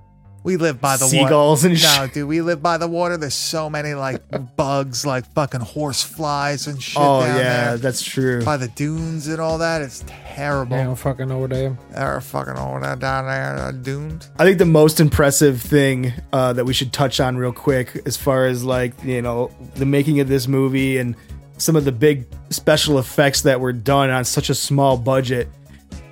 we 0.48 0.56
live 0.56 0.80
by 0.80 0.96
the 0.96 1.04
Seagulls 1.04 1.62
water. 1.62 1.74
and 1.74 1.82
no, 1.82 2.04
shit. 2.06 2.14
dude, 2.14 2.26
we 2.26 2.40
live 2.40 2.62
by 2.62 2.78
the 2.78 2.88
water. 2.88 3.18
There's 3.18 3.34
so 3.34 3.68
many 3.68 3.92
like 3.92 4.22
bugs, 4.56 5.04
like 5.04 5.30
fucking 5.34 5.60
horse 5.60 6.02
flies 6.02 6.66
and 6.66 6.82
shit 6.82 7.02
oh 7.02 7.20
down 7.20 7.36
yeah, 7.36 7.42
there. 7.42 7.76
that's 7.76 8.02
true. 8.02 8.42
by 8.42 8.56
the 8.56 8.68
dunes 8.68 9.28
and 9.28 9.42
all 9.42 9.58
that. 9.58 9.82
It's 9.82 10.02
terrible. 10.08 10.74
I 10.74 10.84
don't 10.84 10.96
fucking 10.96 11.28
know 11.28 11.38
where 11.40 11.48
they 11.48 11.66
am. 11.66 11.76
They're 11.90 12.22
fucking 12.22 12.54
all 12.54 12.80
that 12.80 12.98
down 12.98 13.26
there, 13.26 13.58
uh, 13.58 13.72
dunes. 13.72 14.30
I 14.38 14.44
think 14.44 14.56
the 14.56 14.64
most 14.64 15.00
impressive 15.00 15.60
thing 15.60 16.14
uh, 16.32 16.54
that 16.54 16.64
we 16.64 16.72
should 16.72 16.94
touch 16.94 17.20
on 17.20 17.36
real 17.36 17.52
quick, 17.52 18.00
as 18.06 18.16
far 18.16 18.46
as 18.46 18.64
like 18.64 18.94
you 19.04 19.20
know 19.20 19.50
the 19.74 19.84
making 19.84 20.18
of 20.20 20.28
this 20.28 20.48
movie 20.48 20.96
and 20.96 21.14
some 21.58 21.76
of 21.76 21.84
the 21.84 21.92
big 21.92 22.24
special 22.48 22.98
effects 22.98 23.42
that 23.42 23.60
were 23.60 23.74
done 23.74 24.08
on 24.08 24.24
such 24.24 24.48
a 24.48 24.54
small 24.54 24.96
budget, 24.96 25.46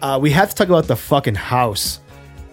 uh, 0.03 0.19
we 0.21 0.31
have 0.31 0.51
to 0.51 0.55
talk 0.55 0.69
about 0.69 0.89
the 0.89 0.97
fucking 0.97 1.37
house. 1.37 2.01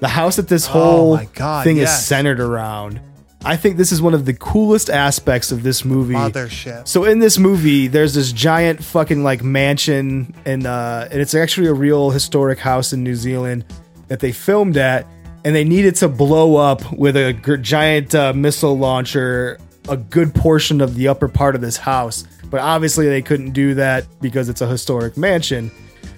The 0.04 0.10
house 0.10 0.36
that 0.36 0.50
this 0.50 0.66
whole 0.66 1.14
Oh 1.18 1.26
God, 1.34 1.64
thing 1.64 1.78
yes. 1.78 1.98
is 2.02 2.06
centered 2.06 2.42
around. 2.42 3.00
I 3.46 3.56
think 3.56 3.78
this 3.78 3.94
is 3.94 4.02
one 4.02 4.14
of 4.14 4.26
the 4.26 4.34
coolest 4.34 4.90
aspects 4.90 5.50
of 5.50 5.64
this 5.64 5.86
movie. 5.86 6.14
Mothership. 6.14 6.90
So 6.90 7.06
in 7.06 7.20
this 7.20 7.38
movie, 7.40 7.88
there's 7.88 8.14
this 8.14 8.34
giant 8.34 8.84
fucking 8.84 9.24
like 9.24 9.46
mansion, 9.46 10.36
and 10.44 10.68
uh, 10.68 11.08
and 11.10 11.22
it's 11.22 11.34
actually 11.34 11.68
a 11.68 11.74
real 11.74 12.10
historic 12.10 12.60
house 12.60 12.92
in 12.92 13.02
New 13.02 13.16
Zealand 13.16 13.64
that 14.10 14.20
they 14.20 14.34
filmed 14.34 14.76
at, 14.76 15.08
and 15.46 15.56
they 15.56 15.64
needed 15.64 15.96
to 15.96 16.10
blow 16.10 16.58
up 16.58 16.82
with 16.92 17.16
a 17.16 17.32
giant 17.62 18.14
uh, 18.14 18.34
missile 18.34 18.78
launcher 18.78 19.58
a 19.88 19.96
good 19.96 20.36
portion 20.36 20.82
of 20.82 20.96
the 20.96 21.08
upper 21.08 21.30
part 21.30 21.56
of 21.56 21.62
this 21.62 21.78
house. 21.78 22.26
But 22.50 22.60
obviously, 22.60 23.08
they 23.08 23.22
couldn't 23.22 23.52
do 23.52 23.74
that 23.76 24.06
because 24.20 24.50
it's 24.50 24.60
a 24.60 24.68
historic 24.68 25.16
mansion. 25.16 25.72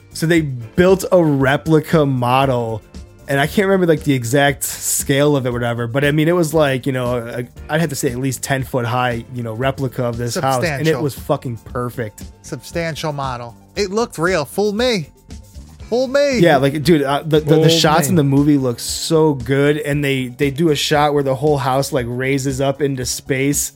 So 0.09 0.25
they 0.25 0.41
built 0.41 1.05
a 1.11 1.23
replica 1.23 2.03
model, 2.03 2.81
and 3.27 3.39
I 3.39 3.47
can't 3.47 3.67
remember 3.67 3.87
like 3.87 4.03
the 4.03 4.13
exact 4.13 4.63
scale 4.63 5.35
of 5.35 5.45
it, 5.45 5.49
or 5.49 5.51
whatever. 5.51 5.87
But 5.87 6.05
I 6.05 6.11
mean, 6.11 6.27
it 6.27 6.35
was 6.35 6.53
like 6.53 6.85
you 6.85 6.91
know, 6.91 7.17
i 7.17 7.47
I'd 7.69 7.81
have 7.81 7.89
to 7.89 7.95
say 7.95 8.11
at 8.11 8.17
least 8.17 8.43
ten 8.43 8.63
foot 8.63 8.85
high, 8.85 9.25
you 9.33 9.43
know, 9.43 9.53
replica 9.53 10.05
of 10.05 10.17
this 10.17 10.35
house, 10.35 10.63
and 10.63 10.87
it 10.87 10.99
was 10.99 11.17
fucking 11.17 11.57
perfect. 11.57 12.23
Substantial 12.41 13.13
model. 13.13 13.55
It 13.75 13.91
looked 13.91 14.17
real. 14.17 14.45
Fooled 14.45 14.75
me. 14.75 15.09
Fooled 15.89 16.11
me. 16.11 16.39
Yeah, 16.39 16.57
like 16.57 16.81
dude, 16.81 17.03
uh, 17.03 17.21
the, 17.23 17.39
the, 17.39 17.45
the 17.45 17.55
Old 17.57 17.71
shots 17.71 18.09
in 18.09 18.15
the 18.15 18.23
movie 18.23 18.57
look 18.57 18.79
so 18.79 19.35
good, 19.35 19.77
and 19.77 20.03
they 20.03 20.27
they 20.27 20.49
do 20.49 20.69
a 20.69 20.75
shot 20.75 21.13
where 21.13 21.23
the 21.23 21.35
whole 21.35 21.57
house 21.57 21.91
like 21.93 22.07
raises 22.09 22.59
up 22.59 22.81
into 22.81 23.05
space, 23.05 23.73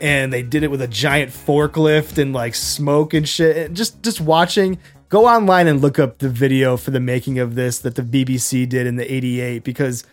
and 0.00 0.32
they 0.32 0.42
did 0.42 0.62
it 0.62 0.70
with 0.70 0.80
a 0.80 0.88
giant 0.88 1.30
forklift 1.30 2.16
and 2.18 2.32
like 2.32 2.54
smoke 2.54 3.12
and 3.12 3.28
shit. 3.28 3.56
And 3.56 3.76
just 3.76 4.02
just 4.02 4.20
watching, 4.20 4.78
go 5.08 5.26
online 5.26 5.66
and 5.66 5.80
look 5.80 5.98
up 5.98 6.18
the 6.18 6.28
video 6.28 6.76
for 6.76 6.90
the 6.90 7.00
making 7.00 7.38
of 7.38 7.54
this 7.54 7.78
that 7.80 7.94
the 7.94 8.02
BBC 8.02 8.68
did 8.68 8.86
in 8.86 8.96
the 8.96 9.12
'88 9.12 9.64
because 9.64 10.04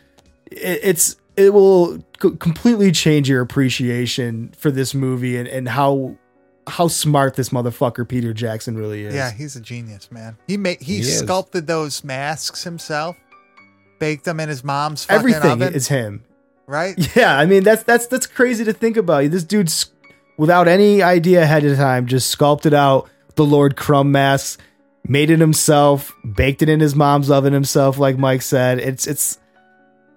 it, 0.51 0.79
it's 0.83 1.15
it 1.35 1.53
will 1.53 1.97
c- 2.21 2.35
completely 2.39 2.91
change 2.91 3.27
your 3.29 3.41
appreciation 3.41 4.53
for 4.57 4.69
this 4.71 4.93
movie 4.93 5.37
and, 5.37 5.47
and 5.47 5.67
how 5.69 6.15
how 6.67 6.87
smart 6.87 7.35
this 7.35 7.49
motherfucker 7.49 8.07
Peter 8.07 8.33
Jackson 8.33 8.77
really 8.77 9.03
is. 9.05 9.13
Yeah, 9.13 9.31
he's 9.31 9.55
a 9.55 9.61
genius, 9.61 10.11
man. 10.11 10.37
He 10.47 10.57
made 10.57 10.81
he, 10.81 10.95
He 10.95 10.99
is. 11.01 11.19
sculpted 11.19 11.67
those 11.67 12.03
masks 12.03 12.63
himself, 12.63 13.17
baked 13.99 14.25
them 14.25 14.39
in 14.39 14.47
his 14.49 14.63
mom's 14.63 15.05
fucking 15.05 15.19
everything 15.19 15.51
oven, 15.63 15.73
is 15.73 15.87
him. 15.87 16.23
right? 16.67 16.95
Yeah, 17.15 17.37
I 17.37 17.45
mean 17.45 17.63
that's 17.63 17.83
that's 17.83 18.07
that's 18.07 18.27
crazy 18.27 18.63
to 18.65 18.73
think 18.73 18.95
about. 18.97 19.29
This 19.31 19.43
dude's 19.43 19.91
without 20.37 20.67
any 20.67 21.01
idea 21.01 21.41
ahead 21.43 21.65
of 21.65 21.77
time 21.77 22.07
just 22.07 22.29
sculpted 22.29 22.73
out 22.73 23.09
the 23.35 23.45
Lord 23.45 23.75
Crumb 23.75 24.11
masks, 24.11 24.57
made 25.07 25.29
it 25.29 25.39
himself, 25.39 26.13
baked 26.35 26.61
it 26.61 26.69
in 26.69 26.79
his 26.79 26.95
mom's 26.95 27.29
oven 27.29 27.53
himself, 27.53 27.97
like 27.97 28.17
Mike 28.17 28.41
said. 28.41 28.79
It's 28.79 29.07
it's 29.07 29.39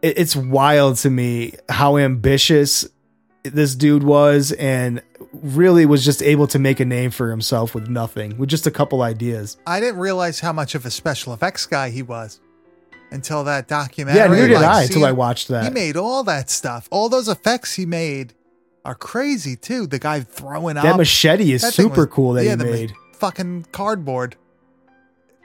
it's 0.03 0.37
wild 0.37 0.97
to 0.99 1.11
me 1.11 1.55
how 1.69 1.97
ambitious 1.97 2.87
this 3.43 3.75
dude 3.75 4.03
was 4.03 4.53
and 4.53 5.03
really 5.33 5.87
was 5.87 6.05
just 6.05 6.23
able 6.23 6.47
to 6.49 6.59
make 6.59 6.81
a 6.81 6.85
name 6.85 7.11
for 7.11 7.31
himself 7.31 7.75
with 7.75 7.89
nothing, 7.89 8.37
with 8.39 8.49
just 8.49 8.67
a 8.67 8.71
couple 8.71 9.03
ideas. 9.03 9.57
I 9.67 9.81
didn't 9.81 9.99
realize 10.01 10.41
how 10.41 10.53
much 10.53 10.75
of 10.75 10.85
a 10.85 10.91
special 10.91 11.33
effects 11.33 11.67
guy 11.67 11.91
he 11.91 12.03
was 12.03 12.41
until 13.11 13.45
that 13.45 13.69
documentary. 13.69 14.21
Yeah, 14.21 14.27
neither 14.29 14.49
did 14.49 14.55
like, 14.55 14.65
I 14.65 14.83
until 14.85 15.05
I 15.05 15.13
watched 15.13 15.49
that. 15.49 15.65
He 15.65 15.71
made 15.71 15.97
all 15.97 16.25
that 16.25 16.51
stuff. 16.51 16.89
All 16.91 17.09
those 17.09 17.29
effects 17.29 17.75
he 17.75 17.87
made 17.87 18.35
are 18.85 18.95
crazy 18.95 19.57
too. 19.57 19.87
The 19.87 19.99
guy 19.99 20.21
throwing 20.21 20.75
that 20.75 20.85
up 20.85 20.97
machete 20.97 21.53
is 21.53 21.63
that 21.63 21.73
super 21.75 22.03
was- 22.03 22.11
cool 22.15 22.33
that 22.35 22.45
yeah, 22.45 22.57
he 22.57 22.65
made. 22.65 22.95
fucking 23.15 23.67
cardboard. 23.73 24.37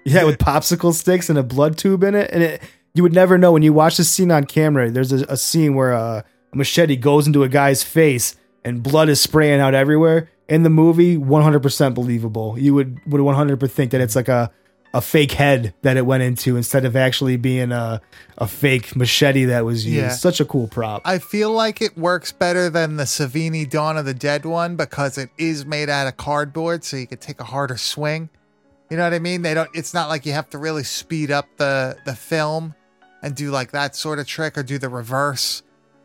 Yeah, 0.04 0.24
with 0.24 0.39
popsicle 0.39 0.93
sticks 0.93 1.30
and 1.30 1.38
a 1.38 1.43
blood 1.43 1.78
tube 1.78 2.04
in 2.04 2.16
it, 2.16 2.30
and 2.32 2.43
it 2.43 2.62
you 2.93 3.04
would 3.04 3.14
never 3.14 3.38
know 3.38 3.52
when 3.52 3.62
you 3.62 3.74
watch 3.74 3.97
the 3.97 4.04
scene 4.04 4.32
on 4.32 4.45
camera. 4.45 4.91
There's 4.91 5.12
a, 5.12 5.26
a 5.26 5.38
scene 5.38 5.76
where 5.76 5.93
uh, 5.93 6.22
a 6.52 6.56
machete 6.56 6.95
goes 6.95 7.28
into 7.28 7.43
a 7.43 7.49
guy's 7.49 7.84
face 7.84 8.36
and 8.64 8.84
blood 8.84 9.10
is 9.10 9.22
spraying 9.22 9.60
out 9.60 9.74
everywhere. 9.74 10.30
In 10.47 10.64
the 10.64 10.70
movie, 10.70 11.18
100% 11.18 11.93
believable. 11.93 12.60
You 12.60 12.74
would 12.74 12.99
would 13.06 13.22
100% 13.22 13.72
think 13.72 13.91
that 13.91 14.02
it's 14.02 14.16
like 14.16 14.28
a 14.28 14.52
a 14.93 14.99
fake 14.99 15.32
head 15.32 15.74
that 15.84 15.95
it 15.95 16.06
went 16.06 16.22
into 16.22 16.58
instead 16.58 16.84
of 16.84 16.97
actually 16.97 17.38
being 17.38 17.72
a 17.72 18.02
a 18.38 18.47
fake 18.47 18.93
machete 18.93 19.45
that 19.45 19.64
was 19.64 19.86
used. 19.86 19.97
Yeah. 19.97 20.10
Such 20.10 20.41
a 20.41 20.45
cool 20.45 20.68
prop. 20.68 21.02
I 21.06 21.20
feel 21.20 21.52
like 21.52 21.82
it 21.82 21.97
works 21.97 22.34
better 22.34 22.70
than 22.70 22.97
the 22.97 23.06
Savini 23.06 23.70
Dawn 23.70 23.97
of 23.97 24.04
the 24.04 24.14
Dead 24.14 24.45
one 24.45 24.76
because 24.76 25.18
it 25.18 25.30
is 25.38 25.66
made 25.66 25.89
out 25.89 26.08
of 26.08 26.18
cardboard, 26.18 26.84
so 26.84 26.97
you 26.97 27.08
could 27.08 27.22
take 27.22 27.39
a 27.39 27.45
harder 27.45 27.78
swing. 27.78 28.30
You 28.92 28.98
know 28.98 29.04
what 29.04 29.14
I 29.14 29.20
mean? 29.20 29.42
They 29.42 29.54
don't. 29.54 29.70
It's 29.74 29.94
not 29.94 30.10
like 30.10 30.26
you 30.26 30.34
have 30.34 30.50
to 30.50 30.58
really 30.58 30.84
speed 30.84 31.32
up 31.32 31.48
the 31.56 31.98
the 32.06 32.14
film 32.14 32.76
and 33.24 33.34
do 33.34 33.50
like 33.50 33.72
that 33.72 33.96
sort 33.96 34.20
of 34.20 34.28
trick 34.28 34.58
or 34.58 34.64
do 34.64 34.78
the 34.78 34.89
reverse. 34.89 35.64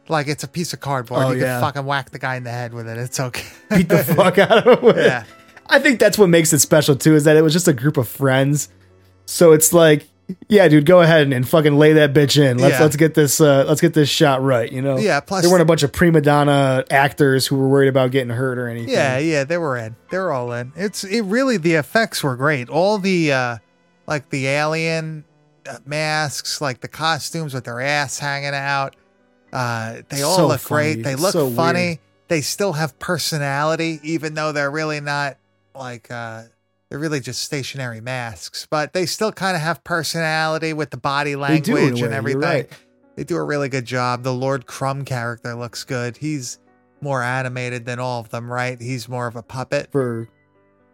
Like 0.09 0.29
it's 0.29 0.45
a 0.45 0.49
piece 0.49 0.73
of 0.73 0.79
cardboard. 0.79 1.25
Oh, 1.25 1.31
you 1.33 1.41
yeah. 1.41 1.55
can 1.55 1.63
fucking 1.63 1.85
whack 1.85 2.11
the 2.11 2.21
guy 2.21 2.37
in 2.37 2.45
the 2.45 2.53
head 2.53 2.73
with 2.73 2.89
it. 2.89 2.97
It's 2.97 3.19
okay. 3.19 3.45
Beat 3.77 3.89
the 3.89 4.05
fuck 4.17 4.39
out 4.39 4.69
of 4.69 4.83
him. 4.83 4.97
Yeah. 4.97 5.25
I 5.69 5.81
think 5.81 5.99
that's 5.99 6.17
what 6.17 6.29
makes 6.29 6.53
it 6.53 6.61
special 6.61 6.95
too, 6.95 7.17
is 7.17 7.25
that 7.25 7.37
it 7.37 7.43
was 7.43 7.53
just 7.53 7.67
a 7.67 7.73
group 7.73 7.97
of 7.97 8.07
friends. 8.07 8.69
So 9.25 9.51
it's 9.51 9.73
like, 9.73 10.07
yeah, 10.49 10.67
dude, 10.69 10.87
go 10.87 11.03
ahead 11.03 11.23
and, 11.23 11.33
and 11.33 11.49
fucking 11.49 11.77
lay 11.79 11.93
that 11.95 12.13
bitch 12.13 12.37
in. 12.43 12.59
Let's 12.59 12.75
Yeah. 12.77 12.83
let's 12.83 12.97
get 12.97 13.15
this 13.15 13.41
uh 13.41 13.65
let's 13.69 13.81
get 13.81 13.95
this 13.95 14.09
shot 14.09 14.43
right, 14.43 14.71
you 14.71 14.83
know? 14.83 14.97
Yeah, 14.99 15.21
plus 15.21 15.43
there 15.43 15.51
weren't 15.51 15.63
a 15.63 15.67
bunch 15.67 15.83
of 15.83 15.93
prima 15.93 16.21
donna 16.21 16.85
actors 16.91 17.47
who 17.47 17.57
were 17.57 17.69
worried 17.69 17.89
about 17.89 18.11
getting 18.11 18.31
hurt 18.31 18.59
or 18.59 18.69
anything. 18.69 18.93
Yeah, 18.93 19.19
yeah, 19.19 19.45
they 19.45 19.59
were 19.59 19.77
in. 19.77 19.95
They 20.11 20.19
were 20.19 20.33
all 20.33 20.53
in. 20.53 20.73
It's 20.77 21.05
it 21.05 21.23
really 21.23 21.57
the 21.59 21.75
effects 21.75 22.23
were 22.25 22.37
great. 22.37 22.69
All 22.69 22.99
the 22.99 23.33
uh 23.33 23.59
like 24.07 24.31
the 24.31 24.47
alien 24.47 25.25
uh, 25.69 25.79
masks, 25.85 26.61
like 26.61 26.81
the 26.81 26.89
costumes 26.89 27.55
with 27.55 27.65
their 27.65 27.81
ass 27.81 28.19
hanging 28.19 28.55
out. 28.55 28.97
Uh 29.53 30.03
they 30.09 30.23
all 30.23 30.37
So 30.37 30.47
look 30.49 30.61
funny. 30.61 30.95
great. 30.95 31.03
They 31.05 31.15
look 31.15 31.33
So 31.33 31.51
funny. 31.51 31.81
weird. 31.87 31.99
They 32.29 32.41
still 32.41 32.73
have 32.73 32.99
personality 32.99 34.01
even 34.03 34.35
though 34.35 34.51
they're 34.53 34.71
really 34.71 35.01
not 35.01 35.37
like 35.75 36.11
uh 36.11 36.43
they're 36.89 36.99
really 36.99 37.21
just 37.21 37.43
stationary 37.43 38.01
masks, 38.01 38.67
but 38.71 38.93
they 38.93 39.07
still 39.07 39.33
kind 39.33 39.57
of 39.57 39.63
have 39.63 39.83
personality 39.85 40.73
with 40.73 40.91
the 40.91 40.97
body 40.97 41.35
They 41.35 41.61
do 41.61 41.77
in 41.77 41.79
a 41.79 41.83
language 41.87 42.03
and 42.03 42.15
everything. 42.15 42.41
right. 42.43 42.73
They 43.17 43.25
do 43.25 43.37
a 43.37 43.43
really 43.45 43.69
good 43.69 43.87
job. 43.87 44.23
The 44.23 44.33
Lord 44.35 44.67
Crumb 44.67 45.05
character 45.05 45.55
looks 45.55 45.85
good. 45.85 46.19
He's 46.19 46.59
more 47.01 47.23
animated 47.23 47.87
than 47.87 47.99
all 47.99 48.21
of 48.21 48.29
them, 48.29 48.53
right? 48.53 48.81
He's 48.81 49.09
more 49.09 49.27
of 49.27 49.37
a 49.37 49.43
puppet. 49.43 49.89
For 49.91 50.29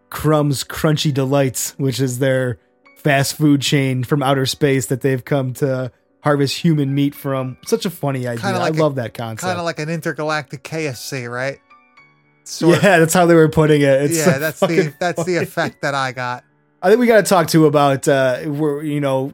Crumb's 0.09 0.63
Crunchy 0.63 1.13
Delights, 1.13 1.71
which 1.77 1.99
is 1.99 2.19
their 2.19 2.59
fast 2.97 3.35
food 3.35 3.61
chain 3.61 4.03
from 4.03 4.23
outer 4.23 4.45
space 4.45 4.85
that 4.87 5.01
they've 5.01 5.23
come 5.23 5.53
to 5.55 5.91
harvest 6.23 6.57
human 6.59 6.95
meat 6.95 7.13
from. 7.13 7.57
Such 7.65 7.85
a 7.85 7.89
funny 7.89 8.25
idea. 8.27 8.51
Like 8.53 8.55
I 8.61 8.67
a- 8.69 8.81
love 8.81 8.95
that 8.95 9.13
concept. 9.13 9.41
Kind 9.41 9.59
of 9.59 9.65
like 9.65 9.79
an 9.79 9.89
intergalactic 9.89 10.63
KFC, 10.63 11.29
right? 11.29 11.59
Sort 12.43 12.83
yeah, 12.83 12.99
that's 12.99 13.13
how 13.13 13.25
they 13.25 13.35
were 13.35 13.49
putting 13.49 13.81
it. 13.81 14.01
It's 14.01 14.17
yeah, 14.17 14.33
so 14.33 14.39
that's 14.39 14.59
the 14.59 14.93
that's 14.99 15.23
the 15.23 15.37
effect 15.37 15.81
that 15.81 15.95
I 15.95 16.11
got. 16.11 16.43
I 16.81 16.89
think 16.89 16.99
we 16.99 17.07
got 17.07 17.17
to 17.17 17.29
talk 17.29 17.47
too 17.47 17.65
about 17.65 18.07
uh, 18.07 18.41
we're 18.45 18.83
you 18.83 18.99
know 18.99 19.33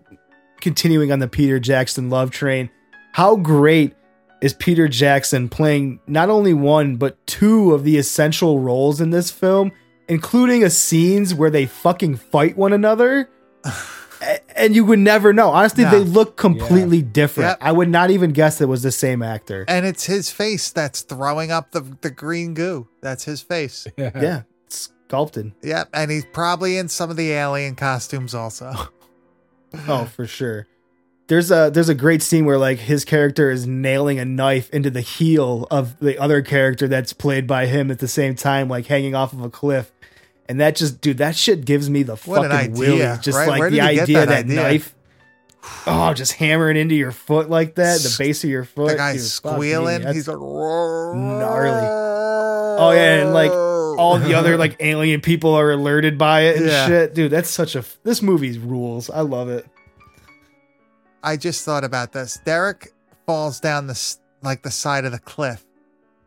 continuing 0.62 1.12
on 1.12 1.20
the 1.20 1.28
Peter 1.28 1.60
Jackson 1.60 2.10
love 2.10 2.32
train. 2.32 2.70
How 3.14 3.36
great 3.36 3.96
is 4.42 4.54
Peter 4.54 4.88
Jackson 4.88 5.50
playing 5.50 6.00
not 6.08 6.30
only 6.30 6.54
one 6.54 6.98
but 6.98 7.26
two 7.26 7.74
of 7.74 7.84
the 7.84 7.98
essential 7.98 8.60
roles 8.60 9.02
in 9.02 9.10
this 9.10 9.32
film, 9.32 9.72
including 10.08 10.64
a 10.64 10.70
scenes 10.70 11.34
where 11.34 11.50
they 11.50 11.66
fucking 11.66 12.18
fight 12.18 12.56
one 12.58 12.74
another. 12.74 13.30
A- 14.22 14.60
And 14.60 14.76
you 14.76 14.84
would 14.86 15.00
never 15.00 15.32
know. 15.34 15.50
Honestly, 15.50 15.84
No. 15.86 15.92
they 15.92 16.00
look 16.00 16.36
completely 16.36 17.02
different. 17.02 17.50
Yep. 17.52 17.58
I 17.62 17.72
would 17.72 17.90
not 17.90 18.10
even 18.12 18.32
guess 18.32 18.60
it 18.62 18.68
was 18.68 18.82
the 18.84 18.92
same 18.92 19.22
actor. 19.22 19.66
And 19.68 19.86
it's 19.86 20.06
his 20.06 20.30
face 20.30 20.72
that's 20.72 21.02
throwing 21.02 21.52
up 21.52 21.72
the 21.72 21.82
the 22.02 22.10
green 22.10 22.54
goo. 22.54 22.88
That's 23.02 23.24
his 23.24 23.42
face. 23.42 23.88
yeah, 23.98 24.42
sculpted. 24.68 25.54
Yep, 25.64 25.90
and 25.94 26.12
he's 26.12 26.26
probably 26.26 26.78
in 26.78 26.88
some 26.90 27.10
of 27.10 27.16
the 27.18 27.32
alien 27.32 27.76
costumes 27.76 28.34
also. 28.36 28.74
Oh, 29.88 30.06
for 30.06 30.26
sure. 30.26 30.68
There's 31.28 31.52
a 31.52 31.70
there's 31.72 31.90
a 31.90 31.96
great 31.96 32.24
scene 32.24 32.46
where 32.46 32.58
like 32.58 32.80
his 32.80 33.06
character 33.06 33.52
is 33.52 33.68
nailing 33.68 34.18
a 34.18 34.26
knife 34.26 34.68
into 34.72 34.90
the 34.90 35.02
heel 35.02 35.68
of 35.70 36.00
the 36.00 36.18
other 36.18 36.42
character 36.42 36.88
that's 36.88 37.14
played 37.14 37.46
by 37.46 37.68
him 37.68 37.92
at 37.92 38.00
the 38.00 38.08
same 38.08 38.34
time, 38.36 38.68
like 38.68 38.88
hanging 38.88 39.14
off 39.14 39.32
of 39.32 39.42
a 39.44 39.50
cliff. 39.50 39.92
And 40.50 40.60
that 40.60 40.76
just 40.76 41.00
dude, 41.00 41.20
that 41.20 41.36
shit 41.36 41.64
gives 41.64 41.90
me 41.90 42.04
the 42.04 42.16
What 42.16 42.42
fucking 42.50 42.52
idea, 42.52 42.72
willies. 42.80 43.20
Just 43.20 43.38
right? 43.38 43.48
like 43.48 43.72
the 43.72 43.80
idea 43.82 44.06
that 44.26 44.28
that, 44.30 44.46
idea? 44.46 44.56
knife. 44.56 44.96
Oh, 45.86 46.14
just 46.14 46.34
hammering 46.34 46.76
into 46.76 46.96
your 46.96 47.12
foot 47.12 47.50
like 47.50 47.76
that, 47.76 48.00
the 48.02 48.16
base 48.18 48.44
of 48.44 48.50
your 48.50 48.64
foot. 48.64 48.90
the 48.90 48.96
guy's 48.96 49.16
me, 49.16 49.20
squealing. 49.22 50.08
He's 50.08 50.28
like 50.28 50.38
gnarly. 50.40 51.88
Oh 52.82 52.92
yeah, 52.92 53.22
and 53.22 53.34
like 53.34 53.52
all 53.52 54.18
the 54.18 54.34
other 54.34 54.58
like 54.58 54.78
alien 54.80 55.22
people 55.22 55.54
are 55.54 55.72
alerted 55.72 56.18
by 56.18 56.42
it 56.42 56.58
and 56.58 56.66
Yeah. 56.66 56.88
shit. 56.88 57.14
Dude, 57.14 57.32
that's 57.32 57.50
such 57.50 57.76
a 57.76 57.84
this 58.04 58.22
movie's 58.22 58.58
rules. 58.58 59.10
I 59.10 59.22
love 59.22 59.50
it. 59.50 59.66
I 61.24 61.36
just 61.38 61.66
thought 61.66 61.84
about 61.84 62.14
this. 62.14 62.40
Derek 62.46 62.94
falls 63.28 63.60
down 63.60 63.88
the 63.88 64.16
like 64.42 64.64
the 64.64 64.72
side 64.72 65.06
of 65.06 65.12
the 65.12 65.20
cliff, 65.20 65.66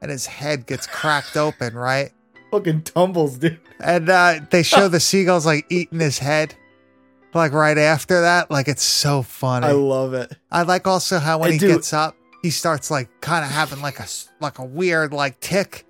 and 0.01 0.11
his 0.11 0.27
head 0.27 0.67
gets 0.67 0.87
cracked 0.87 1.37
open, 1.37 1.75
right? 1.75 2.13
Fucking 2.53 2.83
tumbles, 2.83 3.39
dude. 3.39 3.59
And 3.81 4.09
uh, 4.11 4.41
they 4.51 4.63
show 4.63 4.87
the 4.87 5.01
seagulls 5.01 5.47
like 5.47 5.65
eating 5.71 6.01
his 6.01 6.19
head, 6.19 6.55
like 7.33 7.53
right 7.53 7.79
after 7.79 8.21
that. 8.21 8.51
Like 8.51 8.69
it's 8.69 8.83
so 8.83 9.23
funny. 9.23 9.67
I 9.67 9.73
love 9.73 10.13
it. 10.13 10.37
I 10.51 10.63
like 10.63 10.87
also 10.87 11.19
how 11.19 11.39
when 11.39 11.49
I 11.49 11.53
he 11.55 11.59
do. 11.59 11.69
gets 11.69 11.95
up, 11.95 12.15
he 12.43 12.51
starts 12.51 12.91
like 12.91 13.09
kind 13.23 13.43
of 13.43 13.51
having 13.51 13.81
like 13.81 13.99
a 13.99 14.07
like 14.41 14.59
a 14.59 14.65
weird 14.65 15.15
like 15.15 15.41
tick. 15.41 15.87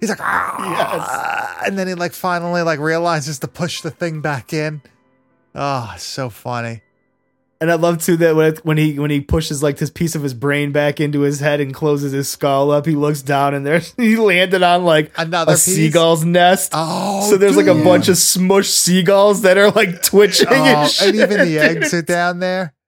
He's 0.00 0.08
like, 0.08 0.20
ah, 0.22 1.62
and 1.66 1.78
then 1.78 1.86
he 1.88 1.94
like 1.94 2.14
finally 2.14 2.62
like 2.62 2.78
realizes 2.78 3.38
to 3.40 3.48
push 3.48 3.82
the 3.82 3.90
thing 3.90 4.22
back 4.22 4.54
in. 4.54 4.80
Oh, 5.54 5.94
so 5.98 6.30
funny. 6.30 6.80
And 7.60 7.72
I 7.72 7.74
love 7.74 7.98
too 8.04 8.16
that 8.18 8.36
when, 8.36 8.52
it, 8.54 8.64
when 8.64 8.76
he 8.76 8.98
when 9.00 9.10
he 9.10 9.20
pushes 9.20 9.64
like 9.64 9.78
this 9.78 9.90
piece 9.90 10.14
of 10.14 10.22
his 10.22 10.32
brain 10.32 10.70
back 10.70 11.00
into 11.00 11.22
his 11.22 11.40
head 11.40 11.60
and 11.60 11.74
closes 11.74 12.12
his 12.12 12.28
skull 12.28 12.70
up, 12.70 12.86
he 12.86 12.94
looks 12.94 13.20
down 13.20 13.52
and 13.52 13.66
there's 13.66 13.92
he 13.96 14.16
landed 14.16 14.62
on 14.62 14.84
like 14.84 15.10
Another 15.18 15.52
a 15.52 15.54
piece? 15.56 15.64
seagull's 15.64 16.24
nest. 16.24 16.70
Oh, 16.72 17.28
so 17.28 17.36
there's 17.36 17.56
like 17.56 17.66
a 17.66 17.74
bunch 17.74 18.08
of 18.08 18.14
smushed 18.14 18.70
seagulls 18.74 19.42
that 19.42 19.58
are 19.58 19.72
like 19.72 20.02
twitching 20.02 20.46
Oh, 20.48 20.54
and 20.54 20.88
shit. 20.90 21.08
and 21.08 21.16
even 21.16 21.46
the 21.48 21.58
eggs 21.58 21.92
are 21.92 22.02
down 22.02 22.38
there. 22.38 22.74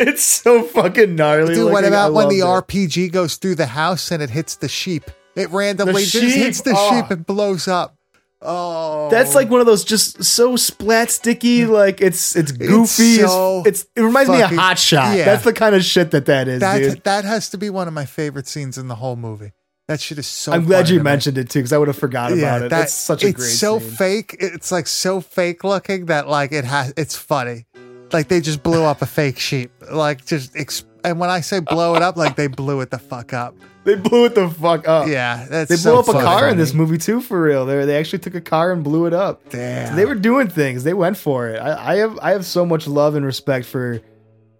It's 0.00 0.22
so 0.22 0.62
fucking 0.62 1.16
gnarly. 1.16 1.54
Dude, 1.56 1.64
what 1.64 1.82
looking. 1.82 1.88
About 1.88 2.12
when 2.12 2.28
the 2.28 2.38
it. 2.38 2.44
RPG 2.44 3.10
goes 3.10 3.34
through 3.34 3.56
the 3.56 3.66
house 3.66 4.12
and 4.12 4.22
it 4.22 4.30
hits 4.30 4.54
the 4.54 4.68
sheep? 4.68 5.02
It 5.34 5.50
randomly 5.50 6.04
just 6.04 6.36
hits 6.36 6.60
the 6.60 6.72
Oh. 6.76 6.90
sheep 6.90 7.10
and 7.10 7.26
blows 7.26 7.66
up. 7.66 7.96
Oh, 8.40 9.10
That's 9.10 9.34
like 9.34 9.50
one 9.50 9.60
of 9.60 9.66
those 9.66 9.84
just 9.84 10.22
so 10.22 10.54
splat 10.54 11.10
sticky, 11.10 11.62
mm. 11.62 11.70
like 11.70 12.00
it's 12.00 12.36
it's 12.36 12.52
goofy. 12.52 13.14
It's, 13.16 13.22
so 13.22 13.62
it's, 13.66 13.86
it 13.96 14.00
reminds 14.02 14.30
me 14.30 14.40
of 14.42 14.50
Hot 14.50 14.78
Shot. 14.78 15.16
yeah. 15.16 15.24
That's 15.24 15.44
the 15.44 15.52
kind 15.52 15.74
of 15.74 15.84
shit 15.84 16.12
that 16.12 16.26
that 16.26 16.46
is, 16.46 16.60
that. 16.60 16.78
dude. 16.78 17.04
That 17.04 17.24
has 17.24 17.50
to 17.50 17.58
be 17.58 17.68
one 17.68 17.88
of 17.88 17.94
my 17.94 18.06
favorite 18.06 18.46
scenes 18.46 18.78
in 18.78 18.86
the 18.86 18.94
whole 18.94 19.16
movie. 19.16 19.52
That 19.88 20.00
shit 20.00 20.18
is 20.18 20.26
so. 20.26 20.52
I'm 20.52 20.66
glad 20.66 20.88
you 20.88 20.98
to 20.98 21.00
me. 21.00 21.04
mentioned 21.04 21.38
it 21.38 21.50
too, 21.50 21.60
because 21.60 21.72
I 21.72 21.78
would 21.78 21.88
have 21.88 21.98
forgot 21.98 22.30
about 22.32 22.62
it. 22.62 22.70
That's 22.70 22.92
such 22.92 23.24
a 23.24 23.28
it's 23.28 23.36
great 23.38 23.48
so 23.48 23.78
scene. 23.78 23.90
fake. 23.90 24.36
It's 24.38 24.70
like 24.70 24.86
so 24.86 25.20
fake 25.20 25.64
looking 25.64 26.06
that 26.06 26.28
like 26.28 26.52
it 26.52 26.64
has. 26.64 26.92
It's 26.96 27.16
funny. 27.16 27.64
Like 28.12 28.28
they 28.28 28.40
just 28.40 28.62
blew 28.62 28.84
up 28.84 29.02
a 29.02 29.06
fake 29.06 29.38
sheep. 29.38 29.72
Like 29.90 30.24
just 30.24 30.54
ex- 30.56 30.84
and 31.04 31.18
when 31.18 31.30
I 31.30 31.40
say 31.40 31.60
blow 31.60 31.94
it 31.94 32.02
up, 32.02 32.16
like 32.16 32.36
they 32.36 32.46
blew 32.46 32.82
it 32.82 32.90
the 32.90 32.98
fuck 32.98 33.32
up. 33.32 33.56
They 33.88 33.94
blew 33.94 34.26
it 34.26 34.34
the 34.34 34.50
fuck 34.50 34.86
up. 34.86 35.08
Yeah, 35.08 35.46
that's 35.48 35.70
They 35.70 35.76
so 35.76 35.92
blew 35.92 36.00
up 36.00 36.08
a 36.08 36.12
funny. 36.12 36.24
car 36.26 36.48
in 36.50 36.58
this 36.58 36.74
movie 36.74 36.98
too, 36.98 37.22
for 37.22 37.40
real. 37.42 37.64
They 37.64 37.84
they 37.86 37.98
actually 37.98 38.18
took 38.18 38.34
a 38.34 38.40
car 38.42 38.70
and 38.70 38.84
blew 38.84 39.06
it 39.06 39.14
up. 39.14 39.48
Damn. 39.48 39.88
So 39.88 39.94
they 39.96 40.04
were 40.04 40.14
doing 40.14 40.48
things. 40.48 40.84
They 40.84 40.92
went 40.92 41.16
for 41.16 41.48
it. 41.48 41.58
I, 41.58 41.94
I 41.94 41.96
have 41.96 42.18
I 42.20 42.32
have 42.32 42.44
so 42.44 42.66
much 42.66 42.86
love 42.86 43.14
and 43.14 43.24
respect 43.24 43.64
for 43.64 44.00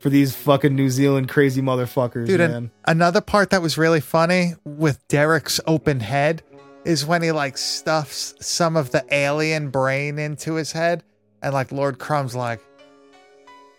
for 0.00 0.09
these 0.09 0.34
fucking 0.34 0.74
New 0.74 0.88
Zealand 0.88 1.28
crazy 1.28 1.60
motherfuckers, 1.60 2.26
Dude, 2.26 2.40
man. 2.40 2.70
another 2.86 3.20
part 3.20 3.50
that 3.50 3.60
was 3.60 3.76
really 3.76 4.00
funny 4.00 4.55
with 4.64 4.98
Derek's 5.09 5.60
open 5.66 6.00
head 6.00 6.42
is 6.86 7.05
when 7.05 7.20
he 7.20 7.30
like 7.32 7.59
stuffs 7.59 8.32
some 8.40 8.76
of 8.76 8.92
the 8.92 9.05
alien 9.12 9.68
brain 9.68 10.18
into 10.18 10.55
his 10.55 10.72
head, 10.72 11.02
and 11.42 11.52
like 11.52 11.70
Lord 11.70 11.98
Crumb's 11.98 12.34
like, 12.34 12.60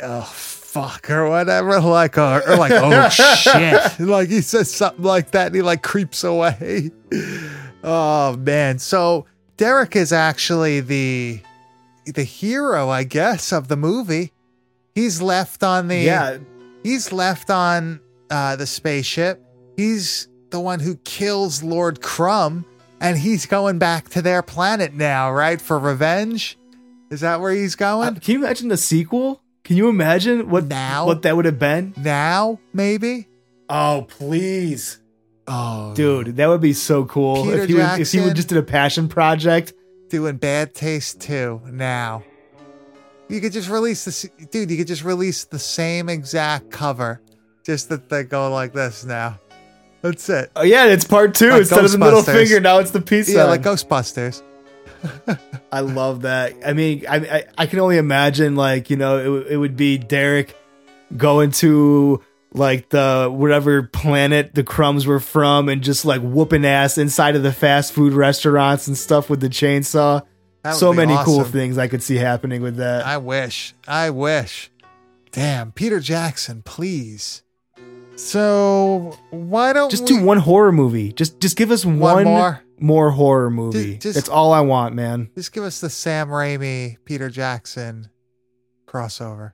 "Oh 0.03 0.29
fuck" 0.71 1.09
or 1.09 1.29
whatever, 1.29 1.79
like 1.81 2.17
or, 2.17 2.41
or 2.47 2.55
like 2.57 2.71
"Oh 2.73 3.09
shit," 3.35 3.99
like 3.99 4.29
he 4.29 4.41
says 4.41 4.71
something 4.73 5.03
like 5.03 5.31
that, 5.31 5.47
and 5.47 5.55
he 5.55 5.61
like 5.61 5.83
creeps 5.83 6.23
away. 6.23 6.91
Oh 7.81 8.35
man, 8.35 8.77
so 8.77 9.25
Derek 9.55 9.95
is 9.95 10.11
actually 10.11 10.81
the 10.81 11.39
the 12.05 12.23
hero, 12.23 12.89
I 12.89 13.05
guess, 13.05 13.53
of 13.53 13.69
the 13.69 13.77
movie. 13.77 14.33
He's 14.95 15.21
left 15.21 15.63
on 15.63 15.87
the 15.87 15.95
yeah, 15.99 16.37
he's 16.83 17.13
left 17.13 17.49
on 17.49 18.01
uh, 18.29 18.57
the 18.57 18.67
spaceship. 18.67 19.41
He's 19.77 20.27
the 20.49 20.59
one 20.59 20.81
who 20.81 20.97
kills 21.05 21.63
Lord 21.63 22.01
Crumb, 22.01 22.65
and 22.99 23.17
he's 23.17 23.45
going 23.45 23.79
back 23.79 24.09
to 24.09 24.21
their 24.21 24.41
planet 24.41 24.93
now, 24.93 25.31
right? 25.31 25.61
For 25.61 25.79
revenge. 25.79 26.57
Is 27.09 27.21
that 27.21 27.39
where 27.39 27.53
he's 27.53 27.75
Uh, 27.75 27.95
going? 28.01 28.15
can 28.15 28.33
you 28.33 28.39
imagine 28.39 28.67
the 28.67 28.75
sequel? 28.75 29.41
Can 29.63 29.77
you 29.77 29.87
imagine 29.89 30.49
what 30.49 30.65
Now? 30.65 31.05
what 31.05 31.21
that 31.23 31.35
would 31.35 31.45
have 31.45 31.59
been? 31.59 31.93
now, 31.97 32.59
maybe? 32.73 33.27
Oh 33.69 34.05
please, 34.09 34.99
Oh, 35.47 35.93
dude, 35.95 36.37
that 36.37 36.47
would 36.47 36.61
be 36.61 36.73
so 36.73 37.05
cool 37.05 37.43
Peter 37.45 37.63
if 37.63 37.69
he 37.69 37.75
would, 37.75 37.99
if 37.99 38.11
he 38.11 38.19
would 38.21 38.35
just 38.35 38.49
did 38.49 38.57
a 38.57 38.63
passion 38.63 39.07
project. 39.09 39.73
doing 40.09 40.37
Bad 40.37 40.73
Taste 40.75 41.21
too. 41.21 41.61
now. 41.65 42.23
You 43.29 43.39
could 43.41 43.51
just 43.53 43.69
release 43.69 44.05
this, 44.05 44.27
dude. 44.51 44.71
You 44.71 44.77
could 44.77 44.87
just 44.87 45.03
release 45.03 45.45
the 45.45 45.59
same 45.59 46.09
exact 46.09 46.71
cover, 46.71 47.21
just 47.63 47.89
that 47.89 48.09
they 48.09 48.23
go 48.23 48.49
like 48.51 48.73
this 48.73 49.05
now. 49.05 49.39
That's 50.01 50.27
it. 50.29 50.51
Oh 50.55 50.63
yeah, 50.63 50.85
it's 50.87 51.03
part 51.05 51.35
two 51.35 51.49
Like 51.49 51.59
instead 51.61 51.85
of 51.85 51.91
the 51.91 51.97
middle 51.99 52.23
finger. 52.23 52.59
Now 52.59 52.79
it's 52.79 52.89
the 52.91 53.01
peace 53.01 53.29
Yeah, 53.29 53.41
sign. 53.41 53.49
like 53.49 53.61
Ghostbusters. 53.61 54.41
I 55.71 55.81
love 55.81 56.21
that. 56.21 56.55
I 56.65 56.73
mean, 56.73 57.05
I, 57.07 57.17
I 57.17 57.43
I 57.57 57.65
can 57.65 57.79
only 57.79 57.97
imagine 57.97 58.55
like 58.55 58.89
you 58.89 58.97
know 58.97 59.17
it, 59.17 59.23
w- 59.23 59.45
it 59.49 59.57
would 59.57 59.75
be 59.75 59.97
Derek 59.97 60.55
going 61.15 61.51
to 61.51 62.21
like 62.53 62.89
the 62.89 63.29
whatever 63.31 63.83
planet 63.83 64.55
the 64.55 64.63
crumbs 64.63 65.05
were 65.05 65.19
from 65.19 65.69
and 65.69 65.81
just 65.81 66.05
like 66.05 66.21
whooping 66.21 66.65
ass 66.65 66.97
inside 66.97 67.35
of 67.35 67.43
the 67.43 67.53
fast 67.53 67.93
food 67.93 68.13
restaurants 68.13 68.87
and 68.87 68.97
stuff 68.97 69.29
with 69.29 69.39
the 69.39 69.49
chainsaw. 69.49 70.23
So 70.73 70.91
many 70.91 71.15
cool 71.23 71.43
things 71.45 71.77
I 71.77 71.87
could 71.87 72.03
see 72.03 72.17
happening 72.17 72.61
with 72.61 72.77
that. 72.77 73.05
I 73.05 73.17
wish. 73.17 73.73
I 73.87 74.09
wish. 74.09 74.69
Damn, 75.31 75.71
Peter 75.71 75.99
Jackson, 75.99 76.63
please. 76.63 77.43
So 78.15 79.17
why 79.29 79.71
don't 79.71 79.89
just 79.89 80.03
we, 80.03 80.17
do 80.17 80.23
one 80.23 80.39
horror 80.39 80.73
movie. 80.73 81.13
Just 81.13 81.39
just 81.39 81.55
give 81.55 81.71
us 81.71 81.85
one, 81.85 82.25
more? 82.25 82.61
More 82.79 83.11
horror 83.11 83.49
movie. 83.49 83.97
just- 83.97 84.15
That's 84.15 84.29
all 84.29 84.53
I 84.53 84.61
want, 84.61 84.95
man. 84.95 85.29
Just 85.35 85.51
give 85.53 85.63
us 85.63 85.79
the 85.81 85.89
Sam 85.89 86.29
Raimi, 86.29 86.97
Peter 87.05 87.29
Jackson 87.29 88.09
crossover. 88.87 89.51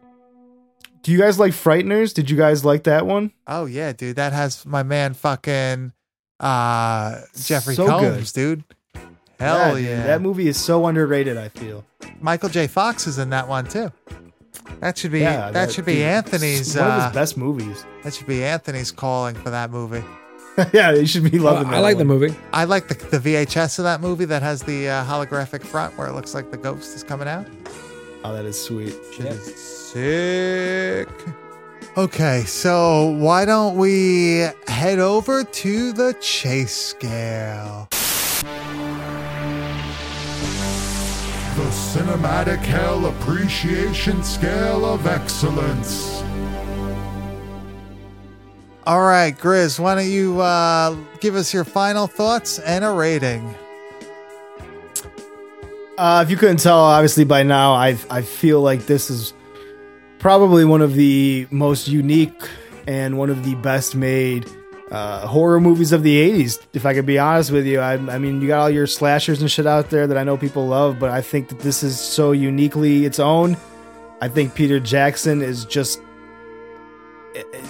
Do 1.03 1.11
you 1.11 1.19
guys 1.19 1.37
like 1.37 1.51
Frighteners? 1.53 2.13
Did 2.13 2.29
you 2.31 2.37
guys 2.37 2.65
like 2.65 2.83
that 2.85 3.05
one? 3.05 3.31
Oh 3.47 3.65
yeah, 3.65 3.91
dude, 3.93 4.15
that 4.15 4.33
has 4.33 4.65
my 4.65 4.81
man 4.83 5.13
fucking 5.13 5.91
uh 6.39 7.21
Jeffrey 7.39 7.75
So 7.75 7.85
Combs, 7.87 8.31
dude. 8.33 8.63
Hell 9.39 9.75
dude, 9.75 9.85
yeah, 9.85 10.07
That 10.07 10.21
movie 10.21 10.47
is 10.47 10.57
so 10.57 10.85
underrated, 10.87 11.37
I 11.37 11.49
feel. 11.49 11.85
Michael 12.21 12.49
J. 12.49 12.67
Fox 12.67 13.05
is 13.05 13.17
in 13.19 13.29
that 13.31 13.47
one 13.47 13.65
too. 13.67 13.91
That 14.79 14.97
should 14.97 15.11
be 15.11 15.19
Yeah, 15.19 15.51
that, 15.51 15.71
should 15.71 15.85
be 15.85 15.95
dude, 15.95 16.03
Anthony's. 16.03 16.75
One 16.75 16.87
of 16.87 16.91
Uh, 16.93 17.05
his 17.07 17.13
best 17.13 17.37
movies. 17.37 17.85
that 18.03 18.13
should 18.13 18.25
be 18.27 18.43
Anthony's 18.43 18.91
calling 18.91 19.35
for 19.35 19.49
that 19.51 19.69
movie. 19.69 20.03
yeah, 20.73 20.91
you 20.93 21.05
should 21.05 21.29
be 21.29 21.37
loving. 21.37 21.67
I 21.67 21.75
that 21.75 21.81
like 21.81 21.97
the 21.97 22.05
movie. 22.05 22.35
I 22.53 22.63
like 22.63 22.87
the, 22.87 22.93
the 23.17 23.19
VHS 23.19 23.79
of 23.79 23.83
that 23.83 23.99
movie 23.99 24.25
that 24.25 24.41
has 24.41 24.63
the 24.63 24.87
uh, 24.87 25.03
holographic 25.03 25.63
front 25.63 25.97
where 25.97 26.07
it 26.07 26.13
looks 26.13 26.33
like 26.33 26.51
the 26.51 26.57
ghost 26.57 26.95
is 26.95 27.03
coming 27.03 27.27
out. 27.27 27.45
Oh, 28.23 28.33
that 28.33 28.45
is 28.45 28.61
sweet. 28.61 28.95
Shit 29.13 29.27
is 29.27 29.55
sick. 29.55 31.09
Okay, 31.97 32.43
so 32.45 33.11
why 33.19 33.45
don't 33.45 33.77
we 33.77 34.47
head 34.67 34.99
over 34.99 35.43
to 35.43 35.93
the 35.93 36.13
chase 36.21 36.75
scale? 36.75 37.87
The 41.55 41.71
Cinematic 41.71 42.59
Hell 42.59 43.05
Appreciation 43.05 44.23
Scale 44.23 44.83
of 44.85 45.07
Excellence. 45.07 46.24
All 48.87 49.01
right, 49.01 49.35
Grizz, 49.35 49.79
why 49.79 49.95
don't 49.95 50.07
you 50.07 50.41
uh, 50.41 50.95
give 51.19 51.35
us 51.35 51.51
your 51.51 51.63
final 51.63 52.05
thoughts 52.05 52.59
and 52.59 52.85
a 52.85 52.91
rating? 52.91 53.55
Uh, 55.97 56.21
if 56.23 56.29
you 56.29 56.37
couldn't 56.37 56.57
tell, 56.57 56.77
obviously 56.77 57.23
by 57.23 57.41
now, 57.41 57.73
I 57.73 57.97
I 58.11 58.21
feel 58.21 58.61
like 58.61 58.85
this 58.85 59.09
is 59.09 59.33
probably 60.19 60.65
one 60.65 60.81
of 60.81 60.93
the 60.93 61.47
most 61.49 61.87
unique 61.87 62.47
and 62.85 63.17
one 63.17 63.31
of 63.31 63.43
the 63.43 63.55
best 63.55 63.95
made 63.95 64.47
uh, 64.91 65.25
horror 65.25 65.59
movies 65.59 65.91
of 65.91 66.03
the 66.03 66.17
'80s. 66.31 66.59
If 66.73 66.85
I 66.85 66.93
could 66.93 67.07
be 67.07 67.17
honest 67.17 67.49
with 67.49 67.65
you, 67.65 67.79
I, 67.79 67.93
I 67.93 68.19
mean, 68.19 68.39
you 68.39 68.47
got 68.47 68.59
all 68.59 68.69
your 68.69 68.85
slashers 68.85 69.41
and 69.41 69.49
shit 69.49 69.65
out 69.65 69.89
there 69.89 70.05
that 70.05 70.17
I 70.17 70.23
know 70.23 70.37
people 70.37 70.67
love, 70.67 70.99
but 70.99 71.09
I 71.09 71.21
think 71.21 71.47
that 71.47 71.59
this 71.61 71.81
is 71.81 71.99
so 71.99 72.33
uniquely 72.33 73.05
its 73.05 73.19
own. 73.19 73.57
I 74.21 74.27
think 74.27 74.53
Peter 74.53 74.79
Jackson 74.79 75.41
is 75.41 75.65
just 75.65 75.99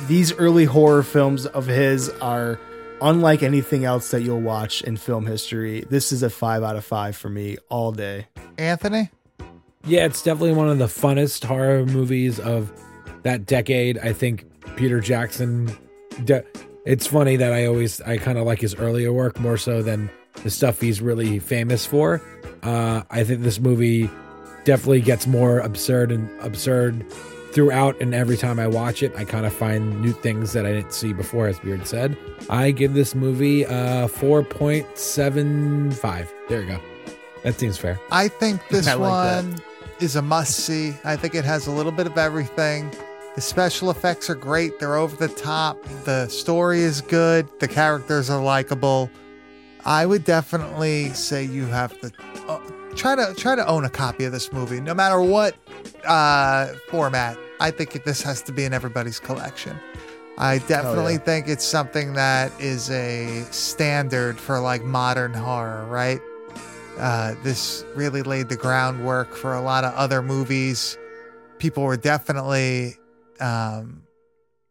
these 0.07 0.33
early 0.33 0.65
horror 0.65 1.03
films 1.03 1.45
of 1.45 1.67
his 1.67 2.09
are 2.21 2.59
unlike 3.01 3.43
anything 3.43 3.85
else 3.85 4.11
that 4.11 4.21
you'll 4.21 4.41
watch 4.41 4.81
in 4.81 4.97
film 4.97 5.25
history. 5.25 5.85
This 5.89 6.11
is 6.11 6.23
a 6.23 6.29
five 6.29 6.63
out 6.63 6.75
of 6.75 6.85
five 6.85 7.15
for 7.15 7.29
me 7.29 7.57
all 7.69 7.91
day. 7.91 8.27
Anthony? 8.57 9.09
Yeah, 9.85 10.05
it's 10.05 10.23
definitely 10.23 10.53
one 10.53 10.69
of 10.69 10.77
the 10.79 10.85
funnest 10.85 11.43
horror 11.43 11.85
movies 11.85 12.39
of 12.39 12.71
that 13.23 13.45
decade. 13.45 13.97
I 13.99 14.13
think 14.13 14.45
Peter 14.75 14.99
Jackson. 14.99 15.75
De- 16.23 16.43
it's 16.85 17.07
funny 17.07 17.35
that 17.35 17.51
I 17.51 17.65
always 17.65 17.99
I 18.01 18.17
kind 18.17 18.37
of 18.37 18.45
like 18.45 18.61
his 18.61 18.75
earlier 18.75 19.11
work 19.11 19.39
more 19.39 19.57
so 19.57 19.81
than 19.81 20.09
the 20.43 20.49
stuff 20.49 20.79
he's 20.79 21.01
really 21.01 21.39
famous 21.39 21.85
for. 21.85 22.21
Uh, 22.63 23.03
I 23.09 23.23
think 23.23 23.41
this 23.41 23.59
movie 23.59 24.09
definitely 24.63 25.01
gets 25.01 25.27
more 25.27 25.59
absurd 25.59 26.11
and 26.11 26.29
absurd 26.41 27.05
throughout, 27.55 27.99
and 28.01 28.13
every 28.13 28.35
time 28.35 28.59
I 28.59 28.67
watch 28.67 29.01
it, 29.01 29.15
I 29.15 29.23
kind 29.23 29.45
of 29.45 29.53
find 29.53 30.01
new 30.01 30.11
things 30.11 30.51
that 30.53 30.65
I 30.65 30.73
didn't 30.73 30.91
see 30.93 31.13
before. 31.13 31.47
As 31.47 31.57
Beard 31.57 31.87
said, 31.87 32.15
I 32.49 32.69
give 32.69 32.93
this 32.93 33.15
movie 33.15 33.65
uh 33.65 34.07
four 34.07 34.43
point 34.43 34.97
seven 34.97 35.91
five. 35.91 36.31
There 36.49 36.61
you 36.61 36.67
go. 36.67 36.79
That 37.43 37.57
seems 37.59 37.77
fair. 37.77 37.99
I 38.11 38.27
think 38.27 38.61
this 38.69 38.87
I 38.87 38.93
like 38.93 39.43
one 39.43 39.55
is 39.99 40.15
a 40.17 40.21
must 40.21 40.59
see. 40.59 40.93
I 41.03 41.15
think 41.15 41.33
it 41.33 41.45
has 41.45 41.65
a 41.65 41.71
little 41.71 41.91
bit 41.91 42.05
of 42.05 42.17
everything. 42.17 42.93
The 43.35 43.41
special 43.41 43.89
effects 43.89 44.29
are 44.29 44.35
great. 44.35 44.79
They're 44.79 44.95
over 44.95 45.15
the 45.15 45.33
top. 45.33 45.81
The 46.03 46.27
story 46.27 46.81
is 46.81 47.01
good. 47.01 47.47
The 47.59 47.67
characters 47.67 48.29
are 48.29 48.41
likable. 48.41 49.09
I 49.85 50.05
would 50.05 50.23
definitely 50.23 51.09
say 51.09 51.43
you 51.43 51.65
have 51.67 51.99
to 52.01 52.11
uh, 52.47 52.59
try 52.95 53.15
to 53.15 53.33
try 53.37 53.55
to 53.55 53.65
own 53.67 53.85
a 53.85 53.89
copy 53.89 54.25
of 54.25 54.31
this 54.31 54.51
movie, 54.51 54.81
no 54.81 54.93
matter 54.93 55.21
what 55.21 55.55
uh, 56.05 56.67
format. 56.89 57.37
I 57.59 57.71
think 57.71 58.03
this 58.03 58.21
has 58.21 58.41
to 58.43 58.51
be 58.51 58.65
in 58.65 58.73
everybody's 58.73 59.19
collection. 59.19 59.79
I 60.37 60.57
definitely 60.59 61.13
yeah. 61.13 61.19
think 61.19 61.47
it's 61.47 61.63
something 61.63 62.13
that 62.13 62.51
is 62.59 62.89
a 62.89 63.43
standard 63.51 64.37
for 64.37 64.59
like 64.59 64.83
modern 64.83 65.33
horror, 65.33 65.85
right? 65.85 66.19
Uh, 66.97 67.35
this 67.43 67.85
really 67.95 68.21
laid 68.21 68.49
the 68.49 68.55
groundwork 68.55 69.33
for 69.35 69.53
a 69.53 69.61
lot 69.61 69.83
of 69.83 69.93
other 69.93 70.21
movies. 70.21 70.97
People 71.59 71.83
were 71.83 71.97
definitely 71.97 72.95
um, 73.39 74.03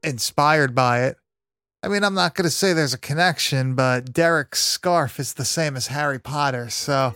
inspired 0.02 0.74
by 0.74 1.04
it. 1.04 1.16
I 1.82 1.88
mean, 1.88 2.02
I'm 2.02 2.14
not 2.14 2.34
going 2.34 2.44
to 2.44 2.50
say 2.50 2.72
there's 2.72 2.94
a 2.94 2.98
connection, 2.98 3.74
but 3.74 4.12
Derek's 4.12 4.62
scarf 4.62 5.20
is 5.20 5.34
the 5.34 5.44
same 5.44 5.76
as 5.76 5.88
Harry 5.88 6.18
Potter. 6.18 6.70
So, 6.70 7.14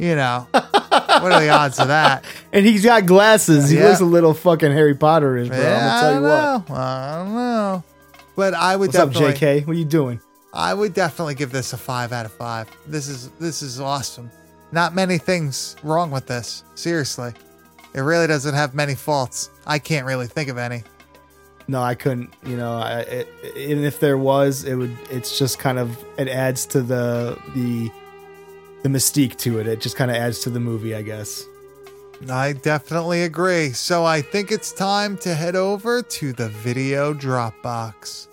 you 0.00 0.16
know, 0.16 0.46
what 0.52 1.32
are 1.32 1.40
the 1.40 1.50
odds 1.50 1.78
of 1.78 1.88
that? 1.88 2.24
And 2.52 2.66
he's 2.66 2.84
got 2.84 3.06
glasses. 3.06 3.70
He 3.70 3.76
Yeah. 3.78 3.84
looks 3.88 4.00
a 4.00 4.04
little 4.04 4.34
fucking 4.34 4.72
Harry 4.72 4.94
Potterish, 4.96 5.46
bro. 5.48 5.56
I'm 5.56 5.62
gonna 5.62 5.76
I 5.96 6.00
tell 6.00 6.12
don't 6.14 6.22
you 6.22 6.28
what. 6.28 6.68
know. 6.68 6.74
I 6.74 7.16
don't 7.18 7.34
know. 7.34 7.84
But 8.34 8.54
I 8.54 8.74
would 8.74 8.88
What's 8.88 8.98
up, 8.98 9.10
JK? 9.10 9.66
What 9.68 9.76
are 9.76 9.78
you 9.78 9.84
doing? 9.84 10.20
I 10.52 10.74
would 10.74 10.92
definitely 10.94 11.36
give 11.36 11.52
this 11.52 11.72
a 11.72 11.76
five 11.76 12.12
out 12.12 12.26
of 12.26 12.32
five. 12.32 12.68
This 12.88 13.06
is 13.06 13.28
this 13.38 13.62
is 13.62 13.78
awesome. 13.80 14.32
Not 14.72 14.94
many 14.94 15.18
things 15.18 15.76
wrong 15.84 16.10
with 16.10 16.26
this. 16.26 16.64
Seriously, 16.74 17.32
it 17.94 18.00
really 18.00 18.26
doesn't 18.26 18.54
have 18.54 18.74
many 18.74 18.96
faults. 18.96 19.50
I 19.66 19.78
can't 19.78 20.06
really 20.06 20.26
think 20.26 20.48
of 20.48 20.58
any. 20.58 20.82
no, 21.68 21.80
I 21.80 21.94
couldn't. 21.94 22.34
You 22.44 22.56
know, 22.56 22.72
I, 22.78 23.00
it, 23.00 23.28
even 23.56 23.84
if 23.84 24.00
there 24.00 24.18
was, 24.18 24.64
it 24.64 24.74
would. 24.74 24.96
It's 25.08 25.38
just 25.38 25.60
kind 25.60 25.78
of 25.78 25.96
it 26.18 26.26
adds 26.26 26.66
to 26.66 26.82
the 26.82 27.38
the 27.54 27.92
the 28.82 28.88
mystique 28.88 29.36
to 29.38 29.58
it. 29.58 29.66
It 29.66 29.80
just 29.80 29.96
kind 29.96 30.10
of 30.10 30.16
adds 30.16 30.40
to 30.40 30.50
the 30.50 30.60
movie, 30.60 30.94
I 30.94 31.02
guess. 31.02 31.46
I 32.28 32.52
definitely 32.52 33.22
agree. 33.22 33.70
So 33.70 34.04
I 34.04 34.20
think 34.20 34.52
it's 34.52 34.72
time 34.72 35.16
to 35.18 35.34
head 35.34 35.56
over 35.56 36.02
to 36.02 36.32
the 36.32 36.48
video 36.48 37.14
Dropbox. 37.14 38.29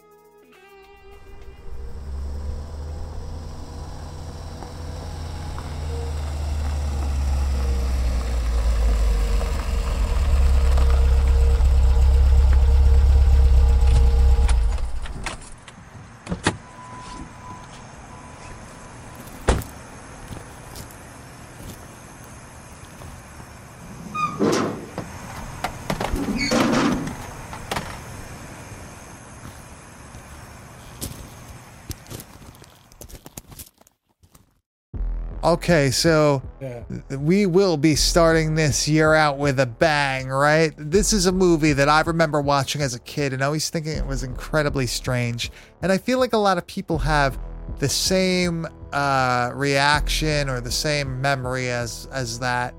Okay, 35.48 35.92
so 35.92 36.42
Yeah. 36.60 36.82
we 37.18 37.46
will 37.46 37.78
be 37.78 37.96
starting 37.96 38.56
this 38.56 38.86
year 38.86 39.14
out 39.14 39.38
with 39.38 39.62
a 39.62 39.66
bang, 39.66 40.28
right? 40.28 40.74
This 40.78 41.14
is 41.14 41.26
a 41.26 41.32
movie 41.32 41.72
that 41.72 41.88
I 41.88 42.02
remember 42.02 42.42
watching 42.42 42.82
as 42.82 42.94
a 42.94 43.00
kid 43.00 43.32
and 43.32 43.42
always 43.42 43.70
thinking 43.70 43.94
it 43.96 44.06
was 44.06 44.24
incredibly 44.24 44.88
strange. 44.88 45.50
And 45.82 45.90
I 45.90 46.00
feel 46.00 46.20
like 46.20 46.34
a 46.34 46.38
lot 46.38 46.58
of 46.58 46.68
people 46.68 46.98
have 46.98 47.40
the 47.80 47.88
same 47.88 48.68
uh, 48.92 49.52
reaction 49.54 50.50
or 50.50 50.60
the 50.60 50.72
same 50.72 51.22
memory 51.22 51.70
as 51.70 52.10
as 52.12 52.40
that, 52.40 52.74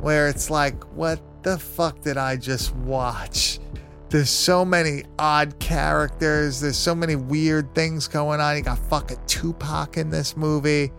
where 0.00 0.28
it's 0.28 0.50
like, 0.50 0.84
what 0.94 1.20
the 1.42 1.58
fuck 1.58 2.00
did 2.02 2.16
I 2.16 2.36
just 2.36 2.76
watch? 2.76 3.58
There's 4.10 4.30
so 4.30 4.64
many 4.64 5.02
odd 5.18 5.58
characters. 5.58 6.60
There's 6.60 6.76
so 6.76 6.94
many 6.94 7.16
weird 7.16 7.74
things 7.74 8.06
going 8.06 8.40
on. 8.40 8.56
You 8.56 8.62
got 8.62 8.78
fucking 8.78 9.18
Tupac 9.26 9.96
in 9.96 10.10
this 10.10 10.36
movie. 10.36 10.92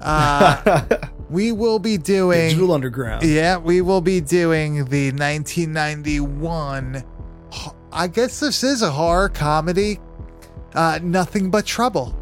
Uh, 0.00 0.84
we 1.30 1.52
will 1.52 1.78
be 1.78 1.96
doing 1.98 2.48
Digital 2.48 2.72
Underground. 2.72 3.22
yeah, 3.24 3.56
we 3.58 3.80
will 3.80 4.00
be 4.00 4.20
doing 4.20 4.84
the 4.86 5.12
1991. 5.12 7.04
I 7.92 8.06
guess 8.06 8.40
this 8.40 8.62
is 8.62 8.82
a 8.82 8.90
horror 8.90 9.28
comedy. 9.28 9.98
Uh, 10.74 11.00
Nothing 11.02 11.50
but 11.50 11.66
trouble. 11.66 12.14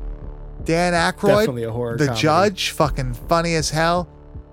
Dan 0.65 0.93
Aykroyd, 0.93 1.41
Definitely 1.41 1.65
a 1.65 1.73
horror 1.73 1.97
the 1.97 2.07
comedy. 2.07 2.21
judge, 2.23 2.71
fucking 2.71 3.15
funny 3.15 3.55
as 3.55 3.71
hell. 3.71 4.09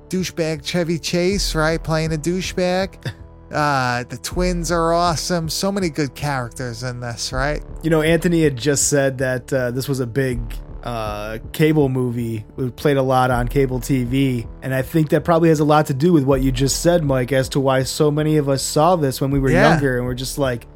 Douchebag 0.10 0.64
Chevy 0.64 1.00
Chase, 1.00 1.56
right, 1.56 1.84
playing 1.84 2.14
a 2.14 2.18
douchebag. 2.18 3.12
Uh, 3.52 4.04
the 4.06 4.18
twins 4.18 4.72
are 4.72 4.92
awesome. 4.92 5.48
So 5.48 5.72
many 5.72 5.90
good 5.90 6.16
characters 6.16 6.82
in 6.82 7.00
this, 7.00 7.32
right? 7.32 7.64
You 7.84 7.92
know, 7.92 8.02
Anthony 8.02 8.42
had 8.44 8.58
just 8.58 8.90
said 8.90 9.20
that 9.20 9.54
uh, 9.54 9.70
this 9.70 9.88
was 9.88 10.00
a 10.00 10.08
big 10.08 10.42
uh, 10.86 11.40
cable 11.52 11.90
movie. 11.90 12.46
We 12.56 12.70
played 12.72 12.98
a 12.98 13.02
lot 13.02 13.32
on 13.32 13.48
cable 13.48 13.80
TV. 13.80 14.48
And 14.62 14.74
I 14.74 14.82
think 14.84 15.10
that 15.10 15.24
probably 15.26 15.50
has 15.50 15.60
a 15.60 15.66
lot 15.66 15.88
to 15.88 15.94
do 15.94 16.14
with 16.14 16.24
what 16.24 16.42
you 16.42 16.52
just 16.52 16.82
said, 16.82 17.04
Mike, 17.04 17.32
as 17.32 17.50
to 17.50 17.60
why 17.60 17.84
so 17.84 18.12
many 18.12 18.38
of 18.38 18.48
us 18.48 18.62
saw 18.64 18.96
this 18.96 19.20
when 19.20 19.32
we 19.32 19.40
were 19.40 19.50
Yeah. 19.50 19.72
younger 19.72 19.98
and 19.98 20.06
we're 20.06 20.14
just 20.14 20.38
like, 20.38 20.68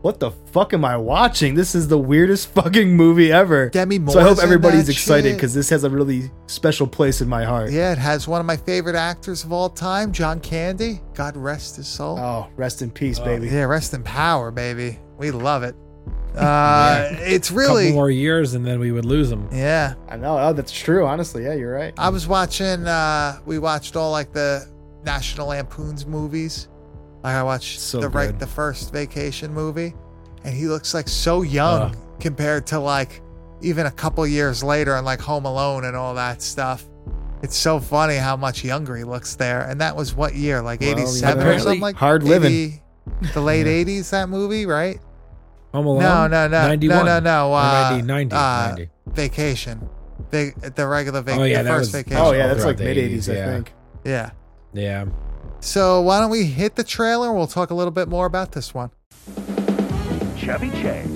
what 0.00 0.18
the 0.18 0.30
fuck 0.30 0.72
am 0.72 0.82
I 0.82 0.96
watching? 0.96 1.54
This 1.54 1.74
is 1.74 1.88
the 1.88 1.98
weirdest 1.98 2.48
fucking 2.54 2.96
movie 2.96 3.30
ever. 3.30 3.68
Demi 3.68 4.00
so 4.10 4.18
I 4.18 4.22
hope 4.22 4.38
everybody's 4.38 4.88
excited 4.88 5.34
because 5.34 5.52
this 5.52 5.68
has 5.68 5.84
a 5.84 5.90
really 5.90 6.30
special 6.46 6.86
place 6.86 7.20
in 7.20 7.28
my 7.28 7.44
heart. 7.44 7.70
Yeah, 7.70 7.92
it 7.92 7.98
has 7.98 8.26
one 8.26 8.40
of 8.40 8.46
my 8.46 8.56
favorite 8.56 8.96
actors 8.96 9.44
of 9.44 9.52
all 9.52 9.68
time, 9.68 10.10
John 10.12 10.40
Candy. 10.40 11.02
God 11.12 11.36
rest 11.36 11.76
his 11.76 11.86
soul. 11.86 12.18
Oh, 12.18 12.48
rest 12.56 12.80
in 12.80 12.90
peace, 12.90 13.18
baby. 13.18 13.48
Yeah, 13.48 13.64
rest 13.64 13.92
in 13.92 14.02
power, 14.02 14.50
baby. 14.50 14.98
We 15.18 15.32
love 15.32 15.64
it. 15.64 15.76
Uh, 16.36 17.08
It's 17.20 17.50
really, 17.50 17.86
couple 17.86 17.96
more 17.96 18.10
years 18.10 18.54
and 18.54 18.64
then 18.64 18.78
we 18.78 18.92
would 18.92 19.04
lose 19.04 19.28
them. 19.30 19.48
yeah. 19.52 19.94
I 20.08 20.16
know. 20.16 20.38
Oh, 20.38 20.52
that's 20.52 20.72
true. 20.72 21.06
Honestly, 21.06 21.44
yeah, 21.44 21.54
you're 21.54 21.72
right. 21.74 21.92
I 21.98 22.08
was 22.08 22.26
watching. 22.28 22.86
uh 22.86 23.38
We 23.46 23.58
watched 23.58 23.96
all 23.96 24.10
like 24.12 24.32
the 24.32 24.66
National 25.04 25.48
Lampoon's 25.48 26.06
movies. 26.06 26.68
Like 27.22 27.34
I 27.34 27.42
watched 27.42 27.80
So 27.80 28.00
the 28.00 28.08
right 28.08 28.38
the 28.38 28.46
first 28.46 28.92
Vacation 28.92 29.52
movie, 29.52 29.94
and 30.44 30.54
he 30.54 30.66
looks 30.68 30.94
like 30.94 31.08
so 31.08 31.42
young 31.42 31.82
Uh. 31.82 31.94
compared 32.20 32.66
to 32.68 32.78
like 32.78 33.22
even 33.60 33.86
a 33.86 33.90
couple 33.90 34.26
years 34.26 34.62
later 34.62 34.94
and 34.96 35.04
like 35.04 35.20
Home 35.20 35.44
Alone 35.44 35.84
and 35.84 35.96
all 35.96 36.14
that 36.14 36.40
stuff. 36.42 36.84
It's 37.42 37.56
so 37.56 37.80
funny 37.80 38.16
how 38.16 38.36
much 38.36 38.62
younger 38.64 38.96
he 38.96 39.04
looks 39.04 39.34
there. 39.34 39.62
And 39.62 39.80
that 39.80 39.96
was 39.96 40.14
what 40.14 40.34
year? 40.34 40.62
Like 40.62 40.80
Well, 40.80 40.90
87 40.90 41.46
or 41.46 41.58
something 41.58 41.80
like 41.80 41.96
Hard 41.96 42.22
living. 42.22 42.52
80 42.52 42.82
The 43.34 43.40
late 43.40 43.66
80s, 43.86 44.10
that 44.10 44.28
movie, 44.28 44.64
right? 44.66 44.98
Home 45.72 45.86
Alone. 45.86 46.02
No, 46.02 46.26
no, 46.26 46.48
no, 46.48 46.68
91. 46.68 46.98
no, 46.98 47.04
no, 47.04 47.20
no. 47.20 47.50
Or 47.52 47.58
Uh, 47.60 47.90
90, 47.90 48.06
90, 48.06 48.34
uh, 48.36 48.68
90. 48.70 48.88
Vacation, 49.12 49.88
the 50.30 50.52
the 50.76 50.86
regular 50.86 51.20
vacation, 51.22 51.42
Oh, 51.42 51.44
yeah, 51.44 51.58
the 51.58 51.64
that 51.64 51.70
first 51.76 51.80
was- 51.92 52.02
vacation. 52.02 52.18
Oh, 52.20 52.32
yeah, 52.32 52.46
that's 52.48 52.64
like 52.64 52.78
mid 52.78 52.96
80s, 52.96 53.28
80s, 53.28 53.30
I 53.30 53.46
think. 53.46 53.72
yeah. 54.04 54.30
Yeah. 54.72 55.04
So 55.60 56.00
why 56.00 56.20
don't 56.20 56.30
we 56.30 56.44
hit 56.44 56.76
the 56.76 56.84
trailer? 56.84 57.32
We'll 57.32 57.46
talk 57.46 57.70
a 57.70 57.74
little 57.74 57.90
bit 57.90 58.08
more 58.08 58.26
about 58.26 58.52
this 58.52 58.72
one. 58.74 58.90
Chevy 60.36 60.70
Chase, 60.70 61.06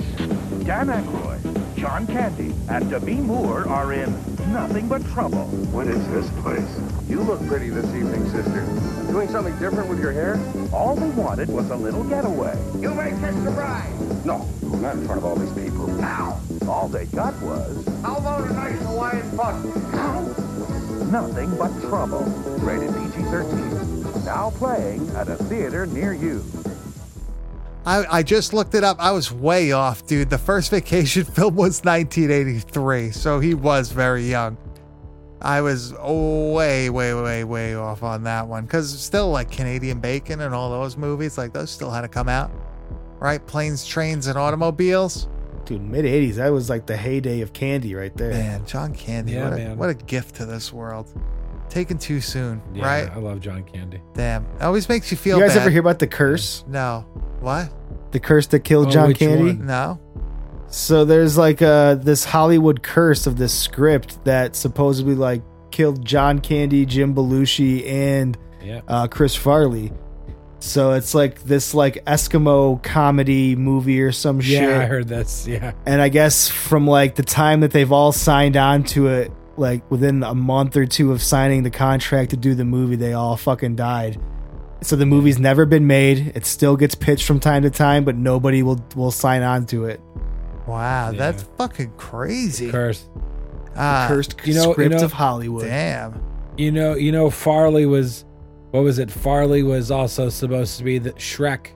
Dan 0.65 0.89
Aykroyd, 0.89 1.77
John 1.77 2.07
Candy, 2.07 2.55
and 2.69 2.91
Demi 2.91 3.15
Moore 3.15 3.67
are 3.69 3.93
in 3.93 4.13
Nothing 4.55 4.87
But 4.87 5.05
Trouble. 5.09 5.47
What 5.73 5.89
is 5.89 6.09
this 6.11 6.31
place? 6.41 6.81
You 7.09 7.23
look 7.23 7.45
pretty 7.49 7.71
this 7.71 7.87
evening, 7.87 8.25
sister. 8.31 8.65
Doing 9.11 9.29
something 9.29 9.53
different 9.59 9.89
with 9.89 9.99
your 9.99 10.13
hair? 10.13 10.39
All 10.73 10.95
they 10.95 11.09
wanted 11.21 11.49
was 11.49 11.71
a 11.71 11.77
little 11.77 12.05
getaway. 12.05 12.57
You 12.79 12.95
kiss 12.95 13.35
the 13.43 13.51
bride. 13.51 13.93
No, 14.25 14.49
not 14.63 14.95
in 14.95 15.07
front 15.07 15.19
of 15.19 15.25
all 15.25 15.35
these 15.35 15.53
people. 15.55 15.89
Now. 15.89 16.41
All 16.69 16.87
they 16.87 17.07
got 17.07 17.35
was 17.43 17.85
How 18.03 18.15
about 18.19 18.49
a 18.49 18.53
nice 18.53 18.79
Hawaiian 18.83 19.29
fuck? 19.33 19.57
Nothing 21.11 21.57
But 21.59 21.73
Trouble. 21.89 22.23
Rated 22.63 22.95
PG-13. 22.95 24.25
Now 24.25 24.51
playing 24.51 25.11
at 25.17 25.29
a 25.29 25.35
theater 25.35 25.85
near 25.87 26.13
you. 26.13 26.45
I, 27.87 28.19
I 28.19 28.23
just 28.23 28.53
looked 28.55 28.75
it 28.75 28.83
up. 28.85 28.97
I 28.99 29.13
was 29.13 29.31
way 29.31 29.73
off, 29.73 30.07
dude. 30.07 30.31
The 30.31 30.39
first 30.39 30.71
vacation 30.71 31.25
film 31.37 31.55
was 31.55 31.83
1983, 31.85 33.11
so 33.11 33.41
he 33.41 33.55
was 33.55 33.91
very 33.93 34.25
young. 34.25 34.57
I 35.43 35.61
was 35.61 35.93
way, 35.93 36.89
way, 36.89 37.13
way, 37.13 37.45
way 37.45 37.75
off 37.75 38.03
on 38.03 38.23
that 38.25 38.47
one 38.49 38.65
because 38.65 38.99
still, 38.99 39.31
like 39.31 39.51
Canadian 39.51 40.01
Bacon 40.01 40.41
and 40.41 40.55
all 40.55 40.71
those 40.71 40.97
movies, 40.97 41.37
like 41.37 41.53
those 41.53 41.71
still 41.71 41.91
had 41.91 42.01
to 42.01 42.09
come 42.09 42.31
out, 42.31 42.51
right? 43.19 43.47
Planes, 43.47 43.85
trains, 43.85 44.27
and 44.27 44.39
automobiles. 44.39 45.29
Dude, 45.67 45.83
mid 45.83 46.07
80s, 46.07 46.37
that 46.37 46.49
was 46.51 46.71
like 46.71 46.87
the 46.87 46.97
heyday 46.97 47.43
of 47.43 47.53
candy 47.53 47.95
right 47.95 48.15
there. 48.17 48.31
Man, 48.31 48.65
John 48.65 48.95
Candy, 48.95 49.33
Yeah, 49.33 49.45
what, 49.45 49.53
a, 49.53 49.57
man. 49.57 49.77
what 49.77 49.91
a 49.91 49.95
gift 49.95 50.37
to 50.37 50.47
this 50.47 50.73
world. 50.73 51.09
Taken 51.75 51.99
too 51.99 52.21
soon, 52.21 52.63
Yeah, 52.73 52.87
right? 52.87 53.11
I 53.11 53.19
love 53.19 53.41
John 53.41 53.65
Candy. 53.65 54.01
Damn, 54.15 54.45
it 54.57 54.63
always 54.63 54.89
makes 54.89 55.11
you 55.11 55.17
feel 55.17 55.39
You 55.39 55.43
guys 55.43 55.55
bad. 55.55 55.63
ever 55.63 55.71
hear 55.71 55.81
about 55.81 55.99
the 55.99 56.07
curse? 56.07 56.65
No, 56.69 57.05
what? 57.41 57.69
The 58.13 58.21
curse 58.21 58.47
that 58.49 58.61
killed 58.61 58.87
Oh, 58.87 58.91
John 58.91 59.09
which 59.09 59.19
Candy? 59.19 59.55
one? 59.57 59.67
No. 59.67 59.99
So 60.69 61.05
there's 61.05 61.37
like 61.37 61.61
uh 61.63 61.97
this 61.97 62.25
Hollywood 62.25 62.83
curse 62.85 63.27
of 63.27 63.37
this 63.39 63.53
script 63.53 64.25
that 64.25 64.55
supposedly 64.55 65.17
like 65.17 65.43
killed 65.73 66.05
John 66.05 66.39
Candy, 66.41 66.87
Jim 66.87 67.13
Belushi, 67.13 67.85
and 67.91 68.39
Yeah. 68.63 68.81
uh, 68.87 69.09
Chris 69.09 69.35
Farley. 69.35 69.93
So 70.61 70.93
it's 70.93 71.13
like 71.13 71.43
this 71.43 71.75
like 71.75 72.05
Eskimo 72.07 72.81
comedy 72.85 73.57
movie 73.57 74.01
or 74.01 74.13
some 74.13 74.41
shit. 74.41 74.63
Yeah, 74.63 74.69
shit. 74.69 74.77
I 74.81 74.87
heard 74.87 75.09
this. 75.09 75.47
Yeah. 75.49 75.73
and 75.87 76.01
I 76.01 76.09
guess 76.09 76.49
from 76.49 76.87
like 76.87 77.17
the 77.17 77.25
time 77.25 77.61
that 77.61 77.73
they've 77.73 77.91
all 77.93 78.13
signed 78.13 78.57
on 78.57 78.85
to 78.95 79.09
it, 79.09 79.33
like 79.57 79.89
within 79.91 80.23
a 80.23 80.35
month 80.35 80.77
or 80.77 80.87
two 80.87 81.13
of 81.13 81.23
signing 81.23 81.63
the 81.63 81.71
contract 81.71 82.31
to 82.31 82.37
do 82.37 82.55
the 82.55 82.65
movie, 82.65 82.97
they 82.97 83.13
all 83.13 83.37
fucking 83.37 83.77
died. 83.77 84.21
So 84.83 84.97
the 84.97 85.07
movie's 85.07 85.39
never 85.39 85.65
been 85.65 85.87
made. 85.87 86.33
It 86.35 86.45
still 86.45 86.77
gets 86.77 86.95
pitched 86.95 87.27
from 87.27 87.41
time 87.41 87.63
to 87.63 87.71
time, 87.71 88.05
but 88.05 88.17
nobody 88.17 88.63
will 88.63 88.85
will 88.95 89.11
sign 89.11 89.43
on 89.43 89.67
to 89.67 89.87
it. 89.87 90.01
Wow, 90.67 91.11
Yeah. 91.11 91.19
that's 91.19 91.45
fucking 91.59 91.93
crazy. 91.97 92.71
Curse. 92.71 93.09
Ah, 93.77 94.07
Cursed 94.09 94.37
you 94.45 94.55
know- 94.55 94.67
you 94.69 94.73
script 94.73 94.95
know- 94.97 95.05
of 95.05 95.13
Hollywood. 95.13 95.65
Damn. 95.65 96.21
You 96.57 96.71
know, 96.71 96.95
you 96.95 97.11
know, 97.13 97.31
Farley 97.31 97.85
was, 97.87 98.25
what 98.71 98.85
was 98.85 98.99
it? 98.99 99.11
Farley 99.11 99.63
was 99.63 99.91
also 99.91 100.29
supposed 100.29 100.79
to 100.79 100.85
be 100.85 100.99
the 100.99 101.11
Shrek. 101.13 101.67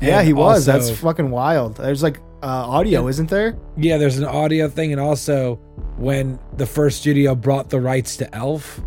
Yeah, 0.00 0.18
And 0.20 0.26
he 0.26 0.32
was. 0.32 0.68
also- 0.68 0.72
That's 0.88 1.00
fucking 1.00 1.30
wild. 1.30 1.76
There's 1.76 2.02
like 2.02 2.20
uh, 2.42 2.46
audio, 2.46 3.02
Yeah. 3.02 3.08
isn't 3.08 3.30
there? 3.30 3.56
Yeah, 3.76 3.96
there's 3.98 4.18
an 4.18 4.24
audio 4.24 4.68
thing, 4.68 4.92
and 4.92 5.00
also 5.00 5.56
when 5.96 6.38
the 6.56 6.66
first 6.66 7.00
studio 7.00 7.34
brought 7.34 7.70
the 7.70 7.80
rights 7.80 8.16
to 8.18 8.34
Elf, 8.34 8.80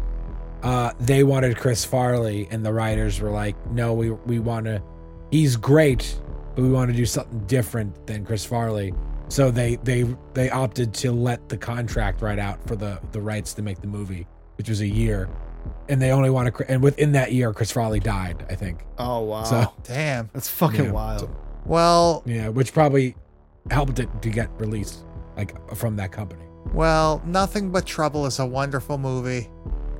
uh, 0.63 0.91
they 0.99 1.23
wanted 1.23 1.57
Chris 1.57 1.85
Farley, 1.85 2.47
and 2.51 2.65
the 2.65 2.73
writers 2.73 3.19
were 3.21 3.31
like, 3.31 3.55
"No, 3.71 3.93
we 3.93 4.11
we 4.11 4.39
want 4.39 4.65
to. 4.65 4.81
He's 5.31 5.55
great, 5.55 6.19
but 6.55 6.61
we 6.63 6.69
want 6.69 6.91
to 6.91 6.97
do 6.97 7.05
something 7.05 7.39
different 7.47 8.05
than 8.07 8.25
Chris 8.25 8.45
Farley. 8.45 8.93
So 9.29 9.51
they 9.51 9.75
they 9.83 10.05
they 10.33 10.49
opted 10.49 10.93
to 10.95 11.11
let 11.11 11.49
the 11.49 11.57
contract 11.57 12.21
right 12.21 12.39
out 12.39 12.65
for 12.67 12.75
the 12.75 12.99
the 13.11 13.21
rights 13.21 13.53
to 13.55 13.61
make 13.61 13.79
the 13.81 13.87
movie, 13.87 14.27
which 14.57 14.69
was 14.69 14.81
a 14.81 14.87
year, 14.87 15.29
and 15.87 16.01
they 16.01 16.11
only 16.11 16.29
want 16.29 16.53
to. 16.55 16.71
And 16.71 16.81
within 16.83 17.11
that 17.13 17.31
year, 17.31 17.53
Chris 17.53 17.71
Farley 17.71 17.99
died. 17.99 18.45
I 18.49 18.55
think. 18.55 18.83
Oh 18.97 19.21
wow, 19.21 19.43
So 19.43 19.71
Damn. 19.83 20.29
that's 20.33 20.49
fucking 20.49 20.85
Yeah. 20.85 20.91
wild. 20.91 21.29
Well, 21.65 22.23
yeah, 22.25 22.47
which 22.49 22.73
probably 22.73 23.15
helped 23.71 23.99
it 23.99 24.09
to 24.21 24.29
get 24.29 24.49
released 24.59 24.99
like 25.37 25.53
from 25.75 25.95
that 25.97 26.11
company. 26.11 26.43
Well, 26.73 27.21
Nothing 27.25 27.71
But 27.71 27.85
Trouble 27.85 28.25
is 28.25 28.39
a 28.39 28.45
wonderful 28.45 28.97
movie. 28.97 29.49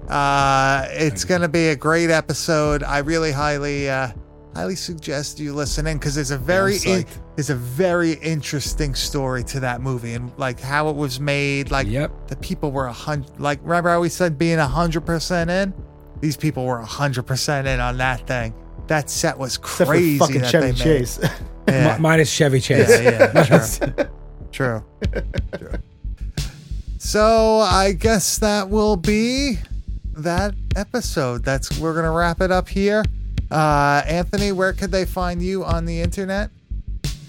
Uh, 0.07 0.85
it's 0.91 1.23
going 1.23 1.41
to 1.41 1.47
be 1.47 1.69
a 1.69 1.75
great 1.75 2.09
episode. 2.09 2.83
I 2.83 2.99
really 2.99 3.31
highly, 3.31 3.89
uh, 3.89 4.09
highly 4.55 4.75
suggest 4.75 5.39
you 5.39 5.53
listen 5.53 5.85
in 5.87 5.97
because 5.97 6.15
there's 6.15 6.31
a 6.31 6.37
very, 6.37 6.77
I'm 6.85 6.99
in, 6.99 7.05
there's 7.35 7.49
a 7.51 7.55
very 7.55 8.13
interesting 8.13 8.95
story 8.95 9.43
to 9.45 9.59
that 9.61 9.81
movie 9.81 10.13
and 10.13 10.31
like 10.37 10.59
how 10.59 10.89
it 10.89 10.95
was 10.95 11.19
made. 11.19 11.71
Like 11.71 11.87
Yep. 11.87 12.27
the 12.27 12.35
people 12.37 12.71
were 12.71 12.87
a 12.87 12.93
hundred. 12.93 13.39
Like 13.39 13.59
remember 13.63 13.89
how 13.89 14.01
we 14.01 14.09
said 14.09 14.37
being 14.37 14.57
a 14.59 14.67
hundred 14.67 15.05
percent 15.05 15.49
in? 15.49 15.73
These 16.21 16.37
people 16.37 16.65
were 16.65 16.79
a 16.79 16.85
hundred 16.85 17.23
percent 17.23 17.67
in 17.67 17.79
on 17.79 17.97
that 17.97 18.25
thing. 18.27 18.53
That 18.87 19.09
set 19.09 19.37
was 19.37 19.57
Except 19.57 19.77
for 19.77 19.85
crazy. 19.93 20.17
fucking 20.17 20.41
that 20.41 20.51
Chevy 20.51 20.65
they 20.65 20.71
made. 20.71 20.77
Chase. 20.77 21.19
Yeah. 21.73 21.95
Mi- 21.95 22.01
minus 22.01 22.31
Chevy 22.31 22.59
Chase. 22.59 22.89
Yeah, 22.89 23.31
yeah, 23.33 23.43
true. 23.59 24.05
True. 24.51 24.83
True. 25.57 25.73
So 26.97 27.59
I 27.59 27.93
guess 27.93 28.39
that 28.39 28.69
will 28.69 28.97
be 28.97 29.57
that 30.17 30.53
episode. 30.75 31.43
That's 31.45 31.79
we're 31.79 31.93
gonna 31.95 32.11
wrap 32.11 32.41
it 32.41 32.51
up 32.51 32.67
here. 32.67 33.03
Uh, 33.51 34.01
Anthony, 34.05 34.51
where 34.51 34.73
could 34.73 34.91
they 34.91 35.05
find 35.05 35.41
you 35.41 35.63
on 35.63 35.85
the 35.85 36.01
internet? 36.01 36.49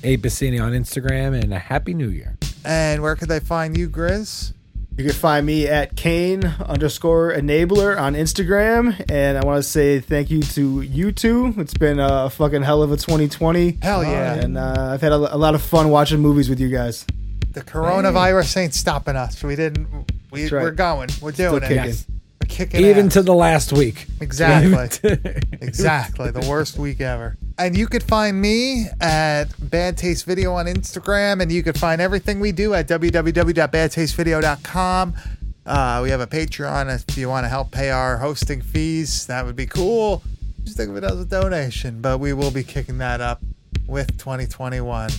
A 0.02 0.16
Bassini 0.16 0.62
on 0.62 0.72
Instagram 0.72 1.40
and 1.40 1.52
a 1.52 1.58
Happy 1.58 1.92
New 1.94 2.08
Year. 2.08 2.36
And 2.64 3.02
where 3.02 3.16
could 3.16 3.28
they 3.28 3.40
find 3.40 3.76
you, 3.76 3.88
Grizz? 3.88 4.54
You 5.00 5.06
can 5.06 5.14
find 5.14 5.46
me 5.46 5.66
at 5.66 5.96
Kane 5.96 6.44
underscore 6.44 7.32
enabler 7.32 7.98
on 7.98 8.12
Instagram. 8.12 9.02
And 9.10 9.38
I 9.38 9.46
want 9.46 9.56
to 9.56 9.62
say 9.62 9.98
thank 9.98 10.30
you 10.30 10.42
to 10.42 10.82
you 10.82 11.10
two. 11.10 11.54
It's 11.56 11.72
been 11.72 11.98
a 11.98 12.28
fucking 12.28 12.60
hell 12.60 12.82
of 12.82 12.92
a 12.92 12.98
2020. 12.98 13.78
Hell 13.80 14.04
yeah. 14.04 14.34
And 14.34 14.58
uh, 14.58 14.90
I've 14.92 15.00
had 15.00 15.12
a, 15.12 15.34
a 15.34 15.38
lot 15.38 15.54
of 15.54 15.62
fun 15.62 15.88
watching 15.88 16.20
movies 16.20 16.50
with 16.50 16.60
you 16.60 16.68
guys. 16.68 17.06
The 17.52 17.62
coronavirus 17.62 18.58
ain't 18.58 18.74
stopping 18.74 19.16
us. 19.16 19.42
We 19.42 19.56
didn't. 19.56 19.88
we, 20.30 20.42
right. 20.50 20.64
we're 20.64 20.70
going. 20.70 21.08
We're 21.22 21.32
doing 21.32 21.62
it. 21.62 21.68
kicking. 21.68 21.76
Yes. 21.76 22.06
Kicking 22.50 22.84
Even 22.84 23.06
ass. 23.06 23.14
to 23.14 23.22
the 23.22 23.34
last 23.34 23.72
week. 23.72 24.06
Exactly. 24.20 25.08
exactly. 25.60 26.30
The 26.30 26.46
worst 26.48 26.78
week 26.78 27.00
ever. 27.00 27.36
And 27.58 27.76
you 27.78 27.86
could 27.86 28.02
find 28.02 28.40
me 28.40 28.86
at 29.00 29.44
Bad 29.58 29.96
Taste 29.96 30.26
Video 30.26 30.54
on 30.54 30.66
Instagram, 30.66 31.40
and 31.40 31.52
you 31.52 31.62
could 31.62 31.78
find 31.78 32.00
everything 32.00 32.40
we 32.40 32.50
do 32.52 32.74
at 32.74 32.88
www.badtastevideo.com. 32.88 35.14
Uh, 35.64 36.00
we 36.02 36.10
have 36.10 36.20
a 36.20 36.26
Patreon 36.26 37.08
if 37.08 37.16
you 37.16 37.28
want 37.28 37.44
to 37.44 37.48
help 37.48 37.70
pay 37.70 37.90
our 37.90 38.18
hosting 38.18 38.60
fees. 38.60 39.26
That 39.26 39.46
would 39.46 39.56
be 39.56 39.66
cool. 39.66 40.22
Just 40.64 40.76
think 40.76 40.90
of 40.90 40.96
it 40.96 41.04
as 41.04 41.20
a 41.20 41.24
donation, 41.24 42.00
but 42.00 42.18
we 42.18 42.32
will 42.32 42.50
be 42.50 42.64
kicking 42.64 42.98
that 42.98 43.20
up 43.20 43.40
with 43.86 44.18
2021. 44.18 45.10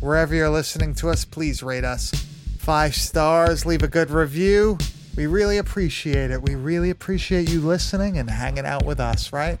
Wherever 0.00 0.34
you're 0.34 0.50
listening 0.50 0.94
to 0.96 1.10
us, 1.10 1.24
please 1.24 1.62
rate 1.62 1.84
us 1.84 2.10
five 2.58 2.94
stars, 2.94 3.64
leave 3.64 3.82
a 3.82 3.88
good 3.88 4.10
review. 4.10 4.76
We 5.18 5.26
really 5.26 5.58
appreciate 5.58 6.30
it. 6.30 6.40
We 6.40 6.54
really 6.54 6.90
appreciate 6.90 7.50
you 7.50 7.60
listening 7.60 8.18
and 8.18 8.30
hanging 8.30 8.64
out 8.64 8.84
with 8.84 9.00
us, 9.00 9.32
right? 9.32 9.58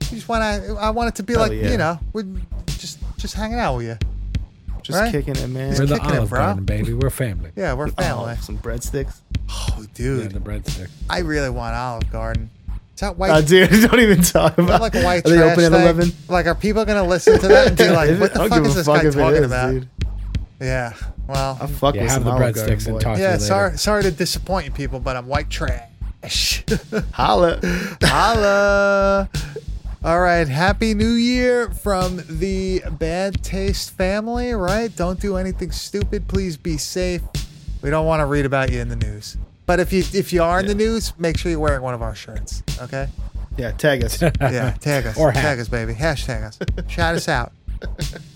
We 0.00 0.16
just 0.16 0.28
want 0.28 0.42
to. 0.64 0.74
I 0.74 0.90
want 0.90 1.10
it 1.10 1.14
to 1.14 1.22
be 1.22 1.34
Hell 1.34 1.42
like 1.42 1.52
yeah. 1.52 1.70
you 1.70 1.76
know, 1.78 2.00
we're 2.12 2.26
just 2.66 2.98
just 3.16 3.34
hanging 3.34 3.60
out 3.60 3.76
with 3.76 3.86
you. 3.86 3.98
Just 4.82 4.98
Right? 4.98 5.12
kicking 5.12 5.36
it, 5.36 5.46
man. 5.46 5.76
We're 5.78 5.86
the 5.86 5.94
kicking 5.94 6.10
it, 6.10 6.16
Olive 6.16 6.30
bro. 6.30 6.40
Garden, 6.40 6.64
baby. 6.64 6.92
We're 6.92 7.10
family. 7.10 7.52
Yeah, 7.54 7.74
we're 7.74 7.86
oh, 7.86 7.90
family. 8.02 8.34
Oh, 8.36 8.40
some 8.42 8.58
breadsticks. 8.58 9.20
Oh, 9.48 9.76
Yeah, 9.78 9.86
dude, 9.94 10.32
the 10.32 10.40
breadstick. 10.40 10.90
I 11.08 11.20
really 11.20 11.50
want 11.50 11.76
Olive 11.76 12.10
Garden. 12.10 12.50
Is 12.68 13.00
that 13.00 13.16
white? 13.16 13.30
Oh, 13.30 13.42
dude, 13.42 13.70
don't 13.88 14.00
even 14.00 14.22
talk 14.22 14.58
is 14.58 14.66
that 14.66 14.74
about 14.74 14.80
like 14.80 14.96
a 14.96 15.04
white 15.04 15.24
Are 15.24 15.30
they 15.30 15.36
trash 15.36 15.52
open 15.52 15.64
at 15.66 15.70
thing? 15.70 15.82
11? 15.82 16.12
Like, 16.28 16.46
are 16.46 16.56
people 16.56 16.84
gonna 16.84 17.04
listen 17.04 17.38
to 17.38 17.46
that 17.46 17.68
and 17.68 17.78
be 17.78 17.88
like, 17.90 18.18
"What 18.18 18.34
the 18.34 18.48
fuck 18.48 18.66
is 18.66 18.74
this 18.74 18.86
fuck 18.86 19.02
guy 19.04 19.10
talking 19.10 19.44
is, 19.44 19.46
about?" 19.46 19.84
Dude. 20.58 20.66
Yeah. 20.68 20.92
Well, 21.26 21.58
I 21.60 21.66
fuck 21.66 21.94
Yeah, 21.94 22.02
with 22.02 22.10
have 22.12 22.24
the 22.24 22.30
breadsticks 22.32 22.86
and 22.86 22.94
boy. 22.96 23.00
talk 23.00 23.16
to 23.16 23.20
yeah. 23.22 23.26
you 23.28 23.32
later. 23.34 23.44
Sorry, 23.44 23.78
sorry 23.78 24.02
to 24.04 24.10
disappoint 24.10 24.66
you 24.66 24.72
people, 24.72 25.00
but 25.00 25.16
I'm 25.16 25.26
white 25.26 25.50
trash. 25.50 26.64
Holla. 27.12 27.60
Holla. 28.02 29.28
All 30.04 30.20
right. 30.20 30.46
Happy 30.48 30.94
New 30.94 31.12
Year 31.12 31.70
from 31.70 32.22
the 32.28 32.82
Bad 32.92 33.42
Taste 33.42 33.90
family, 33.96 34.52
right? 34.52 34.94
Don't 34.94 35.20
do 35.20 35.36
anything 35.36 35.70
stupid. 35.72 36.28
Please 36.28 36.56
be 36.56 36.76
safe. 36.76 37.22
We 37.82 37.90
don't 37.90 38.06
want 38.06 38.20
to 38.20 38.26
read 38.26 38.46
about 38.46 38.70
you 38.72 38.80
in 38.80 38.88
the 38.88 38.96
news. 38.96 39.36
But 39.66 39.80
if 39.80 39.92
you 39.92 40.04
if 40.14 40.32
you 40.32 40.42
are 40.42 40.60
in 40.60 40.66
the 40.66 40.74
news, 40.76 41.12
make 41.18 41.36
sure 41.38 41.50
you're 41.50 41.60
wearing 41.60 41.82
one 41.82 41.92
of 41.94 42.02
our 42.02 42.14
shirts. 42.14 42.62
Okay? 42.82 43.08
Yeah, 43.56 43.72
tag 43.72 44.04
us. 44.04 44.20
Yeah. 44.22 44.74
Tag 44.80 45.06
us. 45.06 45.18
Or 45.18 45.32
hat. 45.32 45.42
tag 45.42 45.58
us, 45.60 45.68
baby. 45.68 45.92
Hashtag 45.94 46.42
us. 46.44 46.58
Shout 46.88 47.14
us 47.16 47.28
out. 47.28 47.52